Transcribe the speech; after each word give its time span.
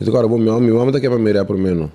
Então, 0.00 0.12
cara, 0.12 0.28
bom, 0.28 0.38
meu, 0.38 0.60
meu 0.60 0.76
mamãe 0.76 0.92
tá 0.92 0.98
aqui 0.98 1.08
para 1.08 1.18
me 1.18 1.32
dar 1.32 1.44
primeiro. 1.44 1.90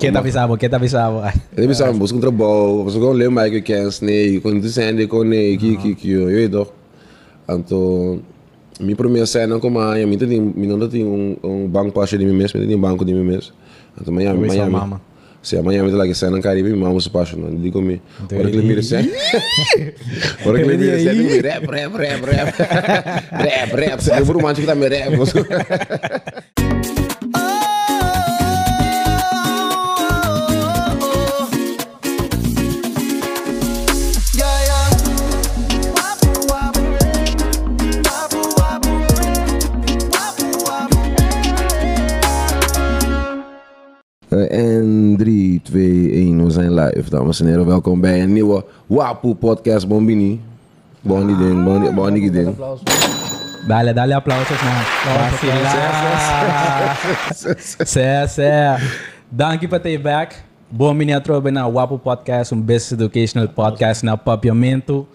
Quem 0.00 0.12
tá 0.12 0.18
avisando? 0.18 0.56
Quem 0.58 0.68
tá 0.68 0.76
avisando? 0.76 1.22
Ele 1.56 1.68
pensava, 1.68 1.92
busca 1.92 2.18
um 2.18 2.20
trabalho, 2.20 2.82
você 2.82 2.98
não 2.98 3.12
lembra 3.12 3.48
que 3.48 3.62
quer, 3.62 3.84
né? 4.02 4.40
Quando 4.42 4.60
tu 4.60 4.68
sente 4.68 5.06
com 5.06 5.24
ele, 5.24 5.56
que 5.56 5.76
que 5.76 5.94
que 5.94 6.10
eu, 6.10 6.28
eu 6.28 6.48
doch. 6.48 6.72
Então, 7.48 8.20
minha 8.80 8.96
primeira 8.96 9.24
cena 9.24 9.60
com 9.60 9.68
a 9.78 9.94
minha, 9.94 10.06
minha 10.06 10.18
tem, 10.18 10.40
minha 10.40 10.88
tem 10.88 11.04
um 11.04 11.36
um 11.44 11.68
banco 11.68 11.92
para 11.92 12.18
de 12.18 12.24
mim 12.24 12.32
mesmo, 12.32 12.58
tem 12.58 12.74
um 12.74 12.80
banco 12.80 13.04
de 13.04 13.14
mim 13.14 13.22
mesmo. 13.22 13.52
Então, 14.00 14.12
Miami, 14.12 14.48
Miami. 14.48 14.96
Se 15.40 15.56
amanhã 15.56 15.84
me 15.84 15.92
lá 15.92 16.04
que 16.04 16.12
cena 16.12 16.40
Caribe, 16.40 16.70
minha 16.70 16.84
mama 16.88 17.00
se 17.00 17.06
apaixona. 17.06 17.48
Digo 17.56 17.80
me, 17.80 18.02
ora 18.32 18.50
que 18.50 18.56
ele 18.56 18.66
mira 18.66 18.82
cena. 18.82 19.08
Ora 20.44 20.58
que 20.58 20.64
ele 20.64 20.76
mira 20.76 20.98
cena, 20.98 21.22
me 21.22 21.38
rap, 21.40 21.66
rap, 21.66 21.96
rap, 21.96 22.24
rap. 22.24 22.58
Rap, 23.30 23.76
rap. 23.76 24.00
Se 24.02 24.24
for 24.24 24.34
romântico 24.34 24.66
que 24.66 24.74
tá 24.74 24.74
rap. 24.74 25.14
En 45.16 45.22
3, 45.22 45.60
2, 45.62 46.12
1, 46.12 46.44
we 46.44 46.50
zijn 46.50 46.74
live, 46.74 47.10
dames 47.10 47.40
en 47.40 47.46
heren. 47.46 47.66
Welkom 47.66 48.00
bij 48.00 48.22
een 48.22 48.32
nieuwe 48.32 48.64
Wapu 48.86 49.34
podcast 49.34 49.88
Bombini. 49.88 50.40
Bondi 51.00 51.36
ding, 51.36 51.64
bondi, 51.64 51.90
bondi 51.90 52.30
ding. 52.30 52.56
Dale, 53.68 53.92
dale 53.92 54.14
aplausos 54.14 54.62
na. 54.62 54.82
Sé, 57.84 58.26
sé. 58.28 58.76
Dank 59.28 59.68
por 59.68 59.80
ter 59.80 60.00
back. 60.00 60.44
Bom 60.68 60.96
minha 60.96 61.20
tropa 61.20 61.50
na 61.50 61.70
Wapo 61.70 61.98
Podcast, 61.98 62.52
um 62.52 62.64
best 62.64 62.92
educational 62.92 63.48
podcast 63.48 64.02
na 64.02 64.16
papiamento. 64.16 65.06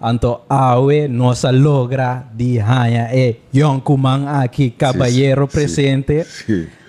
Anto 0.00 0.40
awe 0.48 1.08
nossa 1.08 1.50
logra 1.52 2.24
di 2.36 2.58
hanya 2.58 3.14
e 3.14 3.36
yon 3.52 3.80
kumang 3.80 4.28
aqui 4.28 4.70
caballero 4.70 5.48
presente. 5.48 6.24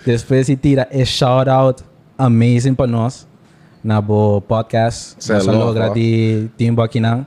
Depois 0.06 0.46
se 0.46 0.56
tira 0.56 0.88
e 0.92 1.06
shout 1.06 1.48
out 1.48 1.91
amazing 2.22 2.76
para 2.76 2.86
nós 2.86 3.28
na 3.84 4.00
bo 4.00 4.42
podcast. 4.42 5.16
Cê 5.18 5.34
é 5.34 5.36
nossa 5.36 5.52
louco, 5.52 5.66
logra 5.66 5.90
di 5.90 6.50
Timbo 6.56 6.82
aqui 6.82 7.00
não. 7.00 7.26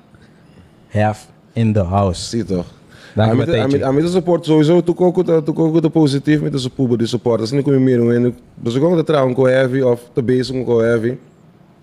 Half 0.94 1.26
in 1.56 1.72
the 1.72 1.82
house. 1.82 2.30
Zie 2.30 2.44
toch? 2.44 2.66
Dank 3.14 3.30
je, 3.30 3.36
met, 3.36 3.82
aan, 3.82 3.94
de 3.94 4.08
support 4.08 4.44
sowieso, 4.44 4.82
tu 4.82 4.94
koku 4.94 5.22
ta 5.22 5.40
tu 5.42 5.52
koku 5.52 5.80
ta 5.80 5.88
positief 5.88 6.40
met 6.40 6.52
de 6.52 6.58
support 6.58 6.98
de 6.98 7.06
support. 7.06 7.40
As 7.40 7.50
niet 7.50 7.62
kom 7.62 7.72
je 7.72 7.78
meer 7.78 7.96
doen. 7.96 8.34
Dus 8.54 8.74
ik 8.74 8.82
ook 8.82 8.94
dat 8.94 9.06
trouwen 9.06 9.34
ko 9.34 9.46
heavy 9.46 9.80
of 9.80 10.10
te 10.12 10.22
bezig 10.22 10.64
ko 10.64 10.80
heavy. 10.80 11.16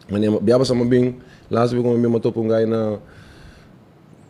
Wanneer 0.10 0.32
bij 0.32 0.40
hebben 0.46 0.66
samen 0.66 0.90
bing, 0.90 1.16
laatst 1.48 1.74
we 1.74 1.82
komen 1.82 2.12
met 2.12 2.22
top 2.22 2.36
een 2.36 2.50
guy 2.50 2.64
na 2.64 3.00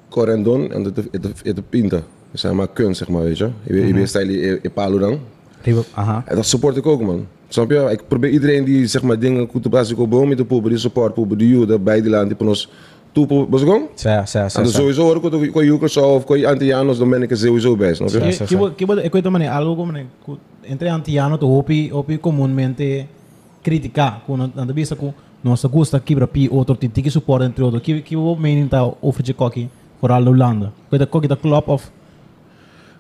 Corendon 0.10 0.72
en 0.72 0.84
het 0.84 1.44
het 1.44 1.70
pinta. 1.70 2.02
Zeg 2.34 2.52
maar 2.52 2.68
kunst 2.68 2.98
zeg 2.98 3.10
maar 3.10 3.24
weet 3.24 3.38
je. 3.38 3.50
Je 3.64 3.94
weet 3.94 4.10
stijl 4.10 4.30
je 4.30 4.72
palo 4.74 4.98
dan. 4.98 5.20
Ribo, 5.64 5.84
aha. 5.94 6.24
En 6.26 6.36
dat 6.36 6.46
support 6.46 6.78
ik 6.78 6.86
ook 6.86 7.02
man. 7.02 7.28
Snap 7.48 7.72
je? 7.72 7.88
Ik 7.92 8.08
probeer 8.08 8.30
iedereen 8.30 8.64
die 8.64 8.86
zeg 8.88 9.02
maar 9.02 9.20
dingen 9.20 9.48
goed 9.52 9.66
op 9.66 9.76
als 9.76 9.92
ik 9.92 10.00
op 10.00 10.12
de 10.12 10.46
poepen, 10.46 10.70
die 10.70 10.80
support 10.80 11.14
poepen, 11.14 11.38
die 11.38 11.50
you, 11.50 11.66
dat 11.66 11.84
bij 11.84 12.02
die 12.02 12.10
land 12.10 12.28
die 12.28 12.38
van 12.38 12.48
ons 12.48 12.70
toe 13.12 13.46
was 13.50 13.62
ik 13.62 13.68
sé, 14.26 14.40
sé. 14.48 14.60
En 14.60 14.68
sé. 14.68 14.72
sowieso 14.74 15.02
hoor 15.04 15.16
ik 15.16 15.24
het 15.24 15.34
ook, 15.34 15.52
kon 15.52 15.66
je 15.66 15.74
of 16.02 16.26
je 16.38 16.48
Antianos, 16.48 16.98
dan 16.98 17.10
ben 17.10 17.22
ik 17.22 17.32
er 17.32 17.38
sowieso 17.38 17.76
bij, 17.76 17.94
snap 17.94 18.10
je? 18.10 18.46
Ja, 18.50 18.58
bo- 18.58 18.96
eu 18.98 19.10
cuento, 19.10 19.32
mané, 19.32 19.50
algo 19.50 19.86
cu- 20.26 20.38
entre 20.62 20.90
antiano 20.90 21.38
to 21.38 21.48
hopi 21.48 21.90
hopi 21.92 22.18
comúnmente 22.20 23.08
criticar 23.62 24.22
com 24.26 24.38
na 24.38 24.74
vista 24.74 24.96
com 24.96 25.14
nossa 25.44 25.68
gusta 25.68 26.00
quebra 26.00 26.28
pi 26.28 26.48
outro 26.50 26.76
titi 26.76 27.02
que 27.02 27.10
suporta 27.10 27.46
entre 27.46 27.64
outro 27.64 27.80
que 27.82 28.02
que 28.02 28.16
o 28.16 28.36
meaning 28.36 28.68
tá 28.70 28.84
offer 29.02 29.24
de 29.24 29.34
coque 29.34 29.70
for 30.00 30.12
all 30.12 30.28
Holanda 30.28 30.72
coisa 30.90 31.06
coque 31.06 31.28
da 31.28 31.36
club 31.36 31.64
of 31.68 31.84
Uh, 31.84 32.01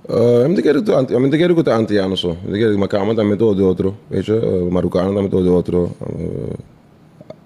em 0.09 0.56
te 0.56 0.62
quero 0.62 0.81
tu 0.81 0.95
anti, 0.95 1.13
em 1.13 1.29
te 1.29 1.38
quero 1.38 1.56
que 1.56 1.63
tu 1.63 1.72
Antianos 1.72 2.19
so. 2.19 2.38
Em 2.47 2.51
te 2.51 2.59
quero 2.59 2.72
que 2.72 2.78
macama 2.78 3.16
também 3.16 3.38
todo 3.38 3.56
de 3.56 3.62
outro, 3.62 3.97
weet 4.09 4.25
je? 4.25 4.34
Uh, 4.34 4.72
Marokkanen 4.72 5.13
também 5.13 5.29
todo 5.29 5.44
de 5.44 5.50
outro. 5.50 5.91
Uh, 6.01 6.53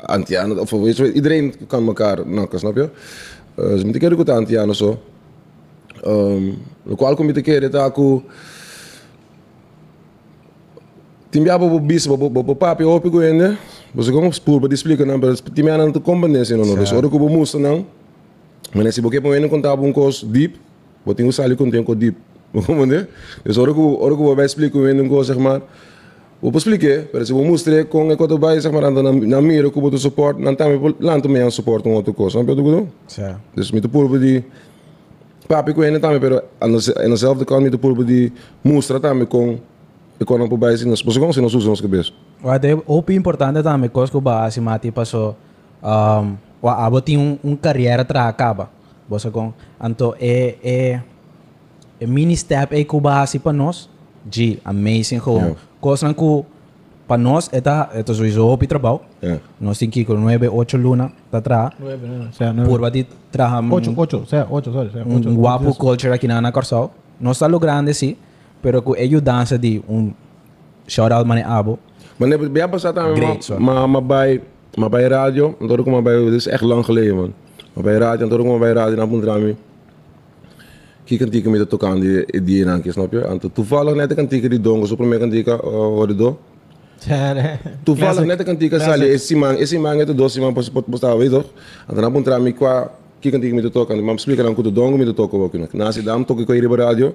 Antianos, 0.07 0.57
of 0.57 0.71
weet 0.71 0.97
je, 0.97 1.13
iedereen 1.13 1.53
kan 1.67 1.87
elkaar 1.87 2.25
nakken, 2.25 2.59
snap 2.59 2.75
je? 2.75 2.89
Uh, 3.55 3.69
dus 3.69 3.83
em 3.83 3.91
te 3.91 3.99
quero 3.99 4.17
que 4.17 4.23
tu 4.23 4.31
Antianos 4.31 4.77
so. 4.77 4.97
Um, 6.05 6.57
lo 6.83 6.95
qual 6.95 7.15
kom 7.15 7.27
je 7.27 7.33
te 7.33 7.41
quero 7.41 7.69
dat 7.69 7.81
aku 7.81 8.23
Timbia 11.35 11.59
bo 11.59 11.79
bis 11.79 12.07
bo 12.07 12.15
bo 12.15 12.29
bo 12.29 12.55
papi 12.55 12.83
hopi 12.83 13.09
go 13.09 13.19
ende. 13.19 13.57
Você 13.93 14.11
como 14.11 14.31
spoor 14.31 14.61
ba 14.61 14.67
displika 14.67 15.03
na 15.05 15.17
ba 15.17 15.35
timbia 15.35 15.77
na 15.77 15.91
to 15.91 15.99
combination 15.99 16.63
no. 16.63 16.75
Dus 16.75 16.93
oro 16.93 17.09
ko 17.09 17.19
bo 17.19 17.27
musta 17.27 17.59
não. 17.59 17.85
Mas 18.73 18.95
se 18.95 19.01
você 19.01 19.19
põe 19.19 19.39
no 19.39 19.49
contar 19.49 19.75
um 19.75 19.91
cos 19.91 20.23
deep, 20.23 20.55
você 21.05 21.15
tem 21.15 21.27
que 21.27 21.33
sair 21.33 21.55
com 21.57 21.69
tempo 21.69 21.93
deep. 21.93 22.15
Compreende? 22.63 23.07
Dus 23.43 23.57
oro 23.57 23.73
ko 23.73 23.97
oro 23.99 24.15
ko 24.15 24.35
ba 24.35 24.43
explico 24.43 24.79
um 24.79 24.99
um 24.99 25.09
cos 25.09 25.27
zeg 25.27 25.37
maar. 25.37 25.61
Vou 26.41 26.51
explicar, 26.51 27.07
pero 27.11 27.25
se 27.25 27.33
vou 27.33 27.43
mostrar 27.45 27.85
com 27.85 28.11
a 28.11 28.15
coisa 28.15 28.37
vai 28.37 28.59
zeg 28.59 28.71
maar 28.71 28.91
na 28.91 29.11
na 29.11 29.41
mira 29.41 29.69
ko 29.69 29.81
bo 29.81 29.97
support, 29.97 30.39
não 30.39 30.55
tá 30.55 30.67
me 30.67 30.95
lá 30.99 31.19
também 31.19 31.43
um 31.43 31.51
support 31.51 31.85
um 31.87 31.93
outro 31.93 32.13
cos. 32.13 32.33
Sabe 32.33 32.43
o 32.43 32.55
que 32.55 32.61
eu 32.61 32.63
digo? 32.63 32.87
Sé. 33.07 33.35
Dus 33.55 33.71
met 33.71 33.81
de 33.81 33.89
purbe 33.89 34.19
die 34.19 34.43
papi 35.47 35.73
ko 35.73 35.83
ene 35.83 35.99
tame 35.99 36.19
pero 36.19 36.41
aan 36.59 36.71
de 36.71 36.95
aan 37.03 37.09
dezelfde 37.09 37.45
kant 37.45 37.63
met 37.63 37.71
de 37.71 37.77
purbe 37.77 38.03
die 38.05 38.31
mostra 38.61 38.99
tame 38.99 39.25
com 39.25 39.59
ik 40.17 40.25
kon 40.25 40.41
op 40.41 40.59
bij 40.59 40.77
zien 40.77 40.89
als 40.89 41.03
we 41.03 41.11
gewoon 41.11 41.33
zien 41.33 41.43
als 41.43 41.65
ons 41.65 41.79
gebes. 41.79 42.13
Wa 42.41 42.59
de 42.59 42.81
opi 42.85 43.13
importante 43.13 43.61
também 43.61 43.89
coisa 43.89 44.11
que 44.11 44.21
ba 44.21 44.49
si 44.49 44.61
mati 44.61 44.91
paso 44.91 45.35
um 45.83 46.37
wa 46.61 46.73
abo 46.85 47.01
tem 47.01 47.17
um, 47.17 47.37
um 47.43 47.55
carreira 47.55 48.05
tra 48.05 48.27
acaba. 48.27 48.69
Você 49.07 49.29
com 49.29 49.53
anto 49.79 50.15
é 50.19 50.55
é 50.63 51.01
é 51.99 52.05
mini 52.05 52.35
step 52.35 52.73
é 52.73 52.83
que 52.83 52.99
ba 52.99 53.25
si 53.25 53.39
pa 53.39 53.53
nós 53.53 53.89
de 54.25 54.59
amazing 54.65 55.19
gewoon. 55.19 55.49
Ja. 55.49 55.55
Coisa 55.79 56.13
que 56.13 56.45
pa 57.07 57.17
nós 57.17 57.49
eta 57.53 57.89
eta 57.93 58.13
sowieso 58.13 58.47
opi 58.47 58.67
trabalho. 58.67 59.01
Ja. 59.21 59.39
Nós 59.59 59.77
tem 59.77 59.89
que 59.89 60.03
com 60.03 60.15
9 60.15 60.49
8 60.49 60.77
luna 60.77 61.11
tá 61.31 61.41
tra. 61.41 61.71
9 61.79 62.29
o 62.29 62.33
sea 62.33 62.53
9 62.53 62.67
Por 62.67 62.91
di 62.91 63.05
traham 63.31 63.71
8 63.71 63.93
8 63.95 64.17
o 64.17 64.25
sea 64.25 64.47
8 64.49 64.71
sorry 64.71 64.89
o 64.89 64.91
sea, 64.91 65.03
um, 65.05 65.17
ocho. 65.17 65.29
um 65.29 65.35
guapo 65.35 65.73
culture 65.75 66.13
aqui 66.13 66.27
na 66.27 66.37
Ana 66.37 66.51
Corsal. 66.51 66.91
Não 67.19 67.31
está 67.31 67.47
lo 67.47 67.59
grande 67.59 67.93
sim, 67.93 68.17
pero 68.61 68.81
que 68.81 68.99
ellos 68.99 69.21
dança 69.21 69.57
de 69.57 69.81
um 69.87 70.11
shout 70.87 71.13
out 71.13 71.25
mane 71.27 71.43
abo. 71.43 71.79
Maar 72.17 72.29
nee, 72.29 72.37
bij 72.37 72.61
jou 72.61 72.79
staat 72.79 72.97
aan 72.97 73.15
Great, 73.15 73.43
zo. 73.43 73.59
maar 73.59 73.89
maar 73.89 74.05
bij 74.05 74.41
maar 74.75 74.89
bij 74.89 75.07
radio, 75.07 75.55
en 75.59 75.79
ook 75.79 75.85
maar 75.85 76.01
bij 76.01 76.23
dit 76.23 76.33
is 76.33 76.47
echt 76.47 76.61
lang 76.61 76.85
geleden 76.85 77.15
man. 77.15 77.33
Maar 77.73 77.83
bij 77.83 77.97
radio, 77.97 78.27
en 78.29 78.39
ook 78.39 78.45
maar 78.45 78.59
bij 78.59 78.73
radio 78.73 78.95
na 78.95 79.05
Pundrami. 79.05 79.45
Kijk 79.45 79.57
tikken 81.05 81.51
met 81.51 81.59
de 81.59 81.67
tokaan 81.67 81.99
die 81.99 82.43
die 82.43 82.61
in 82.61 82.69
aankje, 82.69 82.91
snap 82.91 83.11
je? 83.11 83.21
En 83.21 83.39
toevallig 83.53 83.95
net 83.95 84.17
een 84.17 84.27
tikken 84.27 84.49
die 84.49 84.61
dongo, 84.61 84.85
zo 84.85 84.95
probeer 84.95 85.21
een 85.21 85.29
tikken 85.29 85.59
hoorde 85.59 86.15
do. 86.15 86.37
Sério. 86.97 87.43
Toevallig 87.83 88.25
net 88.25 88.47
een 88.47 88.57
tikken 88.57 88.81
sali, 88.81 89.05
is 89.05 89.27
die 89.27 89.37
man, 89.37 89.57
is 89.57 89.69
die 89.69 89.79
man 89.79 89.97
net 89.97 90.07
de 90.07 90.15
dosi 90.15 90.39
man 90.39 90.53
pas 90.53 90.69
pas 90.69 90.83
pas 90.99 91.17
weet 91.17 91.29
toch? 91.29 91.45
En 91.87 91.95
dan 91.95 92.11
Pundrami 92.11 92.53
qua 92.53 92.91
met 93.53 93.63
de 93.63 93.69
tokaan, 93.69 94.03
maar 94.03 94.19
spreek 94.19 94.37
dan 94.37 94.55
goed 94.55 94.63
de 94.63 94.71
dongo 94.71 94.97
met 94.97 95.15
de 95.15 95.21
ook 95.21 95.49
kunnen. 95.49 95.69
Naast 95.71 95.97
ik 95.97 96.47
hier 96.47 96.67
bij 96.69 96.77
radio. 96.77 97.13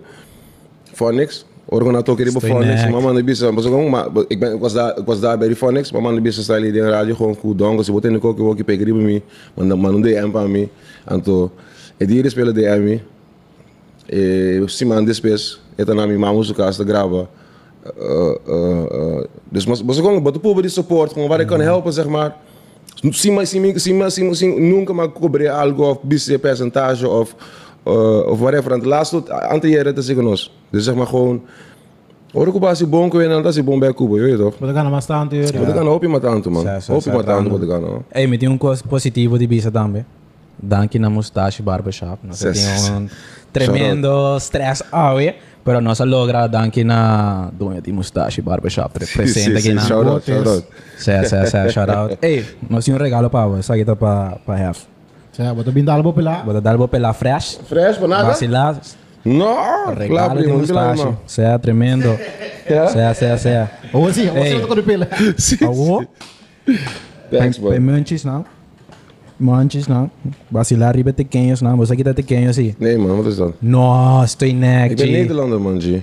Organa 1.65 2.03
tok 2.03 2.19
hier 2.19 2.33
bij 2.33 2.51
Phonics. 2.51 2.89
Mama 2.89 3.12
de 3.12 3.25
bisa, 3.25 3.51
maar 3.51 3.62
maar 3.91 4.09
ik 4.28 4.41
ben 4.41 4.55
ik 4.55 4.61
was 4.61 4.72
daar 4.72 4.99
ik 4.99 5.05
was 5.05 5.21
daar 5.21 5.39
bij 5.39 5.47
die 5.47 5.57
Phonics, 5.57 5.93
maar 5.93 6.03
man 6.03 6.22
de 6.22 6.71
die 6.72 6.81
radio 6.83 7.15
gewoon 7.15 7.34
goed 7.34 7.59
dongo, 7.59 7.83
ze 7.83 7.93
boten 7.93 8.22
ook 8.22 8.41
ook 8.41 8.65
pe 8.65 8.77
gribe 8.77 8.99
mi, 8.99 9.22
man 9.55 9.69
dan 9.69 9.78
man 9.78 10.03
de 10.03 10.15
empa 10.15 10.47
mi. 10.47 10.69
Anto 11.05 11.51
e 11.97 12.07
die 12.07 12.28
spelen 12.28 12.55
de. 12.55 13.01
E 14.12 14.62
si 14.66 14.84
man 14.84 15.04
despes, 15.04 15.60
eta 15.78 15.94
na 15.94 16.06
mi 16.06 16.16
mamu 16.16 16.43
su 16.43 16.54
casa 16.54 16.84
grava. 16.84 17.28
Uh, 17.81 18.34
uh, 18.48 18.84
uh, 18.92 19.24
dus 19.48 19.66
mas 19.66 19.83
mas 19.83 19.97
gewoon 19.97 20.22
wat 20.22 20.34
de 20.34 20.41
poepen 20.41 20.62
die 20.62 20.71
support 20.71 21.12
gewoon 21.12 21.28
waar 21.28 21.41
ik 21.41 21.47
kan 21.47 21.60
helpen 21.60 21.92
zeg 21.92 22.07
maar. 22.07 22.36
Sim, 23.10 23.34
mas 23.34 23.51
sim, 23.51 24.34
sim, 24.34 24.68
nunca 24.68 24.92
mais 24.92 25.10
cobrir 25.15 25.51
algo 25.51 25.91
of 25.91 25.98
bis 26.03 26.36
percentage 26.41 27.09
of 27.09 27.34
uh, 27.86 28.27
of 28.27 28.39
whatever. 28.39 28.72
En 28.72 28.78
het 28.78 28.86
laatste 28.86 29.33
anteriëren 29.33 29.95
te 29.95 30.03
zeggen 30.03 30.27
ons. 30.27 30.53
Dus 30.71 30.84
zeg 30.84 30.95
maar 30.95 31.06
gewoon. 31.06 31.42
Hoor 32.33 32.47
ik 32.47 32.54
op 32.54 32.65
als 32.65 32.78
je 32.78 32.86
bon 32.86 33.09
kun 33.09 33.22
je 33.22 33.28
dan 33.28 33.42
dat 33.42 33.56
is 33.56 33.65
bon 33.65 33.78
bij 33.78 33.95
Kubo, 33.95 34.16
je 34.16 34.22
weet 34.22 34.36
toch? 34.36 34.59
Mas 34.59 34.68
eu 34.68 34.74
ganho 34.74 34.91
bastante 34.91 35.36
eu 35.36 35.42
Wat 35.42 35.68
ik 35.68 35.77
aan 35.77 35.86
hoop 35.86 36.03
je 36.03 36.09
met 36.09 36.24
aan 36.24 36.42
toe 36.42 36.53
man. 36.53 36.66
Hoop 36.86 37.03
je 37.03 37.10
met 37.10 37.28
aan 37.28 37.42
toe 37.42 37.53
wat 37.53 37.63
ik 37.63 37.71
aan 37.71 37.83
hoor. 37.83 38.03
Hey, 38.09 38.27
me 38.27 38.36
tem 38.36 38.51
um 38.51 38.59
coisa 38.59 38.83
positivo 38.89 39.36
de 39.36 39.47
bisa 39.47 39.71
também. 39.71 40.04
Danke 40.56 40.98
na 40.98 41.09
Mustache 41.09 41.63
Barbershop. 41.63 42.18
Nós 42.22 42.39
Sim, 42.39 43.09
sim, 43.53 43.67
temos 43.67 43.67
sim. 43.67 43.73
um 43.73 43.75
tremendo 43.77 44.37
stress 44.39 44.85
awe, 44.93 45.35
pero 45.65 45.81
nós 45.81 45.99
logra 46.01 46.47
danke 46.47 46.83
na 46.85 47.51
dono 47.53 47.81
de 47.81 47.93
Mustache 47.93 48.41
Barbershop. 48.43 48.99
Presente 49.13 49.59
aqui 49.59 49.73
na. 49.75 49.83
Shout 49.83 50.09
out, 50.09 50.25
shout 50.25 50.49
out. 50.49 50.67
Sé, 50.97 51.25
sé, 51.25 51.47
sé, 51.47 51.69
shout 51.71 51.91
out. 51.91 52.19
Hey, 52.23 52.45
nós 52.69 52.85
temos 52.85 53.01
um 53.01 53.05
regalo 53.05 53.29
para 53.31 53.47
você. 53.47 53.61
Essa 53.61 53.75
aqui 53.75 53.85
tá 53.85 53.95
para 53.97 54.37
para 54.47 54.69
half. 54.69 54.85
Sério, 55.33 55.55
bota 55.55 55.71
bem 55.71 55.85
dalbo 55.85 56.13
pela 56.13 56.43
Vou 56.43 56.61
dar 56.61 56.73
algo 56.73 56.89
pela 56.89 57.13
fresh. 57.13 57.59
Fresh, 57.69 57.99
banana? 57.99 58.25
Vacilar. 58.25 58.81
No, 59.25 59.55
Regalo 59.95 60.09
claro, 60.09 60.37
de 60.39 60.45
primo, 60.45 60.67
claro, 60.67 60.89
Eustacio. 60.91 61.05
man. 61.13 61.19
Sea 61.27 61.59
tremendo. 61.59 62.19
Sea, 62.93 63.15
sea, 63.15 63.37
sea. 63.37 63.71
Ou 63.93 64.13
sim, 64.13 64.29
ou 64.31 64.37
Hey. 64.37 64.61
sim, 64.61 64.67
quando 64.67 64.83
pela. 64.85 65.09
Awo? 65.67 66.07
Thanks, 67.31 67.59
Pe 67.59 67.79
man. 67.81 67.81
manches, 67.81 68.25
não? 68.25 68.45
Manches, 69.41 69.89
não? 69.89 70.10
Vacilar 70.51 70.95
riba 70.95 71.13
tequinhos, 71.13 71.63
não? 71.63 71.77
Você 71.78 71.92
aqui 71.95 72.04
tá 72.04 72.13
tequinho, 72.13 72.51
assim. 72.51 72.75
Nee, 72.78 72.98
man, 72.98 73.16
wat 73.16 73.27
is 73.27 73.37
dat? 73.37 73.54
Nossa, 73.63 74.27
estou 74.27 74.47
Ik 74.48 74.54
neck, 74.54 74.97
ben 74.97 75.07
G. 75.07 75.13
Nederlander, 75.13 75.59
man, 75.60 75.81
G. 75.81 76.03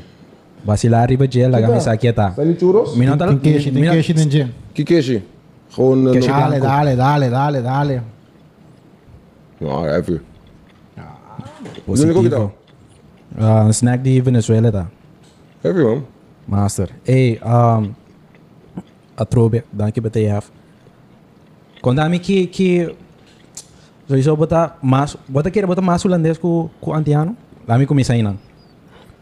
Vacilar 0.65 1.07
riba 1.07 1.27
gel, 1.29 1.49
laga 1.51 1.67
me 1.67 1.77
aqui, 1.89 2.11
tá? 2.13 2.31
Zijn 2.35 2.47
die 2.47 2.57
churros? 2.57 2.95
Mi 2.95 3.05
não 3.05 3.15
tá... 3.17 3.27
Tem 3.27 3.37
queijo, 3.37 3.71
tem 3.71 3.83
queijo 3.83 4.13
dentro 4.13 4.29
de. 4.29 4.47
Kikeshi. 4.73 5.21
Gewoon... 5.69 6.07
eh, 6.07 6.11
Keshi. 6.13 6.27
nog- 6.29 6.39
Dale, 6.39 6.59
dale, 6.59 6.95
dale, 6.95 7.29
dale, 7.29 7.61
dale. 7.61 8.01
Ja, 9.59 9.97
even. 9.97 10.21
Positivo. 11.85 12.53
Ah, 13.37 13.65
een 13.65 13.73
snack 13.73 14.03
die 14.03 14.23
Venezuela, 14.23 14.71
tá? 14.71 14.89
Even, 15.61 15.83
man. 15.83 16.05
Master. 16.45 16.89
Hey, 17.03 17.39
um, 17.45 17.95
Atrobe, 19.15 19.63
dank 19.69 19.95
je 19.95 20.01
BTF. 20.01 20.49
Contame 21.81 22.19
que 22.19 22.47
que 22.47 22.95
sowieso 24.07 24.35
bota 24.35 24.75
mas 24.81 25.17
bota 25.27 25.51
queira 25.51 25.67
bota 25.67 25.81
mas 25.81 26.03
holandês 26.03 26.37
com 26.37 26.69
com 26.81 26.93
antiano. 26.93 27.35
Me 27.67 27.85
começa 27.85 28.13
aí 28.13 28.23
não. 28.23 28.37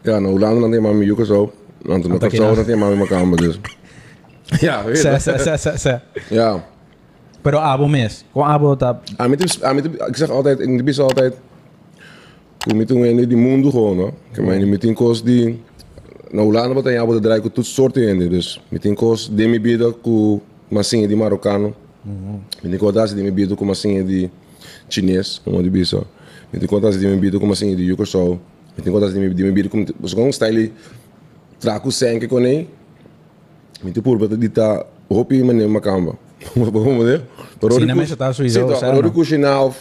Ja, 0.04 0.20
nou, 0.20 0.38
laten 0.38 0.60
dan 0.60 0.70
helemaal 0.70 0.94
met 0.94 1.06
Juke 1.06 1.24
zo. 1.24 1.52
Want 1.82 2.08
dan 2.08 2.18
kan 2.18 2.30
zo 2.30 2.54
dat 2.54 2.66
helemaal 2.66 2.92
in 2.92 2.98
elkaar 2.98 3.36
dus. 3.36 3.58
Ja, 4.60 4.84
weet 4.84 5.02
je. 5.02 6.00
Ja. 6.30 6.64
Pero 7.42 7.58
abo 7.58 7.88
mes. 7.88 8.24
Com 8.32 8.42
abo 8.42 8.76
tá 8.76 9.00
Ah, 9.16 9.28
met 9.28 9.62
ah, 9.62 9.74
met 9.74 9.84
ik 9.86 10.16
zeg 10.16 10.30
altijd, 10.30 10.60
in 10.60 10.76
de 10.76 10.82
bis 10.82 11.00
altijd, 11.00 11.34
hoe 12.64 12.74
met 12.74 12.88
die 12.88 13.26
die 13.26 13.36
mundo 13.36 13.70
gewoon, 13.70 13.96
hoor. 13.96 14.12
Ik 14.32 14.44
meen, 14.44 14.68
met 14.68 14.80
die 14.80 14.92
kost 14.92 15.24
die, 15.24 15.62
nou, 16.30 16.52
laten 16.52 16.68
we 16.68 16.74
dat 16.74 16.86
aan 16.86 16.92
jou 16.92 17.20
draai 17.20 17.40
ik 17.40 17.54
tot 17.54 17.66
soorten 17.66 18.08
in, 18.08 18.28
dus 18.28 18.62
met 18.68 18.82
die 18.82 18.94
kost 18.94 19.36
die 19.36 19.48
me 19.48 19.60
bieden, 19.60 20.00
ku 20.00 20.40
massinha 20.68 21.06
die 21.06 21.16
Marokano, 21.16 21.74
met 22.62 22.70
die 22.70 22.78
kost 22.78 23.14
die 23.14 23.24
me 23.24 23.32
bieden, 23.32 23.56
ku 23.56 23.64
massinha 23.64 24.02
die 24.02 24.30
Chinees, 24.88 25.40
como 25.44 25.62
die 25.62 25.70
biso, 25.70 26.04
met 26.52 26.60
die 26.60 26.68
kost 26.68 26.98
die 27.00 27.08
me 27.08 27.16
bieden, 27.16 27.40
ku 27.40 27.46
massinha 27.46 27.76
die 27.76 27.86
Yukoso, 27.86 28.38
met 28.76 28.84
die 28.84 28.92
kost 28.92 29.12
die 29.12 29.20
me 29.20 29.34
die 29.34 29.44
me 29.44 29.52
bieden, 29.52 29.70
ku, 29.70 29.84
dus 29.98 30.12
gewoon 30.12 30.32
stijl 30.32 30.70
traku 31.58 31.90
senke 31.90 32.26
konei, 32.26 32.68
met 33.82 33.94
die 33.94 34.02
purba 34.02 34.26
die 34.36 34.52
ta 34.52 34.84
hopi 35.08 35.42
meneer 35.44 35.70
makamba. 35.70 36.16
Waarom 36.54 37.00
hè? 37.06 37.20
Sim, 37.70 37.86
na 37.86 37.94
mesa 37.94 38.16
tá 38.16 38.32
sowieso, 38.32 38.60
Sim, 38.68 38.76
sério, 38.76 38.94
Rodi 38.96 39.08
não? 39.08 39.14
Kushinaal, 39.14 39.74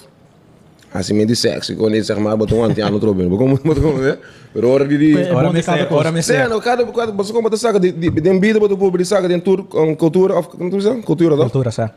assim, 0.94 1.14
meio 1.14 1.28
de 1.28 1.36
sexo, 1.36 1.76
quando 1.76 1.94
ele 1.96 2.04
zeg 2.04 2.18
maar, 2.18 2.38
botou 2.38 2.60
um 2.60 2.64
antiano 2.64 3.00
trobin. 3.00 3.30
Como, 3.30 3.58
como, 3.60 3.98
né? 4.00 4.18
Pero 4.54 4.70
hora 4.70 4.88
de... 4.88 5.18
É 5.18 5.34
Ora 5.34 5.48
bom 5.48 5.54
me 5.54 5.60
de 5.60 5.66
cada 5.66 5.78
sé, 5.80 5.86
coisa. 5.86 6.00
ora 6.00 6.12
me 6.12 6.24
Sim, 6.24 6.34
sé. 6.34 6.48
não, 6.48 6.62
cada, 6.62 6.86
cada, 6.86 7.12
você 7.12 7.34
como 7.34 7.44
botar 7.44 7.58
saca, 7.58 7.80
de, 7.80 7.92
de, 7.92 8.10
de 8.10 8.40
vida, 8.40 8.58
botou 8.58 8.78
por 8.78 9.06
saca, 9.06 9.28
de 9.28 9.38
tour, 9.42 9.68
um, 9.76 9.94
cultura, 9.96 10.40
of, 10.40 10.48
como 10.48 10.70
tu 10.70 10.78
diz? 10.78 10.88
Cultura, 11.04 11.36
não? 11.36 11.44
Cultura, 11.44 11.72
sé. 11.72 11.92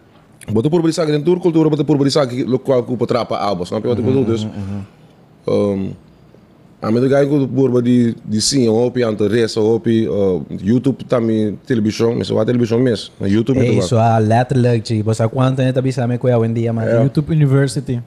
Botou 0.53 0.71
por 0.71 0.93
saca, 0.93 1.13
de 1.13 1.19
tour, 1.25 1.39
cultura, 1.41 1.69
botou 1.69 1.85
por 1.85 2.11
saca, 2.11 2.35
lo 2.47 2.59
qual 2.59 2.83
culpa 2.83 3.07
trapa 3.07 3.37
abo, 3.37 3.65
snap 3.65 3.83
je 3.83 3.89
wat 3.89 3.99
ik 3.99 4.05
bedoel? 4.05 4.25
Dus, 4.25 4.47
um, 5.47 5.93
a 6.81 6.91
me 6.91 7.09
gai 7.09 7.27
com 7.27 7.47
por 7.49 7.83
de 7.83 8.15
de 8.25 8.41
sim, 8.41 8.69
hopi 8.69 9.03
ante 9.03 9.27
resa, 9.29 9.61
hopi, 9.61 10.07
uh, 10.09 10.45
YouTube 10.63 11.05
também 11.05 11.59
televisão, 11.67 12.15
mas 12.17 12.29
só 12.29 12.39
a 12.39 12.45
televisão 12.45 12.79
mesmo, 12.79 13.13
na 13.21 13.27
YouTube 13.27 13.59
Hey, 13.59 13.67
mesmo. 13.75 13.83
so 13.83 13.99
a 13.99 14.19
letterlijk, 14.19 14.87
G. 14.87 15.03
Você 15.03 15.29
quanto 15.29 15.59
né 15.63 15.73
tá 15.73 15.83
bisame 15.83 16.19
com 16.19 16.29
eu 16.29 16.45
em 16.45 16.53
dia, 16.53 16.73
mano. 16.73 17.03
YouTube 17.03 17.33
University. 17.35 18.01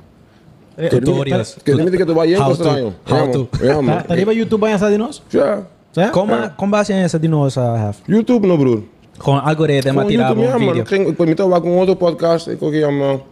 Eh, 0.77 0.87
Tutorials. 0.87 1.57
Que 1.65 1.75
nem 1.75 1.91
que 1.91 2.05
tu 2.05 2.13
vai 2.15 2.33
em 2.33 2.37
How 2.37 2.45
to- 2.45 2.51
estranho. 2.53 2.93
how 3.09 3.27
to. 3.31 3.49
Ja, 3.61 3.75
Tá, 3.75 3.81
man. 3.81 4.01
tá 4.03 4.13
ali 4.13 4.23
pra 4.23 4.33
YouTube 4.33 4.61
banha 4.61 4.77
de 4.77 4.97
nós? 4.97 5.21
Ja. 5.31 5.63
Certo? 5.93 6.13
Como 6.13 6.31
como 6.55 6.71
base 6.71 6.93
essa 6.93 7.19
de 7.19 7.27
nós 7.27 7.57
a 7.57 7.89
have? 7.89 7.97
YouTube, 8.07 8.47
no 8.47 8.57
broer. 8.57 8.83
Com 9.21 9.37
algoritmo 9.37 9.91
Gewoon 9.91 10.07
tirar 10.07 10.27
YouTube, 10.27 10.41
ja, 10.47 10.53
um 10.55 10.59
man. 10.59 10.67
vídeo. 10.67 10.81
Ik 10.81 10.87
ging, 10.87 11.07
ik 11.07 11.15
ben 11.17 11.27
met 11.27 11.39
een 11.39 11.51
outro 11.51 11.93
podcast, 11.95 12.47
ik 12.47 12.61
ook 12.61 12.71
helemaal. 12.71 13.25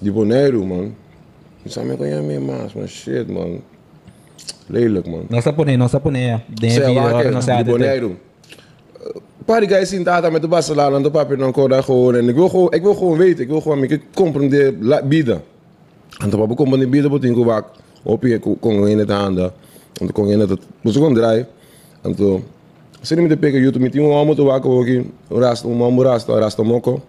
Die 0.00 0.12
Bonaire, 0.12 0.56
man. 0.64 0.94
Ik 1.62 1.72
zei, 1.72 1.90
ik 1.90 1.98
ga 2.12 2.20
meer 2.20 2.42
maas, 2.42 2.72
man. 2.74 2.86
Shit, 2.88 3.28
man. 3.28 3.60
Lelijk, 4.66 5.06
man. 5.06 5.24
Nós 5.28 5.42
tá 5.42 5.52
poner, 5.52 5.76
nós 5.78 5.90
tá 5.90 5.98
poner. 6.00 6.40
Den 6.60 6.70
Zeg, 6.70 6.84
vídeo, 6.84 7.00
waar 7.02 7.10
hora 7.10 7.22
kijk, 7.22 7.34
nós 7.34 7.44
die 7.44 7.54
tá 7.54 7.64
Bonaire. 7.64 8.04
Een 8.06 9.44
paar 9.44 9.68
guys 9.68 9.88
zien 9.88 10.02
data 10.04 10.30
met 10.30 10.42
de 10.42 10.48
Basselaan 10.48 10.94
en 10.94 11.02
de 11.02 11.10
papier 11.10 11.36
dan 11.36 11.52
koda 11.52 11.80
gewoon. 11.82 12.14
En 12.14 12.28
ik 12.28 12.34
wil 12.34 12.48
gewoon, 12.48 12.72
ik 12.72 12.82
wil 12.82 12.94
gewoon 12.94 13.18
weten, 13.18 13.42
ik 13.42 13.48
wil 13.48 13.60
gewoon, 13.60 13.82
ik 13.82 14.00
comprende 14.14 14.74
la- 14.80 15.02
bieden. 15.02 15.42
En 16.22 16.30
toen 16.30 16.40
papa 16.40 16.54
comprende 16.54 16.86
bieden, 16.88 17.10
wat 17.10 17.24
ik 17.24 17.36
wak. 17.36 17.64
Op 18.02 18.22
je 18.22 18.38
kon 18.38 18.88
in 18.88 18.98
het 18.98 19.10
handen. 19.10 19.44
En 19.44 19.52
toen 20.06 20.12
kon 20.12 20.26
je 20.26 20.32
in 20.32 20.40
het, 20.40 20.48
moest 20.80 20.96
ik 20.96 21.02
gewoon 21.02 21.14
draaien. 21.14 21.46
En 22.02 22.14
toen, 22.14 22.44
zit 23.00 23.16
ik 23.16 23.22
met 23.22 23.32
de 23.32 23.38
pikken 23.38 23.60
YouTube, 23.60 23.84
met 23.84 23.92
die 23.92 24.02
man 24.02 24.26
moeten 24.26 24.44
waken 24.44 24.70
ook 24.70 24.86
in. 24.86 25.12
Rast, 25.28 25.64
een 25.64 25.76
man 25.76 25.92
moet 25.92 26.04
rasten, 26.04 26.38
rasten 26.38 26.66
moko. 26.66 27.02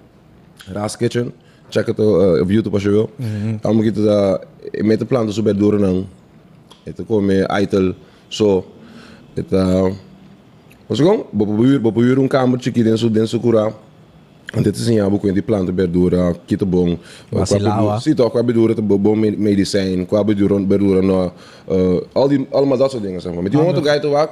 Rast 0.71 0.97
Kitchen. 0.97 1.33
Check 1.69 1.87
het 1.87 1.99
uh, 1.99 2.39
op 2.41 2.49
YouTube 2.49 2.73
als 2.75 2.83
je 2.83 2.89
wil. 2.89 3.09
Je 3.61 3.83
het 3.83 3.97
uh, 3.97 4.33
met 4.83 4.99
de 4.99 5.05
planten 5.05 5.33
zo 5.33 5.41
bij 5.41 5.53
door 5.53 5.73
en 5.73 5.81
dan. 5.81 6.07
Het 6.83 7.01
komt 7.07 7.25
met 7.25 7.41
eitel, 7.41 7.93
zo. 8.27 8.65
Het, 9.33 9.51
uh, 9.51 9.87
was 10.85 10.99
gewoon, 10.99 11.23
bepuur, 11.29 11.81
bepuur 11.81 12.17
een 12.17 12.27
kamertje, 12.27 12.71
die 12.71 12.83
denso, 12.83 13.11
denso 13.11 13.39
kura. 13.39 13.71
En 14.53 14.63
dit 14.63 14.75
is 14.75 14.87
een 14.87 14.93
jaar 14.93 15.09
boek 15.09 15.33
die 15.33 15.41
planten 15.41 15.75
verdura, 15.75 16.33
kittenbong. 16.45 16.97
Zie 17.97 18.13
toch, 18.13 18.31
qua 18.31 18.43
bedoelen 18.43 18.75
het 18.75 19.01
boom 19.01 19.19
medicijn, 19.19 20.05
qua 20.05 20.23
bedoelen, 20.23 20.67
bedoelen 20.67 21.31
al 22.11 22.27
die, 22.27 22.47
allemaal 22.49 22.77
dat 22.77 22.91
soort 22.91 23.03
dingen 23.03 23.21
zeg 23.21 23.33
maar. 23.33 23.43
Met 23.43 23.51
die 23.51 23.61
hond 23.61 23.85
ga 23.85 23.93
je 23.93 23.99
te 23.99 24.07
waak. 24.07 24.29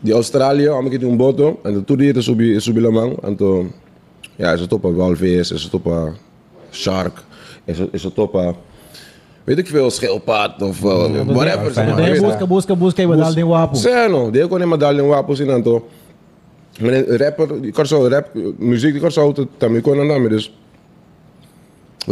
Die 0.00 0.12
Australië, 0.12 0.66
een 0.66 1.16
boto. 1.16 1.58
En 1.62 1.84
toen 1.84 1.96
die 1.96 2.12
het 2.12 2.22
subi, 2.22 2.60
subi 2.60 2.80
lamang. 2.80 3.22
En 3.22 3.36
toen, 3.36 3.72
ja, 4.36 4.52
is 4.52 4.60
het 4.60 4.72
op 4.72 4.84
een 4.84 4.94
walvis, 4.94 5.50
is 5.50 5.62
het 5.62 5.74
op 5.74 5.86
een 5.86 6.14
shark, 6.70 7.22
is 7.64 7.78
het, 7.78 7.88
is 7.92 8.02
het 8.02 8.18
op 8.18 8.34
een, 8.34 8.54
weet 9.44 9.58
ik 9.58 9.66
veel, 9.66 9.90
schildpad 9.90 10.62
of 10.62 10.82
uh, 10.82 11.24
whatever. 11.26 11.72
maar. 11.74 11.96
Daí 11.96 12.10
Weet 12.10 12.14
je. 12.14 12.26
busca, 12.26 12.46
busca, 12.46 12.76
busca 12.76 13.02
e 13.02 13.06
vai 13.06 13.16
dar 13.16 13.34
de 13.34 13.44
wapo. 13.44 13.76
Sério, 13.76 14.30
deu 14.30 14.48
quando 14.48 14.62
eu 14.62 14.68
medalha 14.68 15.02
um 15.02 15.08
wapo 15.08 15.32
assim, 15.32 15.50
então. 15.50 15.82
Mas 16.80 17.20
rapper, 17.20 17.64
ik 17.64 17.74
kan 17.74 17.86
zo 17.86 18.08
rap, 18.08 18.28
muziek, 18.58 18.94
ik 18.94 19.00
kan 19.00 19.12
zo 19.12 19.32
também 19.56 19.82
kon 19.82 20.00
andar, 20.00 20.28
dus. 20.28 20.52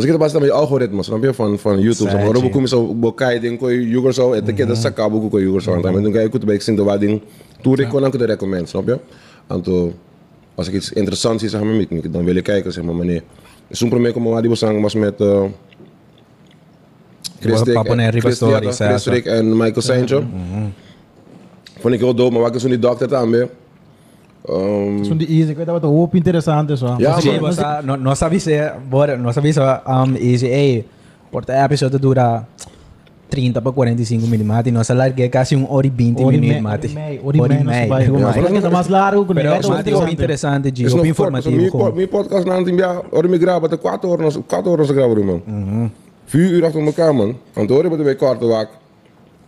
Het 0.05 0.19
basta 0.19 0.39
met 0.39 0.51
algoritmes, 0.51 1.07
snap 1.07 1.23
je, 1.23 1.35
van, 1.35 1.59
van 1.59 1.81
YouTube. 1.81 2.11
Dan 2.33 2.51
kom 2.51 2.61
je 2.61 2.69
zo, 2.69 2.95
bokai, 2.95 3.41
ding, 3.41 3.61
juger 3.61 4.15
zo, 4.15 4.33
et 4.33 4.49
ik 4.49 4.67
dat 4.67 4.77
sakka, 4.77 5.11
boek, 5.11 5.31
kon 5.31 5.41
je 5.41 5.47
juger 5.47 5.63
zo. 5.63 5.75
En 5.75 6.03
dan 6.03 6.13
bij, 6.45 6.55
ik 6.55 6.63
zie 6.63 6.75
de 6.75 6.83
wat 6.83 7.01
ding, 7.01 7.23
toen 7.63 7.79
ik 7.79 7.89
kon 7.89 8.01
dan 8.01 8.11
kunnen 8.11 8.29
recommend, 8.29 8.69
snap 8.69 8.87
je? 8.87 8.99
En 9.47 9.61
toen, 9.63 9.95
als 10.55 10.69
ik 10.69 10.75
iets 10.75 10.93
interessants 10.93 11.41
zie, 11.41 11.51
zeg 11.51 11.63
maar, 11.63 11.85
dan 12.11 12.25
wil 12.25 12.35
ik 12.37 12.45
kijken, 12.45 12.73
zeg 12.73 12.85
maar, 12.85 12.95
meneer. 12.95 13.23
Zo'n 13.71 13.89
probleem 13.89 14.13
kwam 14.13 14.25
maar 14.29 14.41
die 14.41 14.51
besang 14.51 14.83
was 14.83 14.95
met 14.95 15.21
uh, 15.21 15.43
Chris 17.41 17.53
Dick, 17.65 17.75
en- 17.87 17.97
Chris, 18.21 18.39
en 19.27 19.57
Michael 19.57 19.81
Sancho. 19.81 20.25
Vond 21.79 21.95
ik 21.95 22.01
heel 22.01 22.15
dope, 22.15 22.33
maar 22.33 22.43
wat 22.43 22.55
ik 22.55 22.61
zo 22.61 22.69
die 22.69 22.79
dokter 22.79 23.17
aan 23.17 23.31
ben. 23.31 23.49
Um, 24.49 25.05
Som 25.05 25.19
de 25.19 25.27
easy, 25.27 25.51
ik 25.51 25.57
weet 25.57 25.67
dat 25.67 25.75
wat 25.81 25.83
een 25.91 25.97
hoop 25.97 26.15
interessant 26.15 26.71
is. 26.71 26.81
hoor. 26.81 26.95
Ja, 26.99 27.11
Mas- 27.15 27.23
Sim, 27.23 27.41
man. 27.41 27.53
você 27.53 27.63
não 27.85 27.97
não 27.97 28.15
sabe 28.15 28.39
se 28.39 28.71
bora, 28.89 29.17
não 29.17 29.33
sabe 29.33 29.53
se 29.53 29.61
um 29.87 30.15
easy 30.17 30.47
ei, 30.47 30.85
porta 31.31 31.53
a 31.53 31.65
episódio 31.65 31.99
dura 31.99 32.47
30 33.29 33.61
para 33.61 33.73
45 33.73 34.27
minutos, 34.29 34.67
e 34.67 34.71
nós 34.71 34.89
larguei 34.89 35.29
quase 35.29 35.57
um 35.57 35.67
hora 35.69 35.87
e 35.87 35.91
20 35.91 36.23
Ori 36.23 36.39
minutos, 36.39 36.63
me- 36.63 36.69
mate. 36.71 36.87
ori 36.87 36.95
mei, 36.95 37.21
ori 37.25 37.39
mei, 37.41 37.63
não 37.65 37.73
se 37.73 37.87
vai. 37.89 38.05
Ja. 38.05 38.13
Mas 38.13 38.53
que 38.53 38.61
tá 38.61 38.71
mais 38.71 38.89
largo, 38.89 39.27
que 39.27 39.35
Pero 39.35 39.49
negócio 39.51 39.71
mate 39.73 39.91
é 39.91 40.11
interessante, 40.11 40.71
de 40.71 40.83
is 40.85 40.93
op 40.93 40.99
nog 40.99 41.07
kort, 41.07 41.09
informativo 41.09 41.57
Mijn 41.57 41.71
gewoon. 41.71 41.95
mijn 41.95 42.09
podcast 42.09 42.47
na 42.47 42.57
een 42.57 42.77
jaar, 42.77 43.03
hoor 43.11 43.25
ik 43.25 43.41
graven, 43.43 43.71
dat 43.71 43.79
kwart 43.81 44.03
horen, 44.03 44.25
als 44.25 44.39
kwart 44.47 44.65
horen 44.65 44.87
ze 44.87 44.93
graven, 44.93 45.25
man. 45.25 45.43
Vier 46.25 46.51
uur 46.51 46.65
achter 46.65 46.85
elkaar, 46.87 47.15
man. 47.15 47.37
Want 47.53 47.71
hoor 47.71 47.91
je 47.91 48.03
bij 48.03 48.15
kwart 48.15 48.39
te 48.41 48.47
waak. 48.47 48.69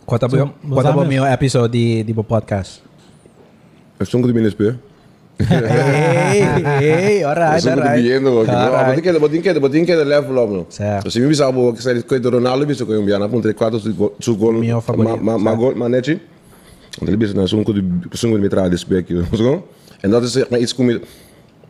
Quanto 0.05 0.27
Zo,abo 0.27 0.51
mas 0.61 0.71
quanto 0.71 0.89
abo 0.89 1.01
ames- 1.01 1.15
meu 1.15 1.25
episódio 1.25 1.69
de 1.71 2.03
de 2.13 2.23
podcast. 2.23 2.81
Ik 3.99 4.05
stond 4.05 4.25
er 4.25 4.33
binnen 4.33 4.51
speel. 4.51 4.73
Hey, 5.47 6.39
hey, 6.61 7.25
alright, 7.25 7.65
er 7.65 7.71
alright. 7.71 8.21
man. 8.21 8.33
Wat 8.33 8.47
Alright. 8.47 8.97
ik 8.97 9.03
heb, 9.03 9.17
wat 9.17 9.31
ik 9.31 9.43
heb, 9.43 9.59
wat 9.59 9.73
ik 9.73 9.87
heb, 9.87 10.05
level 10.05 10.37
op, 10.43 10.49
man. 10.49 10.65
Certo. 10.67 11.03
Dus 11.03 11.13
je 11.13 11.27
wist 11.27 11.41
al, 11.41 11.69
ik 11.69 11.79
zei, 11.79 12.03
kun 12.03 12.21
je 12.21 12.29
Ronaldo 12.29 12.65
wist 12.65 12.81
ook 12.81 12.89
een 12.89 13.03
jaar, 13.03 13.19
dan 13.19 13.41
tre 13.41 13.53
kwart 13.53 13.81
su 14.17 14.35
gol, 14.37 14.51
Mio 14.51 14.81
favorito, 14.81 15.17
ma 15.17 15.37
ma 15.37 15.55
gol, 15.55 15.73
ma 15.75 15.87
netje. 15.87 16.19
Want 16.99 17.11
dan 17.11 17.21
is 17.21 17.33
het 17.33 17.49
zo'n 17.49 17.65
goed, 17.65 17.81
zo'n 18.09 18.31
goed 18.31 18.39
met 18.39 18.53
radio 18.53 18.77
spelen, 18.77 19.25
zo. 19.33 19.67
En 20.01 20.09
dat 20.09 20.23
is 20.23 20.31
zeg 20.31 20.49
maar 20.49 20.59
iets 20.59 20.73
je 20.77 21.01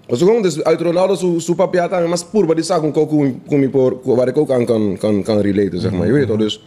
was 0.07 0.19
gewoon 0.19 0.41
dus 0.41 0.63
uit 0.63 0.81
Ronaldo 0.81 1.15
zo 1.15 1.39
zo 1.39 1.53
papiata, 1.53 2.15
spoor 2.15 2.45
wat 2.45 2.55
die 2.55 2.65
zag 2.65 2.79
kom 2.79 2.91
kom 2.91 3.41
kom 3.47 3.61
je 3.61 3.69
voor 3.71 3.99
waar 4.03 4.27
ik 4.27 4.38
ook 4.38 4.51
aan 4.51 4.65
kan 4.65 4.97
kan 4.97 5.23
kan 5.23 5.39
relaten 5.39 5.79
zeg 5.79 5.91
maar. 5.91 6.07
Je 6.07 6.13
weet 6.13 6.27
toch 6.27 6.38
dus 6.38 6.63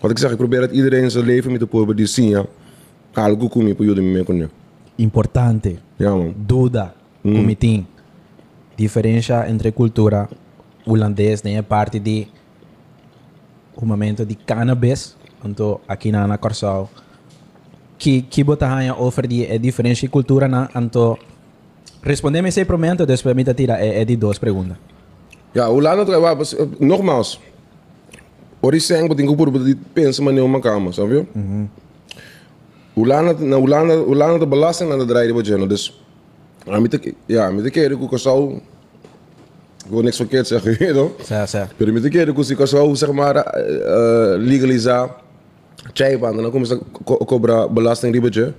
wat 0.00 0.10
ik 0.10 0.18
zeg, 0.18 0.30
ik 0.30 0.36
probeer 0.36 0.60
dat 0.60 0.70
iedereen 0.70 1.10
zijn 1.10 1.24
leven 1.24 1.50
met 1.50 1.60
de 1.60 1.66
poor 1.66 1.96
die 1.96 2.06
zien 2.06 2.28
ja. 2.28 2.44
Ik 3.26 3.42
ook 3.42 3.50
kom 3.50 3.66
je 3.66 3.74
voor 3.76 3.84
jullie 3.84 4.02
mee 4.02 4.24
kunnen. 4.24 4.50
Importante. 4.94 5.74
Man. 5.98 6.34
Duda, 6.36 6.94
comitim. 7.22 7.86
Diferença 8.76 9.48
entre 9.48 9.72
cultura 9.72 10.28
holandês, 10.86 11.42
né? 11.42 11.60
Parte 11.62 11.98
de 11.98 12.28
o 13.76 13.84
momento 13.84 14.24
de 14.24 14.34
cannabis 14.34 15.16
Anto 15.44 15.80
aqui 15.86 16.10
na 16.10 16.26
na 16.26 16.38
Corsal. 16.38 16.90
Que 17.98 18.22
que 18.22 18.42
botahanha 18.44 18.94
die 19.28 19.46
eh, 19.46 19.58
diferença 19.58 20.00
de 20.00 20.08
cultura 20.08 20.48
na 20.48 20.68
anto 20.74 21.18
Respondeme 22.02 22.48
esse 22.48 22.64
momento, 22.64 23.04
depois 23.04 23.34
me 23.34 23.44
tira 23.44 23.76
é, 23.78 24.00
é 24.00 24.04
de 24.04 24.16
duas 24.16 24.38
perguntas. 24.38 24.76
Ja, 25.52 25.68
hoe 25.68 25.82
laat 25.82 26.06
het 26.06 26.54
eh, 26.54 26.66
nogmaals. 26.78 27.40
Oriseng 28.60 29.08
betekent 29.08 29.36
voor 29.36 29.64
die 29.64 29.78
pensen 29.92 30.24
maar 30.24 30.32
niet 30.32 30.42
om 30.42 30.54
elkaar, 30.54 30.80
snap 30.92 31.08
je? 31.08 31.24
Lang 33.06 33.28
het 33.28 34.40
de 34.40 34.46
belasting 34.46 34.92
aan 34.92 34.98
het 34.98 35.10
rijden 35.10 35.32
wordt, 35.32 35.48
Jenno. 35.48 35.66
Dus, 35.66 36.02
ja, 36.64 36.80
met 36.80 36.90
de, 36.90 37.14
ja, 37.26 37.50
met 37.50 37.64
de 37.64 37.70
keer 37.70 37.90
ik 37.90 38.02
ook 38.02 38.18
zo, 38.18 38.48
ik 39.84 39.90
wil 39.90 40.02
niks 40.02 40.16
verkeerd 40.16 40.46
zeggen, 40.46 40.70
je 40.78 40.78
weet 40.78 40.94
toch? 40.94 41.46
Sa. 41.48 41.68
Maar 41.76 41.92
met 41.92 42.02
de 42.02 42.08
keer 42.08 42.28
ik 42.28 42.38
ook 42.38 42.66
zo, 42.66 42.94
zeg 42.94 43.12
maar, 43.12 43.36
uh, 43.36 44.46
legaliza, 44.46 45.16
tjeipan, 45.92 46.36
en 46.36 46.42
dan 46.42 46.50
komen 46.50 46.66
ze 46.66 46.80
cobra 47.04 47.68
belasting 47.68 48.14
ribetje. 48.14 48.52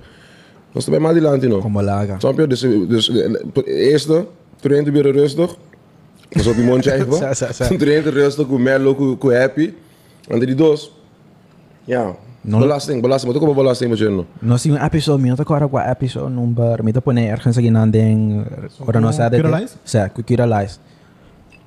Dat 0.72 0.82
is 0.82 0.88
bij 0.88 1.00
mij 1.00 1.12
die 1.12 1.22
land, 1.22 1.42
you 1.42 1.52
know. 1.52 1.62
Como 1.62 1.82
laga. 1.82 2.18
Snap 2.18 2.38
je? 2.38 2.46
Dus, 2.46 2.60
dus 2.60 3.06
de 3.52 3.64
eerste, 3.64 4.26
train 4.60 4.84
te 4.84 4.90
weer 4.90 5.12
rustig. 5.12 5.56
Dat 6.28 6.42
is 6.42 6.46
op 6.46 6.54
je 6.54 6.62
mondje. 6.62 6.90
Train 7.78 8.02
te 8.02 8.10
rustig, 8.10 8.46
hoe 8.46 8.58
mellow, 8.58 8.96
hoe, 8.96 9.16
hoe 9.18 9.34
happy. 9.34 9.72
En 10.28 10.38
die 10.38 10.54
dos. 10.54 10.92
Ja. 11.84 12.16
No. 12.42 12.58
Belasting, 12.58 13.02
belasting. 13.02 13.32
Moet 13.32 13.42
ook 13.42 13.48
op 13.48 13.54
belasting 13.54 13.90
met 13.90 13.98
je 13.98 14.08
no. 14.08 14.26
Nós 14.38 14.62
tínhamos 14.62 14.82
um 14.82 14.86
episódio, 14.86 15.22
minha 15.22 15.34
agora 15.38 15.68
com 15.68 15.78
episódio 15.78 16.28
number, 16.30 16.82
me 16.82 16.92
pone 16.92 17.26
ergens 17.26 17.58
aqui 17.58 17.70
na 17.70 17.86
den, 17.86 18.44
ora 18.86 19.00
nós 19.00 19.18
é 19.18 19.28
Kiralize? 19.28 19.74
Sim, 19.84 20.08
com 20.14 20.22
Kiralize. 20.22 20.78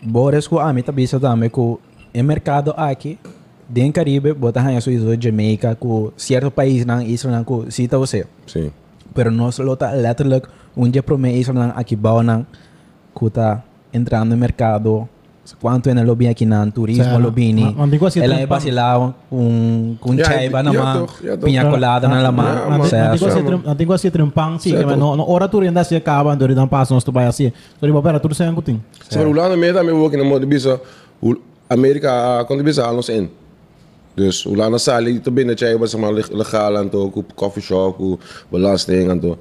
Bores 0.02 0.48
com 0.48 0.58
a 0.58 0.74
mim 0.74 0.82
também 0.82 1.06
só 1.06 1.20
também 1.20 1.50
com 1.50 1.78
o 2.14 2.24
mercado 2.24 2.74
aqui, 2.76 3.20
den 3.70 3.92
Caribe, 3.92 4.34
bota 4.34 4.62
ranha 4.62 4.82
suíço, 4.82 5.16
Jamaica, 5.20 5.76
com 5.76 6.12
certo 6.18 6.50
país 6.50 6.86
na 6.86 7.04
isla, 7.04 7.44
com 7.44 7.70
cita 7.70 8.00
você. 8.00 8.26
Sim. 8.48 8.72
Pero 9.14 9.30
nós 9.30 9.60
lota 9.60 9.92
letterlijk 9.92 10.48
um 10.76 10.90
dia 10.90 11.04
pro 11.04 11.20
mês 11.20 11.48
isla 11.48 11.68
aqui 11.76 11.96
bau 11.96 12.24
na 12.24 12.46
kuta 13.14 13.64
entrando 13.94 14.32
no 14.32 14.38
mercado. 14.38 15.08
Quanto 15.62 15.90
é 15.90 15.94
na 15.94 16.04
lobby 16.04 16.28
aqui 16.28 16.46
na 16.46 16.66
turismo 16.72 17.04
Sa- 17.04 17.18
lobby 17.18 17.52
ni. 17.52 17.64
ma- 17.64 17.72
ma- 17.72 17.88
digo 17.88 18.06
assim, 18.06 18.22
Ela 18.22 18.36
tem 18.36 18.44
é 18.44 18.48
pa- 18.48 18.56
vacilar 18.56 19.14
com 19.30 19.96
com 20.00 20.14
Ja, 20.16 20.24
chaiba 20.26 20.64
na 20.64 20.72
ja, 20.72 20.82
mão, 20.84 21.06
toch, 21.06 21.22
ja, 21.22 21.32
toch. 21.36 21.44
pinha 21.46 21.70
colada 21.70 22.08
na 22.08 22.22
gua 23.18 23.30
si 23.32 23.42
nanti 23.68 23.86
gua 23.86 23.98
si 23.98 24.10
trimpang 24.10 24.58
si, 24.60 24.70
Certo. 24.70 24.88
mas 24.88 24.98
no 24.98 25.16
no 25.18 25.24
ora 25.30 25.48
tu 25.50 25.60
ainda 25.60 25.84
se 25.84 25.96
acaba 25.98 26.34
dori 26.36 26.54
dan 26.56 26.68
passo 26.70 26.94
nós 26.94 27.04
tu 27.04 27.12
vai 27.12 27.26
assim. 27.26 27.52
Dori 27.82 27.92
sem 28.36 28.48
angutin. 28.48 28.82
Zeg 29.10 29.18
maar, 29.18 29.26
hoe 29.26 29.36
lang 29.36 29.58
meer 29.60 29.74
daarmee 29.74 29.94
werken, 29.96 30.18
dan 30.20 30.28
moet 30.28 30.40
je 30.40 30.48
bisa, 30.48 30.80
Amerika 31.68 32.46
er 32.58 32.64
bisa 32.64 32.90
ons 32.94 33.10
in. 33.10 33.30
Dus 34.16 34.44
hoe 34.44 34.56
lang 34.56 34.80
zal 34.80 35.06
je 35.08 35.20
te 35.22 35.32
binnen, 35.32 35.56
was 35.80 35.92
zeg 35.92 36.00
maar 36.00 36.14
leg- 36.14 36.32
legaal 36.32 36.78
aan 36.78 36.90
toe, 36.90 37.12
op 37.14 37.36
coffee 37.36 37.62
shop, 37.62 38.00
belasting 38.50 39.10
aan 39.10 39.20
toe. 39.20 39.38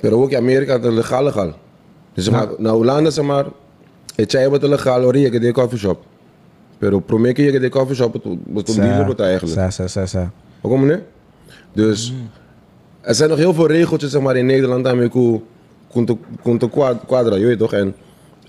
Pero 0.00 0.22
ook 0.22 0.30
in 0.30 0.38
Amerika 0.38 0.72
het 0.80 0.84
legaal 0.92 1.24
legaal. 1.24 1.52
Dus 2.14 2.30
maar, 2.30 2.48
hoe 2.72 2.84
lang 2.84 3.12
zeg 3.12 3.24
maar, 3.24 3.44
het 4.16 4.32
jij 4.32 4.48
wat 4.50 4.62
legaal 4.62 5.02
hoor 5.02 5.16
je 5.16 5.40
de 5.40 5.52
coffee 5.52 5.78
shop. 5.78 6.04
Pero 6.78 6.98
promeer 6.98 7.40
je 7.40 7.60
de 7.60 7.68
coffee 7.68 7.94
shop, 7.94 8.36
wordt 8.46 8.68
een 8.68 8.74
dealer 8.74 9.04
wordt 9.04 9.20
eigenlijk. 9.20 9.60
Sa, 9.60 9.70
sa, 9.70 9.86
sa, 9.86 10.06
sa. 10.06 10.30
Hoe 10.60 10.70
kom 10.70 10.90
je 10.90 11.00
Dus 11.72 12.14
er 13.00 13.14
zijn 13.14 13.28
nog 13.28 13.38
heel 13.38 13.54
veel 13.54 13.66
regeltjes 13.66 14.10
zeg 14.10 14.22
maar, 14.22 14.36
in 14.36 14.46
Nederland 14.46 14.84
daarmee 14.84 15.10
kunt 15.92 16.12
kunt 16.42 16.70
quadra, 17.06 17.36
je 17.36 17.46
weet 17.46 17.58
toch? 17.58 17.72
En 17.72 17.94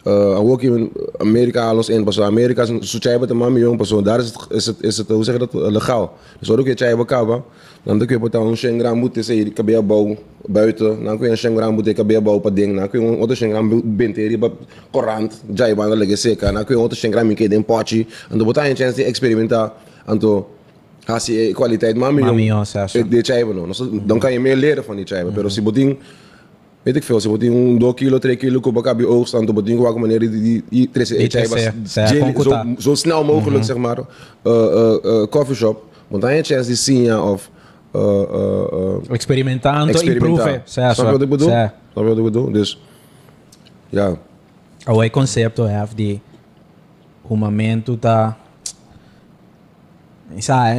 uh, 0.07 0.49
ook 0.49 0.61
in 0.61 0.91
Amerika 1.17 1.73
in. 1.87 2.03
Pas 2.03 2.21
Amerika 2.21 2.61
is 2.61 2.69
een 2.69 2.83
soort 2.83 3.33
mami 3.33 3.59
jong 3.59 3.77
persoon. 3.77 4.03
Daar 4.03 4.19
is 4.19 4.25
het, 4.25 4.45
is 4.49 4.65
het, 4.65 4.75
is 4.79 4.97
het, 4.97 5.07
hoe 5.07 5.23
zeg 5.23 5.33
je 5.33 5.39
dat, 5.39 5.53
uh, 5.53 5.71
legaal. 5.71 6.13
Dus 6.39 6.47
wat 6.47 6.59
ook 6.59 6.67
je 6.67 6.75
chai 6.75 7.05
kaba. 7.05 7.43
Dan 7.83 7.97
kun 7.97 8.07
je 8.09 8.19
betaal 8.19 8.47
een 8.47 8.57
shengram 8.57 8.97
moet 8.97 9.17
is 9.17 9.27
hier 9.27 9.51
kabia 9.53 9.81
bouw 9.81 10.15
buiten. 10.45 11.03
Dan 11.03 11.17
kun 11.17 11.25
je 11.25 11.31
een 11.31 11.37
shengram 11.37 11.73
moet 11.73 11.93
kabia 11.93 12.21
bouw 12.21 12.33
op 12.33 12.55
ding. 12.55 12.77
Dan 12.77 12.89
kun 12.89 13.01
je 13.01 13.07
een 13.07 13.17
auto 13.17 13.33
shengram 13.33 13.81
bint 13.95 14.43
op 14.43 14.57
korant. 14.91 15.41
Jai 15.53 15.75
baan 15.75 15.89
dan 15.89 15.97
leggen 15.97 16.17
zeker. 16.17 16.53
Dan 16.53 16.65
kun 16.65 16.65
je 16.67 16.73
een 16.73 16.79
auto 16.79 16.95
shengram 16.95 17.29
in 17.29 17.51
in 17.51 17.65
potje. 17.65 18.05
En 18.29 18.37
dan 18.37 18.43
wordt 18.43 18.59
je 18.59 18.69
een 18.69 18.75
chance 18.75 18.95
die 18.95 19.05
experimenta. 19.05 19.73
En 20.05 20.19
toen 20.19 20.43
Als 21.07 21.25
je 21.25 21.51
kwaliteit 21.53 21.95
mami 21.95 22.21
Mami, 22.21 22.43
jong, 22.43 22.65
sa, 22.65 22.87
sa. 22.87 22.99
eh, 22.99 23.05
die 23.09 23.23
chaiba 23.23 23.53
no. 23.53 23.65
Dus 23.65 23.81
Dan 24.05 24.19
kan 24.19 24.31
je 24.31 24.39
meer 24.39 24.55
leren 24.55 24.83
van 24.83 24.95
die 24.95 25.05
chaiba. 25.05 25.31
Pero 25.31 25.49
si 25.49 25.61
boting, 25.61 25.97
weet 26.87 26.95
ik 26.95 27.03
veel, 27.03 27.19
si 27.19 27.27
boting 27.27 27.53
un 27.53 27.77
2 27.79 27.93
kilo, 27.93 28.17
3 28.17 28.35
kilo 28.39 28.59
ko 28.63 28.71
baka 28.71 28.95
bi 28.95 29.03
oogst, 29.05 29.31
dan 29.35 29.45
boting 29.45 29.75
ko 29.77 29.83
wanneer 29.83 30.19
die 30.19 30.29
die 30.31 30.63
die 30.69 30.89
tres 30.91 31.09
Die 31.09 31.27
chaiba 31.29 31.55
tres, 31.55 31.93
ja. 31.93 32.01
Ja, 32.03 32.13
jelly- 32.13 32.31
kon 32.33 32.43
zo, 32.43 32.49
kuta. 32.49 32.65
zo 32.79 32.95
snel 32.95 33.23
mogelijk 33.23 33.63
zeg 33.63 33.77
maar 33.77 33.97
uh, 33.99 34.05
uh, 34.43 34.95
uh, 35.03 35.27
coffee 35.29 35.55
shop. 35.55 35.83
Want 36.07 36.21
dan 36.21 36.31
heb 36.31 36.45
je 36.45 36.53
chance 36.53 36.67
die 36.67 36.77
zien 36.77 37.01
ja 37.03 37.21
of 37.21 37.49
uh, 37.95 38.01
uh, 38.01 38.63
uh, 38.73 39.11
Experimentando, 39.11 39.91
experimentar. 39.93 40.47
improve. 40.47 40.61
Sa, 40.63 40.93
Snap 40.93 41.05
je 41.05 41.11
wat 41.11 41.21
ik 41.21 41.29
bedoel? 41.29 41.49
Sa. 41.49 41.73
Snap 41.91 42.03
je 42.03 42.09
wat 42.09 42.17
ik 42.17 42.23
bedoel? 42.23 42.51
Dus 42.51 42.79
ja. 43.89 44.15
O 44.85 45.09
concepto 45.09 45.67
have 45.67 45.95
de 45.95 46.19
o 47.27 47.35
momento 47.35 47.97
tá 47.99 48.37
Isa, 50.35 50.75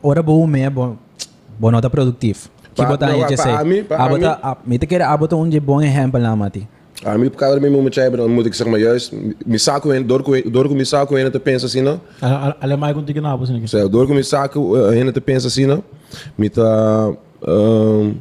ora 0.00 0.22
bo 0.22 0.46
me 0.46 0.70
bo 0.70 0.96
bo 1.58 1.70
nota 1.70 1.88
produtivo. 1.88 2.48
Que 2.80 2.86
Pa- 2.86 2.90
botar 2.92 3.06
não, 3.08 3.14
aí 3.14 3.24
que 3.26 3.36
pa- 3.36 3.42
sei. 3.42 3.52
a 3.52 3.64
mim- 3.64 3.84
pa- 3.84 3.96
A 3.96 4.04
a 4.04 4.08
botar, 4.08 4.38
a 4.42 4.56
me 4.64 4.78
te 4.78 4.86
quer 4.86 5.02
a 5.02 5.16
botar 5.16 5.36
um 5.36 5.48
de 5.48 5.60
bom 5.60 5.80
exemplo 5.80 6.18
lá, 6.20 6.34
Mati. 6.36 6.66
Ah, 7.04 7.16
mi 7.16 7.30
kader 7.30 7.60
mi 7.60 7.70
met 7.70 7.94
chaiba 7.94 8.16
dan 8.16 8.30
moet 8.30 8.46
ik 8.46 8.54
zeg 8.54 8.66
maar 8.66 8.78
juist 8.78 9.12
mi 9.46 9.58
sako 9.58 9.90
en 9.90 10.06
door 10.06 10.22
ko 10.22 10.32
door 10.50 10.68
ko 10.68 10.74
mi 10.74 10.84
sako 10.84 11.16
en 11.16 11.30
te 11.32 11.40
pensa 11.40 11.68
sino. 11.68 11.98
Ale 12.60 12.76
mai 12.76 12.92
contigo 12.92 13.20
na 13.20 13.36
bosin. 13.36 13.68
Zo, 13.68 13.88
door 13.88 14.06
kom 14.06 14.16
je 14.16 14.22
zaken 14.22 14.60
uh, 14.60 14.88
heen 14.88 15.12
te 15.12 15.20
pensa 15.20 15.48
sino. 15.48 15.82
Met 16.34 16.56
uh, 16.56 17.08
um, 17.48 18.20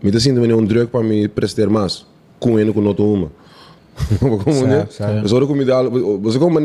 met 0.00 0.22
zien 0.22 0.40
we 0.40 0.48
een 0.48 0.66
druk 0.68 0.90
para 0.90 1.04
me 1.04 1.28
presteer 1.28 1.70
mais. 1.70 2.06
Com 2.38 2.58
ele 2.58 2.72
com 2.72 2.82
noto 2.82 3.12
uma. 3.12 3.28
Como 4.20 4.66
né? 4.66 4.86
Dus 5.22 5.30
hoor 5.30 5.42
ik 5.42 5.48
me 5.48 5.62
ik 6.34 6.50
maar 6.50 6.62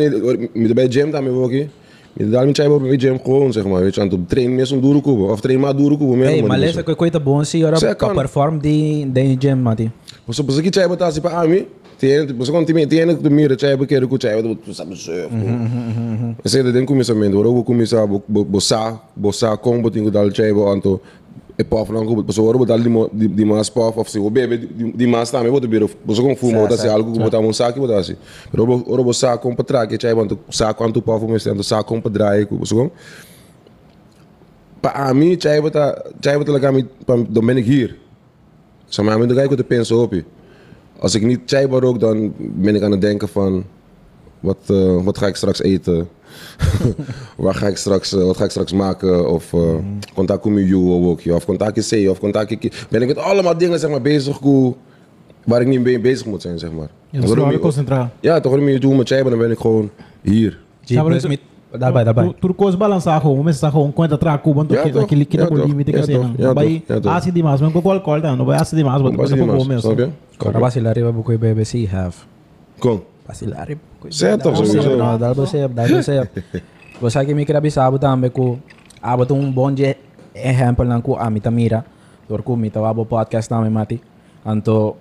met 0.53 0.73
bij 0.73 0.87
gym 0.89 1.11
daar 1.11 1.23
mee 1.23 1.69
ook. 2.19 2.25
Met 2.25 2.31
daar 2.31 2.45
met 2.45 2.55
jij 2.55 2.77
bij 2.79 2.97
gym 2.97 3.19
gewoon 3.23 3.51
zeg 3.51 3.65
maar, 3.65 3.81
weet 3.81 3.95
je, 3.95 4.01
aan 4.01 4.09
meer 4.55 4.65
zo'n 4.65 4.81
dure 4.81 5.01
kubo 5.01 5.31
of 5.31 5.41
trainen 5.41 5.65
maar 5.65 5.75
dure 5.75 5.97
kubo 5.97 6.15
meer. 6.15 6.27
Hey, 6.27 6.41
mas 6.41 6.61
essa 6.61 6.83
coisa 6.83 7.19
bom 7.19 7.43
se 7.43 7.65
ora 7.65 7.95
para 7.95 8.13
perform 8.13 8.59
de 8.59 9.07
de 9.13 9.35
gym, 9.39 9.61
Mati. 9.61 9.91
Se 10.29 10.43
você 10.43 10.61
quer 10.69 10.87
botar 10.87 11.07
assim 11.07 11.21
para 11.21 11.47
mim, 11.47 11.65
tem, 11.97 12.27
você 12.37 12.51
quando 12.51 12.65
tem 12.65 12.87
tem 12.87 13.17
que 13.17 13.29
mira 13.29 13.57
chai 13.57 13.77
porque 13.77 13.99
que 13.99 14.21
chai, 14.21 14.41
você 14.41 14.73
sabe 14.73 14.95
surf. 14.95 15.29
Você 16.43 16.71
tem 16.71 16.85
começamento, 16.85 17.39
agora 17.39 17.47
eu 17.47 17.63
começar 17.63 18.03
a 18.03 18.07
boçar, 18.27 19.01
boçar 19.15 19.57
combo 19.57 19.89
tem 19.89 20.03
que 20.03 20.11
dar 20.11 20.23
anto 20.23 21.01
e 21.59 21.63
pof 21.63 21.91
não 21.91 22.05
como 22.05 22.23
você 22.23 22.39
agora 22.39 22.57
botar 22.57 22.77
de 22.77 23.27
de 23.27 23.45
mais 23.45 23.69
of 23.75 24.09
se 24.09 24.17
o 24.17 24.29
bebê 24.29 24.57
de 24.57 25.07
mais 25.07 25.29
também 25.29 25.51
vou 25.51 25.59
ter 25.59 25.89
você 26.05 26.21
com 26.21 26.35
fumo 26.35 26.61
botar 26.61 26.75
assim 26.75 26.87
algo 26.87 27.11
que 27.11 27.19
botar 27.19 27.39
um 27.39 27.51
saco 27.51 27.79
botar 27.79 27.97
assim. 27.97 28.15
Pero 28.49 28.63
agora 28.63 29.03
boçar 29.03 29.37
com 29.37 29.53
para 29.53 29.65
trás 29.65 29.89
que 29.89 30.01
chai 30.01 30.15
bo 30.15 30.21
anto 30.21 30.39
saco 30.49 30.83
saco 31.63 31.93
com 31.93 32.01
para 32.01 32.11
draaien, 32.11 32.47
você 32.49 32.73
com 32.73 32.89
Para 34.81 35.13
mim, 35.13 35.37
chai 35.37 35.59
botar 35.59 36.01
chai 36.23 36.37
botar 36.37 36.53
lá 36.53 36.59
kami 36.61 36.87
dan 37.05 37.45
ben 37.45 37.57
ik 37.57 37.65
hier. 37.65 37.97
Zeg 38.89 39.05
maar, 39.05 39.19
met 39.19 39.27
de 39.27 39.33
kijken 39.33 39.49
wat 39.49 39.67
de 39.67 39.75
pensen 39.75 39.97
op 39.97 40.13
je. 40.13 40.23
Als 40.99 41.15
ik 41.15 41.21
niet 41.21 41.39
chaibar 41.45 41.81
rook, 41.81 41.99
dan 41.99 42.33
ben 42.37 42.75
ik 42.75 42.81
aan 42.81 42.91
het 42.91 43.01
denken 43.01 43.27
van... 43.27 43.63
Wat, 44.39 44.57
eh, 44.67 45.03
wat 45.03 45.17
ga 45.17 45.27
ik 45.27 45.35
straks 45.35 45.61
eten? 45.61 46.07
Waar 47.37 47.53
ga 47.55 47.67
ik 47.67 47.77
straks, 47.77 48.13
eh, 48.13 48.23
wat 48.23 48.37
ga 48.37 48.43
ik 48.43 48.49
straks 48.49 48.73
maken? 48.73 49.29
Of 49.29 49.53
uh, 49.53 49.61
contact 50.15 50.45
met 50.45 50.67
jou 50.67 50.91
ook, 51.05 51.21
of 51.35 51.45
contact 51.45 51.89
C, 51.89 52.09
of 52.09 52.19
contact 52.19 52.51
ik. 52.51 52.85
Ben 52.89 53.01
ik 53.01 53.07
met 53.07 53.17
allemaal 53.17 53.57
dingen 53.57 53.79
zeg 53.79 53.89
maar, 53.89 54.01
bezig 54.01 54.39
waar 55.45 55.61
ik 55.61 55.67
niet 55.67 55.81
mee 55.81 55.99
bezig 55.99 56.25
moet 56.25 56.41
zijn, 56.41 56.59
zeg 56.59 56.71
maar. 56.71 56.89
Ja, 57.09 57.19
Waarom 57.19 57.45
so 57.45 57.51
je- 57.51 57.59
concentrar. 57.59 58.09
ja, 58.19 58.39
toch 58.39 58.55
je 58.59 58.79
doet 58.79 58.97
met 58.97 59.07
chaibar, 59.07 59.29
dan 59.31 59.39
ben 59.39 59.51
ik 59.51 59.57
gewoon 59.59 59.89
hier. 60.21 60.59
G 60.85 61.03
plus 61.03 61.27
mit 61.27 61.39
daarbij 61.77 62.03
daarbij. 62.03 62.33
Tu 62.39 62.53
coisa 62.55 62.77
balançar 62.77 63.21
com, 63.21 63.43
mas 63.43 63.59
tá 63.59 63.71
com 63.71 63.91
conta 63.91 64.17
Ja, 64.75 64.81
que 64.81 64.91
toch. 64.91 65.03
aquele 65.03 65.25
que 65.25 65.37
Ja, 65.37 65.43
tá 65.43 65.49
com 65.49 65.55
toch. 65.57 65.67
limite 65.67 65.91
que 65.91 65.97
Ja, 65.97 66.03
assim 66.03 66.13
não. 66.17 66.33
Ja, 66.37 66.53
Vai. 66.53 66.83
Ja, 66.87 66.99
toch. 66.99 67.11
assim 67.13 67.31
demais, 67.33 67.61
mas 67.61 67.71
com 67.71 67.91
alcohol 67.91 68.19
não, 68.21 68.45
vai 68.45 68.57
assim 68.59 68.75
demais, 68.75 69.01
mas 69.01 69.15
Pas 69.15 69.29
depois 69.29 69.31
niet 69.31 69.39
é 69.39 69.45
bom 69.45 69.51
maar, 69.67 69.79
snap 69.81 69.95
mesmo. 69.95 69.95
je? 69.95 70.09
Agora 70.39 70.59
vacilar 70.59 70.93
riba 70.95 71.11
buco 71.11 71.37
BBC 71.37 71.87
have. 71.91 72.17
Kom. 72.79 73.01
Vacilar 73.29 73.67
riba. 73.67 73.81
Zé, 74.09 74.37
toch, 74.37 74.57
sowieso. 74.57 74.97
Não, 74.97 75.17
dá 75.19 75.33
você, 75.33 75.67
dá 75.67 75.85
você. 75.85 76.27
Você 76.99 77.25
que 77.25 77.33
me 77.35 77.45
quer 77.45 77.61
sabe 77.69 77.99
também 77.99 78.31
que 78.31 78.57
a 79.01 79.15
botar 79.15 79.35
um 79.35 79.51
bom 79.51 79.71
de 79.71 79.95
exemplo 80.33 80.83
lá 80.83 80.99
com 80.99 81.15
a 81.15 81.29
mita 81.29 81.51
mira. 81.51 81.85
Door 82.27 82.41
ku 82.41 82.55
mita 82.57 82.81
wabo 82.81 83.05
podcast 83.05 83.47
também 83.47 83.69
Mati. 83.69 84.01
Anto 84.43 84.97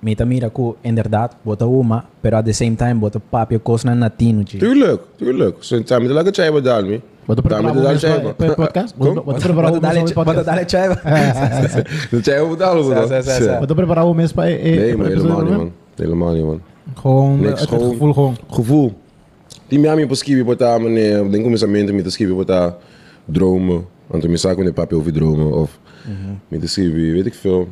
mita 0.00 0.24
mira 0.24 0.48
ku 0.48 0.76
inderdaad 0.84 1.32
bota 1.44 1.66
uma, 1.66 2.04
pero 2.22 2.36
at 2.36 2.44
the 2.44 2.52
same 2.52 2.76
time 2.76 2.94
bota 2.94 3.18
papio 3.18 3.58
coisa 3.58 3.88
na 3.88 3.94
natino 3.96 4.44
G. 4.44 4.58
Tuurlijk, 4.58 5.00
tuurlijk. 5.18 5.56
Zo, 5.60 5.80
samen 5.84 6.14
met 6.14 6.24
de 6.24 6.32
chaibar 6.32 6.62
daar, 6.62 6.84
me. 6.84 7.00
Bota 7.26 7.42
Samen 7.42 7.62
preparar 7.62 7.74
met 7.74 7.74
de 7.74 7.80
o 7.80 7.98
chaibar. 7.98 8.34
mesmo 8.38 8.54
podcast? 8.54 8.94
Preparar 8.94 9.70
o 9.70 9.72
Bota 9.72 9.80
dale, 9.80 10.00
mesmo 10.02 10.22
chaiva. 10.66 10.94
Dan. 12.56 12.84
zé, 13.08 13.22
zé, 13.22 13.42
zé. 13.42 13.58
Bota 13.58 13.74
preparar 13.74 14.04
o 14.04 14.14
mesmo 14.14 14.34
para 14.36 14.48
Nee, 14.50 14.96
maar 14.96 15.06
helemaal 15.06 15.42
niet, 15.42 15.56
man. 15.56 15.72
Helemaal 15.96 16.32
niet, 16.32 16.44
man. 16.44 16.60
Gewoon 16.94 17.40
Niks, 17.40 17.60
het 17.60 17.68
gewoon- 17.68 17.90
gevoel 17.90 18.12
gewoon. 18.12 18.36
Gevoel. 18.50 18.92
Die 19.68 19.78
Miami 19.78 20.06
po 20.06 20.14
skibi 20.14 20.44
pota 20.44 20.78
meneer, 20.78 21.30
denk 21.30 21.44
om 21.46 21.70
mente 21.70 21.92
met 21.92 22.04
de 22.04 22.10
skibi 22.10 22.32
pota 22.32 22.76
dromen. 23.24 23.86
Want 24.06 24.22
toen 24.22 24.38
zaken 24.38 24.64
met 24.64 24.74
papi 24.74 24.94
over 24.94 25.12
dromen 25.12 25.52
of 25.52 25.78
met 26.48 26.60
de 26.60 26.66
skibi, 26.66 27.12
weet 27.12 27.26
ik 27.26 27.34
veel. 27.34 27.68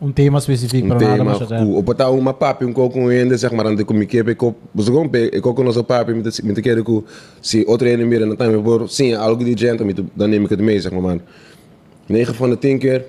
Um 0.00 0.12
tema 0.12 0.38
específico 0.38 0.82
Um 0.84 0.88
para 0.88 1.00
nada, 1.00 1.16
tema, 1.16 1.30
mas 1.30 1.38
já 1.48 1.58
ku, 1.58 1.76
o 1.76 1.82
pota 1.82 2.08
uma 2.10 2.32
papi 2.32 2.64
um 2.64 2.72
coco 2.72 3.08
ainda, 3.08 3.36
zeg 3.36 3.50
maar, 3.52 3.66
ande 3.66 3.84
com 3.84 4.06
kepe 4.06 4.36
ko, 4.36 4.54
você 4.72 4.92
com 4.92 5.08
pe, 5.08 5.28
e 5.32 5.40
coco 5.40 5.62
nosso 5.62 5.82
papi 5.82 6.14
met 6.14 6.24
de 6.24 6.42
met 6.44 6.54
de 6.54 6.62
kere 6.62 6.82
ku, 6.82 7.04
si 7.40 7.64
outro 7.66 7.88
ene 7.88 8.04
meer 8.04 8.22
en 8.22 8.28
dan 8.28 8.36
time 8.36 8.62
por, 8.62 8.88
sim, 8.88 9.14
algo 9.14 9.42
met 9.84 10.00
dan 10.14 10.30
neem 10.30 10.44
ik 10.44 10.50
het 10.50 10.60
mee, 10.60 10.80
zeg 10.80 10.92
maar 10.92 11.00
man. 11.00 11.20
9 12.06 12.34
van 12.34 12.50
de 12.50 12.58
10 12.58 12.78
keer. 12.78 13.04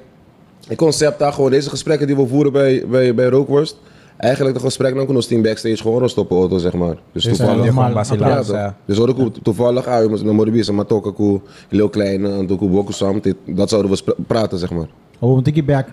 Het 0.68 0.78
concept 0.78 1.20
daar 1.20 1.34
gewoon, 1.34 1.52
deze 1.52 1.70
gesprekken 1.70 2.08
die 2.08 2.16
we 2.16 2.28
voeren 2.28 2.52
bij, 2.52 2.84
bij, 2.88 3.16
bij 3.16 3.30
Rookworst. 3.30 3.78
Eigenlijk 4.20 4.56
de 4.58 4.62
gesprekken 4.64 4.98
dan 4.98 5.06
kunnen 5.06 5.24
we 5.24 5.30
team 5.30 5.42
backstage 5.42 5.78
gewoon 5.78 6.00
rust 6.00 6.18
op 6.18 6.30
de 6.30 6.36
auto, 6.36 6.58
zeg 6.58 6.74
maar. 6.74 6.96
Dus 7.12 7.24
Dus 7.24 7.38
toevallig. 7.38 7.74
Ja, 8.20 8.44
ja. 8.48 8.76
Dus 8.86 8.98
hoor 8.98 9.10
ik 9.10 9.16
hoe 9.16 9.32
toevallig 9.44 9.86
uit, 9.86 10.10
maar 10.10 10.24
dan 10.24 10.36
moet 10.36 10.66
je 10.66 10.72
maar 10.72 10.86
toch 10.86 11.06
ook 11.06 11.42
heel 11.70 11.90
klein 11.90 12.26
en 12.26 12.48
toch 12.48 12.62
ook 12.62 12.72
bokken 12.72 12.94
samen. 12.94 13.22
Dit- 13.22 13.36
Dat 13.46 13.70
zouden 13.70 13.92
we 13.92 14.16
praten, 14.28 14.58
zeg 14.60 14.72
maar. 14.72 14.88
Oh, 15.20 15.38
um 15.38 15.44
tiki 15.44 15.64
back. 15.64 15.88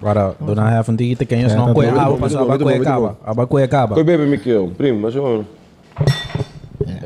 Para, 0.00 0.34
doon 0.40 0.56
na 0.56 0.72
have 0.72 0.88
hindi 0.88 1.12
kita 1.12 1.28
kanya 1.28 1.52
Kaya 1.52 1.60
sa 1.60 1.60
tato- 1.60 1.76
kuya 1.76 1.92
Wait, 1.92 2.00
kaba 2.00 2.08
wait, 2.08 2.20
pa 2.20 2.24
wait, 2.24 2.32
sa 2.32 2.38
wait, 2.40 2.48
aba 2.48 2.56
wait, 2.56 2.64
kuya 2.64 2.78
wait, 2.80 2.88
kaba. 2.88 3.10
Aba 3.24 3.42
kuya 3.46 3.68
kaba. 3.68 3.92
Koi 3.94 4.04
bebe 4.04 4.24
Mikkel, 4.24 4.72
prim, 4.76 4.96
mas 5.00 5.12
gewoon. 5.12 5.44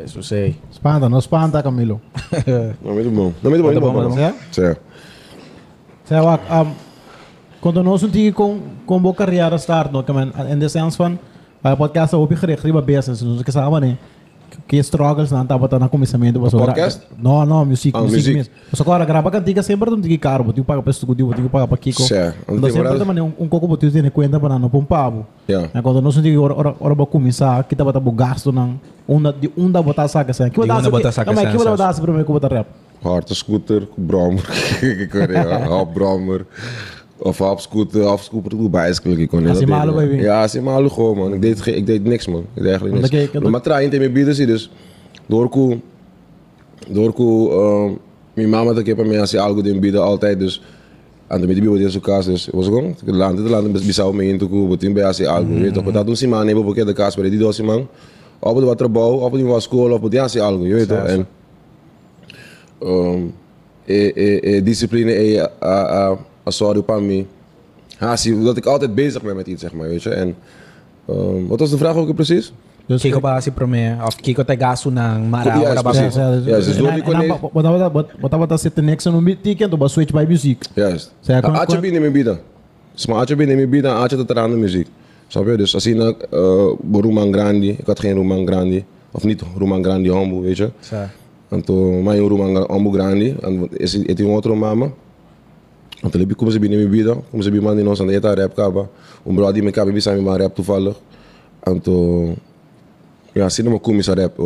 Eso 0.04 0.23
say. 0.23 0.54
Spanta, 0.70 1.08
não 1.08 1.20
spanta, 1.20 1.62
Camilo. 1.62 1.99
Nou, 2.82 2.94
met 2.94 3.02
de 3.04 3.11
boom. 3.11 3.34
Nou, 3.42 3.50
met 3.50 3.75
de 3.75 3.80
boom, 3.80 3.94
met 3.94 4.14
de 4.14 4.14
boom. 4.54 4.75
Met 7.64 7.75
de 7.75 7.83
boom. 7.83 7.99
Zeg. 7.99 8.00
Sei 8.00 8.00
lá, 8.00 8.00
um, 8.00 8.00
quando 8.00 8.00
nós 8.00 8.02
um 8.02 8.09
tiki 8.09 8.33
com 8.33 8.61
com 8.87 9.00
boa 9.00 9.14
carreira 9.14 9.56
start, 9.56 9.90
no, 9.90 10.02
kaman, 10.02 10.33
in 10.52 10.59
the 10.59 10.68
sense 10.68 10.97
van, 10.97 11.18
para 11.62 11.76
podcast 11.76 12.12
op 12.14 12.30
je 12.30 12.37
gericht, 12.37 12.62
riba 12.62 12.83
business, 12.83 13.21
dus 13.21 13.40
ik 13.40 13.50
zeg 13.50 13.71
maar 13.71 13.80
nee. 13.80 13.97
Que 14.66 14.83
struggles 14.83 15.30
na 15.30 15.44
tapa 15.44 15.78
na 15.78 15.88
começamento 15.88 16.38
O 16.38 16.50
podcast? 16.50 17.00
Não, 17.18 17.44
não, 17.44 17.64
música, 17.64 17.99
Ah, 17.99 18.02
música 18.02 18.16
music. 18.16 18.35
mesmo. 18.35 18.52
Mas 18.71 18.80
agora 18.80 19.04
grava 19.04 19.30
cantiga 19.30 19.62
sempre 19.62 19.90
não 19.90 20.00
tiki 20.00 20.16
caro, 20.16 20.44
botiu 20.44 20.64
paga 20.64 20.80
para 20.80 20.90
estúdio, 20.90 21.26
botiu 21.26 21.50
paga 21.50 21.66
para 21.66 21.76
Kiko. 21.76 22.02
Certo. 22.02 22.54
Então 22.54 22.71
sempre 22.71 22.99
também 22.99 23.21
um 23.21 23.33
um 23.38 23.49
coco 23.49 23.66
botiu 23.66 23.90
tem 23.90 24.11
conta 24.11 24.38
para 24.38 24.59
não 24.59 24.68
pompavo. 24.68 25.26
Ja. 25.49 25.68
É 25.75 25.83
quando 25.83 26.00
nós 26.00 26.14
tiki 26.14 26.37
ora 26.37 26.54
ora 26.54 26.75
ora 26.78 26.94
para 26.97 27.06
começar, 27.06 27.64
que 27.64 27.75
tava 27.75 27.92
tava 27.92 28.11
gasto 28.12 28.52
não. 28.52 28.78
Onda 29.09 29.33
de 29.33 29.50
onda 29.56 29.83
botar 29.83 30.09
saca 30.09 30.30
assim. 30.30 30.49
Que 30.50 30.61
De 30.61 30.71
onda 30.71 30.90
botar 30.90 31.12
saca 31.12 31.33
Não, 31.33 31.42
mas 31.42 31.50
que 31.50 31.56
assim, 31.56 31.68
botar 31.68 31.92
saca 31.92 32.02
primeiro 32.02 32.26
que 32.26 32.33
botar 32.33 32.49
rap. 32.49 32.66
Harde 33.04 33.35
scooter, 33.35 33.88
brommer. 33.97 34.44
Ik 34.83 35.11
kon 35.11 35.33
ja, 35.33 35.59
half 35.68 35.92
brommer. 35.92 36.47
Of 37.18 37.38
half 37.38 37.61
scooter, 37.61 38.02
half 38.02 38.23
scooter, 38.23 38.50
doe 38.50 38.71
bicycle. 38.71 39.16
Ik 39.16 39.28
kon 39.28 39.42
niet. 39.42 39.59
We. 39.59 39.66
baby. 39.66 40.14
Ja, 40.14 40.49
malu 40.62 40.88
gewoon, 40.88 41.16
man. 41.16 41.35
Ik 41.35 41.42
deed, 41.42 41.66
ik 41.66 41.87
deed 41.87 42.04
niks, 42.04 42.26
man. 42.26 42.40
Ik 42.54 42.62
deed 42.62 42.66
eigenlijk 42.66 43.11
niks. 43.11 43.38
Maar 43.38 43.61
traai 43.61 43.88
in 43.88 43.99
mijn 43.99 44.12
bieden 44.12 44.35
zie 44.35 44.47
dus. 44.47 44.71
Door 45.26 45.49
ku, 45.49 45.80
door 46.88 47.12
ku, 47.12 47.23
uh, 47.23 47.90
mijn 48.35 48.49
mama 48.49 48.68
dat 48.68 48.78
ik 48.78 48.87
heb 48.87 49.06
mij 49.06 49.21
als 49.21 49.30
je 49.30 49.40
algo 49.40 49.61
in 49.61 49.80
bieden 49.80 50.02
altijd 50.02 50.38
dus. 50.38 50.62
Met 51.28 51.49
die 51.49 51.71
bieden 51.71 51.90
zo 51.90 52.00
kaas 52.00 52.26
dus. 52.26 52.49
Was 52.52 52.66
gewoon, 52.66 52.85
ik 52.85 53.14
land 53.14 53.38
het 53.38 53.49
land 53.49 53.73
best 53.73 53.87
bisau 53.87 54.14
me 54.14 54.26
in 54.26 54.38
te 54.38 54.49
ku, 54.49 54.66
wat 54.66 54.83
in 54.83 54.92
bij 54.92 55.04
als 55.04 55.16
je 55.16 55.28
algo. 55.28 55.49
Weet 55.49 55.75
toch? 55.75 55.85
Maar 55.85 55.92
dat 55.92 56.06
doen 56.06 56.16
ze 56.16 56.28
man, 56.28 56.47
hebben 56.47 56.66
we 56.66 56.85
de 56.85 56.92
kaas 56.92 57.16
bij 57.16 57.30
die 57.30 57.38
doos 57.38 57.61
man. 57.61 57.88
Op 58.38 58.56
het 58.56 58.64
wat 58.64 58.78
trabalho, 58.78 59.16
op 59.16 59.33
het 59.33 59.42
wat 59.42 59.62
school, 59.62 59.92
op 59.92 60.02
het 60.02 60.12
ja, 60.12 60.23
als 60.23 60.33
je 60.33 60.40
algo, 60.40 60.62
weet 60.62 60.88
toch? 60.88 61.04
En 61.04 61.26
um, 62.83 63.35
e, 63.85 64.12
e, 64.14 64.56
e 64.56 64.62
discipline 64.62 65.12
e 65.12 65.49
a, 66.44 66.48
a, 66.48 66.48
a 66.48 66.50
sorry 66.50 66.82
para 66.82 67.00
mim. 67.00 67.26
Ja, 68.00 68.16
zie, 68.16 68.42
dat 68.42 68.56
ik 68.56 68.66
altijd 68.66 68.94
bezig 68.94 69.22
ben 69.22 69.36
met 69.36 69.46
iets, 69.46 69.62
zeg 69.62 69.72
maar, 69.72 69.88
weet 69.88 70.02
je. 70.02 70.10
En 70.10 70.34
um, 71.10 71.46
wat 71.46 71.58
was 71.60 71.70
de 71.70 71.78
vraag 71.78 71.96
ook 71.96 72.14
precies? 72.14 72.52
Dus 72.86 73.00
Kiko 73.02 73.20
ba 73.20 73.40
si 73.40 73.50
Prome 73.50 73.96
of 74.04 74.16
Kiko 74.16 74.44
Tagaso 74.44 74.90
ng 74.90 75.28
Mara 75.30 75.56
Yes, 75.58 75.68
ora 75.70 75.82
ba 75.82 75.90
precies. 75.90 76.14
Ja, 76.14 76.30
Ja, 76.32 76.56
dus 76.60 76.76
door 76.76 76.92
die 76.92 77.02
connect- 77.02 77.40
Botava 77.52 78.04
botava 78.20 78.46
tá 78.46 78.56
sete 78.56 78.82
next 78.82 79.06
no 79.06 79.22
ticket 79.42 79.70
to 79.70 79.88
switch 79.88 80.12
by 80.12 80.24
music. 80.28 80.58
Kon- 81.42 81.80
binnen 81.80 82.00
mijn 82.00 82.12
bieden. 82.12 82.38
Dus 82.92 83.06
maar 83.06 83.16
Aatje 83.16 83.36
binnen 83.36 83.56
mijn 83.56 83.70
bieden, 83.70 83.90
Aatje 83.92 84.16
tot 84.16 84.36
aan 84.36 84.50
de 84.50 84.56
muziek. 84.56 84.88
Snap 85.26 85.46
je? 85.46 85.56
Dus 85.56 85.74
als 85.74 85.84
je 85.84 85.94
nou, 85.94 86.14
uh, 86.92 87.00
Roeman 87.00 87.33
Grandi, 87.33 87.70
ik 87.70 87.87
had 87.87 88.00
geen 88.00 88.14
Roeman 88.14 88.46
Grandi. 88.46 88.85
Of 89.11 89.24
niet 89.24 89.42
Roeman 89.57 89.85
Grandi 89.85 90.09
Hombo, 90.09 90.40
weet 90.40 90.57
je. 90.57 90.70
Sa. 90.80 91.11
En 91.48 91.64
toen, 91.64 92.02
mijn 92.02 92.18
Roeman 92.20 92.64
Hombo 92.70 92.90
Grandi. 92.90 93.35
En 93.40 93.68
is 93.70 93.92
het 93.92 94.20
een 94.20 94.26
otro 94.26 94.54
mama. 94.54 94.90
En 96.04 96.10
toen 96.10 96.20
heb 96.20 96.30
ik 96.30 96.36
komen 96.36 96.52
ze 96.52 96.58
binnen 96.58 96.78
mijn 96.78 96.90
bieden. 96.90 97.22
Komen 97.30 97.44
ze 97.44 97.50
bij 97.50 97.60
man 97.60 97.78
in 97.78 97.88
ons 97.88 98.00
aan 98.00 98.06
de 98.06 98.12
eten 98.12 98.34
rap 98.34 98.54
kaba. 98.54 98.88
Um 99.26 99.34
bro 99.34 99.52
die 99.52 99.62
me 99.62 99.70
kaba 99.70 99.92
bisa 99.92 100.12
mijn 100.12 100.36
rap 100.36 100.54
toen, 101.80 102.36
ja, 103.32 103.48
je 103.54 103.62
maar 103.62 103.80
kom 103.80 104.02
sa 104.02 104.14
rap, 104.14 104.38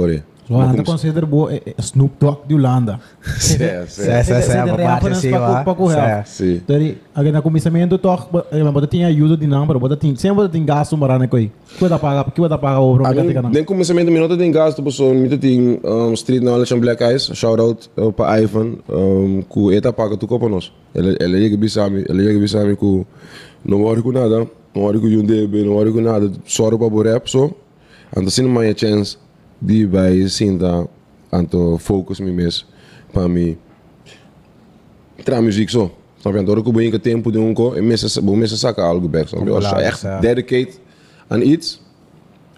je. 0.48 0.54
So 0.54 0.60
anda 0.60 0.82
consider 0.82 1.26
bo 1.26 1.48
Snoop 1.78 2.12
Dogg 2.18 2.46
de 2.48 2.54
Holanda. 2.54 2.98
Sim, 3.38 3.58
sim. 3.86 4.04
Sa 4.04 4.22
sa 4.24 4.40
sa 4.42 4.66
ba 4.66 5.00
ba 5.00 5.14
si 5.14 5.28
wa. 5.30 5.64
Sa. 5.92 6.24
Sim. 6.24 6.60
Dari 6.66 6.96
agora 7.14 7.32
na 7.32 7.42
começamento 7.42 7.98
toch, 7.98 8.28
mas 8.32 8.72
bota 8.72 8.86
tinha 8.86 9.08
ajuda 9.08 9.36
de 9.36 9.46
não, 9.46 9.66
mas 9.66 9.76
bota 9.76 9.96
tinha 9.96 10.16
sempre 10.16 10.36
bota 10.36 10.48
tinha 10.48 10.64
gasto 10.64 10.96
marana 10.96 11.28
coi. 11.28 11.50
Que 11.78 11.86
vai 11.86 11.98
pagar, 11.98 12.24
que 12.30 12.40
vai 12.40 12.48
pagar 12.58 12.80
o 12.80 12.94
Ah, 12.94 12.96
problema 12.96 13.22
nem, 13.24 13.34
que 13.34 13.42
não. 13.42 13.50
nem 13.50 13.64
começamento 13.64 14.10
minuto 14.10 14.36
tem 14.38 14.50
gasto 14.50 14.82
pessoa 14.82 15.12
muito 15.12 15.36
tem 15.36 15.78
um, 15.84 16.12
street 16.14 16.42
knowledge 16.42 16.72
on 16.74 16.80
black 16.80 17.02
eyes 17.02 17.30
shout 17.34 17.60
out 17.60 17.90
uh, 17.98 18.10
para 18.12 18.40
Ivan 18.40 18.78
um, 18.88 19.42
ku 19.48 19.70
eta 19.70 19.92
paga 19.92 20.16
tu 20.16 20.26
copa 20.26 20.48
nos 20.48 20.72
ele 20.94 21.16
ele 21.20 21.38
llega 21.38 21.56
bisami 21.56 22.04
ele 22.08 22.22
llega 22.24 22.38
bisami 22.40 22.74
ku 22.74 23.06
não 23.64 23.82
worry 23.82 24.02
com 24.02 24.12
nada 24.12 24.46
não 24.74 24.82
worry 24.82 24.98
com 24.98 25.08
yunde 25.08 25.46
não 25.64 25.74
worry 25.74 25.92
com 25.92 26.00
nada 26.00 26.32
sorry 26.46 26.78
para 26.78 27.12
rap 27.12 27.28
so 27.30 27.54
anto 28.16 28.30
sin 28.30 28.48
my 28.48 28.72
chance 28.74 29.18
di 29.58 29.86
by 29.86 30.26
sinta 30.26 30.86
anto 31.28 31.76
focus 31.78 32.20
me 32.20 32.30
mes 32.30 32.66
para 33.12 33.28
mim 33.28 33.56
tra 35.22 35.40
muziek 35.40 35.70
zo. 35.70 35.94
Snap 36.20 36.34
je? 36.34 36.42
Door 36.42 36.72
ben 36.72 36.84
ik 36.84 37.02
tempo 37.02 37.30
de 37.30 37.38
unko 37.38 37.72
en 37.72 37.86
mensen 37.86 38.38
mensen 38.38 38.58
saca 38.58 38.82
algo 38.82 39.08
back 39.08 39.28
snap 39.28 39.46
je? 39.46 39.50
Als 39.50 39.68
je 39.68 39.74
echt 39.74 40.20
dedicate 40.20 40.70
aan 41.28 41.42
iets 41.42 41.80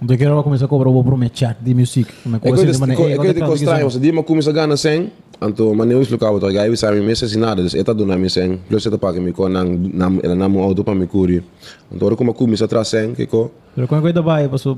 Então 0.03 0.17
quero 0.17 0.43
começar 0.43 0.65
a 0.65 0.69
cobrar 0.69 0.91
o 0.91 1.03
promet 1.05 1.31
chat 1.35 1.57
de 1.61 1.75
music. 1.75 2.07
Ik 2.09 2.55
weet 2.55 2.67
het, 2.67 2.89
ik 2.89 2.97
weet 2.97 3.27
het, 3.27 3.37
ik 3.37 3.45
was 3.45 3.59
trying, 3.59 3.83
was 3.83 4.01
die 4.01 4.13
maar 4.13 4.23
kom 4.23 4.37
eens 4.37 4.49
gaan 4.49 4.79
zijn. 4.79 5.11
En 5.39 5.53
toen 5.55 5.77
mijn 5.77 5.89
nieuws 5.89 6.09
lokaal 6.09 6.39
wat 6.39 6.51
ik 6.51 6.77
zei, 6.77 6.99
we 6.99 7.05
mensen 7.05 7.29
zien 7.29 7.41
nada, 7.41 7.63
dus 7.63 7.75
eta 7.75 7.95
doen 7.95 8.07
naar 8.07 8.19
me 8.19 8.29
zijn. 8.29 8.61
Plus 8.67 8.85
eta 8.87 8.97
pakken 8.97 9.23
me 9.23 9.33
kon 9.33 9.53
nang 9.53 9.93
nam 9.93 10.19
ela 10.21 10.35
nam 10.35 10.57
auto 10.57 10.83
para 10.83 10.97
me 10.99 11.07
curi. 11.07 11.43
En 11.91 11.99
toen 11.99 12.15
kom 12.15 12.29
ik 12.29 12.35
kom 12.35 12.51
eens 12.51 12.63
atrás 12.63 12.89
zijn, 12.89 13.15
kiko. 13.15 13.51
Pero 13.75 13.87
quando 13.87 14.05
coisa 14.05 14.23
vai, 14.23 14.49
passou, 14.49 14.77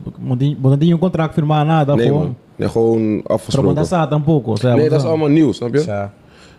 bota 0.58 0.76
tinha 0.76 0.94
um 0.94 1.00
contrato 1.00 1.32
firmado 1.32 1.66
nada, 1.66 1.94
Nee 1.94 2.08
pô. 2.08 2.18
man, 2.18 2.37
nee 2.56 2.68
gewoon 2.68 3.22
Para 3.22 3.35
afgesproken. 3.35 3.74
botar 3.74 3.87
sa 3.87 4.06
tampouco, 4.06 4.56
sabe? 4.56 4.76
Nee, 4.80 4.88
dat 4.88 5.00
is 5.00 5.06
allemaal 5.06 5.28
nieuw, 5.28 5.52
snap 5.52 5.68
je? 5.68 5.74
Dat 5.76 5.85
Sa. 5.85 6.12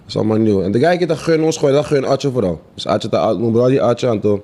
is 0.07 0.15
allemaal 0.17 0.37
nieuw. 0.37 0.61
En 0.61 0.71
de 0.71 0.79
guy 0.79 0.97
die 0.97 1.07
dat 1.07 1.17
gun 1.17 1.43
ons 1.43 1.57
gooien, 1.57 1.75
dat 1.75 1.85
gun 1.85 2.05
Atje 2.05 2.31
vooral. 2.31 2.61
Dus 2.73 2.85
Atje, 2.87 3.09
dat 3.09 3.39
mijn 3.39 3.51
broer 3.51 3.67
die 3.69 3.81
Atje, 3.81 4.07
en 4.07 4.19
toen, 4.19 4.41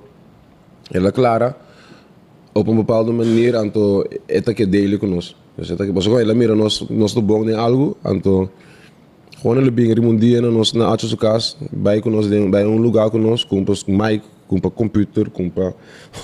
hele 0.90 1.10
Clara, 1.12 1.56
op 2.52 2.66
een 2.66 2.76
bepaalde 2.76 3.12
manier, 3.12 3.54
en 3.54 3.70
toen, 3.70 4.06
eta 4.26 4.52
que 4.52 4.68
dele 4.68 4.98
con 4.98 5.12
ons. 5.12 5.36
Dus 5.54 5.70
eta 5.70 5.84
que, 5.84 5.92
was 5.92 6.04
gewoon, 6.04 6.18
hele 6.18 6.34
mira, 6.34 6.54
nos, 6.54 6.84
nos 6.88 7.12
to 7.12 7.22
bong 7.22 7.48
in 7.48 7.54
algo, 7.54 7.96
en 8.02 8.20
toen, 8.24 8.50
Gewoon 9.40 9.56
hele 9.56 9.72
bing 9.72 9.94
rimundi 9.94 10.40
na 10.40 10.50
nos 10.50 10.72
na 10.72 10.92
acho 10.92 11.08
su 11.08 11.16
cas, 11.16 11.56
bij 11.70 12.00
con 12.00 12.12
nos 12.12 12.28
ding, 12.28 12.50
bij 12.50 12.64
un 12.64 12.80
lugar 12.80 13.10
con 13.10 13.20
nos, 13.20 13.46
compra 13.46 13.74
mic, 13.86 14.22
compra 14.46 14.70
computer, 14.70 15.30
compra, 15.30 15.72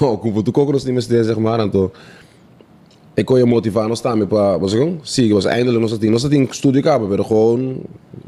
oh, 0.01 0.21
compra 0.21 0.43
tu 0.43 0.51
kokos 0.51 0.85
niet 0.85 0.95
meer 1.09 1.25
zeg 1.25 1.39
maar, 1.39 1.59
en 1.59 1.71
toen, 1.71 1.91
ik 3.15 3.25
kon 3.25 3.39
je 3.39 3.45
motiveren 3.45 3.89
nos 3.89 4.01
também 4.01 4.29
para, 4.29 4.59
was 4.59 4.73
gewoon, 4.73 5.01
zie, 5.03 5.33
was 5.35 5.45
eindelijk 5.45 5.81
nos 5.81 5.91
dat 5.91 6.03
nos 6.03 6.23
dat 6.23 6.33
in 6.33 6.47
studio 6.51 6.81
kaben, 6.81 7.09
pero 7.09 7.23
gewoon 7.23 7.77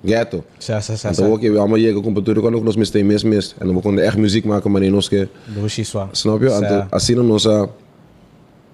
ghetto. 0.04 0.44
Sa 0.58 0.74
En 0.74 0.82
sa. 0.98 1.12
toen 1.12 1.30
ook 1.30 1.40
je 1.40 1.58
allemaal 1.58 1.78
je 1.78 2.00
computer 2.00 2.40
kon 2.40 2.54
ook 2.54 2.64
nos 2.64 2.76
mis 2.76 2.90
mis 2.90 3.22
mis, 3.22 3.54
en 3.58 3.66
dan 3.66 3.80
konden 3.80 4.04
echt 4.04 4.16
muziek 4.16 4.44
maken, 4.44 4.70
maar 4.70 4.82
in 4.82 5.02
shiswa. 5.66 6.08
snap 6.12 6.40
je? 6.40 6.50
En 6.50 6.88
toen, 7.00 7.40
Sa. 7.40 7.68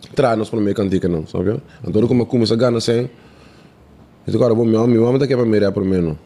Assim 0.04 0.12
nos 0.12 0.12
a 0.12 0.16
traai 0.16 0.36
nos 0.36 0.50
para 0.50 0.60
me 0.60 0.74
cantica 0.74 1.08
não, 1.08 1.24
snap 1.26 1.44
je? 1.44 1.60
En 1.86 1.92
toen 1.92 2.06
como 2.06 2.26
começa 2.26 2.54
a 2.54 2.56
ganhar 2.56 2.80
sem, 2.80 3.08
itu 4.26 4.38
cara 4.38 4.54
bom, 4.54 4.64
minha 4.64 4.86
minha 4.86 5.00
mãe 5.00 5.18
tá 5.18 5.26
que 5.26 5.36
para 5.36 5.46
me 5.46 5.58
rap 5.58 5.74
para 5.74 5.84
mim, 5.84 6.00
não. 6.00 6.18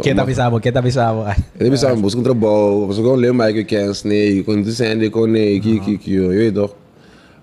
Kita 0.00 0.24
bisabo, 0.24 0.60
kita 0.60 0.80
bisabo. 0.80 1.24
Ay. 1.24 1.36
Ele 1.58 1.70
pensava, 1.70 1.96
busca 1.96 2.20
um 2.20 2.22
trabalho, 2.22 2.86
você 2.86 3.02
não 3.02 3.16
lembra 3.16 3.52
que 3.52 3.64
quer 3.64 3.90
snake, 3.90 4.44
quando 4.44 4.64
tu 4.64 4.70
sente 4.70 5.10
com 5.10 5.26
ne, 5.26 5.58
que 5.58 5.80
que 5.80 5.98
que 5.98 6.14
eu, 6.14 6.32
eu 6.32 6.52
doch. 6.52 6.74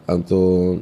Então, 0.08 0.80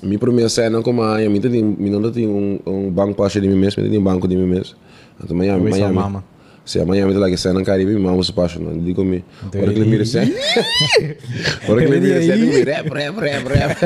minha 0.00 0.18
primeira 0.18 0.48
cena 0.48 0.80
com 0.80 0.90
a 1.02 1.16
minha, 1.16 1.28
minha 1.28 1.42
tem, 1.42 1.64
minha 1.64 1.98
não 1.98 2.12
tem 2.12 2.28
um 2.28 2.60
um 2.66 2.88
banco 2.88 3.14
para 3.14 3.40
de 3.40 3.48
mim 3.48 3.56
mesmo, 3.56 3.82
minha 3.82 3.90
tem 3.90 3.98
um 3.98 4.04
banco 4.04 4.28
de 4.28 4.36
mim 4.36 4.46
mesmo. 4.46 4.76
Então, 5.22 5.36
Miami, 5.36 5.64
Where's 5.64 5.78
your 5.78 5.92
Miami. 5.92 6.22
Mama? 6.70 6.74
Se 6.74 6.80
amanhã 6.80 7.06
me 7.06 7.14
dá 7.18 7.28
que 7.28 7.36
cena 7.36 7.62
Caribe, 7.64 7.92
minha 7.94 8.10
mama 8.10 8.22
se 8.22 8.30
apaixona. 8.30 8.70
Digo 8.80 9.04
me, 9.04 9.24
agora 9.52 9.72
que 9.72 9.78
ele 9.80 9.90
mira 9.90 10.04
cena. 10.04 10.30
Agora 11.64 11.80
que 11.80 11.86
ele 11.92 12.00
mira 12.00 12.22
cena, 12.22 12.36
digo 12.36 12.52
me 12.52 12.62
rap, 12.62 12.88
rap, 12.88 13.18
rap, 13.20 13.48
rap. 13.48 13.80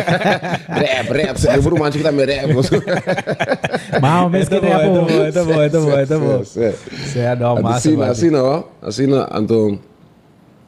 Rap, 0.69 1.11
rap, 1.13 1.37
se 1.41 1.49
lembra 1.49 1.75
o 1.75 1.79
mancho 1.79 1.99
que 1.99 2.05
tá 2.05 2.13
me 2.13 2.25
rap. 2.25 2.49
Mas 4.01 4.31
mesmo 4.31 4.51
que 4.51 4.57
Ito 4.57 4.61
tenha 4.61 4.79
mo, 4.79 4.85
ito 4.85 5.01
mo, 5.01 5.07
pô. 5.07 5.25
ito 5.25 5.45
mo, 5.45 5.63
ito 5.65 5.81
mo, 5.81 6.01
ito 6.01 6.21
mo. 6.21 6.45
Sim, 6.45 6.73
sim. 6.73 7.21
Sa 7.23 7.35
do 7.35 7.47
At 7.47 7.63
masa 7.63 7.77
assim, 7.79 7.97
ba. 7.97 8.07
assim 8.09 8.31
não, 8.31 8.65
assim 8.83 9.07
não, 9.07 9.27
então 9.41 9.79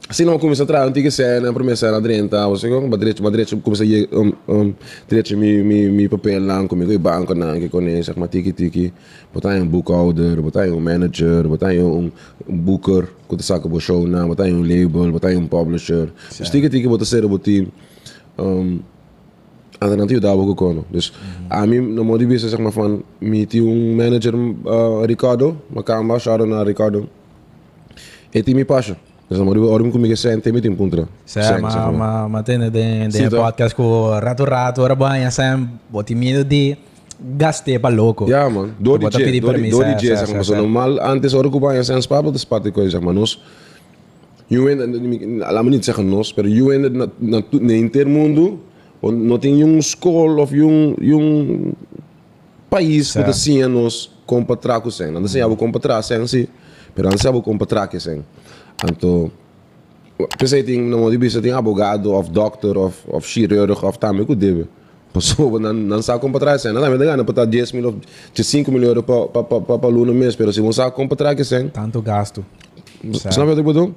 Assim 0.09 0.23
não 0.23 0.39
começa 0.39 0.63
a 0.63 0.65
trabalhar, 0.65 0.89
antiga 0.89 1.11
cena, 1.11 1.51
para 1.51 1.61
começar 1.61 1.93
a 1.93 1.99
drenta, 1.99 2.47
você 2.47 2.69
com 2.69 2.89
badrete, 2.89 3.21
badrete, 3.21 3.57
começa 3.57 3.83
a 3.83 4.17
um 4.17 4.31
um 4.47 4.73
drete 5.05 5.35
mi 5.35 5.61
mi 5.61 5.89
mi 5.89 6.07
papel 6.07 6.45
lá 6.45 6.65
comigo 6.65 6.93
e 6.93 6.97
banco 6.97 7.35
na 7.35 7.59
que 7.59 7.67
conhece, 7.67 8.13
mas 8.15 8.29
tiki 8.29 8.53
tiki, 8.53 8.93
botar 9.33 9.61
um 9.61 9.67
boekhouder, 9.67 10.41
botar 10.41 10.69
um 10.69 10.79
manager, 10.79 11.45
botar 11.49 11.73
um 11.73 12.09
um 12.47 12.57
booker, 12.57 13.09
que 13.27 13.35
te 13.35 13.43
saca 13.43 13.67
bo 13.67 13.81
show 13.81 14.07
na, 14.07 14.25
botar 14.25 14.45
um 14.45 14.61
label, 14.61 15.11
botar 15.11 15.35
um 15.35 15.45
publisher. 15.45 16.09
Dus 16.37 16.49
tiki 16.49 16.69
tiki 16.69 16.87
botar 16.87 17.05
ser 17.05 17.27
bo 17.27 17.37
team. 17.37 17.67
Um 18.39 18.79
alternatief 19.79 20.19
daar 20.19 20.37
ook 20.37 20.47
gekomen. 20.47 20.85
Dus 20.89 21.13
a 21.49 21.65
mim 21.65 21.93
no 21.93 22.03
modo 22.03 22.25
de 22.27 22.39
zeg 22.39 22.59
maar 22.59 22.71
van 22.71 23.03
mi 23.19 23.45
tinha 23.45 23.63
um 23.63 23.95
manager 23.95 24.33
uh, 24.33 25.05
Ricardo, 25.05 25.57
maar 25.67 25.83
kan 25.83 26.19
shout 26.19 26.39
out 26.39 26.47
naar 26.47 26.65
Ricardo. 26.65 27.09
E 28.31 28.41
ti 28.43 28.53
mi 28.53 28.65
pasha. 29.27 29.29
Dus 29.29 29.37
dan 29.37 29.45
moet 29.45 29.55
je 29.55 29.61
orum 29.61 29.91
comigo 29.91 30.15
sente 30.15 30.51
mi 30.51 30.61
tim 30.61 30.75
puntra. 30.75 31.07
Sa, 31.25 31.57
ma, 31.59 31.91
ma, 31.91 32.27
ma 32.27 32.41
tene 32.43 32.69
de, 32.71 33.07
de 33.09 33.17
Sim, 33.17 33.29
tô. 33.29 33.37
podcast 33.41 33.75
com 33.75 34.19
rato 34.19 34.45
rato, 34.45 34.81
ora 34.81 34.95
banha, 34.95 35.29
sem 35.29 35.69
boti 35.91 36.15
medo 36.15 36.43
de 36.47 36.75
gaste 37.37 37.79
para 37.79 37.95
louco. 37.95 38.25
Ja 38.27 38.49
man, 38.49 38.71
door 38.77 38.99
Wat 38.99 39.11
DJ, 39.11 39.17
heb 39.17 39.25
je 39.25 39.31
die 39.31 39.41
door, 39.41 39.53
die- 39.53 39.61
permis, 39.61 39.71
door 39.71 39.83
hè? 39.83 39.95
DJ 39.95 40.05
Sa, 40.07 40.15
zeg 40.15 40.27
sa, 40.27 40.33
maar. 40.33 40.43
Zo 40.43 40.53
sa. 40.53 40.59
normaal, 40.59 40.99
antes 40.99 41.31
hoor 41.33 41.45
ik 41.45 41.53
op 41.55 41.65
aan 41.67 41.83
zijn 41.83 42.01
spabel 42.01 42.31
de 42.31 42.37
spat 42.37 42.65
ik 42.65 42.73
zeg 42.87 43.01
maar 43.01 43.13
nos. 43.13 43.41
Je 44.49 44.61
went, 44.61 44.79
laat 45.37 45.63
me 45.63 45.69
niet 45.69 45.85
zeggen 45.85 46.09
nos, 46.09 46.33
maar 46.33 46.47
je 46.47 46.63
went 46.63 46.93
na 46.93 47.05
na 47.17 47.41
na 47.51 47.73
intermundo, 47.73 48.59
want 48.99 49.17
not 49.23 49.43
in 49.43 49.57
jong 49.57 49.83
school 49.83 50.37
of 50.39 50.51
jong 50.51 50.95
jong 50.99 51.73
país 52.69 53.11
Sa. 53.11 53.21
que 53.23 53.29
assim 53.29 53.67
nos 53.71 54.09
compatraco 54.25 54.89
sen. 54.89 55.13
Dan 55.13 55.27
zijn 55.27 55.49
we 55.49 55.55
compatra 55.55 56.01
sen 56.01 56.27
si, 56.27 56.47
pero 56.93 57.09
dan 57.09 57.17
zijn 57.17 57.33
we 57.33 57.41
compatraque 57.41 57.99
sen. 57.99 58.23
Anto 58.83 59.31
Pensei 60.37 60.63
ting 60.63 60.89
no 60.89 61.09
di 61.09 61.17
bisa 61.17 61.39
ting 61.39 61.53
abogado 61.53 62.13
of 62.13 62.29
doctor 62.31 62.77
of 62.77 62.95
of 63.07 63.27
chirurg 63.27 63.83
of 63.83 63.99
também 63.99 64.25
que 64.25 64.35
deve. 64.35 64.65
Pessoa 65.13 65.59
não 65.59 65.73
não 65.73 66.01
sabe 66.01 66.19
como 66.21 66.33
para 66.33 66.57
trás, 66.57 66.63
não 66.65 66.81
dá 66.81 66.89
ganha 66.89 67.23
para 67.23 67.45
10 67.45 67.71
mil 67.73 67.85
ou 67.85 67.95
5 68.33 68.71
mil 68.71 68.83
euros 68.83 69.03
para 69.05 69.43
para 69.43 69.77
para 69.77 69.87
aluno 69.87 70.13
mês, 70.13 70.35
pero 70.35 70.51
se 70.51 70.59
você 70.59 70.77
sabe 70.77 70.95
como 70.95 71.07
para 71.07 71.35
trás. 71.35 71.49
Tanto 71.71 72.01
gasto. 72.01 72.43
Sa. 73.13 73.31
Snap 73.31 73.45
je 73.45 73.49
wat 73.49 73.57
ik 73.57 73.65
bedoel? 73.65 73.93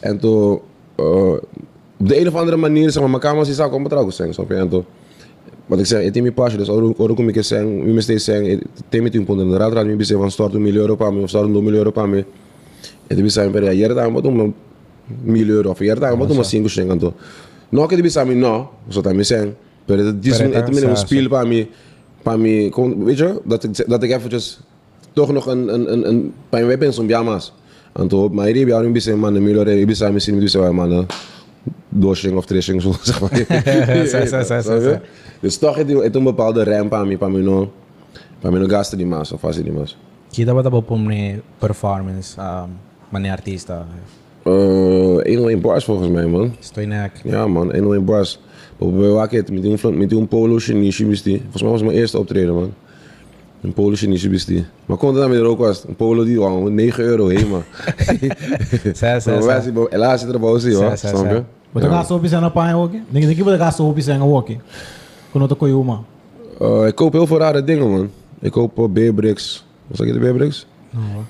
En 0.00 0.18
toen, 0.18 0.60
uh, 0.96 1.32
op 1.98 2.08
de 2.08 2.20
een 2.20 2.28
of 2.28 2.34
andere 2.34 2.56
manier, 2.56 2.90
zeg 2.90 3.02
maar, 3.02 3.10
mijn 3.10 3.22
kamer 3.22 3.48
is 3.48 3.60
ook 3.60 3.72
om 3.72 3.82
betrokken 3.82 4.12
zijn, 4.12 4.34
snap 4.34 4.48
je? 4.48 4.54
En 4.54 4.68
toen, 4.68 4.84
wat 5.66 5.78
ik 5.78 5.86
zeg, 5.86 6.04
het 6.04 6.16
is 6.16 6.22
mijn 6.22 6.34
pasje, 6.34 6.56
dus 6.56 6.68
ook 6.68 6.96
kom 6.96 7.28
ik 7.28 7.42
zeggen, 7.42 7.84
wie 7.84 7.94
me 7.94 8.00
steeds 8.00 8.24
zeggen, 8.24 8.50
het 8.50 8.62
is 8.88 9.00
met 9.00 9.14
een 9.14 9.24
punt, 9.24 9.40
en 9.40 9.50
de 9.50 9.56
raad 9.56 9.72
raad 9.72 9.86
me 9.86 9.96
bezig 9.96 10.18
van 10.18 10.30
start 10.30 10.54
een 10.54 10.62
miljoen 10.62 10.80
euro 10.80 10.96
para 10.96 11.10
me, 11.10 11.22
of 11.22 11.28
start 11.28 11.44
een 11.44 11.50
2 11.50 11.62
miljoen 11.62 11.78
euro 11.78 11.90
para 11.90 12.06
me. 12.06 12.24
En 13.10 13.16
toen 13.16 13.30
zei 13.30 13.48
ik, 13.50 13.62
ja, 13.62 13.70
hier 13.70 13.94
daar 13.94 14.10
moet 14.10 14.24
een 14.24 14.54
miljoen 15.22 15.48
euro, 15.48 15.70
of 15.70 15.78
hier 15.78 15.98
daar 15.98 16.16
moet 16.16 16.30
een 16.30 16.44
5 16.44 16.70
schenken, 16.70 16.92
en 16.92 16.98
toen. 16.98 17.12
No, 17.68 17.86
que 17.86 17.96
deve 17.96 18.08
saber 18.08 18.36
no, 18.36 18.70
dat 19.02 19.14
me 19.14 19.22
zeggen, 19.22 19.56
pero 19.84 20.04
het 20.04 20.26
is 20.26 20.38
het 20.38 20.68
een 20.68 20.90
is, 20.90 21.00
speel 21.00 21.28
para 21.28 21.44
me, 21.48 21.66
para 22.22 22.36
me, 22.36 22.68
kon- 22.68 23.04
weet 23.04 23.18
je, 23.18 23.40
dat 23.44 23.64
ik 23.64 23.84
dat 23.88 24.02
ik 24.02 24.10
eventjes 24.10 24.60
toch 25.12 25.32
nog 25.32 25.46
een 25.46 25.74
een 25.74 25.92
een 25.92 26.08
een 26.08 26.32
bij 26.48 26.64
mij 26.64 26.78
ben 26.78 26.92
zo'n 26.92 27.06
pyjama's. 27.06 27.52
En 27.92 28.08
toen, 28.08 28.34
maar 28.34 28.46
hier 28.46 28.68
heb 28.68 28.68
je 28.94 29.10
een 29.10 29.18
man, 29.18 29.34
een 29.34 29.42
miljoen, 29.42 29.66
ik 29.68 29.98
ben 29.98 30.12
misschien 30.12 30.38
niet 30.38 30.50
zo 30.50 30.72
man, 30.72 31.06
doorsing 31.88 32.36
of 32.36 32.44
tracing 32.46 32.82
zo 32.82 32.92
zeg 33.02 33.20
maar. 33.20 35.00
Dus 35.40 35.56
toch 35.58 35.76
heeft 35.76 36.14
een 36.14 36.24
bepaalde 36.24 36.62
rem 36.62 36.88
para 36.88 37.04
me, 37.04 37.16
para 37.16 37.32
me 37.32 37.38
no, 37.40 37.72
para 38.40 38.54
me 38.54 38.60
no 38.60 38.66
gasten 38.66 38.98
die 38.98 39.06
mas 39.06 39.32
of 39.32 39.40
fazer 39.40 39.62
die 39.62 39.72
mas. 39.72 39.96
Kita 40.30 40.54
ba 40.54 40.62
tabo 40.62 40.80
pumne 40.80 41.40
performance 41.58 42.40
um, 42.40 42.70
mani 43.10 43.30
artista. 43.30 43.86
Uh, 44.44 44.52
101 45.22 45.60
bars 45.60 45.84
volgens 45.84 46.08
mij 46.08 46.26
man. 46.26 46.54
Estoy 46.60 46.84
nek. 46.84 47.12
Ja 47.24 47.46
man, 47.46 47.72
101 47.72 48.04
bars. 48.04 48.38
Bij 48.78 49.08
Waket 49.08 49.50
met 49.50 49.64
een 49.64 49.98
met 49.98 50.12
een 50.12 50.28
polo 50.28 50.58
die. 50.58 50.92
Volgens 51.02 51.22
mij 51.62 51.70
was 51.70 51.80
het 51.80 51.82
mijn 51.88 51.96
eerste 52.00 52.18
optreden 52.18 52.54
man. 52.54 52.72
Een 53.62 53.72
polo 53.72 53.94
die. 54.46 54.64
Maar 54.86 54.96
kon 54.96 55.08
het 55.08 55.18
dan 55.22 55.30
weer 55.30 55.44
ook 55.44 55.58
was. 55.58 55.84
Een 55.88 55.96
polo 55.96 56.24
die 56.24 56.38
wou 56.38 56.70
9 56.70 57.04
euro 57.04 57.28
heen 57.28 57.48
man. 57.48 57.62
Zien 59.62 59.74
boven- 59.74 59.90
Helaas 59.90 60.20
zit 60.20 60.32
er 60.32 60.40
boven 60.40 60.72
hoor. 60.74 60.96
Snap 60.96 61.30
je? 61.30 61.42
Wat 61.72 61.84
ga 61.84 62.04
zo 62.04 62.14
op 62.14 62.26
zijn 62.26 62.44
op 62.44 62.56
aan 62.58 62.74
ook? 62.74 62.92
Denk 63.08 63.24
ik 63.24 63.44
dat 63.44 63.74
zo 63.74 63.86
op 63.86 64.00
zijn 64.00 64.22
ook. 64.22 64.48
Kono 65.32 65.46
to 65.46 65.54
koyo 65.54 65.82
ma. 65.82 66.00
Uh, 66.60 66.86
ik 66.86 66.94
koop 66.94 67.12
heel 67.12 67.26
veel 67.26 67.38
rare 67.38 67.64
dingen 67.64 67.90
man. 67.90 68.10
Ik 68.40 68.50
koop 68.52 68.78
uh, 68.78 68.84
Beerbricks. 68.88 69.66
Wat 69.86 69.96
zeg 69.96 70.06
je 70.06 70.12
de 70.12 70.18
Beerbricks? 70.18 70.66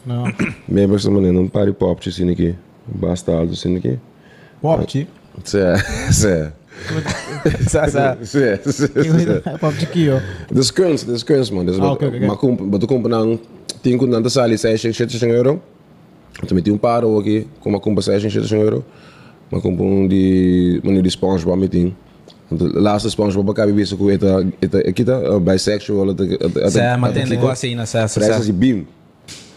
No. 0.03 0.27
Beerbricks 0.65 1.09
man 1.09 1.25
in 1.27 1.35
een 1.37 1.51
paar 1.51 1.73
popjes 1.73 2.15
zie 2.15 2.27
ik 2.31 2.37
hier. 2.37 2.55
Basta 2.85 3.45
dus 3.45 3.61
zie 3.61 3.75
ik 3.77 3.83
hier. 3.83 3.99
Popchi. 4.61 5.07
Zé, 5.43 5.77
zé. 6.11 6.53
Sa, 7.67 7.89
sa. 7.89 8.17
Zé, 8.23 8.59
zé. 8.65 8.89
Popchi 9.59 9.87
kio. 9.87 10.19
Dat 10.49 10.63
is 10.63 10.73
kunst, 10.73 11.07
dat 11.07 11.15
is 11.15 11.25
kunst 11.25 11.53
man. 11.53 11.67
Dus 11.67 11.77
Ah, 11.77 11.81
wat- 11.83 11.91
oké, 11.93 12.07
oké, 12.07 12.17
oké. 12.17 12.27
Maar 12.27 12.37
kom, 12.37 12.71
wat 12.71 12.85
kom 12.85 13.09
dan 13.09 13.41
10 13.81 13.99
kun 13.99 14.11
dan 14.11 14.23
de 14.23 14.29
sali 14.29 14.57
6 14.57 14.81
7 14.81 15.29
euro. 15.31 15.61
Toen 16.47 16.55
met 16.57 16.65
die 16.65 16.73
een 16.73 16.79
paar 16.81 17.03
ook 17.03 17.25
hier, 17.25 17.45
kom 17.61 17.71
maar 17.71 17.81
kom 17.81 18.01
6 18.01 18.23
7 18.23 18.59
euro. 18.59 18.85
Maar 19.49 19.61
kom 19.61 19.81
om 19.81 20.09
die 20.09 20.81
meneer 20.83 21.03
die 21.03 21.11
SpongeBob 21.11 21.59
met 21.59 21.71
die. 21.71 21.95
Want 22.49 22.61
de 22.61 22.81
laatste 22.81 23.11
SpongeBob 23.11 23.51
ik 23.51 23.57
heb 23.57 23.75
bezig 23.75 23.99
hoe 23.99 24.11
het 24.11 24.23
het 24.71 24.93
kita 24.93 25.41
bisexual 25.41 26.07
het 26.07 26.19
het 26.19 26.73
Sa, 26.73 26.97
matende 26.97 27.39
ko 27.39 27.47
kasi 27.47 27.75
na 27.75 27.85
sa, 27.85 28.07
sa, 28.07 28.21
Prijs 28.21 28.47
sa. 28.47 28.53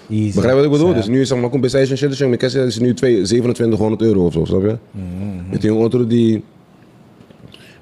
Easy. 0.10 0.36
Begrijp 0.36 0.56
wat 0.56 0.66
ik 0.66 0.72
bedoel? 0.72 0.94
Dus 0.94 1.08
nu 1.08 1.22
is 1.22 1.28
zeg 1.28 1.40
maar 1.40 1.50
compensation 1.50 1.98
shit, 1.98 2.20
mijn 2.20 2.38
kast 2.38 2.56
is 2.56 2.80
nu 2.80 2.94
2 2.94 3.22
2700 3.22 4.02
euro 4.02 4.26
of 4.26 4.34
zo, 4.34 4.46
snap 4.46 4.62
je? 4.62 4.78
Met 5.50 5.62
die 5.62 5.72
andere 5.72 6.08
die 6.08 6.44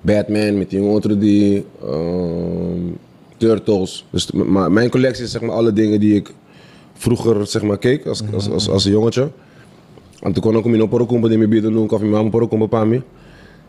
Batman, 0.02 0.58
met 0.58 0.70
die 0.70 0.82
andere 0.82 1.18
die 1.18 1.66
ehm, 1.82 2.80
Turtles. 3.38 4.06
Dus 4.10 4.32
maar 4.32 4.72
mijn 4.72 4.90
collectie 4.90 5.24
is 5.24 5.32
zeg 5.32 5.42
maar 5.42 5.56
alle 5.56 5.74
dingen 5.74 6.00
die 6.00 6.16
ik 6.16 6.34
vroeger 6.94 7.48
zeg 7.48 7.62
maar 7.62 7.78
keek 7.78 8.06
als, 8.06 8.24
als, 8.34 8.50
als, 8.50 8.70
als 8.70 8.86
een 8.86 8.92
jongetje. 8.92 9.32
En 10.20 10.34
toen 10.34 10.44
kon 10.44 10.58
ik 10.58 10.64
hem 10.64 10.74
in 10.74 10.80
een 10.80 11.28
die 11.30 11.38
me 11.38 11.48
bieden 11.48 11.72
doen, 11.72 11.90
of 11.90 12.02
in 12.02 12.10
mijn 12.10 12.30
poro 12.30 12.48
kompa 12.48 12.66
pa 12.66 12.86
me. 12.86 13.02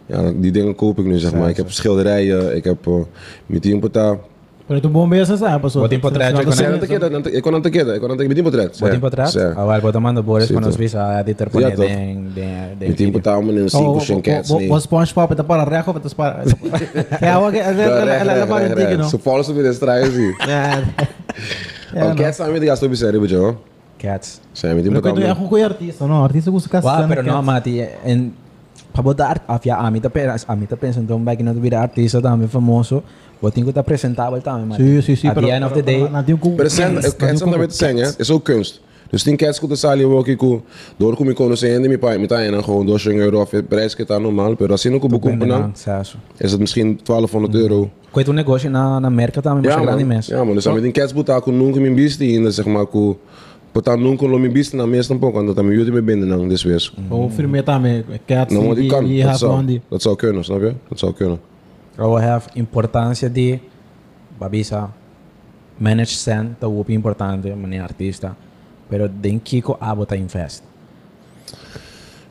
Ja, 0.06 0.32
die 0.36 0.52
dingen 0.52 0.74
koop 0.74 0.98
ik 0.98 1.04
nu 1.04 1.18
zeg 1.18 1.34
maar. 1.34 1.48
Ik 1.48 1.56
heb 1.56 1.70
schilderijen, 1.70 2.56
ik 2.56 2.64
heb 2.64 2.86
uh, 2.86 2.94
met 3.46 3.62
die 3.62 3.72
importa. 3.72 4.18
Pero 4.66 4.80
tu 4.80 4.88
bom 4.88 5.08
besa 5.10 5.36
sa 5.36 5.58
pa 5.58 5.68
so. 5.68 5.80
Wat 5.80 5.92
in 5.92 6.00
portret 6.00 6.36
je 6.36 6.44
kon 6.44 6.52
Zeg, 6.52 6.70
dat 6.78 6.82
ik 6.90 7.00
dat 7.00 7.26
ik 7.26 7.42
kon 7.42 7.54
aan 7.54 7.62
het 7.62 7.70
keren, 7.72 7.94
ik 7.94 8.00
kon 8.00 8.10
aan 8.10 8.18
het 8.18 8.26
met 8.26 8.34
die 8.36 8.42
portret. 8.44 8.78
Botin 8.80 9.00
patrat? 9.00 9.30
Zeg. 9.30 9.56
Awal 9.56 9.80
po 9.80 9.90
tamando 9.90 10.22
Boris 10.22 10.46
Sim, 10.46 10.54
panos 10.54 10.74
to. 10.74 10.80
visa 10.80 11.22
di 11.22 11.30
Ja, 11.30 11.36
terpone 11.36 11.72
toch. 11.74 11.86
deng 11.86 12.34
deng 12.34 12.50
Met 12.78 12.78
die 12.78 12.94
deng. 12.94 13.06
importa 13.06 13.40
man 13.40 13.56
in 13.56 13.62
Oh, 13.62 13.68
cinco 13.68 13.98
cents 13.98 14.50
nee. 14.50 14.68
was 14.68 14.82
SpongeBob 14.82 15.28
het 15.28 15.46
para 15.46 15.62
recht 15.64 15.88
of 15.88 15.94
het 16.02 16.14
para. 16.14 16.42
Ja, 17.20 17.40
oké, 17.46 17.56
Ja, 17.56 17.72
dat 17.72 17.76
recht, 18.04 18.24
dat 18.24 18.36
recht, 18.36 18.48
maar 18.48 18.58
recht, 18.60 18.70
een 18.70 18.76
ding 18.76 18.88
recht. 18.88 18.98
no. 19.00 19.08
Zo 19.08 19.18
vallen 19.22 19.44
ze 19.44 19.52
weer 19.52 19.62
de 19.62 19.72
strijd 19.72 20.12
zie. 20.12 20.34
Ja. 20.46 20.78
Ja, 21.94 22.08
no. 22.08 22.14
Cats 22.14 22.36
zijn 22.36 22.52
met 22.52 22.60
de 22.60 22.66
gasten 22.66 22.88
op 22.88 22.94
zijn 22.94 23.12
ribetje 23.12 23.36
hoor. 23.36 23.56
Cats. 23.98 24.40
Zijn 24.52 24.74
met 24.74 24.82
die 24.84 24.92
Pero 24.92 25.04
importa 25.06 25.20
kung 25.26 25.36
man. 25.38 25.46
ako 25.46 25.54
kuya 25.54 25.64
artista, 25.66 26.06
no? 26.06 26.22
Artista 26.22 26.50
gusto 26.50 26.68
ka 26.68 26.80
Wow, 26.80 27.08
pero 27.08 27.22
no 27.22 27.42
mati 27.42 27.84
en 28.04 28.34
paboda 28.92 29.26
art 29.26 29.42
afya 29.46 29.76
amita 29.76 30.08
pera 30.08 30.34
amita 30.46 30.76
pensan 30.76 31.06
tom 31.06 31.24
back 31.24 31.38
no 31.40 31.52
vida 31.60 31.80
artista 31.80 32.20
también 32.20 32.48
famoso. 32.50 33.02
Botin 33.42 33.64
ko 33.66 33.72
ta 33.74 33.82
presentable 33.82 34.40
también 34.40 34.68
mati. 34.68 34.82
Sí, 34.82 35.02
sí, 35.02 35.16
sí. 35.16 35.26
At 35.28 35.34
the 35.34 35.50
end 35.50 35.64
of 35.66 35.72
the 35.74 35.82
day, 35.82 36.06
Natin 36.08 36.38
yung 36.40 36.56
Maar 36.56 36.70
zijn, 36.70 36.94
cats 36.94 37.16
zijn 37.18 37.50
daarmee 37.50 37.66
te 37.66 37.74
zeggen, 37.76 37.98
hè. 37.98 38.10
is 38.18 38.30
ook 38.30 38.44
kunst. 38.44 38.80
Dus 39.10 39.22
die 39.22 39.36
cats 39.36 39.58
kunnen 39.58 39.76
sali 39.76 40.04
ook 40.04 40.26
ik 40.28 40.40
door 40.96 41.16
kom 41.16 41.28
ik 41.28 41.34
kon 41.34 41.56
zijn 41.56 41.82
die 41.82 41.98
pa 41.98 42.18
met 42.18 42.30
en 42.32 42.64
gewoon 42.64 42.86
door 42.86 43.00
zijn 43.00 43.16
euro 43.16 43.40
of 43.40 43.50
prijs 43.68 43.94
que 43.96 44.04
tá 44.04 44.18
normal, 44.18 44.54
pero 44.56 44.72
assim 44.74 44.94
ook 44.94 45.08
boeken 45.08 45.30
Depende 45.38 45.46
dan 45.54 45.68
ng 45.68 45.76
saso. 45.76 46.16
is 46.38 46.50
het 46.50 46.60
misschien 46.60 47.00
1200 47.04 47.54
euro. 47.54 47.90
Kung 48.10 48.24
ito 48.24 48.32
negosyo 48.32 48.70
na 48.70 48.98
na 49.00 49.08
merka 49.10 49.40
también 49.40 49.64
mas 49.64 49.74
Ja 49.74 49.82
grande 49.82 50.04
man, 50.04 50.16
mes. 50.16 50.26
ja 50.26 50.44
man, 50.44 50.54
dus 50.54 50.66
met 50.66 50.82
die 50.82 50.92
cats 50.92 51.12
boeta 51.12 51.40
kun 51.40 51.56
nunca 51.56 51.80
min 51.80 51.94
bisti 51.94 52.32
in 52.34 52.52
zeg 52.52 52.64
maar 52.66 52.86
ku 52.86 53.16
Pata 53.72 53.96
nunca 53.96 54.26
lo 54.26 54.38
min 54.38 54.52
bisti 54.52 54.76
na 54.76 54.86
mes 54.86 55.06
tampoco, 55.06 55.32
want 55.44 55.56
dat 55.56 55.64
me 55.64 55.72
jullie 55.74 56.02
binden 56.02 56.28
dan 56.28 56.48
dus 56.48 56.62
wees. 56.62 56.94
O 57.08 57.28
firme 57.28 57.62
tame, 57.62 58.04
cats, 58.26 58.52
Nou, 58.52 58.66
maar 58.66 58.74
die 58.74 58.88
kan. 58.88 59.04
die 59.04 59.20
Dat 59.22 59.30
has 59.30 59.38
zou, 59.38 59.52
one 59.52 59.64
die. 59.64 59.80
dat 59.88 60.02
zou 60.02 60.16
kunnen, 60.16 60.44
snap 60.44 60.60
je? 60.60 60.72
Dat 60.88 60.98
zou 60.98 61.12
kunnen. 61.12 61.38
will 61.98 62.16
have 62.16 62.48
importância 62.56 63.28
de 63.28 63.60
babisa 64.38 64.90
manage 65.78 66.16
send 66.16 66.56
tá 66.60 66.66
então 66.66 66.76
o 66.76 66.84
é 66.88 66.94
importante 66.94 67.48
é 67.48 67.54
maneira 67.54 67.84
artista. 67.84 68.36
Pero 68.88 69.08
den 69.08 69.38
kiko 69.38 69.76
abota 69.80 70.16
invest 70.16 70.62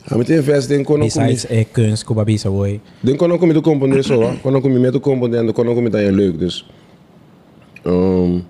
a 0.09 0.15
mim 0.15 0.23
tem 0.23 0.37
invest 0.37 0.67
den 0.67 0.83
quando 0.83 1.03
besides 1.03 1.45
é 1.49 1.63
cães 1.63 2.03
que 2.03 2.13
babisa 2.13 2.49
hoje 2.49 2.81
den 3.03 3.17
quando 3.17 3.37
comi 3.39 3.53
do 3.53 3.61
componente 3.61 4.07
só 4.07 4.35
quando 4.41 4.61
comi 4.61 4.79
medo 4.79 4.99
componente 4.99 5.53
quando 5.53 5.73
comi 5.73 5.89
tá 5.89 6.01
é 6.01 6.11
leuk 6.11 6.37
dus 6.37 6.65
um, 7.85 8.43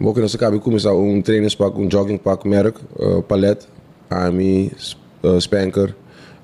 vou 0.00 0.14
que 0.14 0.20
nós 0.20 0.34
acabamos 0.34 0.64
começar 0.64 0.92
um 0.92 1.22
training 1.22 1.56
pack 1.56 1.78
um 1.78 1.88
jogging 1.90 2.18
pack 2.18 2.48
merk 2.48 2.80
uh, 2.98 3.22
palet 3.22 3.66
army 4.10 4.72
uh, 5.22 5.40
spanker 5.40 5.94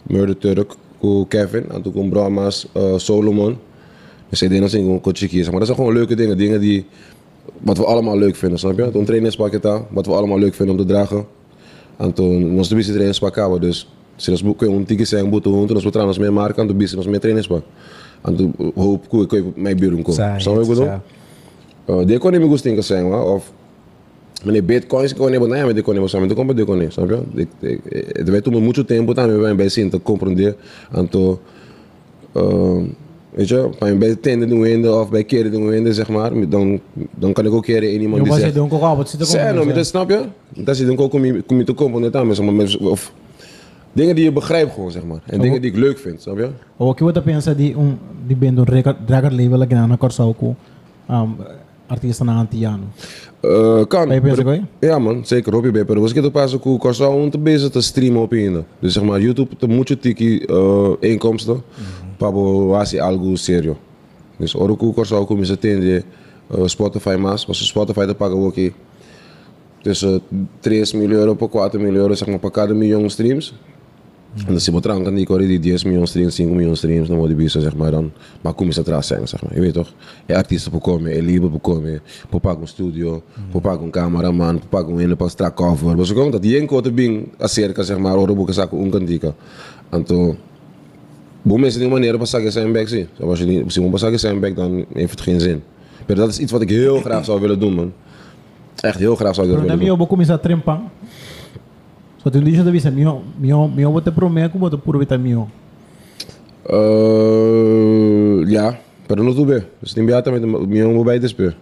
murder 0.09 0.35
turk. 0.35 0.77
Ku 1.01 1.27
Kevin, 1.29 1.65
en 1.71 1.83
toen 1.83 1.93
komt 1.93 2.11
Brahmas, 2.11 2.67
uh, 2.77 2.97
Solomon. 2.97 3.59
Dus 4.29 4.43
ik 4.43 4.49
denk 4.49 4.61
dat 4.61 4.71
ze 4.71 4.77
gewoon 4.77 5.01
kotje 5.01 5.43
Maar 5.43 5.59
dat 5.59 5.67
zijn 5.67 5.79
gewoon 5.79 5.93
leuke 5.93 6.15
dingen, 6.15 6.37
dingen 6.39 6.61
die, 6.61 6.87
wat 7.59 7.77
we 7.77 7.85
allemaal 7.85 8.19
leuk 8.19 8.37
vinden, 8.37 8.59
snap 8.59 8.79
je? 8.79 8.91
Een 8.93 9.05
trainingspak 9.05 9.53
het 9.53 9.63
daar, 9.63 9.83
wat 9.91 10.07
we 10.07 10.13
allemaal 10.13 10.39
leuk 10.39 10.55
vinden 10.55 10.77
om 10.77 10.81
te 10.81 10.93
dragen. 10.93 11.27
En 11.97 12.13
toen, 12.13 12.57
ons 12.57 12.69
de 12.69 12.75
beste 12.75 12.91
trainingspak 12.93 13.37
hebben, 13.37 13.61
dus 13.61 13.89
Se 14.21 14.31
nós 14.31 14.43
buscamos 14.43 14.77
um 14.77 14.85
tique 14.85 15.07
sem 15.07 15.25
boto 15.31 15.51
junto, 15.51 15.73
nós 15.73 15.83
botamos 15.83 16.19
minha 16.19 16.31
marca, 16.31 16.61
ando 16.61 16.75
bis, 16.75 16.93
nós 16.93 17.07
me 17.07 17.19
treinos 17.19 17.49
pa. 17.49 17.63
Ando 18.23 18.53
hope 18.77 19.09
que 19.09 19.27
que 19.27 19.53
mai 19.57 19.75
biru 19.75 19.97
um 19.97 20.03
com. 20.03 20.13
Sai, 20.13 20.41
Só 20.41 20.55
eu 20.57 20.67
gosto. 20.67 20.85
sai. 20.85 21.01
Uh, 21.89 22.05
de 22.05 22.19
kon 22.19 22.31
me 22.31 22.47
gusto 22.47 22.69
in 22.69 22.83
sem, 22.83 23.09
wa? 23.09 23.25
Of 23.25 23.51
Bitcoins 24.62 25.14
nou 25.48 25.61
ja, 25.61 25.66
met 25.66 25.74
de 25.74 25.83
samen, 26.09 26.29
de 26.29 26.35
kon 26.35 26.46
de 26.46 26.64
kon 26.64 26.87
snap 26.90 27.09
je? 27.11 27.18
Ik- 27.35 27.48
ik- 27.85 28.07
Het 28.12 28.29
weet 28.29 28.42
toen 28.44 28.62
muito 28.62 28.85
tempo 28.85 29.12
também 29.12 29.57
te 29.90 30.03
compreender 30.03 30.57
en 30.92 31.09
te 31.09 31.37
uh, 32.37 32.83
weet 33.31 33.48
je, 33.48 33.68
bij 33.79 33.98
bij 33.98 34.14
tenden 34.14 34.48
doen 34.48 34.61
winden 34.61 35.00
of 35.00 35.11
bij 35.11 35.24
keren 35.24 35.50
doen 35.50 35.66
winden 35.66 35.94
zeg 35.94 36.09
maar, 36.09 36.48
dan 36.48 36.81
dan 37.14 37.33
kan 37.33 37.46
ik 37.46 37.53
ook 37.53 37.64
keren 37.64 37.92
in 37.92 38.00
iemand 38.00 38.22
die 38.22 38.33
zegt 38.40 38.55
se 39.09 39.16
Zijn, 39.26 39.55
no, 39.55 39.64
dat 39.74 39.87
snap 39.87 40.11
je? 40.11 40.20
Dat 40.64 40.76
ook 41.00 41.12
om 41.12 41.24
je, 41.24 41.42
te 41.64 41.74
componenten 41.74 42.20
aan, 42.20 42.35
zeg 42.35 42.44
maar, 42.44 42.55
met- 42.55 42.76
of 42.79 43.12
dingen 43.92 44.14
die 44.14 44.24
je 44.24 44.33
begrijpt 44.33 44.72
gewoon, 44.72 44.90
zeg 44.90 45.05
maar. 45.05 45.20
En 45.26 45.40
dingen 45.40 45.61
die 45.61 45.70
ik 45.70 45.76
leuk 45.76 45.98
vind, 45.98 46.22
snap 46.22 46.37
je? 46.38 46.48
O 46.76 46.94
que 46.94 47.05
você 47.05 47.22
pensa 47.22 47.55
de 47.55 47.74
um 47.76 47.98
de 48.26 48.35
do 48.55 48.62
record 48.64 48.96
record 49.07 49.33
label 49.33 49.66
na 49.88 49.96
um, 51.11 51.37
artista 51.90 52.24
na 52.24 52.38
Antiano. 52.38 52.85
Uh, 53.42 53.85
kan. 53.87 54.09
Ben 54.09 54.14
je 54.14 54.20
bezig? 54.20 54.61
Ja 54.79 54.98
man, 54.98 55.26
zeker. 55.26 55.55
Op 55.55 55.64
je 55.64 55.70
bij 55.70 55.96
Was 55.96 56.12
ik 56.12 56.31
pas 56.31 56.55
ook 56.55 56.81
kost 56.81 57.00
om 57.00 57.31
te 57.31 57.38
bezig 57.38 57.70
te 57.70 57.81
streamen 57.81 58.22
op 58.22 58.33
je. 58.33 58.62
Dus 58.79 58.92
zeg 58.92 59.03
maar, 59.03 59.20
YouTube, 59.20 59.57
te 59.57 59.66
moet 59.66 59.88
je 59.88 59.98
tiki 59.98 60.44
uh, 60.46 60.90
inkomsten. 61.00 61.62
Pabo 62.16 62.66
was 62.66 62.98
algo 62.98 63.35
serio. 63.37 63.76
Dus 64.37 64.55
oroku 64.55 64.92
kost 64.92 65.12
ook 65.12 65.31
om 65.31 65.44
je 65.44 65.59
te 65.59 66.05
Spotify 66.64 67.16
mas. 67.18 67.46
Was 67.46 67.66
Spotify 67.66 68.07
te 68.07 68.14
pakken 68.14 68.38
ook. 68.38 68.72
Tussen 69.83 70.20
3 70.61 70.85
miljoen 70.92 71.12
euro 71.12 71.35
per 71.35 71.48
4 71.50 71.81
miljoen 71.81 71.94
euro, 71.94 72.14
zeg 72.14 72.29
maar, 72.29 72.38
per 72.38 72.50
cada 72.50 72.74
miljoen 72.74 73.11
streams. 73.11 73.55
En 74.37 74.45
dan 74.47 74.61
zie 74.61 74.75
je 74.75 74.81
tranken 74.81 75.14
die 75.14 75.27
corrie 75.27 75.61
die 75.61 75.75
10 75.75 75.88
miljoen 75.88 76.07
streams, 76.07 76.35
5 76.35 76.49
miljoen 76.49 76.77
streams, 76.77 77.09
dan 77.09 77.16
wordt 77.16 77.37
die 77.37 77.49
zeg 77.49 77.77
maar, 77.77 77.90
dan. 77.90 78.12
Maar 78.40 78.53
kom 78.53 78.66
je 78.66 78.73
ze 78.73 78.81
atrás 78.81 79.07
zijn, 79.07 79.29
zeg 79.29 79.43
maar. 79.43 79.55
Je 79.55 79.61
weet 79.61 79.73
toch? 79.73 79.93
Je 80.27 80.37
artiesten 80.37 80.73
bekomen, 80.73 81.14
je 81.14 81.23
lieve 81.23 81.49
bekomen, 81.49 81.90
je 82.31 82.40
pak 82.40 82.61
een 82.61 82.69
studio, 82.69 83.23
je 83.53 83.61
pak 83.61 83.81
een 83.81 83.90
cameraman, 83.90 84.55
je 84.55 84.69
pak 84.69 84.88
een 84.88 85.16
pas 85.16 85.31
strak 85.31 85.57
cover. 85.57 85.97
Dus 85.97 86.14
ook 86.14 86.33
dat 86.33 86.43
die 86.43 86.61
een 86.61 86.66
korte 86.66 86.93
bing, 86.93 87.29
acerca, 87.38 87.83
zeg 87.83 87.99
maar, 87.99 88.16
oro 88.16 88.35
boeken 88.35 88.55
zaken 88.55 88.79
onkantika. 88.79 89.35
En 89.88 90.03
toen, 90.03 90.37
boem 91.43 91.61
mensen 91.61 91.81
die 91.81 91.88
manier 91.88 92.19
pas 92.19 92.31
zaken 92.31 92.53
zijn 92.53 92.73
back 92.73 92.88
zie. 92.88 93.07
Zoals 93.19 93.38
je 93.38 93.45
niet, 93.45 93.64
misschien 93.64 93.90
pas 93.90 94.01
zaken 94.01 94.19
zijn 94.19 94.40
back, 94.40 94.57
dan 94.57 94.85
heeft 94.93 95.11
het 95.11 95.21
geen 95.21 95.40
zin. 95.40 95.62
Maar 96.07 96.16
dat 96.16 96.29
is 96.29 96.38
iets 96.38 96.53
wat 96.53 96.62
ik 96.62 96.69
heel 96.69 97.01
graag 97.01 97.25
zou 97.25 97.40
willen 97.40 97.61
doen, 97.61 97.75
man. 97.75 97.93
Echt 98.81 98.99
heel 98.99 99.16
graag 99.16 99.35
zou 99.35 99.47
ik 99.47 99.53
dat 99.53 99.62
willen 99.62 99.79
doen. 99.79 99.88
eu 99.88 99.97
vou 99.97 100.09
começar 100.09 100.35
a 100.35 100.38
trempar. 100.38 100.81
Só 102.23 102.31
tem 102.31 102.41
um 102.41 102.45
dia 102.45 102.63
de 102.63 102.71
vista, 102.71 102.91
meu, 102.91 103.23
meu, 103.39 103.69
meu, 103.69 103.91
vou 103.93 104.01
te 104.01 104.11
prometer 104.11 104.51
que 104.51 104.59
vou 104.59 104.69
te 104.71 104.77
aproveitar 104.77 105.19
meu. 105.19 105.49
Uh, 106.71 108.45
ja, 108.49 108.79
pero 109.07 109.23
no 109.25 109.35
tuve. 109.35 109.65
Dus 109.81 109.95
niet 109.95 110.05
meer 110.05 110.23
met 110.33 110.41
de 110.43 110.67
minha 110.67 111.03
bij 111.03 111.19
despe. 111.19 111.55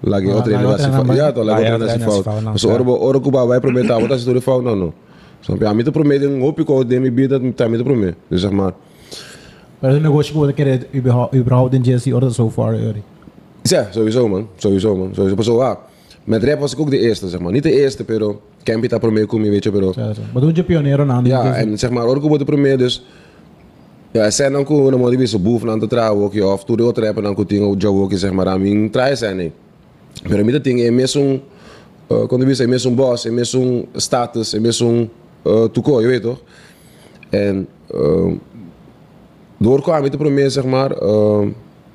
Lagi 0.00 0.28
Ah, 0.28 0.34
outra 0.34 0.52
lagi 0.52 0.64
relatie 0.64 0.84
outra 0.86 0.92
fout. 0.92 1.06
na- 1.06 1.14
Ja, 1.14 1.32
toch, 1.32 1.44
lagi 1.44 1.62
Lagi 1.62 1.72
outra 1.72 1.72
outra 1.72 1.86
relatie 1.86 1.98
relatie 1.98 2.22
fout. 2.22 2.24
fout, 2.24 2.42
não, 2.42 2.52
Dus 2.52 2.62
tá. 2.62 2.68
ora 2.72 2.82
ora 2.84 3.20
Cuba 3.20 3.46
vai 3.46 3.60
prometer, 3.60 4.00
wat 4.00 4.10
als 4.10 4.24
het 4.24 4.42
fout 4.42 4.62
nou 4.62 4.76
no. 4.76 4.92
Snap 5.40 5.58
je? 5.60 5.66
A 5.66 5.74
mim 5.74 5.84
te 5.84 5.90
promete 5.90 6.26
um 6.26 6.40
hoop 6.42 6.64
que 6.64 6.72
eu 6.72 6.84
dei 6.84 7.00
me 7.00 7.10
bida, 7.10 7.38
tá 7.54 7.68
me 7.68 7.76
te 7.76 7.82
promete. 7.82 8.16
Dus 8.28 8.40
zeg 8.40 8.50
maar. 8.50 8.72
Pero 9.80 9.94
o 9.96 10.00
negócio 10.00 10.32
que 10.32 10.38
eu 10.38 10.44
vou 10.44 10.52
querer 10.52 10.86
überhaupt, 10.92 11.34
überhaupt 11.34 11.74
in 11.74 11.82
Jesse 11.82 12.12
order 12.14 12.30
so 12.32 12.48
far, 12.50 12.74
Uri. 12.74 13.02
Ja, 13.62 13.86
sowieso 13.92 14.28
man. 14.28 14.46
Sowieso 14.56 14.96
man. 14.96 15.14
Sowieso. 15.14 15.36
Pas 15.36 15.44
zo, 15.46 15.60
ah. 15.60 15.76
Met 16.24 16.44
rap 16.44 16.60
was 16.60 16.72
ik 16.72 16.80
ook 16.80 16.90
de 16.90 16.98
eerste, 16.98 17.28
zeg 17.28 17.40
maar. 17.40 17.52
Niet 17.52 17.62
de 17.62 17.80
eerste, 17.80 18.04
pero. 18.04 18.40
Campy 18.62 18.88
tá 18.88 18.98
promete 18.98 19.26
comigo, 19.26 19.50
weet 19.50 19.64
je, 19.64 19.70
pero. 19.70 19.92
Mas 20.32 20.42
um 20.42 20.52
dia 20.52 20.64
pioneiro 20.64 21.04
na 21.04 21.20
Ja, 21.24 21.54
en 21.54 21.78
zeg 21.78 21.90
maar, 21.90 22.06
ook 22.06 22.22
op 22.22 22.38
de 22.38 22.44
premier 22.44 22.78
dus. 22.78 23.02
Ja, 24.10 24.30
zijn 24.30 24.52
dan 24.52 24.60
ook 24.60 24.68
een 24.68 24.98
motivatie 24.98 25.26
zo 25.26 25.38
boven 25.38 25.70
aan 25.70 25.80
te 25.80 25.86
trouwen 25.86 26.24
ook 26.24 26.32
je 26.32 26.46
of 26.46 26.64
toen 26.64 26.76
de 26.76 26.82
auto 26.82 27.02
hebben 27.02 27.22
dan 27.22 27.34
komt 27.34 27.48
dingen 27.48 27.76
jou 27.76 28.00
ook 28.02 28.12
zeg 28.14 28.32
maar 28.32 28.46
aan 28.46 28.62
mijn 28.62 28.90
try 28.90 29.14
zijn 29.14 29.36
nee. 29.36 29.52
Maar 30.28 30.44
met 30.44 30.52
dat 30.52 30.64
ding 30.64 30.80
is 30.80 30.90
meer 30.90 31.08
zo'n 31.08 31.40
eh 32.06 32.26
kon 32.26 32.40
je 32.46 32.66
meer 32.66 32.78
zo'n 32.78 32.94
boss, 32.94 33.24
meer 33.24 33.44
zo'n 33.44 33.88
status, 33.94 34.58
meer 34.58 34.72
zo'n 34.72 35.10
eh 35.42 35.64
toeko, 35.64 36.00
je 36.00 36.06
weet 36.06 36.22
toch? 36.22 36.40
En 37.30 37.68
eh 37.90 38.32
doorkwam 39.56 40.02
met 40.02 40.12
de 40.12 40.18
premier 40.18 40.50
zeg 40.50 40.64
maar 40.64 40.90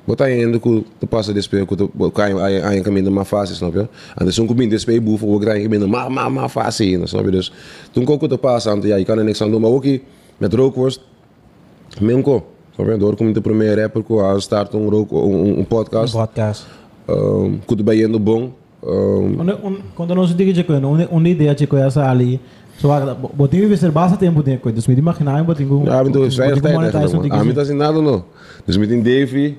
eh 0.03 0.09
wat 0.09 0.19
hij 0.19 0.37
in 0.37 0.51
de 0.51 0.59
koel 0.59 0.83
te 0.97 1.05
passen 1.05 1.33
dit 1.33 1.43
speel, 1.43 1.65
wat 1.93 2.11
kan 2.11 2.27
je 2.27 2.39
aan 2.39 2.51
je 2.51 2.61
aan 2.61 2.75
je 2.75 2.81
kan 2.81 2.93
minder 2.93 3.13
maar 3.13 3.25
fase 3.25 3.55
snap 3.55 3.73
je? 3.73 3.87
En 4.15 4.25
dus 4.25 4.35
zo'n 4.35 4.47
kom 4.47 4.59
in 4.59 4.69
dit 4.69 4.81
speel 4.81 5.01
boven 5.01 5.27
ook 5.27 5.41
krijg 5.41 5.61
je 5.61 5.69
minder 5.69 5.89
maar 5.89 6.11
maar 6.11 6.31
maar 6.31 6.49
fase 6.49 6.85
in, 6.85 7.07
snap 7.07 7.25
je 7.25 7.31
dus? 7.31 7.53
Toen 7.91 8.03
kon 8.03 8.15
ik 8.15 8.21
het 8.21 8.29
te 8.29 8.37
passen 8.37 8.71
aan, 8.71 8.81
ja, 8.81 8.95
je 8.95 9.05
kan 9.05 9.17
er 9.17 9.23
niks 9.23 9.41
aan 9.41 9.51
doen, 9.51 9.61
maar 9.61 9.69
ook 9.69 9.83
hier 9.83 10.01
met 10.37 10.53
rookworst 10.53 11.01
Milko, 11.99 12.45
snap 12.75 12.87
je? 12.87 12.97
Door 12.97 13.15
komt 13.15 13.33
de 13.33 13.41
premier 13.41 13.79
rapper, 13.79 14.03
ko, 14.03 14.29
hij 14.29 14.39
start 14.39 14.73
een 14.73 14.89
rook 14.89 15.11
een 15.11 15.57
een 15.57 15.67
podcast. 15.67 16.13
Podcast. 16.13 16.65
Ehm, 17.05 17.51
kudo 17.65 17.83
bij 17.83 17.97
in 17.97 18.11
de 18.11 18.19
bong. 18.19 18.49
Ehm, 18.83 19.39
Onde, 19.39 19.57
on, 19.61 19.77
quando 19.93 20.15
nós 20.15 20.35
digo 20.35 20.53
de 20.53 20.65
coisa, 20.65 20.87
onde, 20.87 21.07
onde 21.09 21.29
ideia 21.29 21.53
de 21.53 21.67
coisa 21.67 22.01
ali, 22.01 22.39
so 22.77 22.91
agora, 22.91 23.17
botinho 23.35 23.67
vai 23.67 23.77
ser 23.77 23.91
basta 23.91 24.17
tempo 24.17 24.41
de 24.43 24.59
coisa, 24.59 24.75
dus 24.75 24.87
me 24.87 24.95
imaginar 24.95 25.39
um 25.39 25.45
botinho. 25.45 25.83
Ja, 25.85 26.03
met 26.03 26.13
de 26.13 26.31
veilig 26.31 26.59
tijd 26.59 26.73
monetize 26.73 26.97
eigenlijk. 26.97 27.29
man. 27.29 27.39
Ah, 27.39 27.45
met 27.45 27.55
dat 27.55 27.63
als 27.63 27.73
in 27.73 27.77
nada 27.77 27.99
no. 27.99 28.25
Dus 28.65 28.77
met 28.77 28.89
in 28.89 29.03
Davy, 29.03 29.53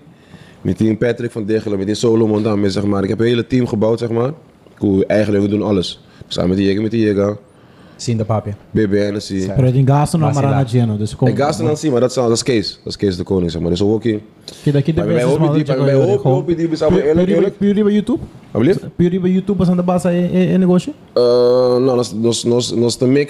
met 0.64 0.81
in 0.81 0.98
Patrick 0.98 1.31
van 1.31 1.44
Degelen, 1.44 1.79
met 1.79 1.88
in 1.88 1.96
Solomon 1.96 2.42
dan, 2.42 2.61
met, 2.61 2.72
zeg 2.72 2.85
maar. 2.85 3.03
Ik 3.03 3.09
heb 3.09 3.20
een 3.20 3.27
hele 3.27 3.46
team 3.46 3.66
gebouwd, 3.66 3.98
zeg 3.98 4.11
maar. 4.11 4.33
Cool, 4.79 5.05
eigenlijk 5.07 5.44
we 5.44 5.50
doen 5.50 5.62
alles. 5.62 6.05
Samen 6.29 6.48
met 6.48 6.59
die 6.59 6.66
Jäger, 6.66 6.83
met 6.83 6.90
die 6.90 7.05
Jäger, 7.07 7.37
Sim, 7.96 8.16
da 8.16 8.24
papia. 8.24 8.57
BB 8.70 8.92
Hennessy. 8.92 9.46
Pero 9.46 9.70
de 9.70 9.85
gasto 9.85 10.18
não 10.18 10.27
Mas 10.27 10.37
marana 10.37 10.61
lá. 10.61 10.64
geno, 10.64 10.98
como. 11.16 11.31
Ik 11.31 11.38
ga 11.38 11.53
dan 11.53 11.77
zien, 11.77 11.92
maar 11.92 12.00
dat 12.00 12.11
is, 12.11 12.16
dat 12.16 12.31
is 12.31 12.42
Kees. 12.42 12.79
Dat 12.85 12.92
is 12.92 12.96
Kees 12.96 13.16
de 13.16 13.22
koning, 13.22 13.50
zeg 13.50 13.61
maar. 13.62 13.83
Ook 13.83 14.03
hier. 14.03 14.20
Que 14.62 14.72
daqui 14.72 14.92
de 14.92 14.98
Maar 14.98 15.07
bij 15.07 15.14
mij 15.14 15.24
hoop 15.24 15.40
je 15.40 15.53
die, 15.53 15.64
bij 15.64 15.85
mij 15.85 15.94
hoop 15.94 16.22
hoop 16.22 16.48
je 16.48 16.55
die, 16.57 16.68
we 16.68 16.77
zouden 16.77 17.05
eerlijk, 17.05 17.29
eerlijk. 17.29 17.59
Puri 17.59 17.83
bij 17.83 17.92
YouTube? 17.92 18.18
Alsjeblieft. 18.50 18.96
Puri 18.96 19.20
bij 19.20 19.31
YouTube 19.31 19.59
passando 19.59 19.83
base 19.83 20.09
em 20.09 20.59
negócio? 20.59 20.92
Uh, 21.16 21.22
no, 21.85 21.94
nós, 21.94 22.12
nós, 22.12 22.44
nós, 22.44 22.72
nós 22.72 22.96
também 22.96 23.27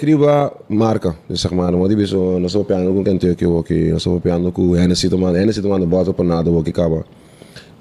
marca, 0.67 1.15
dus 1.27 1.41
zeg 1.41 1.51
maar, 1.51 1.77
maar 1.77 1.87
die 1.87 1.97
is 1.97 2.09
zo, 2.09 2.39
nós 2.39 2.55
estamos 2.55 2.67
piano 2.67 2.93
com 2.93 3.55
ook, 3.55 3.69
nós 3.69 3.97
estamos 3.97 4.21
piano 4.21 4.51
com 4.51 4.75
Hennessy, 4.75 5.09
tomando, 5.09 5.37
Hennessy 5.37 5.61
tomando 5.61 5.87
bota 5.87 6.13
por 6.13 6.25
nada, 6.25 6.49
ook, 6.49 6.67
acaba. 6.67 7.03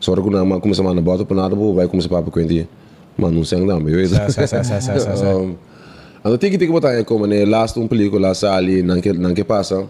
Só 0.05 0.14
que 0.14 0.31
nós 0.31 0.61
começamos 0.61 0.93
a 0.93 1.01
bota 1.01 1.25
por 1.25 1.35
nada, 1.35 1.57
vai 1.57 1.88
começar 1.88 2.11
papo 2.11 2.31
com 2.31 2.38
ele. 2.38 2.69
Mas 3.17 3.33
não 3.33 3.43
sei 3.43 3.64
não, 3.64 3.81
eu 3.88 4.07
Sa, 4.07 4.29
sa, 4.29 4.47
sa, 4.47 4.62
sa, 4.62 4.81
sa, 4.81 4.99
sa, 4.99 5.17
sa. 5.17 5.35
Um, 6.25 6.29
ano 6.29 6.38
tiki 6.38 6.59
tiki 6.59 6.73
botar 6.73 6.90
aí 6.90 7.05
como 7.05 7.27
né, 7.27 7.45
last 7.45 7.79
um 7.79 7.87
película 7.87 8.35
sali, 8.35 8.83
não 8.83 9.01
que 9.01 9.12
não 9.12 9.35
que 9.35 9.45
passa, 9.45 9.87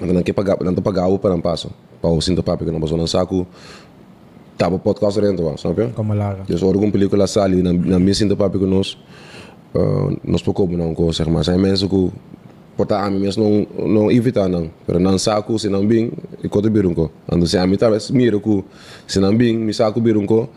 não 0.00 0.22
que 0.22 0.32
pagar, 0.32 0.56
não 0.62 0.74
pagar 0.74 1.08
o 1.08 1.18
para 1.18 1.30
não 1.30 1.40
passa. 1.40 1.68
Para 2.00 2.10
o 2.10 2.20
sinto 2.20 2.42
papo 2.42 2.64
que 2.64 2.70
não 2.70 2.80
passou 2.80 2.96
não 2.96 3.06
saco, 3.06 3.46
tava 4.56 4.78
podcast 4.78 5.20
dentro, 5.20 5.56
sabe? 5.58 5.88
Como 5.94 6.14
larga. 6.14 6.44
Dus 6.46 6.60
hoor 6.60 6.74
ik 6.74 6.82
een 6.82 6.90
película 6.90 7.26
sali 7.26 7.62
na 7.62 7.72
na 7.72 7.98
missing 7.98 8.28
de 8.28 8.36
papi 8.36 8.58
conosco. 8.58 9.00
Uh, 9.74 10.16
nós 10.22 10.42
pocamos 10.42 10.76
não 10.76 10.94
com 10.94 11.12
zeg 11.12 11.28
maar 11.28 11.44
zijn 11.44 11.60
mensen 11.60 11.88
que 11.88 12.10
porta 12.76 12.98
a 12.98 13.10
mim 13.10 13.18
mesmo 13.18 13.44
não 13.44 13.86
não 13.88 14.10
evitar 14.10 14.48
não. 14.48 14.70
Pero 14.86 14.98
não 14.98 15.18
saco 15.18 15.58
se 15.58 15.68
não 15.68 15.86
bem 15.86 16.12
e 16.42 16.48
coto 16.48 16.70
birunco. 16.70 17.10
Ando 17.30 17.46
se 17.46 17.58
a 17.58 17.66
mim 17.66 17.76
tá 17.76 17.88
miro 18.12 18.40
que 18.40 18.64
se 19.06 19.20
não 19.20 19.36
bem 19.36 19.56
me 19.56 19.72
saco 19.72 20.00
birunco. 20.00 20.48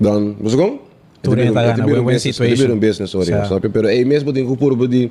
Dan, 0.00 0.36
você 0.40 0.56
como? 0.56 0.78
Tu 1.22 1.34
renta 1.34 1.62
gana, 1.62 1.84
win-win 1.84 2.14
Het 2.14 2.20
situation. 2.20 2.66
is 2.66 2.72
een 2.72 2.78
business, 2.78 3.10
sorry. 3.10 3.30
Ja. 3.30 3.44
Snap 3.44 3.62
je? 3.62 3.68
Pero 3.68 3.88
hey, 3.88 4.04
mesmo 4.04 4.32
tem 4.32 4.46
que 4.46 4.56
pôr 4.56 4.88
die 4.88 5.10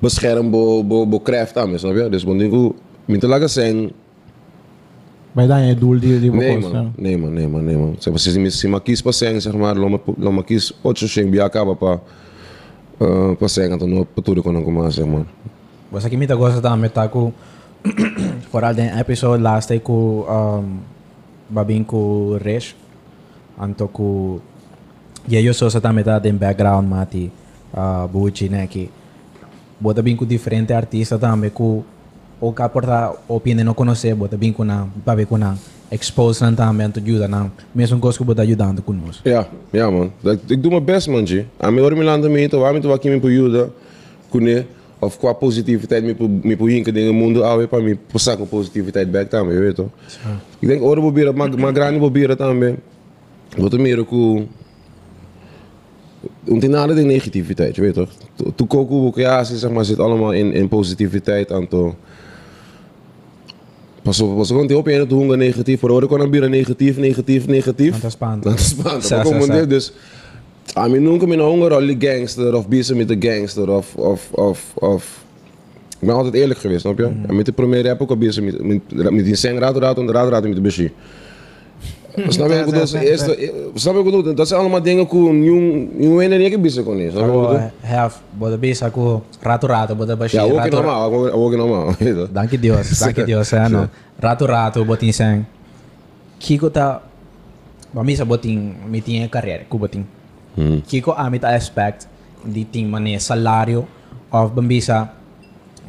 bescherm 0.00 0.50
bo 0.50 0.82
bo 0.84 1.06
bo 1.06 1.20
craft 1.20 1.56
aan, 1.56 1.78
snap 1.78 1.96
je? 1.96 2.08
Dus 2.10 2.24
bon 2.24 2.38
ding 2.38 2.52
que 3.06 3.18
talaga 3.18 3.46
zijn 3.48 3.90
Vai 5.32 5.46
dar 5.46 5.60
em 5.60 5.78
doel 5.78 6.00
de 6.00 6.20
de 6.20 6.30
Nee 6.30 6.58
man, 6.58 6.92
nee 6.96 7.16
man, 7.16 7.32
nee 7.32 7.46
man, 7.48 7.64
nee 7.64 7.76
man. 7.76 7.96
Se 7.98 8.10
você 8.10 8.30
se, 8.30 8.50
se 8.50 8.68
makis 8.68 9.02
pa 9.02 9.12
seng, 9.12 9.40
zeg 9.40 9.52
maar, 9.54 9.76
lo, 9.76 9.88
ma- 9.88 10.14
lo 10.18 10.30
makis 10.32 10.72
ocho 10.82 11.06
seng 11.06 11.30
biya 11.30 11.44
acaba 11.44 11.74
pa 11.74 12.00
uh, 13.00 13.36
pa 13.36 13.48
seng, 13.48 13.74
então 13.74 13.88
no 13.88 14.04
paturo 14.04 14.42
ko 14.42 14.52
nang 14.52 14.64
kumaha, 14.64 14.90
zeg 14.90 15.06
man. 15.06 15.26
Você 15.90 16.06
aqui 16.06 16.16
me 16.16 16.26
gosta 16.26 16.60
também, 16.60 16.90
tá 16.90 17.08
com. 17.08 17.32
Foral 18.50 18.74
den 18.74 18.90
episode 18.98 19.42
last 19.42 19.68
day 19.68 19.80
com. 19.80 20.24
Um, 20.28 20.78
babin 21.48 21.82
com 21.84 22.36
Resh. 22.36 22.76
Anto 23.58 23.88
com. 23.88 24.40
E 25.26 25.36
aí 25.36 25.46
eu 25.46 25.54
sou 25.54 25.70
também 25.80 26.04
tá 26.04 26.20
em 26.24 26.34
background, 26.34 26.86
mati. 26.86 27.32
Uh, 27.72 28.08
Buchi, 28.08 28.48
né? 28.48 28.66
Que. 28.66 28.90
Bota 29.80 30.02
bem 30.02 30.16
com 30.16 30.26
diferente 30.26 30.72
artista 30.72 31.18
também, 31.18 31.50
com. 31.50 31.84
O 32.40 32.52
que 32.52 32.62
aporta 32.62 33.14
opinião 33.26 33.64
não 33.64 33.74
conhecer, 33.74 34.14
bota 34.14 34.36
bem 34.36 34.52
com 34.52 34.64
na. 34.64 34.86
Para 35.04 35.24
com 35.26 35.38
na. 35.38 35.56
Expose 35.90 36.44
na 36.44 36.52
também, 36.52 36.90
tu 36.90 37.00
ajuda 37.00 37.28
na. 37.28 37.50
Mesmo 37.74 37.98
coisa 37.98 38.18
que 38.18 38.24
bota 38.24 38.42
ajudando 38.42 38.82
conosco. 38.82 39.28
Ja, 39.28 39.46
ja 39.72 39.90
man. 39.90 40.12
Dat, 40.20 40.38
ik 40.46 40.62
doe 40.62 40.70
mijn 40.70 40.84
best 40.84 41.08
man, 41.08 41.26
G. 41.26 41.44
A 41.60 41.70
melhor 41.70 41.96
me 41.96 42.04
landa 42.04 42.28
me, 42.28 42.40
então, 42.42 42.60
waarom 42.60 42.90
aqui 42.92 43.08
me 43.08 43.20
ajuda, 43.22 43.68
kune, 44.30 44.66
of 45.00 45.18
qua 45.18 45.32
positiviteit 45.34 46.04
me 46.04 46.14
me 46.42 46.56
po 46.56 46.66
hinken 46.66 46.94
dingen 46.94 47.14
mundo 47.14 47.42
awe 47.44 47.66
pa 47.66 47.78
me 47.78 47.96
com 48.36 48.46
positiviteit 48.48 49.10
back 49.10 49.28
também, 49.28 49.54
je 49.54 49.60
weet 49.60 49.74
toch? 49.74 49.88
Ik 50.58 50.68
denk 50.68 50.82
ora 50.82 51.00
proberen, 51.00 51.34
maar 51.36 51.72
grani 51.72 51.98
proberen 51.98 52.36
também. 52.36 52.76
Wat 53.56 53.78
meer 53.78 54.04
ku 54.04 54.46
want 56.44 56.64
in 56.64 56.70
nade 56.70 56.94
ding 56.94 57.06
negativiteit, 57.06 57.76
je 57.76 57.82
weet 57.82 57.94
toch? 57.94 58.10
To- 58.34 58.52
Toen 58.56 58.66
koku 58.66 58.94
ook, 58.94 59.16
ja, 59.16 59.44
ze 59.44 59.56
zeg 59.58 59.70
maar, 59.70 59.84
zit 59.84 59.98
allemaal 59.98 60.32
in, 60.32 60.52
in 60.52 60.68
positiviteit 60.68 61.52
aan 61.52 61.68
to. 61.68 61.94
Pas 64.02 64.20
op, 64.20 64.36
pas 64.36 64.50
op, 64.50 64.74
op 64.74 64.86
je 64.86 64.92
het 64.92 65.10
honger 65.10 65.36
negatief, 65.36 65.80
voor 65.80 65.90
hoor 65.90 66.22
ik 66.22 66.30
bieren 66.30 66.50
negatief, 66.50 66.96
negatief, 66.96 67.46
negatief. 67.46 67.90
Want 67.90 68.02
dat 68.02 68.10
is 68.10 68.16
spannend. 68.16 68.42
Dat 68.42 68.58
is 69.02 69.06
sa. 69.06 69.22
dit, 69.52 69.70
dus. 69.70 69.92
I 70.76 70.88
mean, 70.88 71.02
noem 71.02 71.14
ik 71.14 71.26
me 71.26 71.42
honger 71.42 71.74
al 71.74 71.86
die 71.86 71.96
gangster 71.98 72.54
of 72.54 72.68
bezig 72.68 72.96
met 72.96 73.08
de 73.08 73.16
gangster 73.20 73.70
of, 73.70 73.94
of, 73.94 74.28
of, 74.30 74.72
of. 74.74 75.24
Ik 76.00 76.06
ben 76.06 76.14
altijd 76.14 76.34
eerlijk 76.34 76.60
geweest, 76.60 76.80
snap 76.80 76.98
je? 76.98 77.06
Mm. 77.06 77.24
En 77.26 77.36
met 77.36 77.46
de 77.46 77.52
premier 77.52 77.84
heb 77.84 77.94
ik 77.94 78.02
ook 78.02 78.10
al 78.10 78.16
bezig 78.16 78.44
met, 78.44 78.62
met, 78.62 79.10
met 79.10 79.24
die 79.24 79.34
zeng 79.34 79.58
raad 79.58 79.76
raad 79.76 79.98
raad 79.98 80.28
raad 80.28 80.42
met 80.42 80.54
de 80.54 80.60
busje. 80.60 80.90
Snap 82.28 82.48
je 82.48 82.54
wat 82.54 82.58
ik 82.58 82.64
bedoel? 82.64 82.72
Dat 82.72 82.82
is 82.82 82.90
de 82.90 83.10
eerste- 83.10 83.52
Snap 83.74 83.94
je 83.94 84.02
wat 84.02 84.12
ik 84.14 84.16
bedoel? 84.16 84.34
Dat 84.34 84.48
zijn 84.48 84.60
allemaal 84.60 84.82
dingen 84.82 85.06
die 85.10 85.32
nieuw, 85.32 85.88
nieuw 85.92 86.20
en 86.20 86.32
ik 86.32 86.62
bezig 86.62 86.84
kon 86.84 86.98
is. 86.98 87.12
Snap 87.12 87.24
je 87.24 87.30
wat 87.32 87.42
ik 87.42 87.48
bedoel? 87.48 87.66
Ako, 87.66 87.86
have, 87.86 88.18
boda 88.38 88.56
bisa 88.56 88.86
ako, 88.86 89.22
rato-rato, 89.40 89.94
boda 89.94 90.16
ba 90.16 90.24
Ja, 90.24 90.28
siya, 90.30 90.42
ook 90.42 90.50
in 90.50 90.56
rato 90.56 90.76
normaal, 90.76 91.12
ook- 91.12 91.34
ook 91.34 91.52
in 91.52 91.58
normaal. 91.58 91.86
weet 91.86 92.08
je 92.08 92.14
dat? 92.14 92.34
Dank 92.34 92.50
je 92.50 92.58
Dios, 92.58 92.98
dank 92.98 93.16
je 93.16 93.24
Dios, 93.24 93.52
eh, 93.52 93.64
ano. 93.64 93.86
Rato-rato, 94.18 94.84
boting 94.84 95.14
sang. 95.14 95.44
Kiko 96.38 96.70
ta, 96.70 97.02
mamisa 97.90 98.24
boting, 98.24 98.74
miting 98.90 99.16
yung 99.18 99.30
carrière, 99.30 99.64
ko 99.68 99.78
boting. 99.78 100.04
Hmm. 100.54 100.82
Kiko 100.86 101.12
amit 101.14 101.44
aspect, 101.44 102.06
di 102.44 102.66
ting 102.70 102.90
mane 102.90 103.18
salario, 103.18 103.86
of 104.30 104.52
bambisa, 104.54 105.12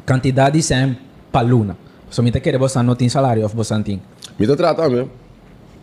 kantidad 0.04 0.52
di 0.52 0.62
sang 0.62 0.96
paluna. 1.30 1.76
So, 2.10 2.22
mita 2.22 2.40
kere 2.40 2.58
bosan 2.58 2.86
no 2.86 2.94
ting 2.94 3.10
salario 3.10 3.44
of 3.44 3.54
bosan 3.54 3.82
ting. 3.84 4.00
Met 4.36 4.48
dat 4.48 4.60
raad 4.60 4.78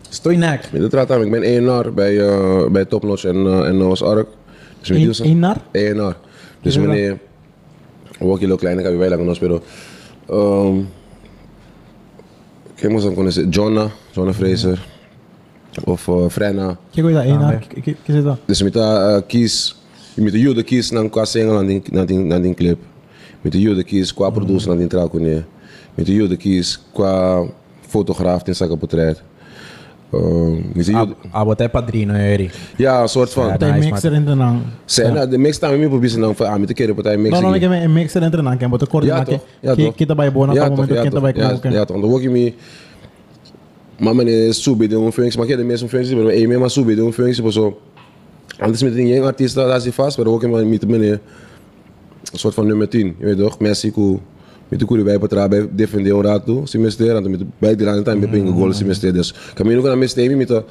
aan, 0.08 0.14
hè? 0.14 0.14
Stoy 0.14 0.34
nak. 0.34 0.72
Met 0.72 0.80
dat 0.80 0.92
raad 0.92 1.10
aan. 1.10 1.22
Ik 1.22 1.30
ben 1.30 1.42
ENR 1.42 1.92
bij, 1.94 2.18
eh 2.20 2.66
bij 2.66 2.84
Topnotch 2.84 3.24
en, 3.24 3.46
eh 3.46 3.66
en 3.66 3.76
Noah's 3.76 4.02
Ark. 4.02 4.28
Dus 4.80 4.88
met 4.88 5.16
die- 5.16 5.24
ENR? 5.24 5.56
ENR. 5.72 6.16
Dus 6.62 6.74
dat 6.74 6.84
meneer... 6.84 7.18
Ook 8.20 8.40
heel 8.40 8.56
klein, 8.56 8.78
ik 8.78 8.84
heb 8.84 9.00
je 9.00 9.08
lang 9.08 9.24
nog 9.24 9.36
spelen. 9.36 9.60
Um, 10.30 10.88
zo, 13.00 13.10
kon 13.12 13.30
zeggen 13.32 13.52
Jonna, 13.52 13.90
Jonna 14.10 14.32
Fraser. 14.32 14.86
Of 15.84 16.06
uh, 16.06 16.28
Frenna. 16.28 16.66
Kijk 16.66 17.06
hoe 17.06 17.08
je 17.08 17.14
dat 17.14 17.24
één 17.24 17.34
Ah, 17.34 17.40
naar. 17.40 17.66
Kijk 17.82 17.96
je 18.04 18.22
dat. 18.22 18.38
Dus 18.44 18.62
met 18.62 18.72
dat 18.72 18.98
uh, 19.00 19.26
kies, 19.26 19.76
je 20.14 20.22
moet 20.22 20.32
de 20.32 20.38
jude 20.40 20.62
kies 20.62 20.90
naar 20.90 21.08
qua 21.08 21.24
single 21.24 21.80
naar 21.90 22.06
die, 22.42 22.54
clip. 22.54 22.78
Met 23.40 23.52
de 23.52 23.60
jude 23.60 23.84
kies 23.84 24.14
qua 24.14 24.30
producer 24.30 24.68
naar 24.68 24.78
die 24.78 24.86
track 24.86 25.12
wanneer. 25.12 25.46
Met 25.94 26.06
de 26.06 26.14
jude 26.14 26.36
kies 26.36 26.80
qua 26.92 27.44
fotograaf 27.80 28.46
in 28.46 28.54
zaken 28.56 28.78
portret. 28.78 29.22
Um, 30.12 30.70
met 30.74 30.86
de 30.86 31.14
Abo 31.30 31.54
tayo 31.54 31.68
padrino 31.68 32.14
eri. 32.14 32.50
ja, 32.76 33.02
een 33.02 33.08
soort 33.08 33.30
van. 33.30 33.58
Dat 33.58 33.78
mixer 33.78 34.12
in 34.12 34.24
de 34.24 34.34
naam. 34.34 34.62
Zijn, 34.84 35.14
nou, 35.14 35.28
de 35.28 35.38
mix 35.38 35.56
staan 35.56 35.70
we 35.70 35.76
meer 35.76 35.92
op 35.92 36.08
dan 36.20 36.36
van 36.36 36.46
ah, 36.46 36.58
met 36.58 36.68
de 36.68 36.74
keer 36.74 36.94
partij 36.94 37.16
mix. 37.16 37.40
No, 37.40 37.48
no, 37.48 37.52
ik 37.52 37.60
heb 37.60 37.70
een 37.70 37.92
mixer 37.92 38.22
in 38.22 38.30
de 38.30 38.42
naam. 38.42 38.52
Ik 38.52 38.60
heb 38.60 38.80
een 38.80 38.88
kort 38.88 39.06
maken. 39.06 39.40
Ja, 39.60 39.74
toch? 39.74 39.94
Kita 39.94 40.14
bij 40.14 40.32
bona, 40.32 40.52
het 40.52 40.68
moment 40.68 40.88
dat 40.88 41.02
kita 41.02 41.20
bij 41.20 41.32
knoken. 41.32 41.72
ja, 41.72 41.84
toch. 41.84 42.00
Dan 42.00 42.10
word 42.10 42.22
je 42.22 42.30
me. 42.30 42.54
Maar 43.98 44.14
meneer 44.14 44.54
Subi 44.54 44.88
doen 44.88 45.12
functie, 45.12 45.36
maar 45.36 45.44
ik 45.44 45.50
heb 45.50 45.60
de 45.60 45.66
meeste 45.66 45.88
functies, 45.88 46.14
maar 46.14 46.26
één 46.26 46.48
meer 46.48 46.58
maar 46.58 46.70
Subi 46.70 46.94
doen 46.94 47.12
functie, 47.12 47.42
maar 47.42 47.52
zo. 47.52 47.80
Anders 48.58 48.82
met 48.82 48.94
een 48.94 49.08
jong 49.08 49.24
artiest, 49.24 49.54
daar 49.54 49.76
is 49.76 49.82
hij 49.82 49.92
vast, 49.92 50.18
maar 50.18 50.26
ook 50.26 50.48
maar 50.48 50.66
met 50.66 50.88
meneer. 50.88 51.20
Een 52.32 52.38
soort 52.38 52.54
van 52.54 52.66
nummer 52.66 52.88
10, 52.88 53.16
je 53.18 53.24
weet 53.24 53.38
toch? 53.38 53.58
Mexico. 53.58 54.12
Met 54.12 54.20
de 54.68 54.84
koeien 54.84 55.04
bij 55.04 55.18
Patra 55.18 55.48
bij 55.48 55.68
defender 55.70 56.40
si 56.64 56.78
mister, 56.78 57.16
en 57.16 57.30
met 57.30 57.42
bij 57.58 57.76
die 57.76 57.84
laatste 57.84 58.04
tijd 58.04 58.20
met 58.20 58.30
pingo 58.30 58.52
goal, 58.52 58.72
si 58.72 58.84
mister. 58.84 59.12
Dus 59.12 59.34
kan 59.54 59.66
me 59.66 59.78
ook 59.78 59.86
aan 59.86 59.98
mister 59.98 60.36
met 60.36 60.62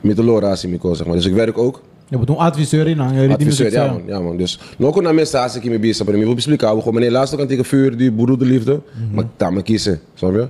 met 0.00 0.16
de 0.16 0.24
Lora, 0.24 0.54
si 0.54 0.78
zeg 0.80 1.06
maar. 1.06 1.16
Dus 1.16 1.26
ik 1.26 1.34
werk 1.34 1.58
ook. 1.58 1.82
Je 2.08 2.16
moet 2.16 2.28
een 2.28 2.36
adviseur 2.36 2.86
in 2.86 2.98
hangen. 2.98 3.30
Adviseur, 3.30 3.72
ja 3.72 3.86
man, 3.86 4.02
ja 4.06 4.20
man. 4.20 4.36
Dus 4.36 4.60
nog 4.78 4.96
een 4.96 5.14
mensen 5.14 5.42
als 5.42 5.56
ik 5.56 5.64
me 5.64 5.78
bezig 5.78 6.06
ben, 6.06 6.14
ik 6.14 6.22
wil 6.24 6.32
explicar. 6.32 6.76
Gewoon 6.78 6.94
meneer, 6.94 7.10
laatste 7.10 7.36
kant 7.36 7.48
tegen 7.48 7.64
vuur, 7.64 7.96
die 7.96 8.12
broederliefde, 8.12 8.80
maar 9.12 9.24
daar 9.36 9.52
me 9.52 9.62
kiezen, 9.62 10.00
snap 10.14 10.32
je? 10.34 10.48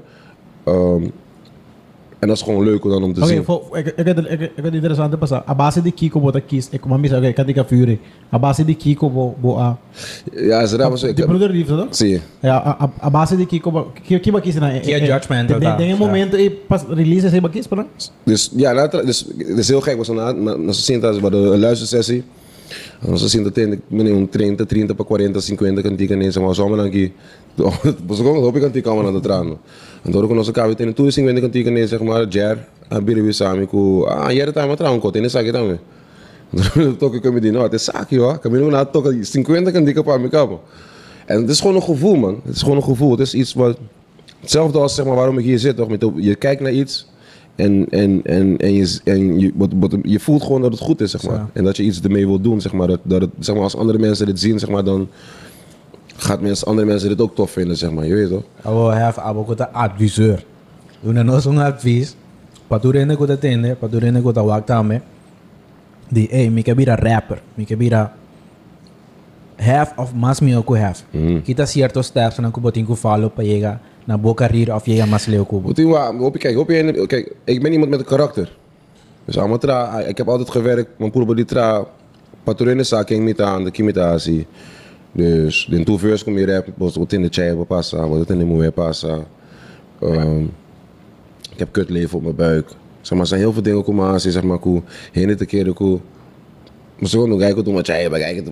En 2.18 2.28
dat 2.28 2.36
is 2.36 2.42
gewoon 2.42 2.64
leuk 2.64 2.82
dan 2.82 3.02
om 3.02 3.12
te 3.12 3.20
Oké, 3.20 3.28
zien. 3.28 3.44
voor- 3.44 3.62
ik 3.72 3.86
ik 3.86 4.06
heb 4.06 4.18
ik 4.18 4.40
ik 4.40 4.50
heb 4.54 4.72
interessante 4.74 5.16
pas. 5.16 5.32
A 5.32 5.54
base 5.56 5.82
de 5.82 5.90
Kiko 5.92 6.20
wordt 6.20 6.40
kies. 6.46 6.68
Ik 6.70 6.80
kom 6.80 7.00
mis. 7.00 7.12
Oké, 7.12 7.26
ik 7.26 7.36
had 7.36 7.48
ik 7.48 7.62
vuur. 7.66 7.98
A 8.32 8.38
base 8.38 8.64
de 8.64 8.74
Kiko 8.74 9.10
bo 9.10 9.36
bo 9.40 9.58
a. 9.58 9.78
Ja, 10.32 10.60
is 10.60 10.72
raar, 10.72 10.90
was 10.90 11.02
ik. 11.02 11.16
De 11.16 11.24
broeder 11.26 11.50
liefde 11.50 11.76
toch? 11.76 11.86
Zie. 11.96 12.20
Ja, 12.40 12.54
a- 12.54 12.76
a- 12.82 12.92
a 13.06 13.10
base 13.10 13.36
de 13.36 13.46
Kiko 13.46 13.92
Kiko 14.20 14.38
kies 14.40 14.54
na. 14.54 14.78
Kia 14.78 14.98
judgmental 14.98 15.58
De 15.58 15.64
ta. 15.64 15.76
dingen 15.76 15.98
momento 15.98 16.36
e 16.36 16.50
pas 16.50 16.82
release 16.88 17.26
is 17.26 17.32
kies 17.50 17.66
pa 17.66 17.86
Dus 18.22 18.50
ja, 18.56 18.74
later, 18.74 19.06
dus, 19.06 19.26
het 19.38 19.58
is 19.58 19.68
heel 19.68 19.80
gek, 19.80 19.96
was 19.96 20.08
na, 20.08 20.32
na, 20.32 20.56
dat 21.30 21.30
we 21.30 21.36
een 21.36 21.58
luistersessie. 21.58 22.24
Dat 23.00 23.20
ik 23.72 23.80
meneer 23.88 24.12
een 24.12 24.28
30, 24.30 24.66
30 24.66 24.96
per 24.96 25.04
40, 25.08 25.44
50 25.44 25.82
kan 25.82 25.96
die 25.96 26.08
kan 26.08 26.18
nemen, 26.18 26.42
maar 26.42 26.54
zomaar 26.54 26.76
dan 26.76 26.90
die. 26.90 27.12
Dus 28.06 28.18
ik 28.18 28.24
hoop 28.24 28.54
ik 28.56 28.60
kan 28.60 28.72
nemen, 31.72 31.88
zeg 31.88 32.00
maar, 32.00 32.28
Jer, 32.28 32.68
en 32.88 33.04
Billy 33.04 33.22
weer 33.22 33.34
samen, 33.34 33.68
ku, 33.68 34.04
ah, 34.06 34.30
jij 34.30 34.44
dat 34.44 34.56
aan 34.56 34.64
mijn 34.64 34.76
trouwen 34.76 35.00
kot, 35.00 35.14
en 35.14 35.20
dan 35.20 35.30
zeg 35.30 35.42
ik 35.44 35.52
dan 35.52 35.66
weer. 35.66 35.78
Dan 36.74 36.96
toch 36.96 37.14
ik 37.14 37.32
met 37.32 37.42
die, 37.42 37.50
nou, 37.50 37.64
het 37.64 37.72
is 37.72 37.84
zaak 37.84 38.10
joh, 38.10 38.38
kan 38.40 38.52
je 38.52 38.58
nog 38.58 38.70
na 38.70 38.84
toch 38.84 39.04
50 39.04 39.72
kan 39.72 39.84
die 39.84 40.02
mijn 40.04 40.28
kappen. 40.28 40.58
En 41.26 41.40
het 41.40 41.50
is 41.50 41.60
gewoon 41.60 41.76
een 41.76 41.82
gevoel 41.82 42.14
man, 42.14 42.40
het 42.44 42.54
is 42.54 42.62
gewoon 42.62 42.76
een 42.76 42.82
gevoel, 42.82 43.10
het 43.10 43.20
is 43.20 43.34
iets 43.34 43.54
wat, 43.54 43.78
hetzelfde 44.40 44.78
als 44.78 44.94
zeg 44.94 45.06
maar 45.06 45.16
waarom 45.16 45.38
ik 45.38 45.44
hier 45.44 45.58
zit, 45.58 45.76
toch, 45.76 45.88
met, 45.88 46.06
je 46.16 46.34
kijkt 46.34 46.60
naar 46.60 46.72
iets. 46.72 47.12
En, 47.56 47.86
en, 47.90 48.20
en, 48.24 48.56
en, 48.56 48.72
je, 48.74 49.00
en 49.04 49.40
je, 49.40 49.52
wat, 49.54 49.70
wat, 49.78 49.96
je 50.02 50.20
voelt 50.20 50.42
gewoon 50.42 50.62
dat 50.62 50.72
het 50.72 50.80
goed 50.80 51.00
is, 51.00 51.10
zeg 51.10 51.22
maar. 51.22 51.36
Zo. 51.36 51.50
En 51.52 51.64
dat 51.64 51.76
je 51.76 51.82
iets 51.82 52.00
ermee 52.00 52.26
wil 52.26 52.40
doen, 52.40 52.60
zeg 52.60 52.72
maar. 52.72 52.86
Dat, 52.86 53.00
dat 53.02 53.20
het, 53.20 53.30
zeg 53.38 53.54
maar 53.54 53.64
als 53.64 53.76
andere 53.76 53.98
mensen 53.98 54.26
dit 54.26 54.40
zien, 54.40 54.58
zeg 54.58 54.68
maar, 54.68 54.84
dan 54.84 55.08
gaat 56.16 56.40
mensen, 56.40 56.66
andere 56.66 56.86
mensen 56.86 57.08
dit 57.08 57.20
ook 57.20 57.34
tof 57.34 57.50
vinden, 57.50 57.76
zeg 57.76 57.90
maar. 57.90 58.06
Je 58.06 58.14
weet 58.14 58.28
toch? 58.28 58.42
Abo 58.62 58.90
have 58.90 59.20
abo 59.20 59.42
ko 59.44 59.54
ta 59.54 59.68
adviseur. 59.72 60.44
Una 61.04 61.22
no 61.22 61.40
sung 61.40 61.58
advis. 61.60 62.16
Paturende 62.66 63.16
ko 63.16 63.26
ta 63.26 63.36
tende, 63.36 63.74
paturende 63.74 64.22
ko 64.22 64.32
ta 64.32 64.42
waktame. 64.44 65.00
Di 66.08 66.26
eh 66.28 66.50
mi 66.50 66.62
ka 66.62 66.74
bira 66.74 66.94
rapper, 66.94 67.40
mi 67.54 67.64
ka 67.64 67.76
bira 67.76 68.12
half 69.56 69.92
of 69.96 70.12
mas 70.14 70.40
mi 70.40 70.52
ko 70.64 70.74
have. 70.74 71.02
Kita 71.44 71.66
ciertos 71.66 72.06
steps 72.06 72.38
na 72.38 72.50
ko 72.50 72.60
botin 72.60 72.86
ko 72.86 72.94
follow 72.94 73.28
pa 73.28 73.42
llega 73.42 73.78
na 74.06 74.16
bo 74.16 74.34
carreira 74.34 74.74
of 74.74 74.84
llega 74.86 75.06
leo. 75.26 75.46
Moet 75.62 75.76
je, 75.76 75.86
wa- 75.86 76.12
hoop 76.16 76.32
je, 76.32 76.38
kijk, 76.38 76.54
hoop 76.54 76.70
je, 76.70 77.06
kijk, 77.06 77.32
ik 77.44 77.62
ben 77.62 77.72
iemand 77.72 77.90
met 77.90 77.98
een 77.98 78.04
karakter. 78.06 78.52
Dus 79.24 79.38
allemaal 79.38 79.58
tra, 79.58 80.00
ik 80.00 80.16
heb 80.16 80.28
altijd 80.28 80.50
gewerkt, 80.50 80.90
mijn 80.98 81.10
broer 81.10 81.36
die 81.36 81.44
tra, 81.44 81.84
zaak 82.80 83.08
ging 83.08 83.24
met 83.24 83.40
aan, 83.40 83.64
de 83.64 83.70
kimitatie. 83.70 84.46
Dus, 85.14 85.66
de 85.70 85.82
toeveurs 85.84 86.24
kom 86.24 86.38
je 86.38 86.46
rap, 86.46 86.66
was 86.76 86.96
wat 86.96 87.12
in 87.12 87.22
de 87.22 87.28
chai 87.30 87.54
passa, 87.54 88.08
wat 88.08 88.30
in 88.30 88.38
de 88.38 88.44
moe 88.44 88.70
passa. 88.70 89.18
Ehm, 90.00 90.42
ik 91.52 91.58
heb 91.58 91.68
kutleven 91.72 92.16
op 92.16 92.22
mijn 92.22 92.36
buik. 92.36 92.68
Zeg 93.00 93.10
maar, 93.12 93.20
er 93.20 93.26
zijn 93.26 93.40
heel 93.40 93.52
veel 93.52 93.62
dingen 93.62 93.84
komen 93.84 94.06
aan, 94.06 94.20
zeg 94.20 94.42
maar, 94.42 94.58
koe, 94.58 94.82
heen 95.12 95.36
te 95.36 95.44
keren, 95.44 95.74
koe. 95.74 95.98
Maar 96.98 97.08
ze 97.08 97.18
gewoon 97.18 97.38
kijken 97.38 97.64
toen 97.64 97.74
wat 97.74 97.86
jij 97.86 98.10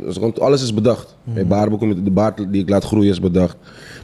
gewoon- 0.09 0.35
Alles 0.39 0.63
is 0.63 0.75
bedacht. 0.75 1.17
Mijn 1.25 1.47
baard, 1.47 1.81
de 1.81 2.11
baard 2.11 2.53
die 2.53 2.63
ik 2.63 2.69
laat 2.69 2.85
groeien 2.85 3.11
is 3.11 3.21
bedacht. 3.21 3.57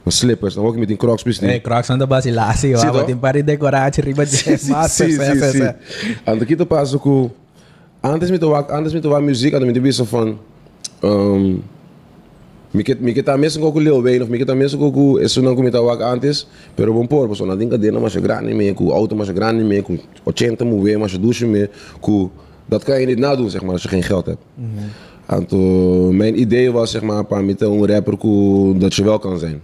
Mijn 0.02 0.16
slippers, 0.16 0.54
dan 0.54 0.64
ook 0.64 0.76
met 0.76 0.88
die 0.88 0.96
crocs 0.96 1.22
precies. 1.22 1.42
Eh, 1.42 1.62
Crocs 1.62 1.90
aan 1.90 1.98
de 1.98 2.06
basilasie, 2.06 2.76
Zie 2.76 2.86
wa. 2.86 2.92
toch? 2.92 3.00
Botin 3.00 3.18
pari 3.18 3.44
decoratie 3.44 4.02
riba 4.02 4.24
de 4.24 4.30
sim, 4.30 4.56
sim. 5.50 5.72
En 6.24 6.44
kita 6.46 6.64
paso 6.64 6.98
ko 6.98 7.34
antes 8.00 8.30
met 8.30 8.40
de 8.40 8.46
antes 8.46 8.92
met 8.92 9.02
de 9.02 9.08
muziek 9.20 9.58
met 9.58 9.74
de 9.74 9.80
wissel 9.80 10.04
van 10.04 10.38
ehm 11.00 11.54
Miket 12.72 13.00
miket 13.00 13.28
a 13.28 13.36
mesmo 13.36 13.72
com 13.72 13.78
o 13.78 13.80
Lil 13.80 14.02
Wayne 14.02 14.22
of 14.22 14.30
miket 14.30 14.50
a 14.50 14.54
mesmo 14.54 14.92
com 14.92 15.12
o 15.12 15.20
isso 15.20 15.40
não 15.42 15.54
com 15.56 15.62
o 15.62 15.84
wak 15.86 16.02
antes 16.02 16.46
pero 16.76 16.92
bom 16.92 17.06
por 17.06 17.28
pessoa 17.28 17.48
não 17.48 17.56
tem 17.56 17.68
que 17.68 17.90
mas 17.90 18.16
grande 18.16 18.52
me 18.54 18.74
com 18.74 18.92
auto 18.92 19.16
mas 19.16 19.30
grande 19.30 19.64
me 19.64 19.82
com 19.82 19.98
80 20.24 20.64
moet 20.64 20.82
weer 20.82 20.98
mas 20.98 21.16
douche 21.16 21.46
me 21.46 21.70
com 22.00 22.30
dat 22.68 22.84
kan 22.84 23.00
je 23.00 23.06
niet 23.06 23.18
nadoen 23.18 23.50
zeg 23.50 23.62
maar 23.62 23.72
als 23.72 23.82
je 23.82 23.88
geen 23.88 24.02
geld 24.02 24.26
hebt. 24.26 24.42
En 25.26 25.46
toen, 25.46 26.16
mijn 26.16 26.40
idee 26.40 26.72
was 26.72 26.90
zeg 26.90 27.02
maar 27.02 27.24
para 27.24 27.42
met 27.42 27.60
een 27.60 27.86
rapper 27.86 28.16
ko 28.16 28.74
dat 28.78 28.94
je 28.94 29.04
wel 29.04 29.18
kan 29.18 29.38
zijn. 29.38 29.60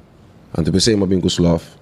En 0.50 0.62
toen 0.62 0.72
pensei 0.72 0.96
maar 0.96 1.08
ben 1.08 1.20
com 1.20 1.28
slaaf. 1.28 1.76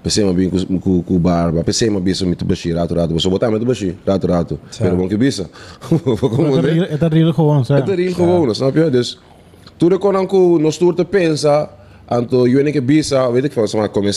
Pensei 0.00 0.24
maar 0.26 0.34
ben 0.34 0.80
com 0.80 1.04
com 1.04 1.20
barba. 1.20 1.62
Pensei 1.62 1.90
maar 1.90 2.02
ben 2.02 2.28
met 2.28 2.46
Bashir 2.46 2.74
rato 2.74 2.94
rato. 2.94 3.18
So 3.18 3.30
botar 3.30 3.50
met 3.50 3.64
Bashir 3.64 3.94
rato 4.04 4.26
rato. 4.26 4.58
Pero 4.78 4.96
bom 4.96 5.08
que 5.08 5.16
bisa. 5.16 5.46
Het 5.88 7.12
is 7.12 7.34
gewoon 7.34 7.64
zo. 7.64 7.74
Het 7.74 7.88
is 7.88 7.94
real 7.94 8.12
gewoon, 8.12 8.54
snap 8.54 8.74
je? 8.74 8.90
Dus 8.90 9.20
toen 9.76 9.92
ik 9.92 10.00
kon 10.00 10.14
anko 10.16 10.56
no 10.58 10.70
stoer 10.70 10.94
te 10.94 11.04
pensa, 11.04 11.70
en 12.06 12.26
toen 12.26 12.50
je 12.50 12.58
en 12.58 12.66
ik 12.66 12.86
bisa, 12.86 13.30
weet 13.30 13.44
ik 13.44 13.52
veel, 13.52 13.66
zeg 13.68 13.80
maar, 13.80 13.88
kom. 13.88 14.10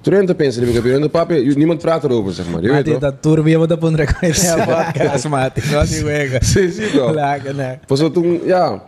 Toen 0.00 0.14
ik 0.14 0.26
te 0.26 0.34
pensa, 0.34 0.62
ik 0.62 0.74
heb 0.74 0.84
je 0.84 1.08
papi, 1.08 1.52
niemand 1.56 1.80
praat 1.80 2.04
erover, 2.04 2.32
zeg 2.32 2.50
maar. 2.50 2.62
Je 2.62 2.70
weet 2.70 3.00
toch? 3.20 3.44
mo 3.44 3.66
ta 3.66 3.76
pun 3.76 3.96
record 3.96 4.36
sa 4.36 4.64
podcast 4.64 5.28
mati. 5.28 5.62
No 5.72 5.84
si 5.84 6.04
wega. 6.04 6.38
Zie 6.42 6.72
zie 6.72 6.92
je. 6.92 7.00
Wala 7.00 7.38
ka 7.38 7.52
na. 7.52 7.78
Pas 7.86 7.98
toen, 7.98 8.40
ja. 8.44 8.82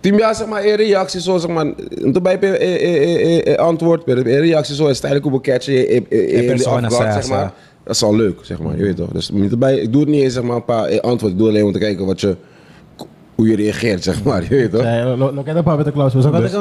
Toen 0.00 0.16
ja, 0.16 0.34
zeg 0.34 0.46
maar, 0.46 0.64
een 0.64 0.74
reactie 0.74 1.20
zo, 1.20 1.38
zeg 1.38 1.50
maar, 1.50 1.66
en 2.04 2.12
toen 2.12 2.22
bij 2.22 2.38
eh, 2.38 2.52
eh, 2.52 3.36
eh, 3.36 3.52
eh, 3.52 3.58
antwoord, 3.58 4.08
een 4.08 4.22
reactie 4.22 4.74
zo, 4.74 4.86
is 4.86 5.00
tijdelijk 5.00 5.26
op 5.26 5.32
een 5.32 5.40
catje, 5.40 5.86
eh, 5.86 6.02
eh, 6.08 6.50
eh, 6.50 6.66
afgaat, 6.66 6.92
sa, 6.92 7.12
zeg 7.12 7.28
maar. 7.28 7.52
Dat 7.84 7.94
is 7.94 8.02
al 8.02 8.16
leuk, 8.16 8.38
zeg 8.42 8.58
maar, 8.58 8.76
je 8.76 8.82
weet 8.82 8.96
toch. 8.96 9.10
Dus 9.10 9.30
niet 9.30 9.50
erbij, 9.50 9.76
ik 9.76 9.92
doe 9.92 10.00
het 10.00 10.10
niet 10.10 10.22
eens, 10.22 10.34
zeg 10.34 10.42
maar, 10.42 10.56
een 10.56 10.64
paar 10.64 10.84
eh, 10.84 11.00
antwoorden, 11.00 11.30
ik 11.30 11.38
doe 11.38 11.48
alleen 11.48 11.64
om 11.64 11.72
te 11.72 11.78
kijken 11.78 12.06
wat 12.06 12.20
je, 12.20 12.36
hoe 13.42 13.50
je 13.50 13.56
reageert, 13.56 14.02
zeg 14.02 14.24
maar. 14.24 14.42
Je 14.42 14.48
weet 14.48 14.70
toch? 14.70 14.80
Cioè, 14.80 15.16
lo, 15.16 15.32
lo 15.32 15.42
che 15.42 15.52
da 15.52 15.62
Papete 15.62 15.92
Klaus. 15.92 16.12
So, 16.12 16.30
Dus- 16.30 16.52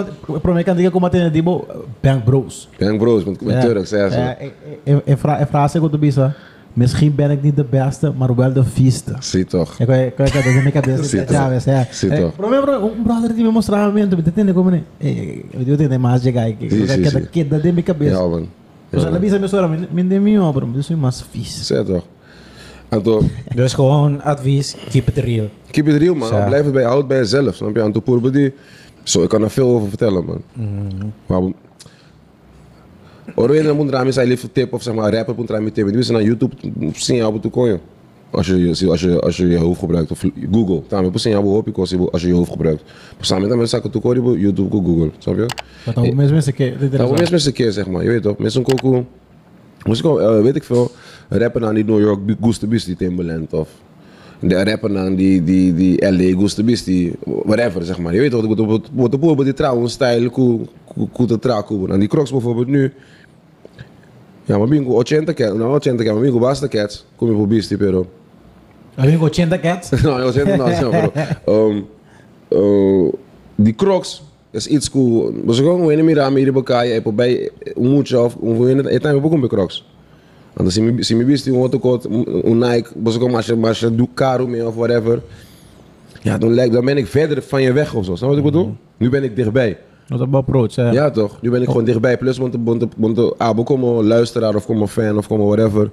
pro 0.41 0.53
me 0.53 0.63
kan 0.63 0.75
diga 0.75 0.89
como 0.89 1.09
tiene 1.09 1.31
tipo 1.31 1.65
Bank 2.01 2.23
Bros. 2.23 2.69
Ben 2.77 2.97
bros, 2.97 3.23
met, 3.23 3.41
met 3.41 3.61
Turks, 3.61 3.89
ja. 3.89 4.05
Ja, 4.05 4.37
ik- 4.39 4.53
ik- 4.83 5.01
ik 5.05 5.17
ik 5.39 5.47
zich 5.69 5.81
op 5.81 5.91
de 5.91 5.97
bisa. 5.97 6.33
Misschien 6.73 7.15
ben 7.15 7.31
ik 7.31 7.41
niet 7.43 7.55
de 7.55 7.63
beste, 7.63 8.11
maar 8.17 8.35
wel 8.35 8.53
de 8.53 8.63
vieste. 8.63 9.13
Zie 9.19 9.45
toch. 9.45 9.79
Ik 9.79 9.87
weet 9.87 10.07
ik 10.07 10.17
dat 10.17 10.43
in 10.45 10.53
mijn 10.53 10.71
Eh, 12.11 12.19
tô. 12.19 12.29
Pro 12.37 12.49
meu 12.49 12.61
bro, 12.61 12.91
um 12.97 13.03
brother 13.03 13.33
que 13.33 13.43
me 13.43 13.51
mostrava 13.51 13.91
mesmo, 13.91 14.09
tu 14.09 14.21
entende 14.25 14.53
como 14.53 14.69
né? 14.69 14.81
Eh, 14.97 15.43
eu 15.67 15.75
tenho 15.77 15.99
mais 15.99 16.21
de 16.21 16.31
gai, 16.31 16.55
que 16.59 16.67
que 16.67 17.27
que 17.31 17.43
da 17.47 17.57
de 17.57 17.71
minha 17.71 17.83
cabeça. 17.83 18.15
Ja, 18.15 18.27
man. 18.27 18.47
Dus 18.89 19.03
ela 19.03 19.19
bisa 19.19 19.39
me 19.39 19.47
sora, 19.47 19.67
me 19.67 20.03
de 20.03 20.19
bro, 20.53 20.65
dus 20.73 20.89
é 20.89 20.95
mais 20.95 21.21
vies. 21.31 21.67
Zeg 21.67 21.85
toch. 21.85 22.03
En 23.47 23.55
Dus 23.55 23.73
gewoon 23.73 24.21
advies, 24.21 24.75
keep 24.89 25.07
it 25.07 25.17
real. 25.17 25.49
keep 25.71 25.87
it 25.87 25.97
real, 25.97 26.15
man. 26.15 26.45
Blijf 26.45 26.63
het 26.63 26.73
bij, 26.73 26.83
houd 26.83 26.97
het 26.97 27.07
bij 27.07 27.17
jezelf, 27.17 27.55
snap 27.55 27.75
je? 27.75 27.81
En 27.81 27.91
toen 27.91 28.03
Poerbe 28.03 28.29
die... 28.29 28.53
Zo, 29.03 29.23
ik 29.23 29.29
kan 29.29 29.43
er 29.43 29.49
veel 29.49 29.67
over 29.67 29.89
vertellen, 29.89 30.25
man. 30.25 30.41
Maar... 31.25 31.41
Oro 33.35 33.53
je 33.53 33.73
moet 33.73 33.89
rami 33.89 34.11
zijn 34.11 34.27
liefde 34.27 34.51
tip 34.51 34.73
of 34.73 34.81
zeg 34.83 34.93
maar 34.93 35.13
rapper 35.13 35.35
moet 35.35 35.49
rami 35.49 35.71
tip. 35.71 35.91
Die 35.91 36.01
zijn 36.03 36.17
naar 36.17 36.27
YouTube 36.27 36.55
zien 36.93 37.15
jou 37.15 37.35
op 37.35 37.41
toe 37.41 37.51
Als 38.29 38.47
je, 38.47 38.59
je- 38.59 38.89
als, 38.89 39.01
je, 39.01 39.19
als 39.19 39.37
je 39.37 39.47
je 39.47 39.57
hoofd 39.57 39.79
gebruikt 39.79 40.11
of 40.11 40.23
Google. 40.51 40.81
Dan 40.87 41.03
heb 41.03 41.13
je 41.13 41.19
jou 41.29 41.45
op 41.45 41.73
kost 41.73 41.95
als 42.11 42.21
je 42.21 42.27
je 42.27 42.33
hoofd 42.33 42.51
gebruikt. 42.51 42.83
Samen 43.19 43.47
met 43.47 43.57
mensen 43.57 43.77
zaken 43.81 43.91
toe 43.91 44.01
op 44.23 44.37
YouTube 44.37 44.69
Google, 44.75 45.09
snap 45.17 45.35
je? 45.35 45.45
Dat 45.85 45.97
ook 45.97 46.13
mesmo 46.13 46.35
esse 46.37 46.51
que, 46.51 46.75
dit 46.79 46.91
Nou, 46.91 47.09
mensen 47.09 47.31
mensen 47.31 47.49
een 47.49 47.55
keer 47.55 47.71
zeg 47.71 47.87
maar, 47.87 48.03
je 48.03 48.09
weet 48.09 48.21
toch? 48.21 48.37
Mensen 48.37 48.63
koku. 48.63 49.03
Moest 49.85 50.05
ik 50.05 50.17
eh, 50.17 50.41
weet 50.41 50.55
ik 50.55 50.63
veel, 50.63 50.91
rappen 51.29 51.65
aan 51.65 51.75
die 51.75 51.85
New 51.85 51.99
York 51.99 52.19
Goose 52.41 52.67
Beast 52.67 52.85
die 52.85 52.95
Timberland 52.95 53.53
of 53.53 53.69
de 54.39 54.63
rappen 54.63 54.97
aan 54.97 55.15
die, 55.15 55.43
die, 55.43 55.73
die 55.73 56.11
LA 56.11 56.37
Goose 56.37 56.63
Beast 56.63 56.85
die 56.85 57.13
whatever 57.23 57.83
zeg 57.83 57.97
maar. 57.97 58.13
Je 58.13 58.19
weet 58.19 58.31
toch, 58.31 58.65
wat 58.65 58.89
wat 58.93 59.09
bijvoorbeeld 59.09 59.45
die 59.45 59.53
trouwens 59.53 59.93
stijl, 59.93 60.29
hoe 60.33 61.27
te 61.27 61.39
traken. 61.39 61.89
En 61.89 61.99
die 61.99 62.07
Crocs 62.07 62.31
bijvoorbeeld 62.31 62.67
nu. 62.67 62.93
Ja, 64.43 64.57
maar 64.57 64.67
bingo 64.67 65.01
80 65.01 65.35
cat, 65.35 65.55
nou 65.55 65.79
80 65.79 66.05
cat, 66.05 66.13
maar 66.13 66.23
bingo 66.23 66.39
basta 66.39 66.67
cats, 66.67 67.05
kom 67.15 67.29
je 67.29 67.35
voor 67.35 67.47
beastie 67.47 67.77
pero. 67.77 68.07
Amigo 68.95 69.29
80 69.29 69.59
cats. 69.59 69.89
no, 70.03 70.19
yo 70.19 70.31
siento 70.31 70.55
no, 70.55 70.67
no, 70.67 70.89
bro. 70.89 71.11
Um, 71.45 71.87
uh, 72.57 73.11
die 73.55 73.75
Crocs 73.75 74.23
is 74.51 74.67
iets 74.67 74.89
cool. 74.89 75.33
Mas 75.45 75.57
gewoon 75.57 75.85
when 75.85 76.05
mira 76.05 76.29
me 76.29 76.41
ir 76.41 76.51
bacai 76.51 76.91
é 76.91 77.01
por 77.01 77.13
bem 77.13 77.49
um 77.75 77.89
muito 77.89 78.17
of 78.17 78.37
um 78.41 78.57
when 78.59 78.79
é 78.87 78.99
também 78.99 79.21
pouco 79.21 79.47
Crocs. 79.47 79.83
Anda 80.57 80.71
se 80.71 80.81
me 80.81 81.03
se 81.03 81.15
me 81.15 81.23
viste 81.23 81.51
um 81.51 81.59
outro 81.59 81.79
coat 81.79 82.07
um 82.07 82.55
Nike, 82.55 82.89
mas 82.95 83.15
gewoon 83.15 83.31
mas 83.31 83.49
mas 83.49 83.81
do 83.81 84.07
caro 84.07 84.47
me 84.47 84.61
of 84.61 84.77
whatever. 84.77 85.21
Ja, 86.23 86.37
dan 86.37 86.53
lijkt 86.53 86.73
dan 86.73 86.85
ben 86.85 86.97
ik 86.97 87.07
verder 87.07 87.41
van 87.41 87.61
je 87.61 87.73
weg 87.73 87.93
of 87.93 88.05
zo. 88.05 88.15
Snap 88.15 88.29
wat 88.29 88.37
ik 88.37 88.43
bedoel? 88.43 88.75
Nu 88.97 89.09
ben 89.09 89.23
ik 89.23 89.35
dichtbij. 89.35 89.77
Dat 90.07 90.19
is 90.19 90.25
een 90.25 90.33
approach, 90.33 90.75
hè. 90.75 90.91
Ja 90.91 91.09
toch? 91.09 91.41
Nu 91.41 91.49
ben 91.49 91.61
ik 91.61 91.67
gewoon 91.67 91.85
dichtbij. 91.85 92.17
Plus 92.17 92.37
want 92.37 92.51
de 92.51 92.59
want 92.63 92.79
de 92.79 92.87
want 92.97 93.15
de 93.15 93.33
abo 93.37 93.63
como 93.63 94.03
luisteraar 94.03 94.55
of 94.55 94.65
como 94.65 94.87
fan 94.87 95.17
of 95.17 95.27
como 95.27 95.45
whatever. 95.45 95.91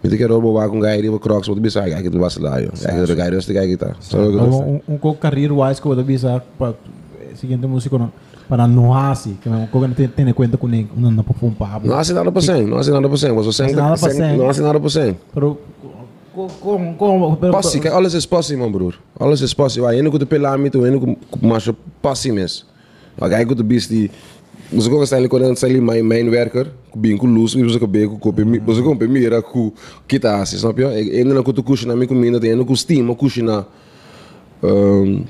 Weet 0.00 0.12
ik 0.12 0.20
er 0.20 0.52
waar 0.52 0.68
gaan 0.68 1.00
die 1.00 1.10
we 1.10 1.18
Crocs 1.18 1.48
bisa 1.60 1.82
kijk 1.82 2.04
het 2.04 2.14
was 2.14 2.34
daar 2.34 2.62
joh. 2.62 2.72
Kijk 2.82 3.08
er 3.08 3.16
ga 3.16 3.28
rustig 3.28 3.54
kijk 3.54 3.70
het 3.70 3.80
daar. 3.80 3.96
Zo 3.98 4.28
ik 4.28 4.38
het 4.38 4.42
Um, 6.60 6.72
um, 7.34 7.46
um 7.46 7.48
career 7.48 7.48
wise 7.48 7.48
que 7.48 7.54
eu 7.54 7.58
devia 7.58 7.66
usar 7.66 7.66
para 7.66 7.66
seguinte 7.66 7.66
músico 7.66 7.98
não 7.98 8.12
para 8.48 8.66
não 8.66 8.94
assim 8.94 9.36
que 9.42 9.48
eu 9.48 9.52
não 9.52 9.94
tem 9.94 10.08
tem 10.08 10.32
conta 10.32 10.56
com 10.56 10.68
ninguém 10.68 10.88
não 10.96 11.10
não 11.10 11.24
para 11.24 11.46
um 11.46 11.50
papo 11.50 11.86
No 11.86 11.94
hace 11.94 12.12
nada 12.12 12.30
por 12.30 12.42
cien, 12.42 12.66
no 12.66 12.78
hace 12.78 12.90
nada 12.90 13.08
por 13.08 13.18
cien. 13.18 13.32
Was 13.32 13.48
hace 13.48 13.72
nada 13.72 13.96
por 13.96 14.10
cien. 14.10 14.36
No 14.36 14.48
hace 14.48 14.62
nada 14.62 14.80
por 14.80 14.90
cien. 14.90 15.16
pero 15.32 15.58
como 16.60 16.96
como 16.96 17.36
pero 17.36 17.52
Passie, 17.52 17.80
kijk, 17.80 17.94
alles 17.94 18.14
is 18.14 18.26
passie, 18.26 18.56
man, 18.56 18.72
broer. 18.72 18.98
Alles 19.18 19.40
is 19.40 19.54
passie. 19.54 19.80
Waar 19.82 19.94
je 19.94 20.00
ene 20.00 20.18
de 20.18 20.26
pelami 20.26 20.70
toe, 20.70 20.86
ene 20.86 21.16
maar 21.40 21.64
passie 22.00 22.32
mis. 22.32 22.66
Maar 23.18 23.28
kijk, 23.28 23.48
goed 23.48 23.56
de 23.56 23.64
beest 23.64 23.88
die. 23.88 24.10
Mas 24.68 24.86
ik 24.86 24.92
ook 24.92 25.06
stel 25.06 25.22
ik 25.22 25.30
dan 25.30 25.56
stel 25.56 25.80
mijn 25.80 26.06
mijn 26.06 26.30
werker, 26.30 26.72
bin 26.94 27.18
ku 27.18 27.28
luz, 27.28 27.54
ik 27.54 27.82
ook 27.82 27.90
ben 27.90 28.08
ku 28.08 28.18
kopi, 28.18 28.44
mas 28.66 28.78
ik 28.78 28.86
ook 28.86 28.98
ben 28.98 29.12
mira 29.12 29.40
ku 29.40 29.72
kita 30.06 30.40
asi, 30.40 30.56
snap 30.56 30.78
je? 30.78 31.00
Ik 31.00 31.12
ene 31.12 31.42
ku 31.42 31.62
kusje 31.62 31.86
na 31.86 31.94
mi 31.94 32.06
ku 32.06 32.14
mina, 32.14 32.38
ene 32.38 32.64
ku 32.64 32.74
steam, 32.74 33.16
kusje 33.16 33.42
na. 33.42 33.66
Ehm 34.60 35.22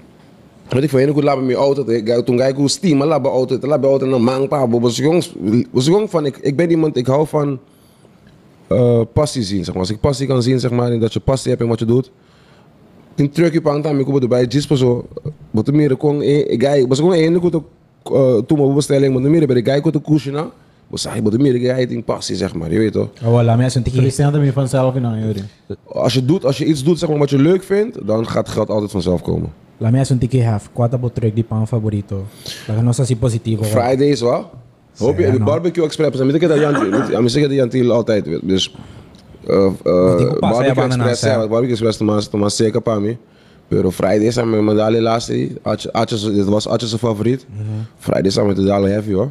Weet 0.75 0.83
ik 0.83 0.91
veel, 0.91 1.13
ku 1.13 1.23
laat 1.23 1.43
mijn 1.43 1.57
auto, 1.57 1.91
ik 1.91 2.25
toen 2.25 2.39
ga 2.39 2.45
ik 2.45 2.55
ku 2.55 2.69
steam, 2.69 2.97
maar 2.99 3.07
laat 3.07 3.23
mijn 3.23 3.35
auto, 3.35 3.59
laat 3.61 3.81
mijn 3.81 3.91
auto 3.91 4.07
na 4.07 4.19
mang 4.19 4.49
pa, 4.49 4.69
was 4.69 4.99
ik 4.99 5.05
jongens, 5.05 5.35
was 5.71 5.87
ik 5.87 5.93
jong 5.93 6.11
van 6.11 6.27
ik 6.27 6.37
ik 6.37 6.57
ben 6.57 6.71
iemand, 6.71 6.97
ik 6.97 7.07
hou 7.07 7.27
van 7.27 7.59
eh, 8.67 9.01
passie 9.13 9.43
zien, 9.43 9.65
zeg 9.65 9.75
maar. 9.75 9.83
Als 9.83 9.91
ik 9.91 10.01
passie 10.01 10.27
kan 10.27 10.43
zien, 10.43 10.61
zeg 10.61 10.71
maar, 10.71 10.93
en 10.93 11.01
dat 11.01 11.13
je 11.13 11.21
passie 11.21 11.51
hebt 11.51 11.63
in 11.63 11.69
wat 11.69 11.79
je 11.79 11.85
doet. 11.85 12.11
Tin 13.15 13.31
truck 13.31 13.53
je 13.53 13.61
pang 13.61 13.83
tam, 13.83 13.99
ik 13.99 14.05
kom 14.05 14.21
erbij, 14.21 14.45
jis 14.45 14.67
pa 14.67 14.75
zo. 14.75 15.07
Wat 15.51 15.73
meer 15.73 15.97
kon, 15.97 16.23
ik 16.23 16.63
ga, 16.63 16.87
was 16.87 16.99
gewoon 16.99 17.15
één, 17.15 17.35
ik 17.35 17.43
moet 17.43 17.53
toen 18.47 18.59
mijn 18.59 18.75
bestelling, 18.75 19.21
maar 19.21 19.31
meer 19.31 19.47
bij 19.47 19.63
de 19.63 19.71
guy 19.71 19.81
kon 19.81 19.93
de 19.93 20.01
kusje 20.01 20.31
na. 20.31 20.51
Was 20.87 21.05
hij, 21.05 21.23
wat 21.23 21.39
meer, 21.39 21.55
ik 21.55 21.67
ga 21.67 21.75
in 21.75 22.05
passie, 22.05 22.37
zeg 22.37 22.55
maar, 22.55 22.73
je 22.73 22.79
weet 22.79 22.93
toch. 22.93 23.09
Oh, 23.25 23.33
wala, 23.33 23.57
may 23.57 23.65
asunti 23.65 23.91
ki. 23.91 23.99
Cristiano 23.99 24.33
também 24.33 24.53
vanzelf 24.53 24.95
não 24.95 25.19
Yuri 25.19 25.43
Als 25.85 26.15
je, 26.15 26.25
doet, 26.25 26.45
als 26.45 26.59
je 26.59 26.65
iets 26.65 26.85
doet, 26.85 26.99
zeg 26.99 27.09
maar, 27.09 27.19
wat 27.19 27.31
je 27.31 27.39
leuk 27.39 27.63
vindt, 27.63 28.07
dan 28.07 28.29
gaat 28.29 28.49
geld 28.49 28.69
altijd 28.69 28.91
vanzelf 28.91 29.23
komen. 29.23 29.64
La 29.79 29.91
may 29.91 30.01
asunti 30.01 30.29
ki 30.29 30.41
have. 30.41 30.69
Kwata 30.73 30.99
po 30.99 31.09
trek 31.09 31.35
di 31.35 31.43
pang 31.43 31.67
favorito. 31.67 32.25
Laga 32.69 32.83
no 32.83 32.93
sa 32.93 33.05
si 33.05 33.17
positivo. 33.17 33.65
Fridays, 33.65 34.21
wel. 34.21 34.51
Hoop 34.99 35.19
je, 35.19 35.31
de 35.31 35.39
barbecue 35.39 35.85
express, 35.85 36.17
dan 36.17 36.27
weet 36.27 36.43
ik 36.43 36.49
dat 36.49 36.59
Jantil, 36.59 37.11
ja, 37.11 37.21
maar 37.21 37.31
zeg 37.31 37.43
dat 37.43 37.53
Jantil 37.53 37.93
altijd. 37.93 38.25
Dus, 38.43 38.75
barbecue 39.43 41.17
ja, 41.21 41.49
barbecue 41.49 41.71
express, 41.71 41.99
Tomas, 41.99 42.29
Tomas 42.29 42.57
zeker 42.57 42.81
pa 42.81 42.99
mi. 42.99 43.19
Pero 43.69 43.91
Fridays 43.91 44.37
medalje 44.45 45.01
laatste, 45.01 45.49
Atje, 45.63 45.93
Atje, 45.93 46.33
dit 46.33 46.45
was 46.45 46.69
Atje 46.69 46.87
zijn 46.87 47.01
favoriet. 47.01 47.47
Fridays 47.99 48.39
aan 48.39 48.47
met 48.47 48.57
de 48.57 48.65
dalen 48.65 48.91
heavy 48.91 49.13
hoor. 49.13 49.31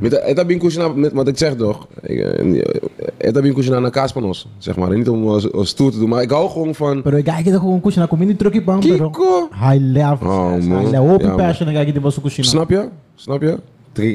Het 0.00 0.36
heb 0.36 0.50
ik 3.44 3.54
kusje 3.54 3.80
naar 3.80 3.90
kaas 3.90 4.12
van 4.12 4.24
ons, 4.24 4.48
zeg 4.58 4.76
maar. 4.76 4.96
Niet 4.96 5.08
om 5.08 5.28
als, 5.28 5.52
als 5.52 5.68
stoer 5.68 5.90
te 5.90 5.98
doen, 5.98 6.08
maar 6.08 6.22
ik 6.22 6.30
hou 6.30 6.50
gewoon 6.50 6.74
van. 6.74 7.02
Pero 7.02 7.20
gai 7.24 7.42
que 7.42 7.58
com 7.58 7.80
cozinha 7.80 8.06
com 8.06 8.18
mini 8.18 8.36
truque 8.36 8.62
bang 8.62 8.86
pero. 8.88 9.10
Kiko. 9.10 9.48
High 9.52 9.80
level. 9.80 10.28
Oh, 10.28 10.62
man. 10.62 10.96
Open 10.96 11.36
passion 11.36 11.68
gai 11.68 11.92
que 11.92 12.00
você 12.00 12.20
cozinha. 12.20 12.48
Snap 12.48 12.70
je? 12.70 12.88
Snap 13.14 13.42
je? 13.42 13.58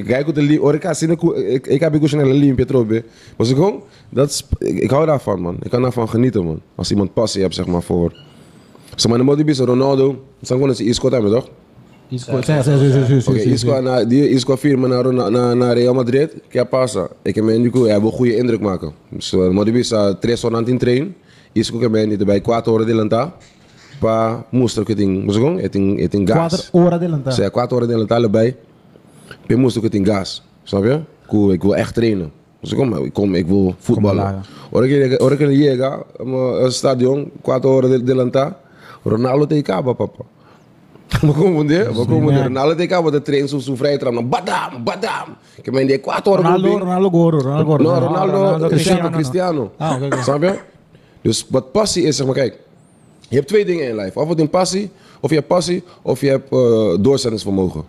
Kijk 0.03 0.23
hoe 0.23 0.33
de 0.33 0.41
lie, 0.41 0.59
hoor 0.59 0.73
ik 0.73 0.83
ik, 0.83 1.67
ik 1.67 1.79
heb 1.79 1.99
kusje 1.99 2.15
naar 2.15 2.25
de 2.25 2.33
lie 2.33 2.49
in 2.49 2.55
Petrobe. 2.55 3.03
Was 3.35 3.49
ik 3.49 3.55
gewoon, 3.55 3.83
dat 4.09 4.29
is, 4.29 4.47
ik, 4.57 4.77
ik 4.77 4.89
hou 4.89 5.05
daarvan 5.05 5.41
man. 5.41 5.57
Ik 5.61 5.69
kan 5.69 5.81
daarvan 5.81 6.09
genieten 6.09 6.45
man. 6.45 6.61
Als 6.75 6.91
iemand 6.91 7.13
passie 7.13 7.41
hebt 7.41 7.55
zeg 7.55 7.65
maar 7.65 7.81
voor. 7.81 8.13
Zeg 8.95 9.09
maar, 9.09 9.19
de 9.19 9.23
modi 9.23 9.53
Ronaldo, 9.53 10.07
dan 10.07 10.23
gewoon 10.39 10.69
eens 10.69 10.81
Isco 10.81 11.09
hebben 11.09 11.31
toch? 11.31 11.49
Sim, 12.11 12.43
sim, 12.43 12.63
sim, 12.63 12.77
sim, 12.77 13.21
sim, 13.21 13.39
sim, 13.39 13.53
Isco, 13.53 13.79
na, 13.79 14.03
die 14.03 14.29
Isco 14.35 14.57
firma 14.57 14.87
naar, 14.87 15.13
naar, 15.13 15.55
naar 15.55 15.73
Real 15.73 15.93
Madrid, 15.93 16.33
que 16.49 16.65
pasa? 16.65 17.07
Ik 17.23 17.35
heb 17.35 17.43
mij 17.43 17.55
hij 17.55 18.01
wil 18.01 18.11
goede 18.11 18.35
indruk 18.35 18.59
maken. 18.59 18.93
Dus 19.09 19.33
uh, 19.33 19.49
Modibi 19.49 19.83
sa 19.83 20.13
tres 20.13 20.41
horas 20.41 20.67
in 20.67 20.77
train, 20.77 21.15
Isco 21.53 21.77
que 21.77 21.89
mij 21.89 22.05
niet 22.05 22.25
bij 22.25 22.41
4 22.43 22.61
horas 22.65 22.85
de 22.85 22.93
lanta, 22.93 23.33
pa 23.99 24.45
mostrar 24.49 24.85
que 24.85 24.95
tem, 24.95 25.31
gewoon, 25.31 25.59
het 25.59 25.71
tem, 25.71 25.97
het 25.97 26.11
tem 26.11 26.27
gas. 26.27 26.69
Quatro 26.69 26.79
horas 26.79 26.93
adelantar. 26.93 27.33
Zij 27.33 27.49
4 27.51 27.67
horas 27.69 27.87
de 27.87 27.97
lanta 27.97 28.21
erbij, 28.21 28.55
pe 29.47 29.55
mostrar 29.55 29.83
que 29.83 29.89
tem 29.89 30.05
gas, 30.05 30.43
snap 30.63 30.83
je? 30.83 30.99
Cool, 31.27 31.51
ik 31.51 31.61
wil 31.61 31.75
echt 31.75 31.93
trainen. 31.93 32.31
Dus 32.59 32.71
ik 32.71 32.77
kom, 32.77 33.05
ik 33.05 33.13
kom, 33.13 33.35
ik 33.35 33.47
wil 33.47 33.75
voetballen. 33.79 34.43
Ora 34.71 34.87
que 34.87 35.19
ora 35.19 35.35
que 35.35 35.47
llega 35.47 36.05
ao 36.19 36.69
stadion, 36.69 37.31
4 37.43 37.67
horas 37.67 37.89
de, 37.89 38.03
de 38.03 38.15
lanta, 38.15 38.57
Ronaldo 39.03 39.61
caba, 39.61 39.93
papa. 39.93 40.23
Vou 41.19 41.33
confundir, 41.33 41.91
vou 41.91 42.05
confundir. 42.05 42.43
Ronaldo 42.43 42.75
tem 42.75 42.87
cabo 42.87 43.11
de 43.11 43.19
treino 43.19 43.47
su 43.47 43.59
su 43.61 43.75
vrije 43.75 43.97
trap, 43.97 44.13
badam, 44.23 44.83
badam. 44.83 45.35
Que 45.63 45.71
men 45.71 45.87
die 45.87 45.99
4 45.99 46.31
horas 46.31 46.45
Ronaldo, 46.45 46.79
Ronaldo 46.79 47.09
Goro, 47.09 47.39
Ronaldo 47.39 47.65
Goro. 47.65 47.83
No, 47.83 47.99
Ronaldo, 47.99 48.31
Ronaldo 48.31 48.69
Cristiano, 48.69 49.11
Cristiano. 49.11 49.71
Ah, 49.77 50.01
oké. 50.03 50.21
Snap 50.23 50.41
je? 50.41 50.59
Dus 51.21 51.45
wat 51.49 51.71
passie 51.71 52.03
is, 52.03 52.15
zeg 52.15 52.25
maar, 52.25 52.35
kijk. 52.35 52.59
Je 53.29 53.35
hebt 53.35 53.47
twee 53.47 53.65
dingen 53.65 53.83
in 53.83 53.89
je 53.89 53.95
leven. 53.95 54.21
Of 54.21 54.29
het 54.29 54.39
een 54.39 54.49
passie, 54.49 54.91
of 55.19 55.29
je 55.29 55.35
hebt 55.35 55.47
passie, 55.47 55.83
of 56.01 56.21
je 56.21 56.27
hebt 56.27 56.51
eh, 56.51 57.03
doorzettingsvermogen. 57.03 57.83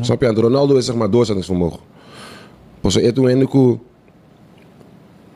Snap 0.00 0.20
je? 0.20 0.26
En 0.26 0.34
de 0.34 0.40
Ronaldo 0.40 0.76
is 0.76 0.84
zeg 0.84 0.94
maar 0.94 1.10
doorzettingsvermogen. 1.10 1.80
Pas 2.80 2.94
je 2.94 3.12
toen 3.12 3.28
in 3.28 3.38
de 3.38 3.46
koe. 3.46 3.78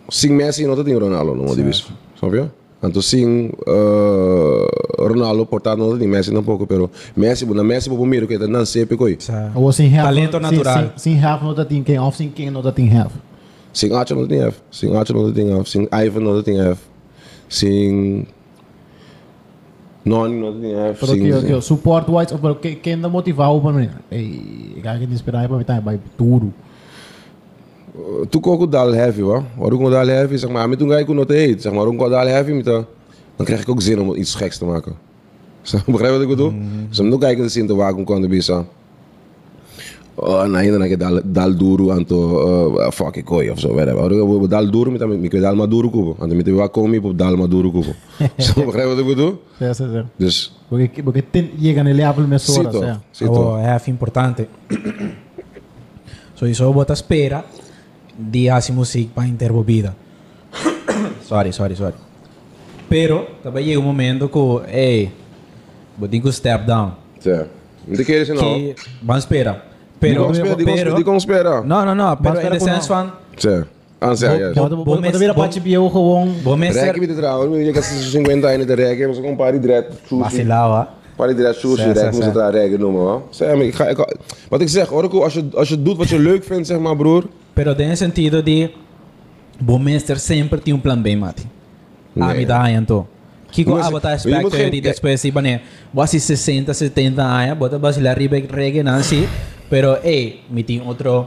Sing 0.09 0.37
Messi 0.37 0.63
en 0.63 0.69
altijd 0.69 0.87
in 0.87 0.99
Ronaldo, 0.99 1.55
die 1.55 1.65
wist. 1.65 1.91
Snap 2.15 2.33
je? 2.33 2.45
Anto 2.85 3.01
sim 3.01 3.49
uh, 3.67 5.07
Ronaldo 5.09 5.47
portando 5.47 5.97
di 5.97 6.07
Messi 6.07 6.31
un 6.35 6.43
poco 6.45 6.67
pero 6.67 6.91
Messi 7.17 7.47
na 7.47 7.63
Messi 7.65 7.89
po 7.89 8.05
miro 8.05 8.27
que 8.27 8.37
não 8.47 8.67
sempre 8.67 8.97
coi. 8.97 9.17
Sa- 9.19 9.51
Ou 9.55 9.73
sem 9.73 9.89
half. 9.97 10.05
Talento 10.09 10.33
sem- 10.33 10.41
natural. 10.41 10.79
Sem, 10.97 11.15
sem 11.15 11.25
half 11.25 11.43
no 11.43 11.55
dat 11.55 11.67
team 11.69 11.83
quem 11.83 11.99
of 11.99 12.15
sem 12.17 12.29
quem 12.31 12.51
no 12.51 12.61
dat 12.61 12.75
team 12.75 12.89
half. 12.93 13.13
Sim 13.73 13.93
Archer 13.95 14.17
no 14.17 14.27
tem 14.29 14.41
F, 14.43 14.61
sim 14.71 14.95
Archer 14.95 15.17
no 15.17 15.33
tem 15.33 15.51
F, 15.61 15.69
sim 15.71 15.89
Ivan 15.91 16.21
no 16.21 16.43
tem 16.43 16.61
F, 16.61 16.81
sim 17.49 18.27
Noni 20.05 20.37
no 20.39 20.53
tem 20.53 20.75
F, 20.91 21.01
Pero 21.01 21.13
sim. 21.13 21.23
que, 21.25 21.33
sim. 21.41 21.47
que 21.47 21.61
support 21.63 22.07
wise, 22.09 22.37
pero 22.41 22.55
que 22.61 22.77
quem 22.77 22.95
ainda 22.95 23.09
motivar 23.09 23.51
o 23.51 23.61
para 23.61 23.73
mim. 23.73 23.89
Ei, 24.11 24.79
cara 24.83 24.99
que 24.99 25.07
inspirar 25.07 25.49
para 25.49 25.57
mim 25.57 25.65
tá, 25.65 25.81
vai 25.81 25.99
tudo. 26.19 26.53
Tu 28.29 28.39
ook 28.43 28.71
dal 28.73 28.93
heavy 28.93 29.21
hoor. 29.21 29.43
Waarom 29.57 29.85
ik 29.85 29.91
dal 29.91 30.07
heavy? 30.07 30.37
Zeg 30.37 30.51
maar, 30.51 30.69
met 30.69 30.79
toen 30.79 30.91
ga 30.91 30.97
ik 30.97 31.09
nog 31.09 31.27
te 31.27 31.35
eten. 31.35 31.61
Zeg 31.61 31.73
maar, 31.73 31.85
waarom 31.85 32.01
ik 32.05 32.11
dal 32.11 32.27
heavy 32.27 32.53
met 32.53 32.65
de- 32.65 32.85
dan 33.37 33.47
krijg 33.47 33.61
ik 33.61 33.69
ook 33.69 33.81
zin 33.83 34.01
om 34.01 34.15
iets 34.15 34.35
geks 34.35 34.59
te 34.59 34.65
maken. 34.65 34.93
Zeg, 35.63 35.85
Begrijp 35.87 36.13
je 36.13 36.19
wat 36.19 36.23
ik 36.23 36.29
bedoel? 36.37 36.53
Dus 36.89 36.99
om 37.01 37.09
nog 37.09 37.19
kijken 37.21 37.43
de 37.43 37.49
zin 37.49 37.67
te 37.67 37.75
waken 37.75 37.97
om 37.99 38.05
kon 38.05 38.29
bisa. 38.29 38.65
Oh, 40.17 40.45
na 40.47 40.59
ainda 40.59 40.79
naque 40.79 40.97
dal 40.97 41.21
dal 41.25 41.57
duro 41.57 41.91
anto 41.91 42.17
uh, 42.79 42.91
fuck 42.91 43.17
ik 43.17 43.31
of 43.31 43.59
zo 43.59 43.75
whatever. 43.75 43.95
Waarom 44.09 44.43
ik 44.45 44.51
dal 44.51 44.71
duro 44.71 44.91
met 44.91 45.07
met 45.09 45.33
ik 45.33 45.41
dal 45.41 45.55
maduro 45.55 45.89
kubo. 45.91 46.17
Anto 46.19 46.35
met 46.35 46.49
wa 46.49 46.67
komi 46.67 46.99
op 46.99 47.19
dal 47.19 47.37
maduro 47.37 47.71
kubo. 47.71 47.93
Zo 48.37 48.65
begrijp 48.65 48.89
je 48.89 48.95
wat 48.95 48.99
ik 48.99 49.07
bedoel? 49.07 49.41
Sim, 49.59 49.73
sim, 49.75 49.89
sim. 49.93 50.05
Dus 50.17 50.53
Porque, 50.69 51.03
porque 51.03 51.25
chega 51.61 51.83
nele 51.83 51.95
level 52.07 52.27
mais 52.27 52.45
zie 52.45 52.55
horas, 52.59 52.73
toch, 52.73 52.85
é. 52.85 52.99
zie 53.11 53.29
Oh, 53.29 53.35
toch. 53.35 53.59
é 53.59 53.67
half 53.71 53.87
importante. 53.87 54.47
so 56.35 56.47
isso 56.47 56.73
bota 56.73 56.93
espera 56.93 57.45
de 58.17 58.51
hacer 58.51 58.75
música 58.75 59.11
para 59.15 59.27
interromper. 59.27 59.93
sorry, 61.27 61.53
sorry, 61.53 61.75
sorry. 61.77 61.95
Pero 62.89 63.27
também 63.43 63.65
chega 63.65 63.79
um 63.81 63.83
momento 63.83 64.29
que, 64.29 64.71
hey, 64.71 65.11
vou 65.99 66.09
ter 66.09 66.21
que 66.21 66.33
step 66.33 66.67
down. 66.67 66.93
Ja. 67.23 67.47
Met 67.87 67.97
de 67.97 68.05
keren 68.05 68.27
zijn 68.27 68.39
al. 68.39 68.45
Que, 68.55 68.75
vamos 69.03 69.23
esperar. 69.25 69.55
Die 69.99 70.11
Pero, 70.13 70.25
kon 70.27 70.35
spelen, 70.35 70.57
die 70.57 70.65
kon 70.67 70.75
pero, 70.75 70.79
spelen, 70.81 70.95
die 70.97 71.05
kon 71.05 71.21
spelen. 71.21 71.67
não, 71.67 71.85
não, 71.85 71.95
não, 71.95 72.17
pero 72.17 72.35
Mas 72.35 72.43
in 72.45 72.51
the 72.51 72.57
espera 72.57 72.75
sense 72.75 72.87
por 72.89 72.97
van, 72.97 73.11
Ja. 73.37 73.65
Aan 73.99 74.17
zij, 74.17 74.39
ja. 74.39 74.53
Bota, 74.53 74.75
Bom 74.75 74.85
bota, 74.85 75.01
mês- 75.01 75.13
bota 75.13 75.19
vir 75.19 75.31
a 75.31 75.33
bom- 75.35 75.43
parte 75.43 75.61
bio 75.61 75.89
gewoon. 75.89 76.35
vou 76.43 76.57
me 76.57 76.67
Rek 76.67 76.75
ser 76.75 76.99
met 76.99 77.09
het 77.09 77.17
trouwen, 77.17 77.65
je 77.65 77.73
gaat 77.75 77.87
50 77.87 78.45
anos 78.53 78.67
de 78.67 78.75
rek, 78.75 78.99
maar 79.07 79.15
ze 79.15 79.21
gewoon 79.21 79.37
pari 79.37 79.61
direct 79.61 79.93
sushi. 80.07 80.23
vacilava. 80.23 80.89
Direct 81.17 81.59
sushi, 81.59 81.87
moet 81.87 81.97
zeg. 81.97 82.25
het 82.25 82.35
daar 82.35 82.53
rek 82.53 82.79
noemen 82.79 83.01
hoor. 83.01 83.23
Zeg 83.31 83.55
maar, 83.55 83.65
ik 83.65 83.75
ga, 83.75 83.87
ik, 83.89 84.17
wat 84.49 84.61
ik 84.61 84.69
zeg, 84.69 84.91
Orko, 84.93 85.23
als 85.23 85.35
je, 85.35 85.45
als 85.55 85.69
je 85.69 85.83
doet 85.83 85.97
wat 85.97 86.09
je 86.09 86.19
leuk 86.19 86.45
vindt, 86.45 86.67
zeg 86.67 86.79
maar 86.79 86.97
broer. 86.97 87.25
Pero 87.53 87.75
tem 87.75 87.97
sentido 87.97 88.43
de 88.43 88.71
bom 89.61 89.83
sempre 90.19 90.59
tem 90.59 90.75
um 90.75 90.81
plan 90.81 91.03
B, 91.03 91.17
Mati. 91.17 91.43
Ah, 92.19 92.27
Nee. 92.29 92.37
me 92.37 92.47
dá 92.47 92.61
aí, 92.63 92.75
então. 92.75 93.07
Kiko, 93.51 93.77
ah, 93.77 93.91
botar 93.91 94.19
geen- 94.59 94.71
de 94.71 94.81
depois, 94.81 95.21
você 95.93 96.19
60, 96.19 96.75
70 96.75 97.23
anos, 97.23 97.57
bota 97.59 97.79
basilar 97.79 98.17
ribe 98.17 98.47
reggae, 98.51 98.83
não 98.83 98.95
assim. 98.95 99.27
Pero, 99.69 99.97
hey, 100.03 100.41
me 100.51 100.63
tem 100.63 100.81
outro, 100.81 101.27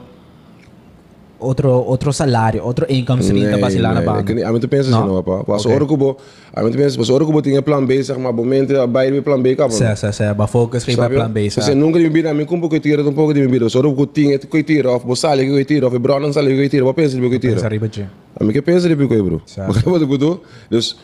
outro, 1.40 1.70
outro 1.88 2.12
salário, 2.12 2.64
outro 2.64 2.86
income 2.88 3.22
stream 3.22 3.44
para 3.50 3.58
basilar 3.58 3.94
na 3.94 4.00
ik 4.00 4.06
banda. 4.06 4.24
kan 4.24 4.36
niet, 4.36 4.44
aan 4.44 4.60
te 4.60 4.68
pensen 4.68 4.92
No? 4.92 4.98
zien 4.98 5.08
hoor, 5.08 5.24
papa. 5.24 5.44
Pas 5.44 5.66
Oké. 5.66 5.74
Orko, 5.76 5.98
bo, 5.98 6.18
aan 6.54 6.72
te 6.72 6.78
pensen, 6.78 6.98
pas 7.00 7.10
Orko, 7.10 7.42
tinha 7.42 7.62
plan 7.62 7.86
B, 7.86 7.92
zeg 8.02 8.18
maar, 8.18 8.34
momenten 8.34 8.92
bij 8.92 9.12
weer 9.12 9.22
plan 9.22 9.42
B 9.42 9.56
kappen. 9.56 9.72
Sim, 9.76 9.96
sim, 9.96 10.12
sim, 10.12 10.36
ba 10.36 10.48
focus 10.48 10.86
ribe 10.86 11.02
Sabe? 11.02 11.14
plan 11.14 11.32
B, 11.32 11.38
Você 11.38 11.62
sabe? 11.62 11.76
nunca 11.76 12.00
me 12.00 12.10
vira, 12.12 12.34
me 12.34 12.46
cumpre 12.46 12.70
que 12.70 12.80
tira 12.80 13.02
um 13.04 13.14
pouco 13.14 13.34
de 13.34 13.40
me 13.40 13.48
vira. 13.48 13.70
Só 13.70 13.82
que 13.82 14.08
tinha 14.12 14.38
que 14.40 14.64
tira, 14.64 14.92
of 14.92 15.06
bosale 15.06 15.46
que 15.46 15.66
tira, 15.66 15.88
of 15.88 16.00
brown 16.00 16.32
sale 16.34 16.56
que 16.56 16.70
tira, 16.70 16.84
wat 16.86 16.96
pensa 16.96 17.18
de 17.20 17.30
que 17.30 17.40
tira? 17.40 17.56
Essa 17.56 17.70
ribe, 17.70 17.90
tio. 17.90 18.06
A 18.40 18.44
mim 18.44 18.52
que 18.54 18.62
pensa 18.62 18.88
de 18.88 18.96
que 18.96 19.22
bro. 19.24 19.42
Certo. 19.46 19.68
Begrijp 19.74 19.86
wat 19.94 20.02
ik 20.02 20.08
bedoel? 20.10 20.40
Dus, 20.70 20.98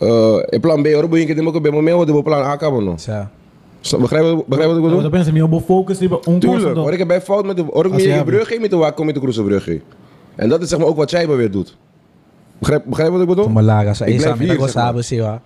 uh, 0.00 0.42
e 0.50 0.58
plan 0.60 0.82
B, 0.82 0.86
Orko, 0.96 1.16
je 1.16 1.26
kan 1.26 1.36
niet 1.44 1.52
meer 1.52 1.60
bij 1.60 1.70
moment, 1.72 2.08
wat 2.10 2.24
plan 2.24 2.42
A 2.42 2.56
kappen 2.56 2.84
nog. 2.84 3.00
Sim. 3.00 3.28
Begrijp 3.90 4.24
wat 4.24 4.46
begrijp 4.46 4.68
wat 4.68 4.76
ik 4.76 4.82
bedoel? 4.82 5.02
Eu 5.02 5.10
penso, 5.10 5.32
meu 5.32 5.48
vou 5.48 5.60
focus 5.60 5.98
tipo 5.98 6.20
um 6.28 6.38
Tuurlijk, 6.38 6.76
hoor 6.76 6.92
ik 6.92 6.98
heb 6.98 7.08
bij 7.08 7.20
fout 7.20 7.46
met 7.46 7.56
de 7.56 7.62
hoor 7.62 7.86
ik 7.86 7.92
Als 7.92 8.02
meer 8.02 8.12
je 8.12 8.18
in 8.18 8.24
de 8.24 8.30
brug 8.30 8.60
met 8.60 8.70
de 8.70 8.76
waak 8.76 8.96
kom 8.96 9.06
met 9.06 9.14
de 9.14 9.20
Kroesenbrug. 9.20 9.68
En 10.34 10.48
dat 10.48 10.62
is 10.62 10.68
zeg 10.68 10.78
maar 10.78 10.88
ook 10.88 10.96
wat 10.96 11.10
jij 11.10 11.28
weer 11.28 11.50
doet. 11.50 11.76
Begrijp, 12.58 12.84
begrijp 12.86 13.10
wat 13.10 13.20
ik 13.20 13.26
bedoel? 13.26 13.48
Malaga, 13.48 13.94
sa 13.94 14.04
Ik 14.04 14.14
isa, 14.14 14.22
blijf 14.22 14.38
me 14.38 14.44
hier, 14.44 14.54
go 14.54 14.66
zeg 14.66 14.74
maar. 14.74 14.84
sabe, 14.84 15.02
sim, 15.02 15.20
ó. 15.20 15.38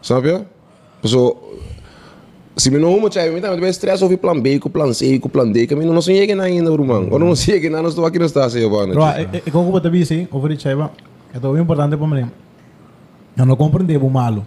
Snap 0.00 0.24
je? 0.24 0.40
Zo, 1.02 1.38
se 2.54 2.70
me 2.70 2.78
não 2.78 2.98
moet 3.00 3.12
jij 3.12 3.30
met 3.30 3.60
met 3.60 3.74
stress 3.74 4.02
over 4.02 4.18
plan 4.18 4.42
B, 4.42 4.58
com 4.58 4.70
plan 4.70 4.92
C, 4.92 5.18
com 5.18 5.30
plan 5.30 5.52
D, 5.52 5.66
que 5.66 5.76
me 5.76 5.84
não 5.84 6.00
sei 6.00 6.26
que 6.26 6.34
na 6.34 6.42
ainda, 6.42 6.70
man. 6.76 7.08
Ou 7.10 7.18
não 7.18 7.34
sei 7.34 7.60
que 7.60 7.70
na 7.70 7.82
nós 7.82 7.94
tô 7.94 8.04
aqui 8.04 8.18
na 8.18 8.24
estação, 8.24 8.60
eu 8.60 8.70
vou. 8.70 8.86
Bro, 8.86 9.08
ik, 9.44 9.54
ook 9.54 9.72
wat 9.72 9.82
hebben 9.82 10.06
sim, 10.06 10.26
over 10.30 10.48
die 10.48 10.58
chaiva. 10.58 10.90
Het 11.30 11.44
is 11.44 11.58
importante 11.58 11.96
para 11.96 12.06
mim. 12.06 12.30
Eu 13.36 13.44
não 13.46 13.56
compreendo 13.56 14.06
o 14.06 14.10
malo. 14.10 14.44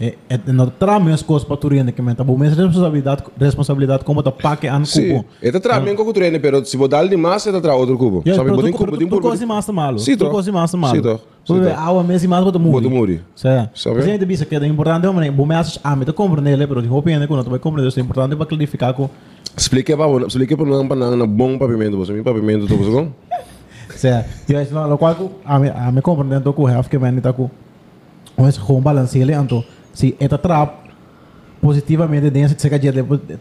É, 0.00 0.14
é, 0.30 0.40
não 0.50 0.66
traz 0.66 1.06
as 1.08 1.22
coisas 1.22 1.46
para 1.46 1.58
tu 1.58 1.68
render 1.68 1.92
que 1.92 2.00
menta. 2.00 2.24
Bom, 2.24 2.34
mas 2.34 2.56
responsabilidade, 2.56 3.22
responsabilidade 3.38 4.02
como 4.02 4.22
tá 4.22 4.32
paque 4.32 4.66
an 4.66 4.82
Sim, 4.86 5.08
cubo. 5.08 5.26
é 5.42 5.52
tra 5.52 5.78
bem 5.78 5.94
com 5.94 6.04
o 6.04 6.12
treino, 6.12 6.40
pero 6.40 6.64
se 6.64 6.74
botar 6.78 7.04
de 7.04 7.16
massa, 7.18 7.50
é 7.50 7.60
tra 7.60 7.74
outro 7.74 7.98
cubo. 7.98 8.22
Ja, 8.24 8.34
Sabe, 8.34 8.46
pero 8.46 8.56
botem 8.56 8.72
tu, 8.72 8.78
cubo, 8.78 8.86
tu, 8.86 8.90
botem 8.92 9.08
tu 9.08 9.16
cubo. 9.16 9.28
coisa 9.28 9.46
massa 9.46 9.72
malo. 9.72 9.98
Sim, 9.98 10.16
tu 10.16 10.20
toch? 10.20 10.32
coisa 10.32 10.50
massa 10.50 10.76
malo. 10.78 10.96
Sim, 10.96 11.02
toch? 11.02 11.20
Tu 11.44 11.52
Sim, 11.52 11.60
vê, 11.60 11.68
toch? 11.68 11.78
água 11.78 12.02
mesmo 12.02 12.30
massa 12.30 12.44
bota 12.44 12.58
muri. 12.58 12.72
Bota 12.72 12.94
muri. 12.94 13.20
Sim. 13.36 13.68
Sabe? 13.74 13.96
Mas 13.96 14.08
ainda 14.08 14.24
bisa 14.24 14.46
que 14.46 14.56
é 14.56 14.66
importante, 14.66 15.06
mas 15.06 15.30
bom, 15.34 15.44
mas 15.44 15.78
ah, 15.84 15.94
me 15.94 16.06
tá 16.06 16.14
compreendendo, 16.14 16.66
pero 16.66 16.82
eu 16.82 17.02
penso 17.02 17.26
que 17.26 17.34
não 17.34 17.44
tu 17.44 17.50
vai 17.50 17.58
compreender, 17.58 17.92
é 17.94 18.00
importante 18.00 18.34
para 18.36 18.46
clarificar 18.46 18.94
com 18.94 19.10
Explique 19.54 19.94
para 19.94 20.26
explique 20.26 20.56
para 20.56 20.64
não 20.64 20.88
para 20.88 20.96
não 20.96 21.28
bom 21.28 21.58
papimento, 21.58 21.98
você 21.98 22.12
me 22.12 22.22
papimento 22.22 22.66
tô 22.66 22.76
você 22.76 22.90
com? 22.90 23.12
Sim. 23.90 24.24
E 24.48 24.56
aí, 24.56 24.66
lo 24.70 24.96
qual 24.96 25.30
a 25.44 25.58
me 25.58 25.68
a 25.68 25.92
me 25.92 26.00
compreendendo 26.00 26.52
com 26.54 26.62
o 26.62 26.66
half 26.66 26.88
que 26.88 26.96
vem 26.96 27.20
tá 27.20 27.34
com 27.34 27.50
mas 28.38 28.56
com 28.56 28.80
balanceele 28.80 29.34
anto 29.34 29.62
se 29.92 30.14
eta 30.18 30.38
trap 30.38 30.68
positivamente 31.60 32.30
dentro 32.30 32.58
se 32.58 32.70
cada 32.70 32.80
dia 32.80 32.92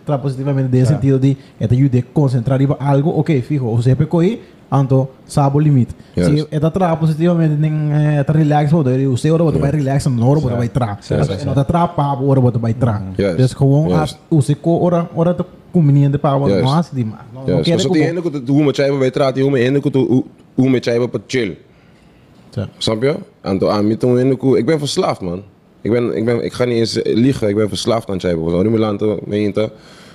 trap 0.05 0.21
positivamente 0.21 0.69
dentro 0.69 0.93
sentido 0.93 1.17
de 1.19 1.37
eta 1.59 1.73
ajude 1.73 2.03
concentrar 2.13 2.61
em 2.61 2.67
algo 2.79 3.11
ok 3.11 3.41
fijo 3.41 3.65
o 3.71 3.81
se 3.81 3.95
pecou 3.95 4.19
aí 4.19 4.41
anto 4.69 5.07
sabe 5.25 5.57
o 5.57 5.59
limite 5.59 5.95
Yes. 6.15 6.27
se 6.27 6.47
eta 6.51 6.69
trap 6.69 6.99
positivamente 6.99 7.55
nem 7.55 7.73
eta 8.19 8.33
relax 8.33 8.73
o 8.73 8.79
o 9.13 9.17
seu 9.17 9.33
hora 9.33 9.57
vai 9.57 9.71
relax 9.71 10.05
no 10.07 10.29
hora 10.29 10.39
vai 10.57 10.67
trap 10.69 11.01
Sim, 11.01 11.23
sim, 11.23 11.39
sim. 11.39 11.45
não 11.45 11.53
tá 11.53 11.63
trap 11.63 11.95
pa 11.95 12.13
hora 12.13 12.41
vai 12.41 12.73
trap 12.73 13.01
Yes. 13.17 13.35
dus 13.37 13.53
gewoon 13.53 13.87
Yes. 13.89 13.99
as 13.99 14.19
o 14.29 14.41
se 14.41 14.55
co 14.55 14.79
hora 14.83 15.09
hora 15.15 15.33
tá 15.33 15.45
conveniente 15.71 16.17
para 16.17 16.37
Yes. 16.49 16.61
não 16.63 16.73
assim 16.73 16.95
demais 16.95 17.23
não 17.33 17.47
Ja, 17.47 17.61
quero 17.63 17.79
so 17.79 17.89
die 17.89 18.03
ene 18.03 18.21
ko 18.21 18.29
hoe 18.29 18.63
met 18.63 18.75
jij 18.75 18.97
bij 18.97 19.11
traat, 19.11 19.39
hoe 19.39 19.49
met 19.51 19.61
ene 19.61 19.79
ko 19.79 19.89
hoe 20.55 20.69
met 20.69 20.83
jij 20.85 20.97
op 20.99 21.17
chill. 21.27 21.57
Snap 22.77 23.01
je? 23.01 23.15
En 23.41 23.57
toen 23.59 23.69
aan 23.69 23.87
mij 23.87 23.95
toen 23.95 24.17
ene 24.17 24.35
ko, 24.35 24.55
ik 24.55 24.65
ben 24.65 24.79
verslaafd 24.79 25.21
man. 25.21 25.43
Ik 25.81 25.91
ben 25.91 26.15
ik 26.17 26.25
ben 26.25 26.43
ik 26.43 26.53
ga 26.53 26.65
niet 26.65 26.77
eens 26.77 27.01
eh, 27.01 27.15
liegen, 27.15 27.49
ik 27.49 27.55
ben 27.55 27.67
verslaafd 27.69 28.09
aan 28.09 28.19
Chaibo. 28.19 28.49
Zo 28.49 28.63
nu 28.63 28.77
land 28.77 29.25
meente. 29.27 29.71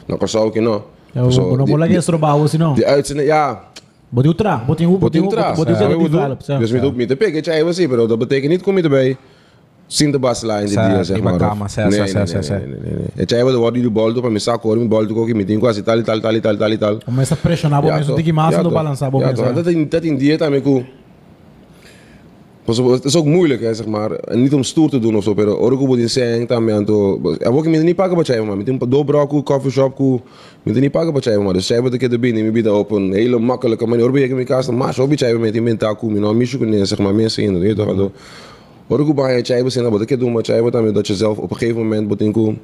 Nou 0.06 0.18
kan 0.18 0.28
zou 0.28 0.48
ik 0.48 0.60
nou. 0.60 0.80
eu 1.14 1.30
Zo, 1.30 1.40
não 1.40 1.64
die- 1.64 1.66
vou 1.66 1.78
lá 1.78 1.86
que 1.86 1.96
é 1.96 2.00
trabalho 2.00 2.42
assim 2.44 2.58
não 2.58 2.74
Die 2.74 2.86
uitzending, 2.86 3.28
ja, 3.28 3.60
Bot 4.08 4.24
je 4.24 4.34
tra, 4.34 4.62
je 4.76 4.84
hoe, 4.84 4.98
Wat 4.98 5.12
je 5.12 5.18
in 5.18 5.24
hoe, 5.24 5.34
je 5.36 5.42
hoe 5.54 5.64
weet 5.64 5.78
je 5.78 5.84
wat 5.84 5.92
ik 5.92 6.10
develop. 6.10 6.38
bedoel? 6.38 6.58
Dus 6.58 6.70
met 6.70 6.84
op 6.84 6.96
niet 6.96 7.08
te 7.08 7.16
pikken, 7.16 7.42
jij 7.42 7.64
was 7.64 7.76
hier, 7.76 7.88
bro. 7.88 8.06
Dat 8.06 8.18
betekent 8.18 8.50
niet 8.50 8.62
kom 8.62 8.76
je 8.76 8.82
erbij. 8.82 9.16
Zien 9.86 10.10
de 10.10 10.18
basla 10.18 10.58
in 10.58 10.66
de 10.66 10.72
dia, 10.72 11.02
zeg 11.02 11.20
maar. 11.22 11.36
kama, 11.36 11.66
nee, 11.76 11.86
nee, 11.88 12.12
nee, 12.12 12.12
nee. 12.12 13.06
En 13.14 13.24
jij 13.26 13.44
wilde 13.44 13.58
worden 13.58 13.80
die 13.82 13.90
bal 13.90 14.12
doen, 14.12 14.22
maar 14.22 14.30
mijn 14.30 14.42
zak 14.42 14.62
hoor, 14.62 14.76
mijn 14.76 14.88
bal 14.88 15.06
doen 15.06 15.16
ook 15.18 15.28
in 15.28 15.34
mijn 15.34 15.46
ding, 15.46 15.60
quasi 15.60 15.82
tal, 15.82 16.02
tal, 16.02 16.20
tal, 16.20 16.40
tal, 16.40 16.56
tal, 16.56 16.76
tal. 16.78 16.98
Começa 16.98 17.34
a 17.34 17.38
pressionar, 17.42 17.82
bom, 17.82 17.90
mas 17.90 18.06
tem 18.06 18.24
que 18.24 18.32
mais 18.32 18.56
balançar, 18.56 19.10
bom, 19.10 19.20
Ja, 19.20 19.32
dat 19.32 19.66
in, 19.66 19.88
dat 19.88 20.02
in 20.02 20.16
die 20.16 20.36
tijd, 20.36 20.62
cool. 20.62 20.84
Pas 22.64 22.78
op, 22.78 22.90
Het 22.90 23.04
is 23.04 23.16
ook 23.16 23.24
moeilijk, 23.24 23.60
hè, 23.60 23.74
zeg 23.74 23.86
maar. 23.86 24.10
En 24.10 24.42
niet 24.42 24.54
om 24.54 24.62
stoer 24.62 24.90
te 24.90 24.98
doen 24.98 25.16
of 25.16 25.24
zo, 25.24 25.34
pero 25.34 25.54
orgo 25.54 25.86
moet 25.86 25.98
in 25.98 26.10
zijn, 26.10 26.46
dan 26.46 26.64
ben 26.66 26.74
je 26.74 27.36
En 27.38 27.52
ook 27.52 27.66
niet 27.66 27.82
niet 27.82 27.96
pakken 27.96 28.16
wat 28.16 28.26
jij 28.26 28.42
maar. 28.42 28.56
Met 28.56 28.68
een 28.68 28.78
doorbraak, 28.88 29.44
coffee 29.44 29.70
shop. 29.70 30.22
Met 30.62 30.80
niet 30.80 30.90
pakken 30.90 31.12
wat 31.12 31.24
jij 31.24 31.38
maar. 31.38 31.52
Dus 31.52 31.66
zij 31.66 31.78
een 31.78 31.98
keer 31.98 32.12
erbij, 32.12 32.32
neem 32.32 32.44
je 32.44 32.50
bieden 32.50 32.74
op 32.78 32.90
een 32.90 33.12
hele 33.12 33.38
makkelijke 33.38 33.86
manier. 33.86 34.04
Orgo 34.04 34.18
je 34.18 34.34
met 34.34 34.48
elkaar, 34.48 34.74
maar 34.74 34.94
zo 34.94 35.06
beetje 35.06 35.38
met 35.38 35.52
die 35.52 35.62
mentaal 35.62 35.96
koe, 35.96 36.12
nou, 36.12 36.34
misje 36.34 36.58
kunnen, 36.58 36.86
zeg 36.86 36.98
maar, 36.98 37.14
mensen 37.14 37.42
in, 37.42 37.58
weet 37.58 37.76
je 37.76 37.84
toch? 37.84 38.10
Orgo 38.88 39.14
bij 39.14 39.36
je 39.36 39.42
jij 39.42 39.70
zijn, 39.70 39.90
dat 39.90 40.10
ik 40.10 40.18
doen 40.18 40.32
wat 40.32 40.46
jij 40.46 40.60
wordt, 40.60 40.94
dat 40.94 41.06
je 41.06 41.14
zelf 41.14 41.38
op 41.38 41.50
een 41.50 41.56
gegeven 41.56 41.82
moment 41.82 42.08
moet 42.08 42.20
inkomen. 42.20 42.60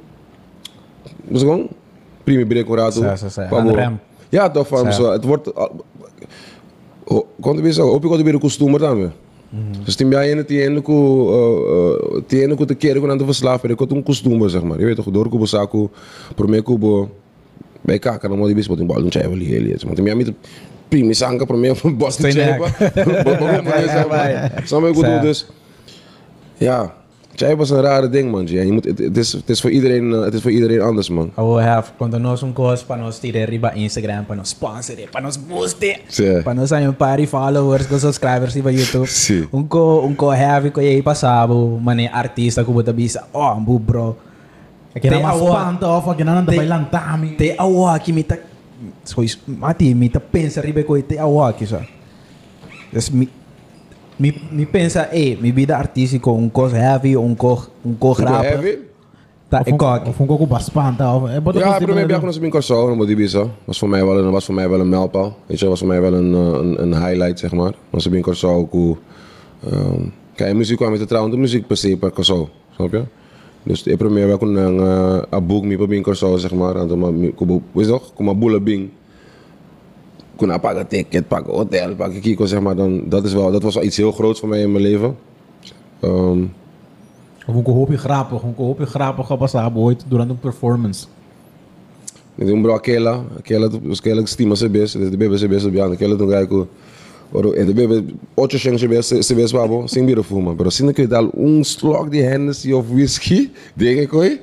Dus 1.27 1.39
gewoon, 1.39 1.67
prima 2.23 2.45
break. 2.45 2.79
Aan 3.51 3.67
de 3.67 3.73
rem. 3.73 3.99
Ja, 4.29 4.49
toch 4.49 4.67
van 4.67 4.93
zo. 4.93 5.11
Het 5.11 5.23
wordt. 5.23 5.53
Oh, 5.53 7.25
Quando 7.41 7.61
vê 7.61 7.73
só, 7.73 7.83
o 7.83 7.99
pico 7.99 8.15
de 8.15 8.35
o 8.35 8.39
costume 8.39 8.77
também. 8.77 9.11
Dus 9.83 9.95
tem 9.95 10.09
bem 10.09 10.19
ainda 10.19 10.43
tem 10.43 10.61
ainda 10.61 10.81
com 10.81 12.23
tem 12.27 12.41
ainda 12.41 12.55
com 12.55 12.65
te 12.65 12.75
querer 12.75 12.99
quando 12.99 13.11
anda 13.11 13.25
verslaafd, 13.25 13.61
pero 13.61 13.75
com 13.75 13.95
um 13.95 14.01
costume 14.01 14.49
zeg 14.49 14.63
maar. 14.63 14.79
Je 14.79 14.85
weet 14.85 14.95
toch 14.95 15.11
door 15.11 15.47
saco, 15.47 15.91
por 16.35 16.49
me 16.49 16.61
com 16.61 17.09
bij 17.81 17.99
kaka 17.99 18.27
dan 18.27 18.37
moet 18.37 18.47
je 18.47 18.55
best 18.55 18.67
wat 18.67 18.79
in 18.79 18.87
bal 18.87 19.01
doen. 19.01 19.11
Want 19.11 19.95
tem 19.95 20.03
bem 20.05 20.17
met 20.17 20.33
primi 20.87 21.13
sanga 21.13 21.45
por 21.45 21.57
me 21.57 21.73
boss 21.97 22.17
de 22.17 22.29
Twee 22.29 22.31
chai. 22.31 22.59
nek. 22.59 22.59
Wat 23.23 23.39
wat 23.39 23.63
moet 23.63 23.73
je 23.73 23.87
zeggen? 23.87 24.67
Samen 24.67 24.95
goed 24.95 25.21
dus. 25.21 25.45
Ja, 26.57 26.93
Jij 27.35 27.55
was 27.55 27.69
een 27.69 27.81
rare 27.81 28.09
ding, 28.09 28.31
man. 28.31 28.47
Je 28.47 28.71
moet, 28.71 28.85
het, 28.85 28.99
het 28.99 29.17
is, 29.17 29.31
het, 29.33 29.49
is 29.49 29.61
voor 29.61 29.69
iedereen, 29.71 30.13
eh, 30.13 30.21
het 30.21 30.33
is 30.33 30.41
voor 30.41 30.51
iedereen 30.51 30.81
anders, 30.81 31.09
man. 31.09 31.31
I 31.37 31.41
will 31.41 31.63
have 31.63 31.91
quando 31.97 32.19
nós 32.19 32.43
um 32.43 32.53
cos 32.53 32.83
para 32.83 33.01
nós 33.01 33.19
tirar 33.19 33.47
riba 33.49 33.71
Instagram 33.73 34.25
para 34.25 34.35
nós 34.35 34.49
sponsor 34.49 34.95
para 35.11 35.21
nós 35.21 35.37
booster 35.37 36.01
Sim. 36.07 36.41
para 36.43 36.89
um 36.89 36.93
par 36.93 37.17
de 37.17 37.27
followers 37.27 37.87
com 37.87 37.97
subscribers 37.97 38.53
riba 38.53 38.71
YouTube 38.71 39.07
Sim. 39.07 39.47
um 39.51 39.63
co 39.63 40.05
um 40.05 40.13
co 40.15 40.29
have 40.31 40.71
ko 40.71 40.79
aí 40.79 41.01
passado 41.01 41.79
mane 41.81 42.09
artista 42.11 42.63
ko 42.63 42.71
bota 42.73 42.91
bisa 42.93 43.27
oh 43.33 43.43
ambu 43.55 43.79
bro 43.79 44.15
Te 44.93 45.09
mas 45.09 45.23
awa- 45.23 45.55
panta 45.55 45.87
of 45.87 46.15
kina 46.17 46.35
nang 46.35 46.45
Te- 46.45 46.51
dabay 46.51 46.67
lang 46.67 46.85
tami. 46.91 47.37
te 47.37 47.55
awa 47.57 47.97
ki 47.99 48.11
mita 48.11 48.37
so 49.03 49.23
is 49.23 49.37
mati 49.47 49.93
mita 49.95 50.19
pensa 50.19 50.61
riba 50.61 50.83
ko 50.83 50.99
te 51.01 51.15
awa 51.17 51.53
ki 51.53 51.65
sa 51.65 51.79
dus 52.91 53.09
mi 53.09 53.27
mi 54.21 54.29
mi 54.57 54.65
pensa 54.65 55.01
eh 55.11 55.37
mi 55.41 55.51
vida 55.51 55.75
artístico 55.77 56.31
um 56.31 56.49
cos 56.51 56.71
heavy 56.71 57.15
um 57.15 57.35
co 57.35 57.51
um 57.85 57.95
co 57.97 58.13
Ficou 58.13 58.25
grapa 58.25 58.43
heavy? 58.43 58.73
tá 59.49 59.59
e 59.65 59.69
een- 59.71 59.77
co 59.77 59.85
Of 60.09 60.19
een 60.19 60.27
koko 60.27 60.45
bas 60.47 60.69
panta 60.69 61.15
of. 61.15 61.29
Eh, 61.29 61.39
bota 61.43 61.59
Ja, 61.59 61.77
ik 61.77 61.85
probeer 61.85 62.07
bij 62.07 62.19
ons 62.21 62.37
in 62.39 62.49
Corso, 62.49 62.87
dan 62.87 62.97
moet 62.97 63.07
die 63.07 63.15
bisa. 63.15 63.43
Was 63.65 63.79
voor 63.79 63.89
mij 63.89 64.05
wel 64.05 64.17
een, 64.17 64.31
was 64.31 64.45
voor 64.45 64.55
mij 64.55 64.69
wel 64.69 64.79
een 64.79 64.89
mijlpaal. 64.89 65.35
Weet 65.45 65.59
je, 65.59 65.67
was 65.67 65.79
voor 65.79 65.87
mij 65.87 66.01
wel 66.01 66.13
een, 66.13 66.33
eh, 66.33 66.59
een, 66.61 66.81
een 66.81 66.93
highlight, 67.05 67.39
zeg 67.39 67.51
maar. 67.51 67.73
Was 67.89 68.05
in 68.07 68.21
Corso 68.21 68.55
ook 68.55 68.71
hoe... 68.71 68.95
ehm, 69.71 70.01
kijk, 70.35 70.55
muziek 70.55 70.77
kwam 70.77 70.91
met 70.91 70.99
de 70.99 71.05
trouwens, 71.05 71.35
de 71.35 71.41
muziek 71.41 71.67
per 71.67 71.77
se 71.77 71.97
per 71.97 72.11
Corso, 72.11 72.49
snap 72.75 72.91
je? 72.91 73.03
Dus 73.63 73.83
ik 73.83 73.97
probeer 73.97 74.27
wel 74.27 74.41
een, 74.41 74.55
een, 74.55 74.79
een 75.29 75.45
boek 75.45 75.63
mee 75.63 75.87
bij 75.87 76.01
Corso, 76.01 76.37
zeg 76.37 76.53
maar. 76.53 76.75
En 76.75 76.87
dan, 76.87 77.19
weet 77.19 77.33
je 77.73 77.85
toch, 77.85 78.13
kom 78.13 78.25
maar 78.25 78.37
boelen 78.37 78.63
bing. 78.63 78.89
Kon 80.41 80.59
pakken 80.59 80.87
ticket, 80.87 81.27
pakken 81.27 81.53
hotel, 81.53 81.95
pakken 81.95 82.21
kiko, 82.21 82.45
zeg 82.45 82.61
maar. 82.61 82.75
Dan, 82.75 83.09
dat, 83.09 83.25
is 83.25 83.33
wel, 83.33 83.51
dat 83.51 83.63
was 83.63 83.75
wel 83.75 83.83
iets 83.83 83.97
heel 83.97 84.11
groots 84.11 84.39
voor 84.39 84.49
mij 84.49 84.61
in 84.61 84.71
mijn 84.71 84.83
leven. 84.83 85.17
Ehm, 85.99 86.43
Of 87.47 87.55
een 87.55 87.73
hoopje 87.73 87.97
grappig. 87.97 88.43
Een 88.43 88.53
hoopje 88.57 88.85
grappig 88.85 89.27
gepasado 89.27 89.79
ooit 89.79 90.03
durant 90.07 90.29
een 90.29 90.39
performance. 90.39 91.05
Então, 92.37 92.61
bro, 92.61 92.73
aquela, 92.73 93.23
aquela, 93.37 93.65
aquela 93.67 94.23
que 94.23 94.29
estima 94.29 94.55
CBS, 94.55 94.93
de 94.93 95.17
bebê 95.17 95.37
CBS, 95.37 95.69
biano, 95.69 95.93
aquela 95.93 96.15
do 96.15 96.27
gajo, 96.27 96.67
oro, 97.33 97.53
e 97.55 98.15
ocho 98.35 98.57
cheng 98.59 98.77
CBS, 98.77 99.13
CBS 99.25 99.51
babo, 99.51 99.87
sem 99.87 100.05
bira 100.05 100.21
fuma, 100.23 100.55
pero 100.55 100.69
se 100.71 100.83
não 100.83 100.93
quer 100.93 101.07
dar 101.07 101.23
um 101.35 101.61
slog 101.61 102.09
de 102.11 102.19
Hennessy 102.19 102.73
of 102.73 102.91
whisky, 102.93 103.51
diga 103.75 104.05
coi, 104.07 104.41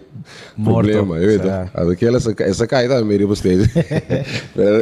Morto. 0.56 0.88
problema, 0.90 1.16
eu 1.18 1.26
vejo, 1.38 1.48
aquela, 1.92 2.16
essa, 2.16 2.34
essa 2.40 2.66
cai 2.66 2.88
tá 2.88 3.02
meio 3.04 3.26
para 3.26 3.34
stage, 3.34 3.70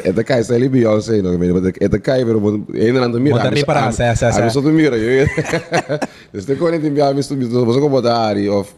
essa 0.05 0.25
cai 0.25 0.41
está 0.41 0.55
ali 0.55 0.69
Beyoncé, 0.69 1.21
não, 1.23 1.37
mas 1.39 1.73
essa 1.81 1.99
cai, 1.99 2.25
pero 2.25 2.41
ainda 2.75 3.09
não 3.09 3.21
mira, 3.21 3.37
Moet 3.37 3.45
er 3.47 3.55
reparar, 3.55 3.93
sa- 3.93 4.15
sa- 4.15 4.33
sa. 4.33 4.39
a 4.41 4.43
pessoa 4.43 4.71
mira, 4.73 4.97
eu 4.97 5.27
vejo, 5.27 6.57
koning 6.59 6.81
tem 6.81 6.93
biar, 6.93 7.15
misto, 7.15 7.35
misto, 7.37 7.65
você 7.65 7.81
como 7.81 7.91
botar 7.91 8.37
of, 8.49 8.73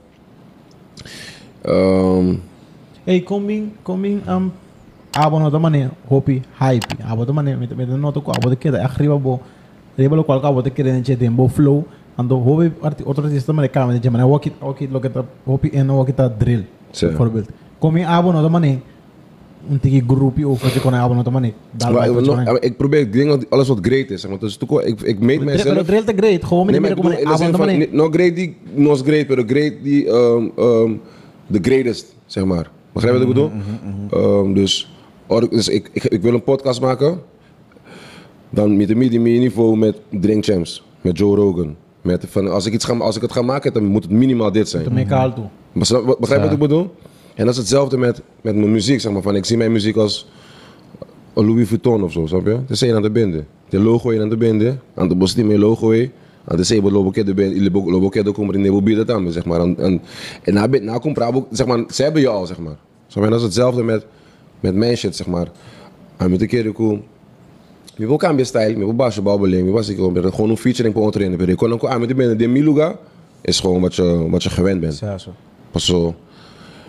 um, 1.66 2.38
Hey, 3.06 3.20
coming, 3.22 3.72
coming, 3.84 4.22
um, 4.28 4.50
abo 5.12 5.38
no 5.38 5.50
tamane, 5.50 5.90
hopi, 6.08 6.42
hype. 6.58 6.86
Abo 7.04 7.24
tamane, 7.24 7.56
met 7.58 7.76
met 7.76 7.88
no 7.88 8.10
to 8.12 8.20
abo 8.20 8.48
de 8.50 8.56
keda 8.56 8.78
arriba 8.84 9.16
bo. 9.18 9.40
Arriba 9.96 10.16
lo 10.16 10.24
cual 10.24 10.44
abo 10.44 10.62
de 10.62 10.70
keda 10.70 10.90
en 10.90 11.04
chete 11.04 11.30
bo 11.30 11.48
flow. 11.48 11.84
Ando 12.16 12.36
hopi 12.42 12.72
otro 13.04 13.24
artista 13.24 13.52
me 13.52 13.68
kama 13.68 13.92
de 13.92 14.00
jamana 14.00 14.26
wakit 14.26 14.52
wakit 14.60 14.90
lo 14.90 15.00
que 15.00 15.10
ta 15.10 15.24
hopi 15.44 15.70
en 15.72 15.88
wakit 15.88 16.16
ta 16.16 16.28
drill. 16.28 16.64
Sim. 16.90 17.14
Voorbeeld. 17.16 17.48
Coming 17.78 18.06
abo 18.06 18.32
no 18.32 18.42
tamane. 18.42 18.80
Un 19.70 19.80
tiki 19.80 20.02
groepie 20.06 20.48
of 20.48 20.62
wat 20.62 20.72
je 20.72 20.80
kon 20.80 20.92
no. 20.92 21.22
Daar 21.22 21.32
Maar, 21.32 21.92
waar 21.92 22.08
ik, 22.08 22.26
nog- 22.46 22.58
ik 22.58 22.76
probeer 22.76 23.10
dingen, 23.10 23.44
alles 23.48 23.68
wat 23.68 23.78
great 23.82 24.10
is. 24.10 24.26
Maar. 24.26 24.38
Dus 24.38 24.56
toen, 24.56 24.80
ik, 24.84 25.00
ik 25.00 25.18
meet 25.20 25.44
mijzelf. 25.44 25.86
drill 25.86 26.02
te 26.04 26.12
great. 26.16 26.44
Gewoon 26.44 26.66
Nee, 26.66 26.80
met 26.80 26.96
maar 26.96 27.04
meer 27.04 27.18
ik 27.18 27.24
bedoel, 27.24 27.50
de 27.52 27.58
no 27.58 27.64
niet- 27.64 27.92
no 27.92 28.08
great 28.10 28.34
die 28.36 28.56
nos 28.74 29.02
great, 29.02 29.26
pero 29.26 29.42
great 29.46 29.72
die 29.82 30.08
um, 30.08 30.52
um, 30.58 31.00
the 31.50 31.58
greatest, 31.62 32.14
zeg 32.26 32.44
maar. 32.44 32.70
Begrijp 32.92 33.18
je 33.18 33.26
wat 33.26 33.28
ik 33.28 33.34
bedoel? 33.34 34.40
Um, 34.40 34.54
dus 34.54 34.97
or- 35.28 35.50
dus 35.50 35.68
ik, 35.68 35.90
ik, 35.92 36.04
ik 36.04 36.22
wil 36.22 36.34
een 36.34 36.42
podcast 36.42 36.80
maken. 36.80 37.20
Dan 38.50 38.76
met 38.76 38.90
een 38.90 38.98
medium 38.98 39.22
niveau 39.22 39.76
met 39.76 39.96
Drink 40.10 40.44
Champs, 40.44 40.84
met 41.00 41.18
Joe 41.18 41.36
Rogan. 41.36 41.76
Met 42.02 42.24
van, 42.28 42.48
als, 42.50 42.66
ik 42.66 42.72
iets 42.72 42.84
ga, 42.84 42.96
als 42.96 43.16
ik 43.16 43.22
het 43.22 43.32
ga 43.32 43.42
maken, 43.42 43.72
dan 43.72 43.84
moet 43.84 44.02
het 44.02 44.12
minimaal 44.12 44.52
dit 44.52 44.68
zijn. 44.68 44.84
Te 44.84 44.90
me 44.92 45.04
kaal 45.06 45.34
toe. 45.34 45.44
Begrijp 46.18 46.40
je 46.40 46.46
wat 46.46 46.52
ik 46.52 46.58
bedoel? 46.58 46.90
En 47.34 47.44
dat 47.44 47.54
is 47.54 47.60
hetzelfde 47.60 47.98
met, 47.98 48.22
met 48.40 48.56
mijn 48.56 48.72
muziek, 48.72 49.00
zeg 49.00 49.12
maar. 49.12 49.22
Van, 49.22 49.36
ik 49.36 49.44
zie 49.44 49.56
mijn 49.56 49.72
muziek 49.72 49.96
als 49.96 50.28
Louis 51.34 51.68
Vuitton 51.68 52.02
of 52.02 52.12
zo, 52.12 52.26
snap 52.26 52.46
je? 52.46 52.58
Is 52.68 52.82
één 52.82 52.94
aan 52.94 53.02
de 53.02 53.10
binden. 53.10 53.46
De 53.68 53.78
logo 53.80 54.10
is 54.10 54.20
aan 54.20 54.28
de 54.28 54.36
binden. 54.36 54.80
Aan 54.94 55.08
de 55.08 55.14
bos 55.14 55.34
die 55.34 55.44
mijn 55.44 55.58
logo 55.58 55.90
is. 55.90 56.08
Aan 56.44 56.56
de 56.56 56.64
zee 56.64 56.82
lobo 56.82 57.10
ke 57.10 57.24
de 57.24 57.34
ben, 57.34 57.70
lobo 57.70 58.08
ke 58.08 58.22
de 58.22 58.32
kommer 58.32 58.54
in 58.54 58.60
nebo 58.60 58.82
bieden 58.82 59.06
dan, 59.06 59.32
zeg 59.32 59.44
maar. 59.44 59.60
En, 59.60 59.76
en, 59.78 60.00
en 60.42 60.54
na, 60.54 60.66
na 60.66 60.98
comprar, 60.98 61.34
ook, 61.34 61.46
zeg 61.50 61.66
maar, 61.66 61.84
ze 61.90 62.02
hebben 62.02 62.20
je 62.22 62.28
al, 62.28 62.46
zeg 62.46 62.58
maar. 62.58 62.76
Snap 63.06 63.24
je? 63.24 63.30
Dat 63.30 63.38
is 63.38 63.44
hetzelfde 63.44 63.82
met, 63.82 64.06
met 64.60 64.74
mijn 64.74 64.96
shit, 64.96 65.16
zeg 65.16 65.26
maar. 65.26 65.48
En 66.16 66.30
met 66.30 66.40
een 66.40 66.46
keer, 66.46 66.66
ik 66.66 66.76
wil 68.06 68.16
cambia 68.16 68.44
style, 68.44 68.72
mi 68.76 68.84
wil 68.84 68.94
basje 68.94 69.22
babbeling, 69.22 69.64
mi 69.66 69.70
was 69.72 69.88
ik 69.88 69.96
gewoon 69.96 70.50
een 70.50 70.56
featuring 70.56 70.94
voor 70.94 71.10
trainen. 71.12 71.38
Maar 71.38 71.48
ik 71.48 71.56
kon 71.56 71.72
ook 71.72 71.86
aan 71.86 72.00
met 72.00 72.08
de 72.16 72.36
de 72.36 72.46
miluga 72.46 72.98
is 73.40 73.60
gewoon 73.60 73.80
wat 73.80 73.94
je, 73.94 74.26
wat 74.30 74.42
je 74.42 74.50
gewend 74.50 74.80
bent. 74.80 74.94
Sa 74.94 75.18
so. 75.18 75.30
Pas 75.70 75.84
zo. 75.86 76.14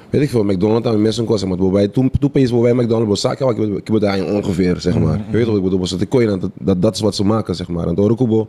Weet 0.09 0.21
ik 0.21 0.29
veel, 0.29 0.43
McDonald's 0.43 0.87
aan 0.87 1.01
mensen 1.01 1.25
kosten, 1.25 1.47
maar 1.49 1.57
bij 1.71 1.87
toen 1.87 2.11
toen 2.19 2.31
pees 2.31 2.51
bij 2.51 2.73
McDonald's, 2.73 3.21
zaken 3.21 3.45
wat 3.45 3.57
ik 3.77 3.87
heb 3.87 3.99
daar 3.99 4.25
ongeveer, 4.33 4.79
zeg 4.79 4.99
maar. 4.99 5.17
Je 5.31 5.37
weet 5.37 5.45
wat 5.45 5.55
ik 5.57 5.63
bedoel, 5.63 5.79
dat 5.79 6.01
ik 6.01 6.09
kon 6.09 6.21
je 6.21 6.39
dat, 6.59 6.81
dat 6.81 6.95
is 6.95 7.01
wat 7.01 7.15
ze 7.15 7.23
maken, 7.25 7.55
zeg 7.55 7.67
maar. 7.67 7.87
En 7.87 7.95
door 7.95 8.15
Kubo, 8.15 8.47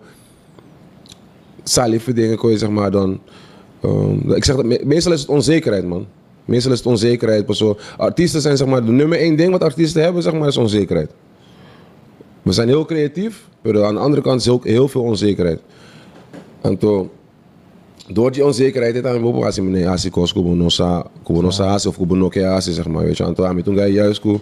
salieve 1.62 2.12
dingen 2.12 2.36
kon 2.36 2.50
je 2.50 2.58
zeg 2.58 2.68
maar 2.70 2.90
dan. 2.90 3.20
ehm, 3.80 4.32
ik 4.32 4.44
zeg 4.44 4.56
dat 4.56 4.64
me- 4.64 4.80
meestal 4.84 5.12
is 5.12 5.20
het 5.20 5.28
onzekerheid, 5.30 5.86
man. 5.86 6.06
Meestal 6.50 6.72
is 6.72 6.78
het 6.78 6.86
onzekerheid. 6.86 7.46
Pas 7.46 7.58
zo. 7.58 7.78
Artiesten 7.96 8.40
zijn 8.40 8.56
zeg 8.56 8.66
maar 8.66 8.84
de 8.84 8.92
nummer 8.92 9.18
één 9.18 9.36
ding 9.36 9.50
wat 9.50 9.62
artiesten 9.62 10.02
hebben, 10.02 10.22
zeg 10.22 10.32
maar, 10.32 10.48
is 10.48 10.56
onzekerheid. 10.56 11.10
We 12.42 12.52
zijn 12.52 12.68
heel 12.68 12.84
creatief, 12.84 13.48
maar 13.62 13.84
aan 13.84 13.94
de 13.94 14.00
andere 14.00 14.22
kant 14.22 14.40
is 14.40 14.48
ook 14.48 14.64
heel 14.64 14.88
veel 14.88 15.02
onzekerheid. 15.02 15.60
En 16.60 16.78
toen, 16.78 17.10
door 18.08 18.32
die 18.32 18.44
onzekerheid, 18.44 18.94
het 18.94 19.06
aan 19.06 19.20
me 19.20 19.44
als 19.44 19.58
ik 19.58 19.64
meneer 19.64 19.88
als 19.88 20.04
ik 20.04 20.12
kost, 20.12 20.32
kubo 20.32 20.54
nosa, 20.54 21.06
kubo 21.22 21.40
nosa 21.40 21.64
asi 21.64 21.88
of 21.88 21.96
kubo 21.96 22.14
noke 22.14 22.46
asi, 22.46 22.72
zeg 22.72 22.86
maar, 22.86 23.04
weet 23.04 23.16
je. 23.16 23.24
En 23.24 23.34
toen, 23.34 23.46
aan 23.46 23.62
toen 23.62 23.76
ga 23.76 23.84
je 23.84 23.92
juist 23.92 24.20
ku, 24.20 24.38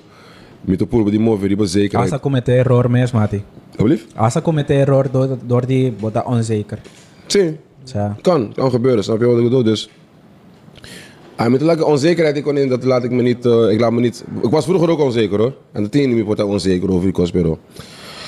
met 0.60 0.78
de 0.78 0.86
poel 0.86 1.04
die 1.04 1.20
move, 1.20 1.48
die 1.48 1.58
onzekerheid. 1.58 2.12
Asa 2.12 2.20
comete 2.20 2.52
error 2.52 2.90
mes 2.90 3.12
mati. 3.12 3.42
Alsjeblieft? 3.70 4.06
Asa 4.14 4.40
comete 4.40 4.74
error 4.74 5.10
door, 5.10 5.38
door 5.46 5.66
die 5.66 5.94
onzeker. 6.24 6.78
Zie. 7.26 7.56
Sa. 7.84 8.16
Kan, 8.22 8.52
kan 8.54 8.70
gebeuren, 8.70 9.04
snap 9.04 9.20
je 9.20 9.26
wat 9.26 9.36
ik 9.38 9.44
bedoel? 9.44 9.62
Dus. 9.62 9.90
Ah, 11.38 11.50
met 11.50 11.60
de 11.60 11.84
onzekerheid 11.84 12.36
ik 12.36 12.42
kon 12.42 12.56
in, 12.56 12.68
dat 12.68 12.84
laat 12.84 13.04
ik 13.04 13.10
me 13.10 13.22
niet, 13.22 13.46
eh, 13.46 13.70
ik 13.70 13.80
laat 13.80 13.92
me 13.92 14.00
niet. 14.00 14.24
Ik 14.42 14.50
was 14.50 14.64
vroeger 14.64 14.90
ook 14.90 15.00
onzeker 15.00 15.38
hoor. 15.38 15.54
En 15.72 15.82
de 15.82 15.88
tien 15.88 16.24
wordt 16.24 16.40
ook 16.40 16.50
onzeker 16.50 16.90
over 16.90 17.02
die 17.02 17.12
kospero. 17.12 17.58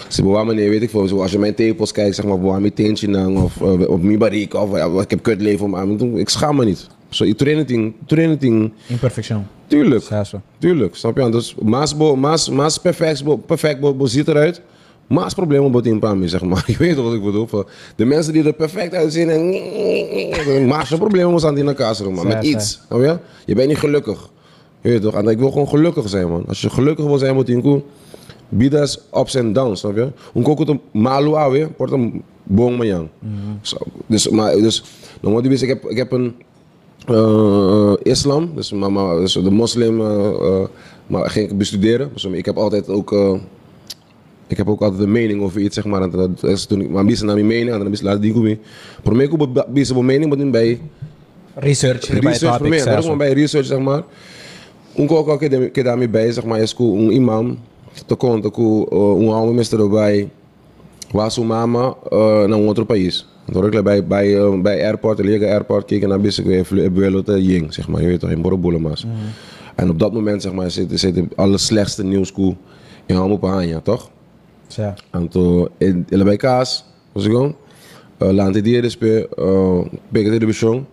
Ze 0.08 0.22
bewaar 0.22 0.46
me 0.46 0.54
niet, 0.54 0.68
weet 0.68 0.82
ik 0.82 0.90
veel. 0.90 1.20
Als 1.22 1.32
je 1.32 1.38
mijn 1.38 1.54
tepels 1.54 1.92
kijkt, 1.92 2.14
zeg 2.14 2.24
maar, 2.24 2.38
bewaar 2.40 2.60
mijn 2.60 2.72
teentje 2.72 3.08
nang 3.08 3.42
of 3.42 3.60
uh, 3.60 3.88
op 3.88 4.02
mijn 4.02 4.18
barik 4.18 4.54
of 4.54 4.74
uh, 4.74 5.00
ik 5.00 5.10
heb 5.10 5.22
kutleven 5.22 5.64
om 5.64 5.76
aan. 5.76 6.18
Ik 6.18 6.28
schaam 6.28 6.56
me 6.56 6.64
niet. 6.64 6.86
Zo, 7.08 7.24
je 7.24 7.34
training, 7.34 7.94
training, 8.06 8.72
Imperfecção. 8.86 9.42
tuurlijk. 9.66 10.02
So. 10.02 10.40
Tuurlijk, 10.58 10.94
snap 10.94 11.16
je? 11.16 11.28
Dus 11.28 11.54
maas, 11.62 11.96
bo, 11.96 12.16
maas, 12.16 12.48
maas 12.48 12.78
perfect, 12.78 13.24
bo, 13.24 13.36
perfect 13.36 13.80
bo, 13.80 13.94
bo 13.94 14.06
ziet 14.06 14.28
eruit. 14.28 14.60
Maas 15.10 15.34
problemen 15.34 15.70
bot 15.70 15.86
in 15.86 15.98
Pami, 15.98 16.28
zeg 16.28 16.42
maar. 16.42 16.64
Je 16.70 16.76
weet 16.76 16.96
wat 16.96 17.12
ik 17.14 17.22
bedoel. 17.22 17.46
Van 17.46 17.66
De 17.96 18.04
mensen 18.04 18.32
die 18.32 18.44
er 18.44 18.52
perfect 18.52 18.94
uitzien 18.94 19.30
en 19.30 20.66
maas 20.72 20.88
je 20.88 20.96
problemen 20.96 21.30
moet 21.30 21.44
aan 21.44 21.54
die 21.54 21.64
elkaar 21.64 21.96
man. 22.02 22.28
Ja, 22.28 22.34
Met 22.34 22.44
iets, 22.44 22.80
snap 22.88 23.00
je? 23.00 23.18
Je 23.46 23.54
bent 23.54 23.68
niet 23.68 23.78
gelukkig. 23.78 24.30
Je 24.80 24.88
weet 24.88 25.02
toch? 25.02 25.14
En 25.14 25.28
ik 25.28 25.38
wil 25.38 25.50
gewoon 25.50 25.68
gelukkig 25.68 26.08
zijn, 26.08 26.28
man. 26.28 26.44
Als 26.48 26.60
je 26.60 26.70
gelukkig 26.70 27.04
wil 27.04 27.18
zijn, 27.18 27.34
moet 27.34 27.46
je 27.46 27.52
in 27.52 27.82
Bidas 28.48 29.00
ups 29.14 29.34
en 29.34 29.52
downs, 29.52 29.80
snap 29.80 29.96
je? 29.96 30.08
Un 30.34 30.42
coco 30.42 30.64
te 30.64 30.78
malu 30.92 31.34
awe, 31.34 31.68
wordt 31.76 31.92
een 31.92 32.22
boom. 32.42 33.08
Zo, 33.60 33.76
Dus, 34.06 34.28
maar, 34.28 34.56
dus, 34.56 34.84
dan 35.20 35.32
moet 35.32 35.42
je 35.42 35.48
weten, 35.48 35.68
ik 35.68 35.72
heb, 35.72 35.90
ik 35.90 35.96
heb 35.96 36.12
een 36.12 36.34
eh, 37.06 37.92
islam, 38.02 38.50
dus, 38.54 38.72
maar, 38.72 38.92
maar, 38.92 39.16
dus 39.16 39.32
de 39.32 39.50
moslim, 39.50 40.00
eh, 40.00 40.28
eh, 40.28 40.66
maar 41.06 41.30
ging 41.30 41.50
ik 41.50 41.58
bestuderen. 41.58 42.10
Dus 42.12 42.24
ik 42.24 42.44
heb 42.44 42.56
altijd 42.56 42.88
ook, 42.88 43.12
eh, 43.12 43.34
ik 44.50 44.56
heb 44.56 44.68
ook 44.68 44.80
altijd 44.80 45.02
een 45.02 45.12
mening 45.12 45.42
over 45.42 45.60
iets, 45.60 45.74
zeg 45.74 45.84
maar. 45.84 46.02
En 46.02 46.10
dat 46.10 46.44
is 46.44 46.64
toen 46.64 46.80
ik, 46.80 46.90
maar 46.90 47.04
bisa 47.04 47.24
naar 47.24 47.34
mijn 47.34 47.46
mening, 47.46 47.72
en 47.72 47.78
dan 47.78 47.90
bisa 47.90 48.04
laat 48.04 48.22
die 48.22 48.32
kumi. 48.32 48.58
Voor 49.02 49.16
mij 49.16 49.24
ik 49.24 49.72
bisa 49.72 49.94
mijn 49.94 50.06
mening, 50.06 50.36
maar 50.36 50.50
bij 50.50 50.80
Research. 51.54 52.08
bij 52.08 52.18
research 52.18 52.56
voor 53.04 53.16
mij, 53.16 53.16
bij 53.16 53.32
research 53.32 53.66
zeg 53.66 53.78
maar. 53.78 54.02
Un 54.98 55.06
coco 55.06 55.36
que 55.36 55.70
que 55.70 55.82
daarmee 55.82 56.08
bij 56.08 56.32
zeg 56.32 56.44
maar 56.44 56.60
is 56.60 56.74
un 56.78 57.10
imam 57.10 57.58
te 58.06 58.16
conta 58.16 58.50
com 58.50 58.86
uh, 58.92 59.22
um 59.22 59.28
alma 59.28 59.52
mestre 59.52 59.88
bij 59.88 60.28
was 61.12 61.34
sua 61.34 61.44
mama 61.44 61.94
naar 62.10 62.50
een 62.50 62.66
outro 62.66 62.84
país. 62.84 63.26
Então 63.48 63.66
ik 63.66 63.82
bij 63.82 64.06
bij 64.06 64.28
uh, 64.28 64.60
bij 64.60 64.84
airport, 64.84 65.18
liga 65.18 65.46
airport 65.46 65.84
keken 65.84 66.08
naar 66.08 66.20
binnen 66.20 66.84
ik 66.84 66.90
wel 66.92 67.22
te 67.22 67.42
jing 67.42 67.74
zeg 67.74 67.88
maar, 67.88 68.02
je 68.02 68.06
weet 68.06 68.20
toch 68.20 68.30
in 68.30 68.42
Borobulemas. 68.42 69.06
En 69.74 69.90
op 69.90 69.98
dat 69.98 70.12
moment 70.12 70.42
zeg 70.42 70.52
maar 70.52 70.70
zit 70.70 71.00
zit 71.00 71.16
het 71.16 71.36
allerslechtste 71.36 72.04
nieuwskoe 72.04 72.56
in 73.06 73.14
Hamo 73.14 73.36
Pahanya, 73.36 73.80
toch? 73.80 74.10
Então, 75.14 75.68
ele 75.80 76.04
ele 76.10 76.24
vai 76.24 76.36
casa, 76.36 76.82
uh, 77.14 77.54
lá 78.32 78.44
ante 78.44 78.62
dia 78.62 78.82
despe, 78.82 79.28
uh, 79.38 79.88
pega 80.12 80.38
de 80.38 80.46
bichão, 80.46 80.86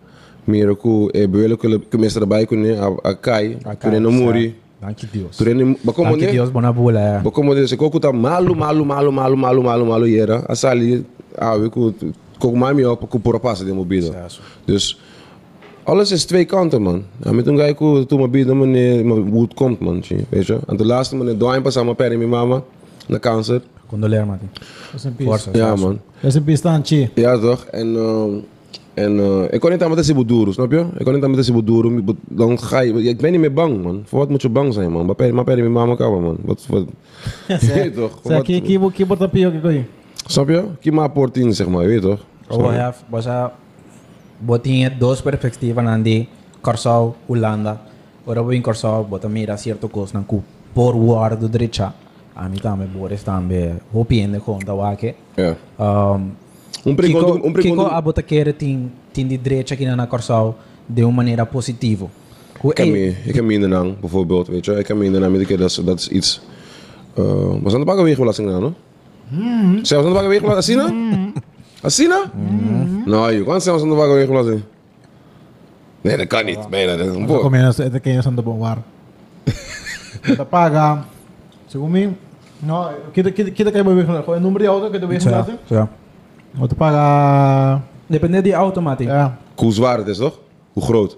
Mira 0.47 0.73
ku 0.75 1.11
e 1.13 1.27
buelo 1.27 1.57
que 1.57 1.67
que 1.91 1.97
mestra 1.97 2.25
bai 2.25 2.45
kune 2.47 2.71
a 2.71 2.87
a 3.03 3.13
kai, 3.13 3.57
kune 3.81 3.99
no 3.99 4.11
muri. 4.11 4.55
Dank 4.79 4.97
je 4.97 5.07
Dios. 5.11 5.35
Turene 5.35 5.75
bakomo 5.83 6.11
Dank 6.11 6.21
je 6.21 6.25
ne. 6.27 6.31
Dios, 6.31 6.49
bona 6.49 6.71
bula. 6.71 7.19
Bakomo 7.19 7.53
de 7.53 7.67
se 7.67 7.75
koku 7.75 7.99
ta 7.99 8.13
malu 8.13 8.55
malu 8.55 8.85
malu 8.85 9.11
malu 9.11 9.35
malu 9.35 9.61
malu 9.61 9.85
malu 9.85 10.07
yera. 10.07 10.45
Asali 10.47 11.03
ah 11.37 11.57
we 11.57 11.69
ku 11.69 11.93
koku 12.39 12.55
mami 12.55 12.85
op 12.85 13.09
ku 13.09 13.19
pura 13.19 13.39
passa 13.39 13.65
de 13.65 13.73
mobile. 13.73 14.15
Dus 14.65 14.95
alles 15.83 16.11
is 16.11 16.25
twee 16.25 16.45
kanten, 16.45 16.81
man. 16.81 17.03
Ja, 17.25 17.31
met 17.31 17.47
een 17.47 17.57
guy 17.57 17.73
ko 17.73 18.05
toen 18.05 18.19
mijn 18.19 18.31
bieden 18.31 18.57
meneer 18.57 19.03
hoe 19.03 19.41
het 19.41 19.53
komt, 19.53 19.79
man. 19.79 20.03
Weet 20.29 20.47
je? 20.47 20.59
En 20.67 20.77
de 20.77 20.85
laatste 20.85 21.15
meneer 21.15 21.37
doin 21.37 21.61
pas 21.61 21.77
aan 21.77 21.85
mijn 21.85 21.95
peri 21.95 22.17
mijn 22.17 22.29
mama 22.29 22.63
na 23.07 23.19
cancer. 23.19 23.61
Condoleer. 23.87 24.25
Forza. 25.19 25.49
Ja, 25.53 25.75
man. 25.75 25.99
Rest 26.21 26.35
in 26.35 26.43
peace, 26.43 26.61
Tanchi. 26.61 27.09
Ja, 27.15 27.39
toch? 27.39 27.65
En, 27.65 27.95
ehm, 27.95 28.33
en 28.93 29.19
eh, 29.19 29.53
ik 29.53 29.59
kon 29.59 29.71
niet 29.71 29.81
aan 29.83 29.89
met 29.89 29.97
deze 29.97 30.13
boeduru, 30.13 30.51
snap 30.51 30.71
je? 30.71 30.85
Ik 30.97 31.05
kon 31.05 31.13
niet 31.13 31.23
aan 31.23 31.29
met 31.29 31.39
deze 31.39 31.53
boeduru. 31.53 32.03
Dan 32.27 32.59
ga 32.59 32.79
je... 32.79 32.93
Ik 32.93 33.17
ben 33.17 33.31
niet 33.31 33.39
meer 33.39 33.53
bang, 33.53 33.83
man. 33.83 34.01
Voor 34.05 34.19
wat 34.19 34.29
moet 34.29 34.41
je 34.41 34.49
bang 34.49 34.73
zijn, 34.73 34.91
man? 34.91 35.05
Maar 35.05 35.33
maar 35.33 35.43
peri 35.43 35.61
mijn 35.61 35.71
mama 35.71 35.95
kawa, 35.95 36.19
man. 36.19 36.37
Wat, 36.41 36.65
wat... 36.69 36.85
Je 37.61 37.73
weet 37.73 37.95
toch? 37.95 38.19
Zeg, 38.23 38.35
Wat- 38.37 38.45
ki 38.45 38.61
ki 38.61 38.79
ki 38.93 39.05
bota 39.05 39.27
pio 39.27 39.51
ki 39.51 39.59
koi. 39.59 39.85
Snap 40.25 40.49
je? 40.49 40.63
Kima 40.79 41.07
portin, 41.07 41.53
zeg 41.53 41.67
maar. 41.67 41.81
Je 41.81 41.87
weet 41.87 42.01
toch? 42.01 42.25
Oh, 42.47 42.71
have, 42.71 43.03
basta, 43.09 43.53
botinha 44.39 44.89
dos 44.89 45.21
perspectivas 45.21 45.83
nandi 45.83 46.29
Corsau, 46.61 47.15
Holanda. 47.27 47.81
Ora 48.25 48.41
vou 48.41 48.53
em 48.53 48.61
Corsau, 48.61 49.03
bota 49.03 49.29
mira 49.29 49.57
certo 49.57 49.89
coisa, 49.89 50.13
não 50.13 50.43
por 50.73 50.95
war 50.95 51.35
do 51.35 51.49
direita. 51.49 51.93
A 52.37 52.47
mim 52.47 52.59
também, 52.59 52.87
Boris 52.87 53.23
também, 53.23 53.73
hopiende 53.93 54.39
conta 54.39 54.73
wake. 54.73 55.15
Ja. 55.35 55.55
Um, 55.79 56.31
Um 56.85 56.95
Kiko, 56.95 56.95
pergunto... 56.95 57.33
Um 57.33 57.41
Kiko 57.41 57.53
pergunto... 57.53 57.85
a 57.87 58.01
bota 58.01 58.21
querer 58.21 58.53
tem, 58.53 58.91
tem 59.11 59.27
de 59.27 59.37
direita 59.37 59.73
aqui 59.73 59.85
na 59.85 60.05
Corsau 60.07 60.55
de 60.87 61.03
uma 61.03 61.11
maneira 61.11 61.45
positiva. 61.45 62.05
Hoe- 62.61 62.71
Ik 62.71 62.77
heb, 62.77 62.87
eh, 62.87 62.91
me, 62.93 63.15
ik 63.25 63.35
heb 63.35 63.43
minder 63.45 63.69
lang, 63.69 63.99
bijvoorbeeld, 63.99 64.47
weet 64.47 64.65
je. 64.65 64.71
Ik 64.79 64.87
heb 64.87 64.97
minder 64.97 65.19
lang, 65.21 65.33
met 65.37 65.45
keer 65.47 65.57
dat, 65.57 65.69
is- 65.69 65.81
dat 65.85 65.99
is 65.99 66.07
iets... 66.09 66.41
Uh, 67.17 67.25
was 67.63 67.73
aan 67.73 67.79
de 67.79 67.85
bakken 67.85 68.03
weegbelasting 68.05 68.49
nou, 68.49 68.61
no? 68.61 68.73
Zelfs 69.81 70.03
aan 70.05 70.13
de 70.13 70.13
bakken 70.13 70.29
weegbelasting? 70.29 70.79
Asina? 70.81 71.31
Asina? 71.81 72.31
Nou, 73.05 73.31
je 73.33 73.43
kan 73.43 73.61
zelfs 73.61 73.81
aan 73.83 73.89
de 73.89 73.95
bakken 73.95 74.15
weegbelasting. 74.15 74.61
Nee, 76.01 76.17
dat 76.17 76.27
kan 76.27 76.45
niet. 76.45 76.69
Nee, 76.69 76.85
dat 76.87 76.99
is 76.99 77.05
een 77.07 77.15
Ito 77.23 77.25
boor. 77.25 77.41
kami 77.41 77.57
na 77.57 77.69
ito 77.69 77.99
kaya 77.99 78.21
sa 78.21 78.29
ndabong 78.29 78.59
war. 78.59 78.77
Kita 80.21 80.45
paga. 80.45 81.05
Siguro 81.67 81.89
mi 81.89 82.07
no 82.59 82.89
kita 83.13 83.31
kita 83.31 83.69
kayo 83.71 83.83
bawik 83.83 84.07
na 84.07 84.21
ko 84.21 84.33
ang 84.33 84.41
numero 84.41 84.59
di 84.63 84.67
auto 84.69 84.89
kita 84.89 85.05
bawik 85.05 85.21
Zo, 85.21 85.29
na 85.29 85.45
ja, 85.45 85.55
ja. 85.69 85.87
O 86.59 86.65
to 86.67 86.75
paga. 86.75 87.81
Depende 88.09 88.41
die 88.41 88.55
automatisch. 88.55 89.07
Ja. 89.07 89.37
Hoe 89.55 89.71
zwaar 89.71 89.97
het 89.97 90.07
is, 90.07 90.17
toch? 90.17 90.39
Hoe 90.73 90.83
groot? 90.83 91.17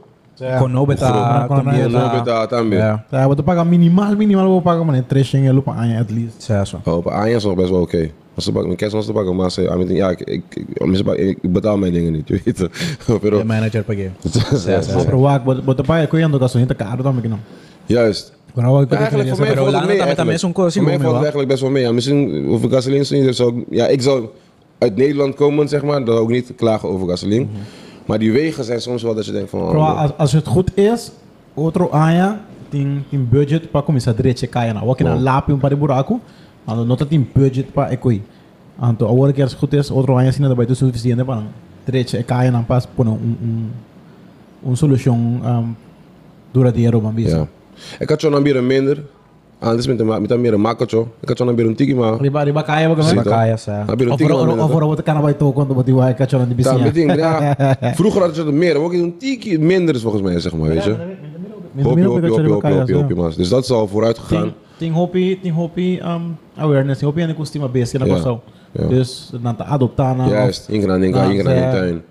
Con 0.58 0.72
no 0.72 0.86
beta, 0.86 1.08
Groot. 1.12 1.48
con 1.48 1.64
Con 1.64 1.76
Ja, 1.76 1.88
no 1.88 2.00
no 2.00 2.10
beta 2.12 2.48
também. 2.48 2.80
Ja, 2.80 3.06
Ja, 3.12 3.28
o 3.28 3.36
to 3.36 3.44
paga 3.44 3.64
minimal 3.64 4.16
minimal 4.16 4.48
o 4.48 4.62
paga 4.62 4.84
man 4.84 5.06
treshing 5.06 5.48
elo 5.48 5.62
pa 5.62 5.72
anya 5.76 6.00
at 6.00 6.12
least. 6.12 6.42
zo, 6.44 6.64
zo. 6.64 6.80
Oh, 6.86 6.98
op 6.98 7.08
Anja 7.08 7.36
is 7.36 7.44
nog 7.44 7.56
best 7.56 7.70
wel 7.70 7.82
oké. 7.82 8.12
Als 8.36 8.46
de 8.46 8.52
bak, 8.52 8.64
mijn 8.66 8.76
kerst 8.76 8.94
was 8.96 9.06
de 9.06 9.14
bakken, 9.14 9.36
maar 9.36 9.52
ze, 9.52 9.64
I 9.64 9.76
mean, 9.76 9.94
ja, 9.94 10.10
ik, 10.10 10.20
ik, 10.22 10.44
ik, 10.56 11.18
ik, 11.18 11.52
betaal 11.52 11.78
mijn 11.78 11.94
dingen 11.94 12.12
niet, 12.12 12.28
je 12.28 12.42
weet 12.46 12.58
het. 12.60 12.72
De 13.22 13.44
manager 13.46 13.84
pagay. 13.84 14.12
Ja, 14.66 14.82
zo. 14.82 15.04
Pero 15.04 15.20
wag 15.20 15.42
o 15.66 15.74
to 15.74 15.84
paga 15.84 16.08
ko 16.08 16.18
yan 16.18 16.32
do 16.32 16.40
gasolina 16.40 16.76
caro 16.76 17.04
também 17.04 17.22
que 17.22 17.28
não. 17.30 17.40
Juist. 17.86 18.34
Ko 18.54 18.62
Ja, 18.62 18.98
eigenlijk 18.98 19.30
voor 19.30 19.40
mij 19.46 19.56
valt 19.56 19.74
het 19.74 19.86
mee. 19.86 20.00
eigenlijk. 20.00 20.40
Voor 20.40 20.84
mij 20.84 21.00
valt 21.00 21.14
het 21.14 21.22
eigenlijk 21.22 21.48
best 21.50 21.62
wel 21.62 21.70
mee. 21.72 21.84
Ja, 21.84 21.92
misschien 21.92 22.48
over 22.48 22.70
gasoline 22.70 23.34
zou- 23.34 23.66
ja, 23.70 23.88
ik 23.88 24.02
zou 24.02 24.28
uit 24.78 24.96
Nederland 24.96 25.36
komen, 25.36 25.68
zeg 25.68 25.84
maar. 25.84 26.06
Dan 26.06 26.18
ook 26.18 26.30
niet 26.30 26.54
klagen 26.56 26.90
over 26.90 27.08
gasoline. 27.10 27.46
Maar 28.06 28.20
die 28.20 28.32
wegen 28.32 28.64
zijn 28.64 28.82
soms 28.82 29.04
wel 29.04 29.16
dat 29.16 29.26
je 29.26 29.32
denkt 29.32 29.50
van... 29.50 29.60
oh, 29.62 29.70
Pero 29.70 29.82
als, 29.84 30.12
als 30.18 30.32
het 30.32 30.48
goed 30.48 30.78
is, 30.78 31.12
outro 31.56 31.90
anya 31.90 32.42
tem 32.70 33.04
tem 33.10 33.28
budget 33.30 33.70
começar 33.86 34.16
direito 34.16 34.48
kaya 34.50 34.74
na. 34.74 34.80
Na 34.80 35.14
Wow. 35.14 35.22
lapi 35.22 35.52
um 35.52 35.60
para 35.60 35.76
buraco. 35.76 36.20
Ano 36.66 36.86
nota 36.86 37.06
tem 37.06 37.28
budget 37.34 37.74
para 37.74 37.92
ekoi. 37.92 38.22
Anto 38.80 39.08
agora 39.08 39.34
que 39.34 39.44
as 39.44 39.54
goed 39.54 39.74
is, 39.74 39.92
outro 39.92 40.18
anya 40.18 40.32
sina 40.32 40.56
tu 40.56 40.76
suficiente 40.76 41.24
para 41.24 41.44
direito 41.86 42.24
kaya 42.26 42.52
na 42.52 42.62
pas 42.64 42.86
pono 42.86 43.12
um 43.12 43.36
um 43.44 44.72
um 44.72 44.76
solução 44.76 45.16
um 45.16 45.76
duradouro 46.54 47.02
man 47.02 47.14
bisa. 47.14 47.48
Ik 48.00 48.10
had 48.10 48.22
zo'n 48.22 48.34
ambieren 48.34 48.68
minder. 48.68 48.98
Anders 49.60 49.88
met 49.88 50.00
een 50.00 50.08
met 50.22 50.32
een 50.32 50.42
meer 50.42 50.54
een 50.54 50.62
makkertje. 50.62 51.06
Ik 51.22 51.28
had 51.28 51.38
zo'n 51.38 51.60
een 51.60 51.76
tiki 51.76 51.96
maar. 51.96 52.22
Riba 52.22 52.42
riba 52.44 52.62
kaya 52.62 52.94
ba 52.96 53.04
kami? 53.04 53.22
Kaya 53.22 53.58
sa. 53.58 53.84
Of 53.88 53.96
tiki 53.96 54.32
of 54.32 54.74
ora 54.76 54.86
wat 54.86 55.04
kan 55.04 55.22
bij 55.22 55.34
to 55.34 55.52
quando 55.52 55.74
bati 55.74 55.94
wa 55.94 56.12
ka 56.14 56.26
chona 56.26 56.46
di 56.46 56.54
Ja, 56.58 56.74
met 56.78 56.94
bisinya. 56.94 57.16
ding, 57.16 57.16
ja. 57.16 57.56
Vroeger 57.96 58.20
hadden 58.20 58.36
ze 58.36 58.44
het 58.46 58.54
meer. 58.54 58.76
Ook 58.76 58.94
een 58.94 59.18
tiki 59.18 59.58
minder 59.60 59.96
is 59.96 60.02
volgens 60.02 60.24
mij, 60.24 60.40
zeg 60.40 60.56
maar, 60.56 60.70
weet 60.70 60.84
je. 60.84 60.96
Hopje, 61.82 62.04
hopje, 62.04 62.30
hopje, 62.30 62.50
hopje, 62.50 62.74
hopje, 62.74 62.96
hopje, 62.96 63.16
maar. 63.16 63.34
Dus 63.36 63.50
dat 63.50 63.64
is 63.64 63.72
al 63.72 63.88
vooruit 63.88 64.18
gegaan. 64.18 64.54
Ting 64.78 64.94
hopi 64.94 65.40
ting 65.42 65.56
hopi 65.56 66.00
um 66.02 66.38
awareness, 66.56 67.00
ting 67.00 67.12
hopi 67.12 67.24
ani 67.24 67.34
kustima 67.34 67.68
base 67.68 67.98
na 67.98 68.06
Ja. 68.06 68.14
koso. 68.14 68.42
Ja. 68.72 68.88
Dus 68.88 69.32
nanta 69.42 69.64
adoptar 69.66 70.16
na. 70.16 70.28
Juist, 70.28 70.70
ingaan, 70.70 71.04
ingaan, 71.04 71.32
ingaan 71.32 71.54
in 71.54 71.72
tuin. 71.72 72.02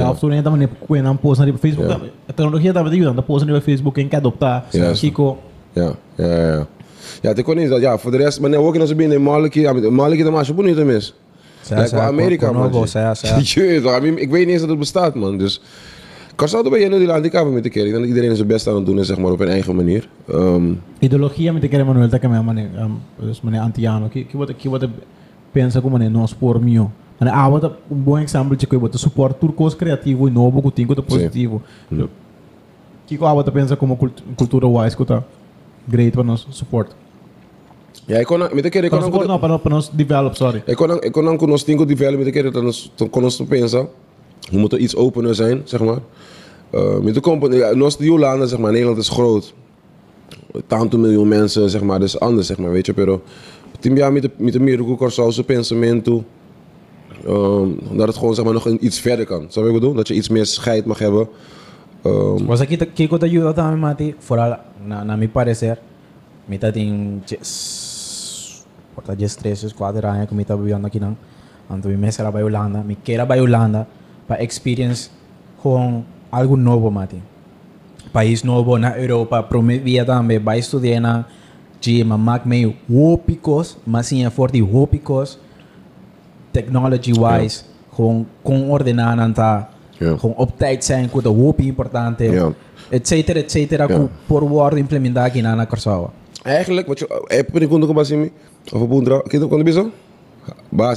Ja, 0.00 0.10
of 0.10 0.18
toen 0.18 0.34
je 0.34 0.42
dan 0.42 0.68
kuya 0.86 1.02
ng 1.10 1.20
post 1.20 1.40
rin 1.40 1.58
Facebook. 1.58 1.88
Ja. 1.88 1.98
A 2.30 2.32
tecnologia 2.34 2.72
dapat 2.72 2.92
yun, 2.92 3.06
ang 3.06 3.24
post 3.24 3.44
na 3.46 3.52
rin 3.52 3.60
Facebook 3.62 3.96
yung 3.96 4.10
kadopta. 4.10 4.64
Ja. 4.70 4.94
Chico. 4.94 5.38
Ja, 5.72 5.94
ja, 6.16 6.26
ja. 6.26 6.46
ja. 6.52 6.66
Ja, 7.22 7.28
het 7.28 7.42
kon 7.42 7.56
niet. 7.56 7.68
dat- 7.68 7.80
Ja, 7.80 7.98
voor 7.98 8.10
de 8.10 8.16
rest, 8.16 8.40
maar 8.40 8.50
nee, 8.50 8.58
ook 8.58 8.76
als 8.78 8.94
binnen 8.96 9.16
in 9.16 9.22
Maliki, 9.22 9.72
met 9.72 9.90
Maliki 9.90 10.22
dan 10.22 10.32
maar 10.32 10.46
je 10.46 10.62
niet 10.62 10.76
te 10.76 10.84
mis. 10.84 11.14
Lijkt 11.68 11.90
wel 11.90 12.00
Amerika, 12.00 12.52
man. 12.52 12.72
Jezus, 12.72 13.84
ik 14.16 14.30
weet 14.30 14.44
niet 14.44 14.48
eens 14.48 14.60
dat 14.60 14.68
het 14.68 14.78
bestaat, 14.78 15.14
man. 15.14 15.38
Dus, 15.38 15.60
Carsado 16.36 16.70
ben 16.70 16.80
je 16.80 16.88
nu 16.88 16.98
die 16.98 17.08
handicap 17.10 17.50
met 17.52 17.62
de 17.62 17.68
keer. 17.68 17.84
Ik 17.86 17.90
denk 17.90 18.00
dat 18.02 18.14
iedereen 18.14 18.36
zijn 18.36 18.48
best 18.48 18.66
aan 18.68 18.74
het 18.74 18.86
doen 18.86 18.98
is, 18.98 19.06
zeg 19.06 19.18
maar, 19.18 19.32
op 19.32 19.40
een 19.40 19.48
eigen 19.48 19.76
manier. 19.76 20.08
Ehm, 20.28 20.72
Ideologia 20.98 21.52
mi 21.52 21.60
te 21.60 21.68
kere 21.68 21.84
Manuel 21.84 22.08
ta 22.08 22.18
kami 22.18 22.42
mane 22.42 22.68
um 22.78 22.98
dus 23.20 23.40
mane 23.40 23.60
antiano 23.60 24.08
ki 24.08 24.26
wat 24.68 24.88
pensa 25.52 25.80
como 25.80 25.98
no 25.98 26.26
spor 26.26 26.60
mio. 26.60 26.90
Mane 27.20 27.30
awat 27.30 27.64
um 27.64 27.96
bom 27.96 28.18
exemplo 28.18 28.56
de 28.56 28.66
que 28.66 28.76
bota 28.76 28.98
support 28.98 29.38
turcos 29.38 29.74
criativo 29.74 30.28
e 30.28 30.30
novo 30.30 30.62
que 30.62 30.70
tinha 30.70 31.02
positivo. 31.02 31.62
Ki 33.06 33.16
ko 33.18 33.26
awat 33.26 33.50
pensa 33.50 33.76
como 33.76 33.96
cult 33.96 34.22
cultura 34.36 34.66
wise 34.66 34.96
ko 34.96 35.04
ta 35.04 35.22
great 35.88 36.12
para 36.12 36.24
nos 36.24 36.46
support. 36.50 36.94
ja, 38.06 38.18
ik 38.18 38.26
kon, 38.26 38.38
met 38.38 38.68
keer, 38.68 38.84
ik 38.84 38.90
kon, 38.90 39.02
support 39.02 39.26
no 39.26 39.38
para 39.38 39.58
para 39.58 39.74
nos 39.74 39.88
develop 39.90 40.34
sorry. 40.36 40.62
ik 40.66 40.76
kon, 40.76 41.02
ik 41.02 41.12
kon 41.12 41.36
con 41.36 41.50
ons 41.50 41.62
tinko 41.62 41.84
develop 41.84 42.18
met 42.24 42.32
keer, 42.32 42.52
dan 42.52 42.72
dan 42.96 43.10
kon 43.10 43.24
ons 43.24 43.42
pensa. 43.48 43.86
We 44.50 44.58
moeten 44.58 44.82
iets 44.82 44.96
opener 44.96 45.34
zijn, 45.34 45.62
zeg 45.64 45.80
maar. 45.80 45.98
Uh, 46.74 46.98
met 46.98 47.14
de 47.14 47.20
company, 47.20 47.56
ja, 47.56 47.74
nos 47.74 47.96
de 47.96 48.04
Jolanda, 48.04 48.46
zeg 48.46 48.58
maar, 48.58 48.72
Nederland 48.72 48.98
is 48.98 49.08
groot. 49.08 49.54
Tanto 50.66 50.98
miljoen 50.98 51.28
mensen, 51.28 51.70
zeg 51.70 51.82
maar, 51.82 52.00
dus 52.00 52.20
anders, 52.20 52.46
zeg 52.46 52.58
maar, 52.58 52.70
weet 52.70 52.86
je, 52.86 52.94
pero... 52.94 53.22
Tim 53.78 53.96
jaar 53.96 54.12
met 54.12 54.22
de, 54.22 54.30
met 54.36 54.52
de 54.52 54.94
Corso, 54.96 55.30
zijn 55.30 55.46
pensamento. 55.46 56.24
Um, 57.26 57.78
dat 57.92 58.06
het 58.06 58.16
gewoon, 58.16 58.34
zeg 58.34 58.44
maar, 58.44 58.54
nog 58.54 58.68
iets 58.68 59.00
verder 59.00 59.26
kan. 59.26 59.46
Zou 59.48 59.66
je 59.66 59.72
wat 59.72 59.74
ik 59.74 59.80
bedoel? 59.80 59.94
Dat 59.94 60.08
je 60.08 60.14
iets 60.14 60.28
meer 60.28 60.46
scheid 60.46 60.84
mag 60.84 60.98
hebben. 60.98 61.28
Um, 62.04 62.46
Was 62.46 62.60
aqui 62.60 62.76
Kiko 62.76 63.16
te 63.16 63.24
ayuda 63.24 63.52
também, 63.52 63.78
Mati. 63.78 64.14
Fora, 64.18 64.60
na, 64.84 65.04
na 65.04 65.16
mi 65.16 65.28
parecer, 65.28 65.78
mi 66.44 66.58
ta 66.58 66.70
tem 66.70 67.22
porta 68.94 69.16
de 69.16 69.36
três, 69.36 69.72
quatro 69.74 70.06
anos 70.06 70.28
que 70.28 70.34
mi 70.34 70.44
ta 70.44 70.56
vivendo 70.56 70.86
aqui 70.86 71.00
não. 71.00 71.16
Então 71.70 71.90
mi 71.90 71.96
mesa 71.96 72.22
era 72.22 72.30
para 72.30 72.44
Holanda, 72.44 72.82
mi 72.82 72.94
queira 72.94 73.26
para 73.26 73.42
Holanda 73.42 73.86
para 74.28 74.42
experience 74.42 75.10
com 75.62 76.04
algo 76.30 76.56
novo, 76.56 76.90
Mati. 76.90 77.22
País 78.12 78.44
novo 78.44 78.78
na 78.78 78.98
Europa, 78.98 79.42
promovia 79.42 80.04
também, 80.04 80.38
vai 80.38 80.58
estudar 80.58 81.00
na 81.00 81.24
de 81.80 82.04
mamak 82.04 82.46
meio 82.46 82.74
hópicos, 82.88 83.76
mas 83.86 84.06
sim 84.06 84.24
é 84.24 84.30
forte 84.30 84.62
hópicos, 84.62 85.38
technology 86.54 87.12
wise, 87.12 87.62
com 87.94 88.26
com 88.42 88.70
ordenar 88.70 89.16
tá 89.34 89.68
Ja. 89.98 90.16
gewoon 90.16 90.36
op 90.36 90.58
tijd 90.58 90.84
zijn, 90.84 91.08
goed, 91.08 91.22
dat 91.24 91.34
hoop 91.34 91.60
important 91.60 92.20
is, 92.20 92.32
Ja. 92.32 92.52
et 92.90 93.08
cetera, 93.08 93.38
et 93.38 93.50
cetera, 93.50 93.84
Ja. 93.88 93.94
ja. 93.94 94.08
por 94.26 94.48
worden 94.48 94.78
implementar 94.78 95.24
aqui 95.24 95.40
na 95.40 95.66
Corsawa. 95.66 96.10
eigenlijk, 96.42 96.86
wat 96.86 96.98
je... 96.98 97.22
Heb 97.26 97.48
je 97.52 97.60
een 97.60 97.68
kunde 97.68 97.86
gebasimi? 97.86 98.30
Of 98.72 98.80
een 98.80 98.88
boendra? 98.88 99.20
Kijk, 99.28 99.48
kon 99.48 99.58
je 99.66 99.72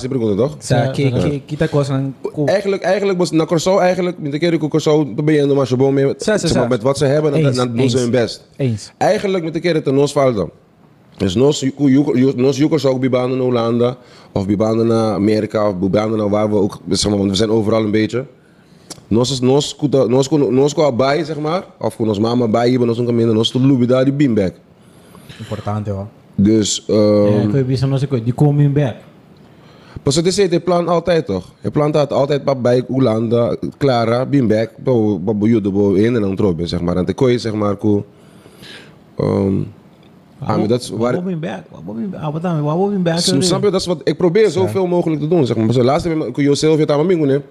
je 0.02 0.08
een 0.10 0.20
kunde, 0.20 0.36
toch? 0.36 0.56
Sa, 0.60 0.84
Ja, 0.84 0.92
que, 0.92 1.02
ja. 1.10 1.20
que, 1.20 1.42
kita 1.46 1.68
coisa, 1.68 2.02
ko, 2.34 2.46
Eigenlijk, 2.46 2.82
eigenlijk 2.84 3.18
was 3.18 3.32
na 3.32 3.46
Corso 3.46 3.78
eigenlijk, 3.80 4.20
met 4.20 4.32
de 4.32 4.38
keer 4.40 4.54
ik 4.54 4.70
Corso 4.70 5.06
ben 5.14 5.34
je 5.34 5.46
maar 5.46 5.68
zo 5.68 5.92
mee, 5.92 6.14
Sa, 6.18 6.38
sa, 6.38 6.48
zeg 6.48 6.58
maar, 6.58 6.68
met 6.68 6.82
wat 6.82 6.98
ze 6.98 7.06
hebben, 7.06 7.32
dan, 7.32 7.54
dan 7.54 7.76
doen 7.76 7.90
ze 7.90 7.98
hun 7.98 8.12
best. 8.12 8.48
eens. 8.58 8.92
Eigenlijk 8.98 9.44
met 9.44 9.54
de 9.54 9.60
keer 9.60 9.74
het 9.76 9.86
nos 9.86 10.12
falda. 10.12 10.46
Dus 11.18 11.36
nos 11.36 11.66
nos 12.36 12.58
Jukers 12.58 12.86
ook 12.86 13.00
bibanden 13.00 13.38
naar 13.38 13.46
Hollanda 13.46 13.98
of 14.32 14.46
bibanden 14.46 14.88
naar 14.88 15.14
Amerika 15.14 15.68
of 15.68 15.78
bibanden 15.78 16.18
naar 16.18 16.30
waar 16.30 16.50
we 16.50 16.56
ook, 16.56 16.80
zeg 16.90 17.10
maar, 17.10 17.18
want 17.18 17.30
we 17.30 17.36
zijn 17.36 17.50
overal 17.50 17.84
een 17.84 17.92
beetje. 17.92 18.26
Nos 19.08 19.32
is 19.32 19.40
nos 19.40 19.78
nos 20.08 20.30
nos 20.30 20.74
bij 20.96 21.24
zeg 21.24 21.40
maar, 21.40 21.64
of 21.80 21.96
kun 21.96 22.08
ons 22.08 22.20
mama 22.20 22.48
bij 22.48 22.70
hebben 22.70 22.88
nos 22.88 22.98
een 22.98 23.06
kamina 23.06 23.32
nos 23.32 23.52
te 23.52 23.60
lubi 23.60 23.86
daar 23.86 24.04
die 24.04 24.14
beanbag. 24.14 24.52
Importante, 25.40 25.90
hoor. 25.90 26.08
Dus 26.36 26.84
Ja, 26.88 26.94
ehm 26.94 27.52
ko 27.52 27.64
bisa 27.64 27.88
no 27.88 27.98
se 27.98 28.08
ko 28.08 28.24
di 28.24 28.34
coming 28.34 28.74
back. 28.74 28.96
Maar 30.04 30.14
zo 30.14 30.22
is 30.22 30.38
het, 30.38 30.52
je 30.52 30.60
plant 30.60 30.88
altijd 30.88 31.26
toch? 31.26 31.46
Je 31.62 31.72
plant 31.72 31.94
dat 31.94 32.14
altijd 32.14 32.44
bij 32.44 32.58
bij 32.58 32.86
Ulanda, 32.90 33.56
Clara, 33.78 34.26
Bimbek, 34.26 34.72
bij 34.78 35.50
Judo, 35.50 35.72
bij 35.72 36.06
een 36.06 36.16
en 36.16 36.22
dan 36.22 36.36
troben, 36.36 36.68
zeg 36.68 36.82
maar. 36.82 36.98
En 36.98 37.06
dan 37.06 37.16
kon 37.16 37.32
je 37.32 37.38
zeg 37.38 37.54
maar. 37.54 37.76
Um, 39.20 39.68
I 40.42 40.56
mean, 40.56 40.68
that's 40.68 40.90
what 40.90 41.14
back. 41.14 41.24
mean, 41.24 41.40
back. 41.40 41.64
What 41.70 42.94
in 42.94 43.04
back? 43.04 43.20
Snap 43.20 43.64
je? 43.64 43.72
Dat 43.72 43.82
is 43.82 43.86
wat 43.86 44.02
ik 44.04 44.18
probeer 44.18 44.50
zoveel 44.50 44.88
mogelijk 44.88 45.22
te 45.22 45.28
doen. 45.28 45.46
Zeg 45.46 45.56
maar. 45.56 45.76
Laatste 45.76 46.10
keer 46.10 46.32
kun 46.32 46.44
je 46.44 46.50
jezelf 46.50 46.78
het 46.78 46.92
aan 46.92 47.06
mijn 47.06 47.20
mingoen. 47.20 47.44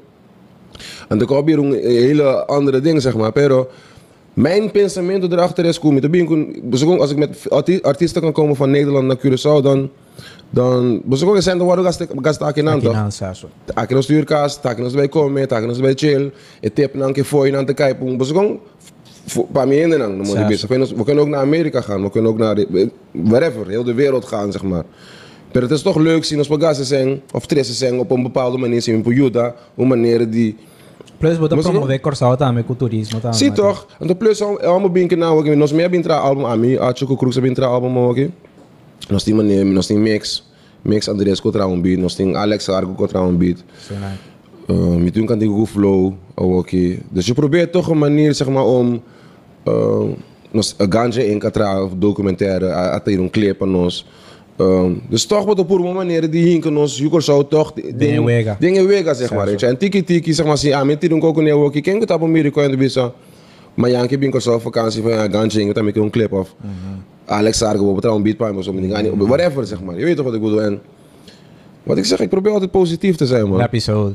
En 1.09 1.19
de 1.19 1.25
je 1.49 1.57
een 1.57 1.75
eh, 1.75 1.83
hele 1.83 2.47
andere 2.47 2.81
ding 2.81 3.03
zeg 3.03 3.17
maar. 3.17 3.33
Pero, 3.33 3.69
mijn 4.33 4.71
pensamento 4.71 5.29
erachter 5.29 5.65
is, 5.65 5.79
kom 5.79 5.95
als 7.01 7.11
ik 7.11 7.17
met 7.17 7.47
artiesten 7.83 8.23
kan 8.23 8.33
komen 8.33 8.57
van 8.57 8.71
Nederland 8.71 9.07
naar 9.07 9.19
Curaçao, 9.19 9.63
dan. 9.63 9.91
Dan, 10.51 11.03
dus 11.05 11.43
zijn 11.43 11.59
er 11.59 11.65
waar 11.65 11.79
ook 11.79 11.85
in 12.57 12.69
aan 12.69 12.81
toch? 12.81 12.93
Taak 14.61 14.77
bij 14.93 15.09
komen, 15.09 15.49
bij 15.81 15.95
chill. 15.95 16.31
Ik 16.61 16.75
tip 16.75 16.95
een 16.95 17.13
keer 17.13 17.25
voor 17.25 17.47
je 17.47 17.57
aan 17.57 17.67
te 17.67 17.75
kijken 17.75 18.19
gewoon 19.27 19.47
paar 19.53 19.69
meer 19.69 19.83
in 19.83 19.91
dan. 19.99 20.25
We 20.27 20.67
kunnen- 20.67 20.97
We 20.97 21.05
ook 21.23 21.29
naar 21.31 21.41
Amerika 21.41 21.81
gaan, 21.81 22.03
we 22.03 22.11
kunnen 22.11 22.31
ook 22.31 22.39
naar 22.39 22.65
wherever, 23.11 23.69
heel 23.69 23.85
de 23.85 23.95
wereld 23.95 24.25
gaan 24.25 24.53
zeg 24.53 24.63
maar. 24.63 24.85
Maar 25.53 25.63
het 25.63 25.71
is 25.71 25.83
toch 25.83 25.97
leuk 25.97 26.25
zien 26.25 26.39
als 26.39 26.49
we 26.49 26.61
gasten 26.61 26.85
zijn 26.87 27.21
of 27.33 27.47
tressen 27.47 27.75
zijn 27.75 27.99
op 27.99 28.11
een 28.11 28.23
bepaalde 28.23 28.59
manier 28.59 28.83
zien 28.83 29.03
we 29.03 29.15
Juda, 29.15 29.55
op 29.75 29.87
manieren 29.87 30.31
die 30.31 30.57
Plus, 31.19 31.39
wat 31.39 31.49
promover 31.49 32.01
Corsao 32.01 32.37
também 32.37 32.65
com 32.65 32.77
turismo 32.77 33.19
também. 33.21 33.39
Zie 33.39 33.53
toch? 33.53 33.87
En 33.99 34.07
de 34.07 34.15
plus 34.17 34.43
al 34.43 34.61
allemaal 34.61 34.91
binken 34.91 35.19
nou 35.19 35.39
ook. 35.39 35.55
Nos 35.55 35.73
meer 35.73 35.91
bintra 35.91 36.17
album 36.17 36.45
a 36.45 36.57
mim, 36.57 36.79
a 36.79 36.93
Choco 36.95 37.17
Cruz 37.17 37.39
bintra 37.39 37.67
album 37.67 37.99
ook. 37.99 38.19
Nos 39.09 39.23
tem 39.25 39.35
manier, 39.37 39.65
nos 39.65 39.87
tem 39.87 39.99
mix, 40.03 40.51
mix 40.83 41.09
Andres 41.09 41.41
contra 41.41 41.67
um 41.67 41.81
beat, 41.83 41.99
nos 41.99 42.15
tem 42.15 42.35
Alex 42.37 42.69
Argo 42.69 42.93
contra 42.95 43.21
beat. 43.39 43.65
Sim, 43.89 43.95
né? 44.01 44.17
Uh, 44.71 44.97
met 44.97 45.11
toen 45.11 45.27
kan 45.27 45.39
die 45.39 45.49
goed 45.49 45.69
flow 45.69 46.13
ook. 46.35 46.71
Dus 47.11 47.27
je 47.27 47.35
probeert 47.35 47.73
toch 47.73 47.89
een 47.89 47.99
manier 47.99 48.35
zeg 48.35 48.49
maar 48.49 48.65
om 48.65 49.03
uh, 49.65 50.03
nos 50.51 50.75
a 50.81 50.87
ganja 50.89 51.21
in 51.23 51.39
katra 51.39 51.83
of 51.83 51.93
documentaire, 51.99 53.01
ter 53.03 53.19
een 53.19 53.31
clip 53.31 53.63
aan 53.63 53.75
ons. 53.77 54.07
Um, 54.59 55.01
dus 55.09 55.27
toch 55.27 55.45
wat 55.45 55.59
op 55.59 55.71
een 55.71 55.93
manier 55.95 56.31
die 56.31 56.47
hinken 56.49 56.73
nos, 56.73 56.99
je 56.99 57.21
zou 57.21 57.45
toch 57.49 57.73
di- 57.73 57.97
Dingen 57.97 58.25
wega. 58.25 58.57
Dingen 58.61 58.87
zeg 59.15 59.33
maar. 59.35 59.47
weet 59.47 59.61
je. 59.61 59.67
En 59.67 59.77
tiki 59.79 60.05
tiki 60.05 60.33
zeg 60.33 60.47
maar, 60.47 60.59
si 60.59 60.73
ah, 60.73 60.87
met 60.87 61.01
die 61.01 61.09
doen 61.09 61.23
ook 61.23 61.37
een 61.37 61.45
heel 61.45 61.63
ook. 61.63 61.83
Ken 61.83 62.01
het 62.01 62.11
op 62.11 62.23
Amerika 62.23 62.63
in 62.63 62.71
de 62.71 62.77
bisa. 62.77 63.13
Maar 63.75 63.91
ja, 63.91 64.03
ik 64.09 64.21
ben 64.21 64.41
zo 64.43 64.59
vakantie 64.59 65.03
van 65.03 65.11
ja, 65.11 65.29
ganja 65.29 65.61
in, 65.61 65.73
dan 65.73 65.89
ik 65.89 65.97
een 65.97 66.11
clip 66.11 66.33
of. 66.33 66.55
Alex 67.25 67.59
Sargo 67.59 67.73
bijvoorbeeld 67.77 68.03
trouwens 68.03 68.17
een 68.17 68.37
beat 68.37 68.57
of 68.57 68.65
zo, 68.65 68.73
niet- 68.73 69.27
whatever 69.29 69.67
zeg 69.67 69.83
maar. 69.83 69.99
Je 69.99 70.05
weet 70.05 70.17
toch 70.17 70.25
wat 70.25 70.35
ik 70.35 70.41
bedoel. 70.41 70.63
En 70.63 70.81
wat 71.83 71.97
ik 71.97 72.05
zeg, 72.05 72.21
ik 72.21 72.29
probeer 72.29 72.53
altijd 72.53 72.71
positief 72.71 73.17
te 73.17 73.27
zijn 73.27 73.49
man. 73.49 73.61
Episode 73.61 74.15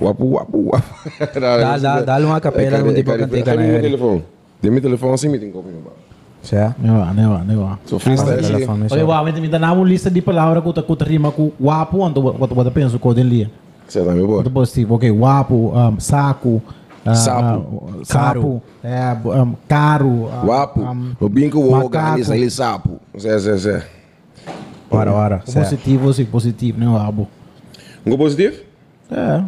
Wapu, 0.00 0.32
wapu, 0.34 0.70
wapu. 0.70 0.94
Dá, 1.40 1.78
dá, 1.78 2.02
dá-lhe 2.02 2.24
uma 2.26 2.40
capela 2.40 2.82
onde 2.82 3.02
para 3.02 3.26
cantar. 3.26 3.56
Tem 3.56 3.66
meu 3.66 3.80
telefone. 3.80 4.24
É? 4.62 4.66
me 4.66 4.70
meu 4.70 4.82
telefone 4.82 5.14
assim, 5.14 5.28
me 5.28 5.38
tem 5.38 5.50
copinho, 5.50 5.82
Cioè? 6.42 6.74
Ne 6.78 6.90
va, 6.90 7.12
ne 7.12 7.26
va, 7.26 7.42
ne 7.42 7.54
va. 7.56 7.78
So 7.84 7.98
freestyle 7.98 8.42
sì. 8.42 8.64
Poi 8.86 9.04
va, 9.04 9.22
mentre 9.22 9.40
mi 9.40 9.48
danno 9.48 9.72
una 9.72 9.88
lista 9.88 10.08
di 10.08 10.22
parole 10.22 10.62
che 10.62 10.84
tu 10.84 10.96
rima 11.00 11.30
con 11.30 11.50
wapu, 11.56 11.96
quando 11.96 12.20
quando 12.22 12.70
penso 12.70 12.98
con 12.98 13.14
lì. 13.14 13.48
Sì, 13.86 14.02
dai, 14.02 14.18
buono. 14.20 14.42
Dopo 14.42 14.64
sì, 14.64 14.86
ok, 14.88 15.12
wapu, 15.12 15.72
saco, 15.96 16.60
sapo, 17.10 17.92
sapo, 18.02 18.62
é, 18.82 19.16
caro, 19.66 20.06
uh, 20.06 20.44
wapu. 20.44 20.80
Um, 20.80 21.14
o 21.18 21.28
bingo 21.28 21.58
o 21.58 21.74
organiza 21.74 22.34
sapo. 22.48 23.00
Sì, 23.16 23.38
sì, 23.38 23.58
sì. 23.58 23.82
Ora, 24.88 25.12
ora. 25.12 25.42
Positivo, 25.44 26.12
sim 26.12 26.26
positivo, 26.26 26.78
ne 26.78 26.86
va, 26.86 27.10
bu. 27.10 27.26
Um 28.04 28.16
positivo? 28.16 28.54
É. 29.10 29.42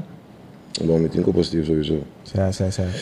Nou, 0.81 1.01
met 1.01 1.15
ingo 1.15 1.31
positief 1.31 1.67
sowieso. 1.67 2.03
Certo, 2.23 2.53
certo, 2.53 2.73
certo. 2.73 2.99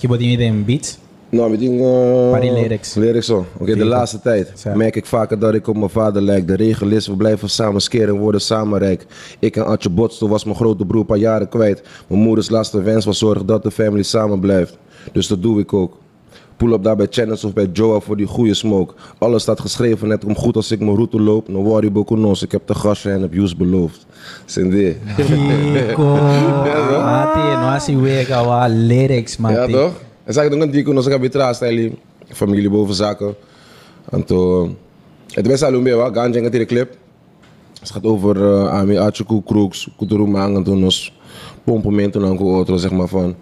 Que 0.00 0.08
botinho 0.08 0.36
tem 0.36 0.64
beats? 0.64 0.98
Nou, 1.30 1.50
met 1.50 1.60
ingo... 1.60 2.30
Maar 2.30 2.40
die 2.40 2.52
lyrics. 2.52 2.94
Lyrics 2.94 3.26
zo. 3.26 3.46
Oké, 3.58 3.76
de 3.76 3.84
laatste 3.84 4.20
tijd 4.20 4.64
merk 4.74 4.96
ik 4.96 5.06
vaker 5.06 5.38
dat 5.38 5.54
ik 5.54 5.66
op 5.66 5.76
mijn 5.76 5.90
vader 5.90 6.22
lijk. 6.22 6.46
De 6.46 6.56
regel 6.56 6.88
is, 6.90 7.06
we 7.06 7.16
blijven 7.16 7.50
samen 7.50 7.80
skeren 7.80 8.14
en 8.14 8.20
worden 8.20 8.40
samen 8.40 8.78
rijk. 8.78 9.06
Ik 9.38 9.56
en 9.56 9.66
Atje 9.66 9.90
Botstel 9.90 10.28
was 10.28 10.44
mijn 10.44 10.56
grote 10.56 10.86
broer 10.86 11.00
een 11.00 11.06
paar 11.06 11.16
jaren 11.16 11.48
kwijt. 11.48 11.82
Mijn 12.08 12.20
moeders 12.20 12.48
laatste 12.48 12.82
wens 12.82 13.04
was 13.04 13.18
zorgen 13.18 13.46
dat 13.46 13.62
de 13.62 13.70
family 13.70 14.02
samen 14.02 14.40
blijft. 14.40 14.78
Dus 15.12 15.26
dat 15.26 15.42
doe 15.42 15.60
ik 15.60 15.72
ook. 15.72 15.98
Pull 16.58 16.72
up 16.72 16.82
daar 16.82 16.96
bij 16.96 17.06
Channels 17.10 17.44
of 17.44 17.52
bij 17.52 17.68
Joa 17.72 18.00
voor 18.00 18.16
die 18.16 18.26
goede 18.26 18.54
smoke. 18.54 18.94
Alles 19.18 19.42
staat 19.42 19.60
geschreven, 19.60 20.08
net 20.08 20.24
om 20.24 20.34
goed 20.36 20.56
als 20.56 20.70
ik 20.70 20.80
mijn 20.80 20.94
route 20.94 21.20
loop. 21.20 21.48
No 21.48 21.62
worry, 21.62 21.92
bokonos, 21.92 22.42
ik 22.42 22.52
heb 22.52 22.66
de 22.66 22.74
gasten 22.74 23.12
en 23.12 23.20
heb 23.20 23.32
Joes 23.34 23.56
beloofd. 23.56 24.06
Sinde. 24.44 24.96
Kiko. 25.16 26.02
Mati, 27.08 27.38
no 27.38 27.66
asi 27.66 27.96
wega 27.96 28.44
wa 28.44 28.66
lyrics, 28.68 29.36
Ja, 29.36 29.42
mati. 29.42 29.72
toch? 29.72 29.92
En 30.24 30.32
zeg 30.32 30.44
ik 30.44 30.58
dan 30.58 30.70
dico, 30.70 30.94
als 30.94 31.06
ik 31.06 31.12
heb 31.12 31.32
weer 31.32 31.54
stijl, 31.54 31.90
familie 32.28 32.70
boven 32.70 32.94
zaken. 32.94 33.34
En 34.10 34.24
toen, 34.24 34.76
het 35.30 35.46
best 35.48 35.62
al 35.62 35.80
meer, 35.80 35.96
wa, 35.96 36.10
ganja 36.12 36.40
in 36.40 36.50
de 36.50 36.64
clip. 36.64 36.96
Het 37.80 37.90
gaat 37.90 38.04
over 38.04 38.36
uh, 38.36 38.68
Ami 38.68 38.96
Achuku, 38.96 39.42
Crooks, 39.46 39.88
Kuturu 39.98 40.26
Mang, 40.26 40.56
en 40.56 40.62
toen 40.62 40.84
ons 40.84 41.12
pompementen 41.64 42.24
en 42.24 42.38
auto, 42.38 42.76
zeg 42.76 42.90
maar 42.90 43.08
van. 43.08 43.34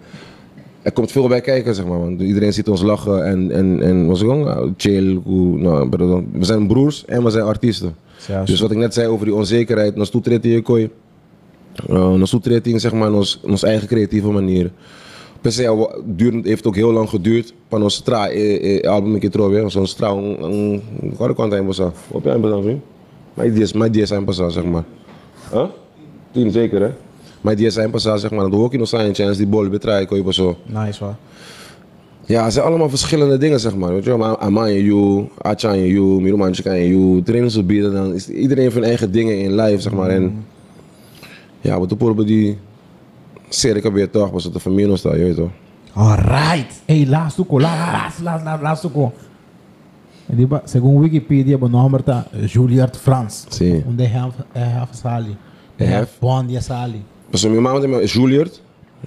Er 0.87 0.93
komt 0.93 1.11
veel 1.11 1.27
bij 1.27 1.41
kijken, 1.41 1.75
zeg 1.75 1.85
maar. 1.85 1.99
Want 1.99 2.21
iedereen 2.21 2.53
ziet 2.53 2.69
ons 2.69 2.81
lachen 2.81 3.25
en, 3.25 3.51
en, 3.51 3.81
en 3.81 4.07
was 4.07 4.19
gewoon 4.19 4.47
uh, 4.47 4.71
chill. 4.77 5.21
Nou, 5.55 5.89
we 6.31 6.45
zijn 6.45 6.67
broers 6.67 7.05
en 7.05 7.23
we 7.23 7.29
zijn 7.29 7.43
artiesten. 7.43 7.95
Ja, 8.27 8.43
dus 8.43 8.59
wat 8.59 8.71
ik 8.71 8.77
net 8.77 8.93
zei 8.93 9.07
over 9.07 9.25
die 9.25 9.35
onzekerheid, 9.35 9.95
nos 9.95 10.09
toetreedt 10.09 10.45
in 10.45 10.51
je 10.51 10.61
kooi. 10.61 10.89
Uh, 11.89 12.13
nos 12.13 12.29
toetreedt 12.29 12.67
in 12.67 12.79
zeg 12.79 12.93
maar, 12.93 13.13
ons, 13.13 13.39
ons 13.43 13.63
eigen 13.63 13.87
creatieve 13.87 14.27
manier. 14.27 14.71
Per 15.41 15.51
se 15.51 16.01
duurt, 16.05 16.45
heeft 16.45 16.67
ook 16.67 16.75
heel 16.75 16.91
lang 16.91 17.09
geduurd. 17.09 17.53
Van 17.69 17.83
ons 17.83 17.99
tra, 17.99 18.29
eh, 18.29 18.77
eh, 18.77 18.89
album 18.89 19.15
ik 19.15 19.21
het 19.21 19.35
weer. 19.35 19.63
Ons 19.63 19.93
tra, 19.93 20.09
een, 20.09 20.43
een, 20.43 20.81
een 21.01 21.15
kwart 21.15 21.53
aan 21.53 21.65
passar. 21.65 21.91
Op 22.07 22.23
jij 22.23 22.37
passar, 22.37 22.61
vriend? 22.61 22.81
Mijn 23.33 23.91
mijn 24.09 24.23
passar, 24.23 24.51
zeg 24.51 24.63
maar. 24.63 24.83
Huh? 25.51 25.65
Tien 26.31 26.51
zeker, 26.51 26.81
hè? 26.81 26.89
maar 27.41 27.55
die 27.55 27.69
zijn 27.69 27.89
pas 27.89 28.07
aan, 28.07 28.19
zeg 28.19 28.31
maar, 28.31 28.49
dat 28.49 28.53
hoor 28.53 28.73
in 28.73 28.79
nog 28.79 28.87
zijn 28.87 29.13
die 29.37 29.47
bol 29.47 29.69
betreik, 29.69 30.09
hoor 30.09 30.17
je 30.25 30.33
zo. 30.33 30.57
Nice, 30.65 31.03
hoor. 31.03 31.15
Ja, 32.25 32.43
het 32.43 32.53
zijn 32.53 32.65
allemaal 32.65 32.89
verschillende 32.89 33.37
dingen, 33.37 33.59
zeg 33.59 33.75
maar. 33.75 33.93
Weet 33.93 34.03
je 34.03 34.17
wel, 34.17 34.39
Amanje 34.39 34.83
you, 34.83 35.27
Achanje 35.41 35.87
you, 35.87 36.21
Mirumanje 36.21 36.61
kan 36.61 36.87
you, 36.87 37.21
trainers 37.21 37.65
bieden, 37.65 37.93
dan 37.93 38.13
is 38.13 38.29
iedereen 38.29 38.71
van 38.71 38.83
eigen 38.83 39.11
dingen 39.11 39.39
in 39.39 39.55
live, 39.55 39.81
zeg 39.81 39.93
maar. 39.93 40.09
En 40.09 40.23
mm. 40.23 40.45
ja, 41.61 41.81
we 41.81 41.95
proberen 41.95 42.25
die 42.25 42.57
cirkel 43.49 43.91
weer 43.91 44.09
terug 44.09 44.29
was 44.29 44.43
ze 44.43 44.51
de 44.51 44.59
familie 44.59 44.87
nog 44.87 45.01
je 45.01 45.09
weet 45.09 45.35
toch. 45.35 45.51
Alright. 45.93 46.81
Hey, 46.85 47.05
laatste 47.07 47.45
las 47.47 47.61
laatste, 47.61 48.23
laatste, 48.23 48.59
laatste 48.61 48.89
die 50.35 50.47
Según 50.65 51.01
Wikipedia, 51.01 51.57
o 51.59 51.67
nome 51.69 51.99
está 51.99 52.25
Juliard 52.47 52.97
Franz. 52.97 53.47
Sim. 53.49 53.83
Onde 53.87 54.03
é 54.03 54.17
a 54.17 54.87
Sally. 54.91 55.37
É 55.79 55.95
a 55.95 56.07
Bond 56.19 56.49
heeft 56.49 56.57
a 56.57 56.61
Sally. 56.61 57.01
Pessoal, 57.31 57.51
minha 57.51 57.61
mãe 57.61 57.87
me 57.87 58.07
Juliet, 58.07 58.61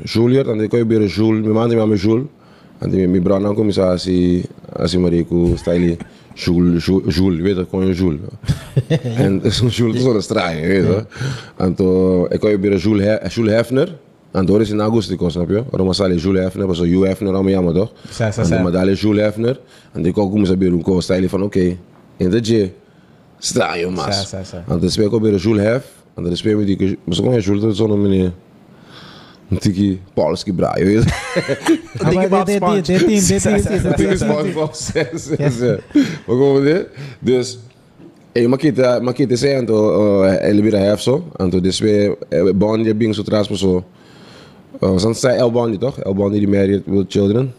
Juliet, 0.04 0.46
ande 0.46 0.68
coi 0.68 0.84
bira 0.84 1.06
Jul, 1.08 1.42
mama 1.42 1.66
die 1.68 1.76
me 1.76 1.96
Jul, 1.96 2.28
ande 2.80 2.96
mi 2.96 3.06
mi 3.06 3.20
brana 3.20 3.54
como 3.54 3.70
isso 3.70 3.82
assim, 3.82 4.44
assim 4.74 4.98
marico 4.98 5.56
style 5.56 5.96
Jul, 6.34 6.78
Jul, 6.78 7.40
weet 7.42 7.56
je, 7.56 7.64
com 7.64 7.92
Jul. 7.92 8.18
En 9.16 9.40
zo'n 9.44 9.68
Jul 9.68 9.94
is 9.94 10.02
zo'n 10.02 10.22
straai, 10.22 10.66
weet 10.66 10.84
je. 10.84 11.06
En 11.56 11.74
toen 11.74 12.30
ik 12.30 12.40
coi 12.40 12.58
bira 12.58 12.76
Jul, 12.76 13.00
Jul 13.28 13.46
Hefner. 13.46 13.96
En 14.32 14.46
door 14.46 14.60
is 14.60 14.70
in 14.70 14.80
augustus, 14.80 15.32
snap 15.32 15.48
je? 15.48 15.64
Roma 15.70 15.92
sale 15.92 16.16
Jule 16.16 16.40
Hefner, 16.40 16.66
was 16.66 16.78
Jule 16.78 17.06
Hefner 17.06 17.34
aan 17.34 17.44
mij, 17.44 17.72
toch? 17.72 17.92
Zij, 18.10 18.32
zij, 18.32 18.44
zij. 18.44 18.56
En 18.56 18.64
de 18.64 18.70
medaille 18.70 18.94
Jule 18.94 19.20
Hefner. 19.20 19.60
En 19.92 20.02
die 20.02 20.12
kook 20.12 20.34
moest 20.34 20.48
hebben 20.48 20.82
een 20.84 21.02
stijl 21.02 21.28
van 21.28 21.42
oké, 21.42 21.76
in 22.16 22.30
de 22.30 22.38
J, 22.40 22.72
straai 23.38 23.80
je 23.80 23.86
mas. 23.86 24.32
En 24.68 24.80
toen 24.80 24.90
speel 24.90 25.06
ik 25.06 25.12
ook 25.12 25.22
bij 25.22 25.34
Jule 25.34 25.60
Hefner. 25.60 25.98
Andres 26.20 26.42
mi 26.42 26.64
dice, 26.64 26.98
ma 27.04 27.14
so 27.14 27.22
come 27.22 27.36
è 27.36 27.40
giurto 27.40 27.72
sono 27.72 27.96
mene 27.96 28.48
antichi 29.48 30.00
polski 30.12 30.52
bravi. 30.52 31.00
Antichi 31.98 32.26
pop 32.28 32.48
sponge. 32.48 32.94
Antichi 32.94 34.16
sponge 34.16 34.50
pop 34.52 34.72
sponge. 34.72 35.82
Ma 35.92 36.34
come 36.34 36.60
dire? 36.60 36.90
Dus, 37.18 37.58
e 38.32 38.46
ma 38.46 38.56
chi 38.56 38.72
te, 38.72 39.00
ma 39.00 39.12
chi 39.12 39.26
te 39.26 39.36
sei 39.36 39.54
anto 39.54 40.24
è 40.24 40.52
libera 40.52 40.92
hefso, 40.92 41.32
anto 41.38 41.58
despe 41.58 42.16
bond 42.54 42.84
je 42.84 42.94
bing 42.94 43.12
so 43.12 43.22
traspo 43.22 43.56
so. 43.56 43.84
San 44.96 45.14
sai 45.14 45.38
el 45.38 45.50
bondi 45.50 45.78
toch? 45.78 45.98
El 46.04 46.14
bondi 46.14 46.38
die 46.38 46.46
married 46.46 46.82
with 46.86 47.08
children. 47.08 47.52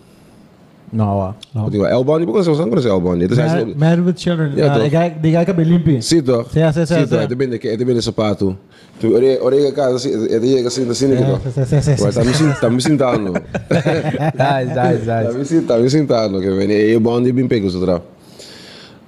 Nou, 0.91 1.21
ah. 1.23 1.33
Wat 1.63 1.71
die 1.71 1.87
El 1.87 2.03
Bondi, 2.03 2.25
bukan 2.25 2.43
zo 2.43 2.53
sang 2.53 2.67
El 2.75 3.01
Bondi. 3.01 3.27
Dus 3.27 3.37
hij 3.37 3.45
Married 3.47 3.67
is 3.67 3.75
married 3.75 4.03
with 4.05 4.19
children. 4.19 4.51
Ja, 4.55 4.65
Ja, 4.65 4.73
toch? 4.73 4.81
die 4.81 4.91
guy- 4.97 5.15
die 5.21 5.31
guy 5.33 5.43
kan 5.43 5.55
bij 5.55 5.65
Limpi. 5.65 6.01
Zie 6.01 6.21
toch? 6.21 6.53
Ja, 6.53 6.59
ja, 6.59 6.71
ja, 6.75 6.85
Zie 6.85 7.07
toch? 7.07 7.19
ja. 7.19 7.23
Ito 7.23 7.35
bin 7.35 7.49
de 7.49 7.57
ito 7.59 7.85
bin 7.85 7.95
de 7.95 8.01
sapato. 8.01 8.55
Tu 8.99 9.13
ore 9.15 9.39
ore 9.41 9.71
ka 9.71 9.91
kasi 9.91 10.09
ito 10.09 10.45
ye 10.45 10.61
kasi 10.63 10.83
na 10.85 10.93
sini 10.93 11.13
Ja, 11.13 11.19
ko. 11.25 11.39
ja, 11.55 11.65
ja, 11.69 11.79
ja, 11.81 11.91
ja. 11.95 12.03
Wa 12.03 12.11
tamisin 12.11 12.53
tamisin 12.59 12.97
tano. 12.97 13.31
nice, 13.31 14.73
nice, 14.75 15.05
nice. 15.05 15.31
Tamisin 15.31 15.65
tamisin 15.65 16.07
tano 16.07 16.39
ke 16.39 16.49
ben 16.57 16.69
e 16.69 16.97
Bondi 16.99 17.31
bin 17.31 17.47
pego 17.47 17.69
sotra. 17.69 18.01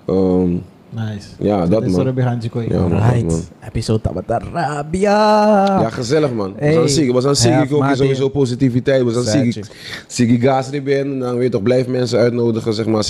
Um 0.08 0.64
Nice. 0.96 1.28
Ja, 1.40 1.66
dat, 1.66 1.84
is 1.84 1.92
man. 1.92 2.08
er 2.08 2.14
behind 2.14 2.50
kooi. 2.50 2.68
Ja, 2.70 2.88
man. 2.88 3.10
Right. 3.12 3.52
Episode 3.68 4.02
tabat 4.02 4.32
Arabia. 4.32 5.82
Ja, 5.82 5.90
gezellig 5.90 6.34
man. 6.34 6.54
We 6.60 6.66
Hey. 6.66 6.74
We 7.14 7.22
zijn 7.22 7.36
ziek. 7.36 7.54
half 7.54 7.64
Ik 7.66 7.74
ook 7.74 7.96
sowieso 7.96 8.30
positiviteit. 8.30 9.04
We 9.04 9.12
zijn 9.12 9.26
ziek. 9.26 9.54
Zetje. 9.54 9.72
Ziek 10.08 10.42
gas 10.44 10.68
erin 10.68 10.84
ben. 10.84 11.20
Dan 11.20 11.34
weet 11.36 11.44
je 11.44 11.50
toch, 11.50 11.64
blijf 11.64 11.88
mensen 11.88 12.20
uitnodigen. 12.20 12.74
Zeg 12.74 12.86
maar. 12.86 13.04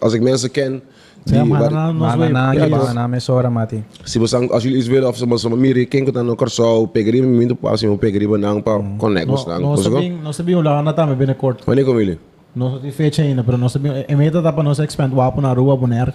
Als, 0.00 0.12
ik 0.12 0.22
mensen 0.22 0.50
ken. 0.50 0.82
Die, 1.24 1.34
Ja, 1.34 1.44
maar 1.44 1.60
waar- 1.60 1.70
dan 1.70 1.96
nog 1.96 2.16
Mana 2.16 2.28
na, 2.28 2.52
Ja, 2.52 2.64
ja, 2.64 2.78
toch? 2.78 2.92
na 2.94 3.06
me 3.06 3.20
sora 3.20 3.50
mati. 3.50 3.82
Si 4.02 4.18
besang, 4.18 4.50
als 4.50 4.62
jullie 4.62 4.78
iets 4.78 4.86
willen, 4.88 5.08
of 5.08 5.16
ze 5.16 5.26
maar 5.48 5.58
miri, 5.58 5.88
ken 5.88 6.04
dan 6.12 6.28
ook 6.30 6.48
zo, 6.48 6.86
pegeri, 6.86 7.22
minder 7.22 7.56
pas, 7.56 7.82
maar 8.28 8.40
dan 8.40 8.62
pa, 8.62 8.80
connect, 8.98 9.26
No, 9.26 9.32
was 9.32 9.44
dan. 9.44 9.60
no 9.60 9.68
Was 9.68 9.86
ook? 9.86 9.92
sabing, 9.92 10.22
no 10.22 10.30
sabing 10.32 10.56
wala 10.62 10.82
na 10.82 10.92
tama 10.92 11.14
binnenkort. 11.14 11.64
Wanneer 11.64 11.84
komen 11.84 12.04
jullie? 12.04 12.18
No 12.52 12.78
sa 12.82 12.90
fecha 12.90 13.22
ainda, 13.22 13.42
pero 13.42 13.56
no 13.58 13.68
sabing, 13.68 14.04
e 14.06 14.14
meta 14.16 14.42
tapa 14.42 14.62
no 14.62 14.72
sa 14.74 14.82
expand 14.82 15.12
wapo 15.12 15.40
na 15.40 15.52
ruwa 15.54 15.76
boner. 15.76 16.14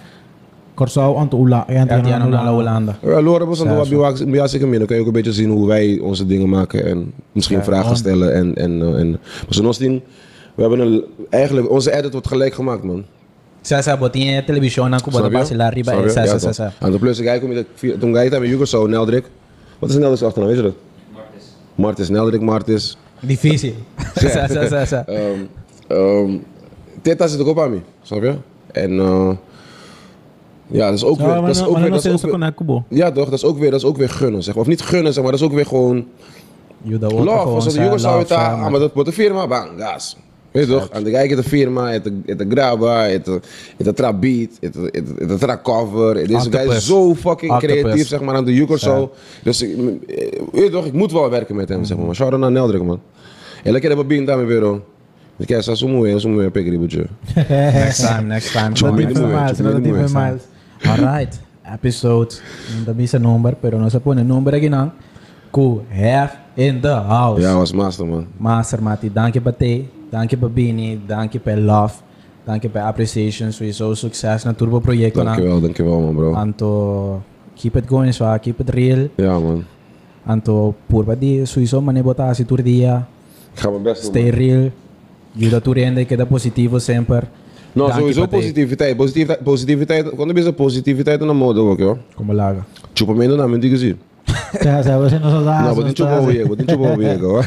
Korsao 0.74 1.16
anto 1.16 1.36
ula, 1.46 1.64
yan 1.68 1.86
Ja, 3.02 3.20
Laura, 3.22 3.44
was 3.44 3.58
zo. 3.58 3.64
biwaak, 3.88 4.24
biwaak 4.24 4.50
ik 4.50 4.60
dan 4.60 4.86
kan 4.86 4.96
je 4.96 5.00
ook 5.00 5.06
een 5.06 5.12
beetje 5.12 5.32
zien 5.32 5.50
hoe 5.50 5.66
wij 5.66 5.98
onze 6.02 6.26
dingen 6.26 6.48
maken 6.48 6.84
en 6.84 7.12
misschien 7.32 7.58
Ja, 7.58 7.64
vragen 7.64 7.86
man. 7.86 7.96
stellen 7.96 8.34
en, 8.34 8.54
en, 8.54 8.82
eh, 8.82 9.00
en, 9.00 9.10
maar 9.10 9.46
zo'n 9.48 9.74
ding, 9.78 10.02
we 10.54 10.60
hebben 10.62 10.80
een, 10.80 11.04
eigenlijk, 11.30 11.70
onze 11.70 11.92
edit 11.96 12.12
wordt 12.12 12.26
gelijk 12.26 12.54
gemaakt, 12.54 12.82
man. 12.82 13.04
Sa 13.62 13.82
sa 13.82 13.96
botinha 13.96 14.42
television 14.42 14.90
na 14.90 14.98
ko 14.98 15.10
Snap 15.10 15.22
bota 15.22 15.28
je? 15.30 15.38
pa 15.38 15.44
sila 15.44 15.68
riba 15.68 15.92
Snap 15.92 16.04
je? 16.04 16.10
sa 16.10 16.20
Ja, 16.20 16.26
sa 16.26 16.38
sa 16.38 16.46
toch. 16.46 16.54
sa. 16.54 16.72
En 16.86 16.90
de 16.92 16.98
plus, 16.98 17.18
ik 17.18 17.40
kom 17.40 17.48
met 17.52 17.66
de, 17.80 17.98
toen 17.98 18.14
ga 18.14 18.20
je 18.20 18.30
met 18.30 18.42
Hugo 18.42 18.64
zo, 18.64 18.86
Neldrik. 18.86 19.24
Wat 19.78 19.90
is 19.90 19.96
Neldrik's 19.96 20.22
achternaam, 20.22 20.48
weet 20.50 20.58
je 20.58 20.64
dat? 20.64 20.74
Martis. 21.14 21.44
Martis, 21.74 22.08
Neldrik 22.08 22.40
Martis. 22.40 22.96
Difícil. 23.20 23.72
Sa 24.14 24.46
sa 24.48 24.66
sa 24.68 24.84
sa. 24.84 25.04
Um, 25.08 25.48
um, 25.88 26.44
Teta 27.02 27.26
zit 27.26 27.40
ook 27.40 27.46
op 27.46 27.60
aan 27.60 27.70
me, 27.70 27.78
snap 28.02 28.22
je? 28.22 28.34
En 28.72 28.92
uh, 28.92 29.30
ja, 30.72 30.86
dat 30.86 30.94
is 30.94 31.04
ook 31.04 31.18
weer, 31.18 31.40
dat 31.40 31.48
is 31.48 31.64
ook 31.64 31.78
weer, 31.78 31.90
dat 31.90 32.04
is 32.04 32.24
ook 32.24 32.66
weer, 32.66 32.82
ja 32.88 33.10
toch, 33.12 33.24
dat 33.24 33.32
is 33.32 33.44
ook 33.44 33.58
weer, 33.58 33.70
dat 33.70 33.80
is 33.80 33.86
ook 33.86 33.96
weer 33.96 34.08
gunnen, 34.08 34.42
zeg 34.42 34.54
maar. 34.54 34.62
Of 34.62 34.68
niet 34.68 34.82
gunnen, 34.82 35.12
zeg 35.12 35.22
maar, 35.22 35.32
dat 35.32 35.40
is 35.40 35.46
ook 35.46 35.52
weer 35.52 35.66
gewoon 35.66 36.06
love. 36.84 37.30
Als 37.30 37.74
de 37.74 37.80
jongens 37.82 38.02
zou 38.02 38.14
love 38.14 38.18
het 38.18 38.28
daar, 38.28 38.52
ah, 38.52 38.70
maar 38.70 38.80
dat 38.80 38.92
wordt 38.94 39.08
de 39.08 39.14
firma, 39.14 39.46
bang, 39.46 39.70
gas. 39.78 40.16
Weet 40.50 40.66
je 40.66 40.72
toch? 40.72 40.88
En 40.88 41.02
dan 41.02 41.12
kijk 41.12 41.30
je 41.30 41.36
de 41.36 41.42
firma, 41.42 41.90
het 41.90 42.10
het 42.26 42.38
de 42.38 42.46
graba, 42.50 43.04
het 43.04 43.26
het 43.26 43.44
de 43.76 43.92
trap 43.92 44.20
beat, 44.20 44.48
het 44.60 44.74
het 44.74 44.94
het 45.18 45.28
de 45.28 45.38
trap 45.38 45.62
cover. 45.62 46.14
Deze 46.14 46.50
guy 46.50 46.70
is 46.70 46.86
zo 46.86 47.14
fucking 47.14 47.58
creatief, 47.58 48.08
zeg 48.08 48.20
maar, 48.20 48.34
aan 48.34 48.44
de 48.44 48.54
Yuko 48.54 48.76
zo. 48.76 49.12
Dus 49.42 49.62
ik, 49.62 49.70
eh, 49.70 50.40
weet 50.52 50.64
je 50.64 50.70
toch, 50.70 50.86
ik 50.86 50.92
moet 50.92 51.12
wel 51.12 51.30
werken 51.30 51.56
met 51.56 51.68
hem, 51.68 51.84
zeg 51.84 51.96
maar. 51.96 52.06
Maar 52.06 52.14
shout 52.14 52.30
out 52.32 52.40
naar 52.40 52.50
Neldrik, 52.50 52.82
man. 52.82 53.00
En 53.64 53.72
lekker 53.72 53.90
hebben 53.90 54.18
we 54.18 54.24
daar 54.24 54.46
weer, 54.46 54.60
hoor. 54.60 54.80
Ik 55.36 55.46
kijk, 55.46 55.62
zo 55.62 55.88
mooi, 55.88 56.18
zo 56.18 56.28
mooi, 56.28 56.48
pekeri, 56.48 56.78
boetje. 56.78 57.06
Next 57.48 58.06
time, 58.06 58.22
next 58.22 58.52
time. 58.52 58.72
Time. 58.72 58.90
Moe, 58.90 59.04
miles, 59.04 59.18
Moe. 59.18 60.20
miles. 60.20 60.42
Alright. 60.86 61.40
Episode. 61.64 62.42
Não 62.86 62.94
bisa 62.94 63.18
number, 63.18 63.56
pero 63.56 63.78
não 63.78 63.88
se 63.88 63.98
pone 64.00 64.22
number 64.22 64.54
aqui 64.54 64.68
não. 64.68 64.92
Ku 65.50 65.82
have 65.90 66.32
in 66.56 66.80
the 66.80 66.94
house. 66.94 67.40
Ja, 67.42 67.56
was 67.56 67.72
master, 67.72 68.06
man. 68.06 68.26
Master 68.38 68.80
Mati, 68.80 69.08
dank 69.08 69.34
je 69.34 69.40
pa 69.40 69.52
te, 69.52 69.84
dank 70.10 70.30
je 70.30 70.36
pa 70.36 70.48
Bini, 70.48 70.96
dank 70.96 71.34
je 71.34 71.38
pa 71.38 71.54
Love, 71.54 71.94
dank 72.46 72.62
je 72.62 72.68
pa 72.68 72.88
Appreciation, 72.88 73.52
sowieso 73.52 73.94
succes 73.94 74.44
na 74.44 74.52
Turbo 74.52 74.80
Projecto 74.80 75.22
na. 75.22 75.36
Dankjewel, 75.36 75.60
dankjewel, 75.60 76.00
man, 76.00 76.14
bro. 76.16 76.34
Anto, 76.34 77.22
keep 77.54 77.76
it 77.76 77.86
going, 77.86 78.12
so 78.12 78.24
keep 78.40 78.60
it 78.60 78.70
real. 78.70 79.08
Ja, 79.16 79.38
man. 79.38 79.64
Anto, 80.24 80.74
purba 80.88 81.14
di, 81.14 81.44
sowieso 81.46 81.80
manebota 81.80 82.32
si 82.34 82.44
tur 82.44 82.62
dia, 82.62 83.06
Ik 83.52 83.60
ga 83.60 83.70
mijn 83.70 83.82
best 83.82 84.02
doen, 84.02 84.10
stay 84.10 84.30
real. 84.30 84.70
Ajuda 85.36 85.60
tu 85.60 85.72
rende, 85.72 86.04
queda 86.04 86.26
positivo 86.26 86.78
sempre. 86.78 87.28
Dank 87.74 87.88
je 87.88 88.00
sowieso 88.00 88.28
positiviteit. 88.28 88.96
Positiviteit, 88.96 89.44
positiviteit. 89.44 90.10
Quando 90.16 90.34
bisa 90.34 90.52
positiviteit 90.52 91.20
na 91.20 91.32
mode 91.32 91.60
ook, 91.60 91.80
joh. 91.80 91.98
Como 92.14 92.32
laga. 92.32 92.64
Chupa 92.94 93.14
me 93.14 93.26
na 93.26 93.48
mente 93.48 93.68
que 93.68 93.78
sim. 93.78 93.96
Sa 94.62 94.98
wala 94.98 95.18
no 95.18 95.44
sa 95.44 95.62
Não, 95.62 95.74
vou 95.74 95.84
te 95.84 95.96
chupar 95.96 96.20
o 96.20 96.30
Diego, 96.30 96.48
vou 96.52 96.56
te 96.56 96.70
chupar 96.70 96.92
o 96.92 96.96
Diego, 96.96 97.40
ó. 97.40 97.42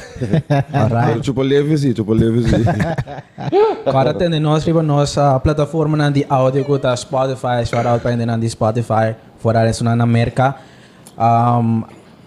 Alright. 0.74 1.26
Chupa 1.26 1.44
leve 1.44 1.78
sim, 1.78 1.96
chupa 1.96 2.14
leve 2.14 2.44
sim. 2.44 2.64
Agora 3.86 4.14
tem 4.14 4.40
nós 4.40 4.64
riba 4.64 4.82
nossa 4.82 5.40
plataforma 5.40 5.96
na 5.96 6.10
de 6.10 6.26
áudio 6.28 6.66
que 6.66 6.80
tá 6.80 6.96
Spotify, 6.96 7.66
shout 7.66 7.88
out 7.88 8.02
para 8.02 8.16
na 8.18 8.38
de 8.38 8.50
Spotify, 8.50 9.16
fora 9.38 9.70
isso 9.70 9.84
na 9.84 9.92
América. 9.92 10.56
Um, 11.18 11.84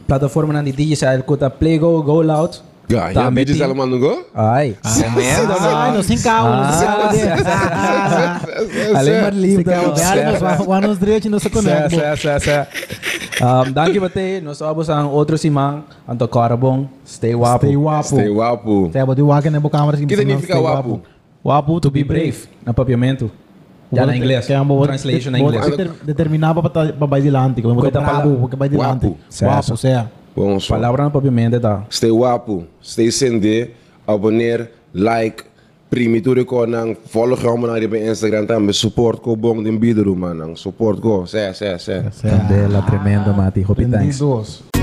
plataforma 0.06 0.52
na 0.52 0.62
de 0.62 0.72
digital 0.72 1.22
que 1.22 1.36
tá 1.36 1.50
Play 1.50 1.78
Go, 1.78 2.02
Go 2.02 2.22
Loud. 2.22 2.67
Ja, 2.88 3.08
ja, 3.12 3.12
Também 3.12 3.44
dit 3.44 3.52
is 3.54 3.60
tem- 3.60 3.66
allemaal 3.68 3.86
nog, 3.88 4.00
hoor. 4.00 4.24
Ai. 4.32 4.76
Ay, 4.80 5.92
no 5.92 6.00
sin 6.02 6.16
kawo, 6.24 6.48
no 6.48 6.72
sin 6.72 6.86
kawo 6.88 7.04
din. 7.12 7.28
Alleen 8.96 9.20
maar 9.20 9.32
liefde. 9.32 9.62
Kaya 9.68 10.32
nos 10.32 10.66
wanos 10.66 10.96
direito 10.98 11.28
no 11.28 11.36
sa 11.38 11.48
Sa, 11.48 11.52
connect. 11.52 11.92
sa, 11.92 12.16
sa, 12.16 12.38
sa. 12.40 12.56
Um, 13.44 13.72
danke 13.76 14.00
bate, 14.00 14.40
nós 14.40 14.62
abos 14.64 14.88
ang 14.88 15.12
outro 15.12 15.36
simang, 15.36 15.84
anto 16.08 16.26
Carabong, 16.26 16.88
stay 17.04 17.34
wapo. 17.36 17.66
Stay 17.68 17.76
wapo. 17.76 18.16
Stay 18.16 18.30
wapo. 18.32 18.74
Kaya 18.90 19.04
di 19.14 19.22
wakin 19.22 19.52
na 19.52 19.60
bo 19.60 19.68
camera 19.68 19.96
Que 19.96 20.16
significa 20.16 20.58
wapo? 20.58 21.00
Wapo 21.44 21.80
To 21.80 21.90
be 21.90 22.02
brave, 22.02 22.48
na 22.64 22.72
papiamento. 22.72 23.30
Ya 23.92 24.04
na 24.04 24.16
inglês. 24.16 24.46
Kaya 24.48 24.64
mo 24.64 24.80
Translation 24.84 25.32
na 25.32 25.38
inglês. 25.38 25.60
Determinava 26.04 26.62
pa 26.64 26.68
tayo 26.72 26.92
babay 26.96 27.20
dilante. 27.20 27.60
Kung 27.60 27.76
mo 27.76 27.80
Kuita 27.84 28.00
pala- 28.00 28.24
bravo, 28.24 28.48
babay 28.48 28.68
dilante. 28.68 29.12
Wapo. 29.12 29.16
Wapo, 29.44 29.76
saya. 30.38 30.46
Bom 30.46 30.60
som. 30.62 30.78
Palavra 30.78 31.04
na 31.04 31.10
papiamento 31.10 31.58
tá. 31.58 31.82
Stay 31.90 32.10
wapo. 32.10 32.64
Stay 32.80 33.10
sende. 33.10 33.74
Abonneer. 34.06 34.70
Like. 34.94 35.44
Primi 35.88 36.20
tudo 36.20 36.44
ko 36.44 36.68
nang 36.68 36.92
follow 36.92 37.32
ko 37.32 37.56
mo 37.56 37.64
na 37.64 37.80
rin 37.80 37.88
pa 37.88 37.96
Instagram 37.96 38.44
também 38.44 38.76
support 38.76 39.24
ko 39.24 39.32
bong 39.32 39.64
din 39.64 39.80
bidro 39.80 40.12
man 40.12 40.36
nang 40.36 40.52
support 40.52 41.00
ko. 41.00 41.24
Sé, 41.24 41.48
sé, 41.56 41.80
sé. 41.80 42.04
Candela 42.20 42.84
tremenda, 42.84 43.32
Mati. 43.32 43.64
Hope 43.64 43.88
thanks. 43.88 44.20
Bendidos. 44.20 44.77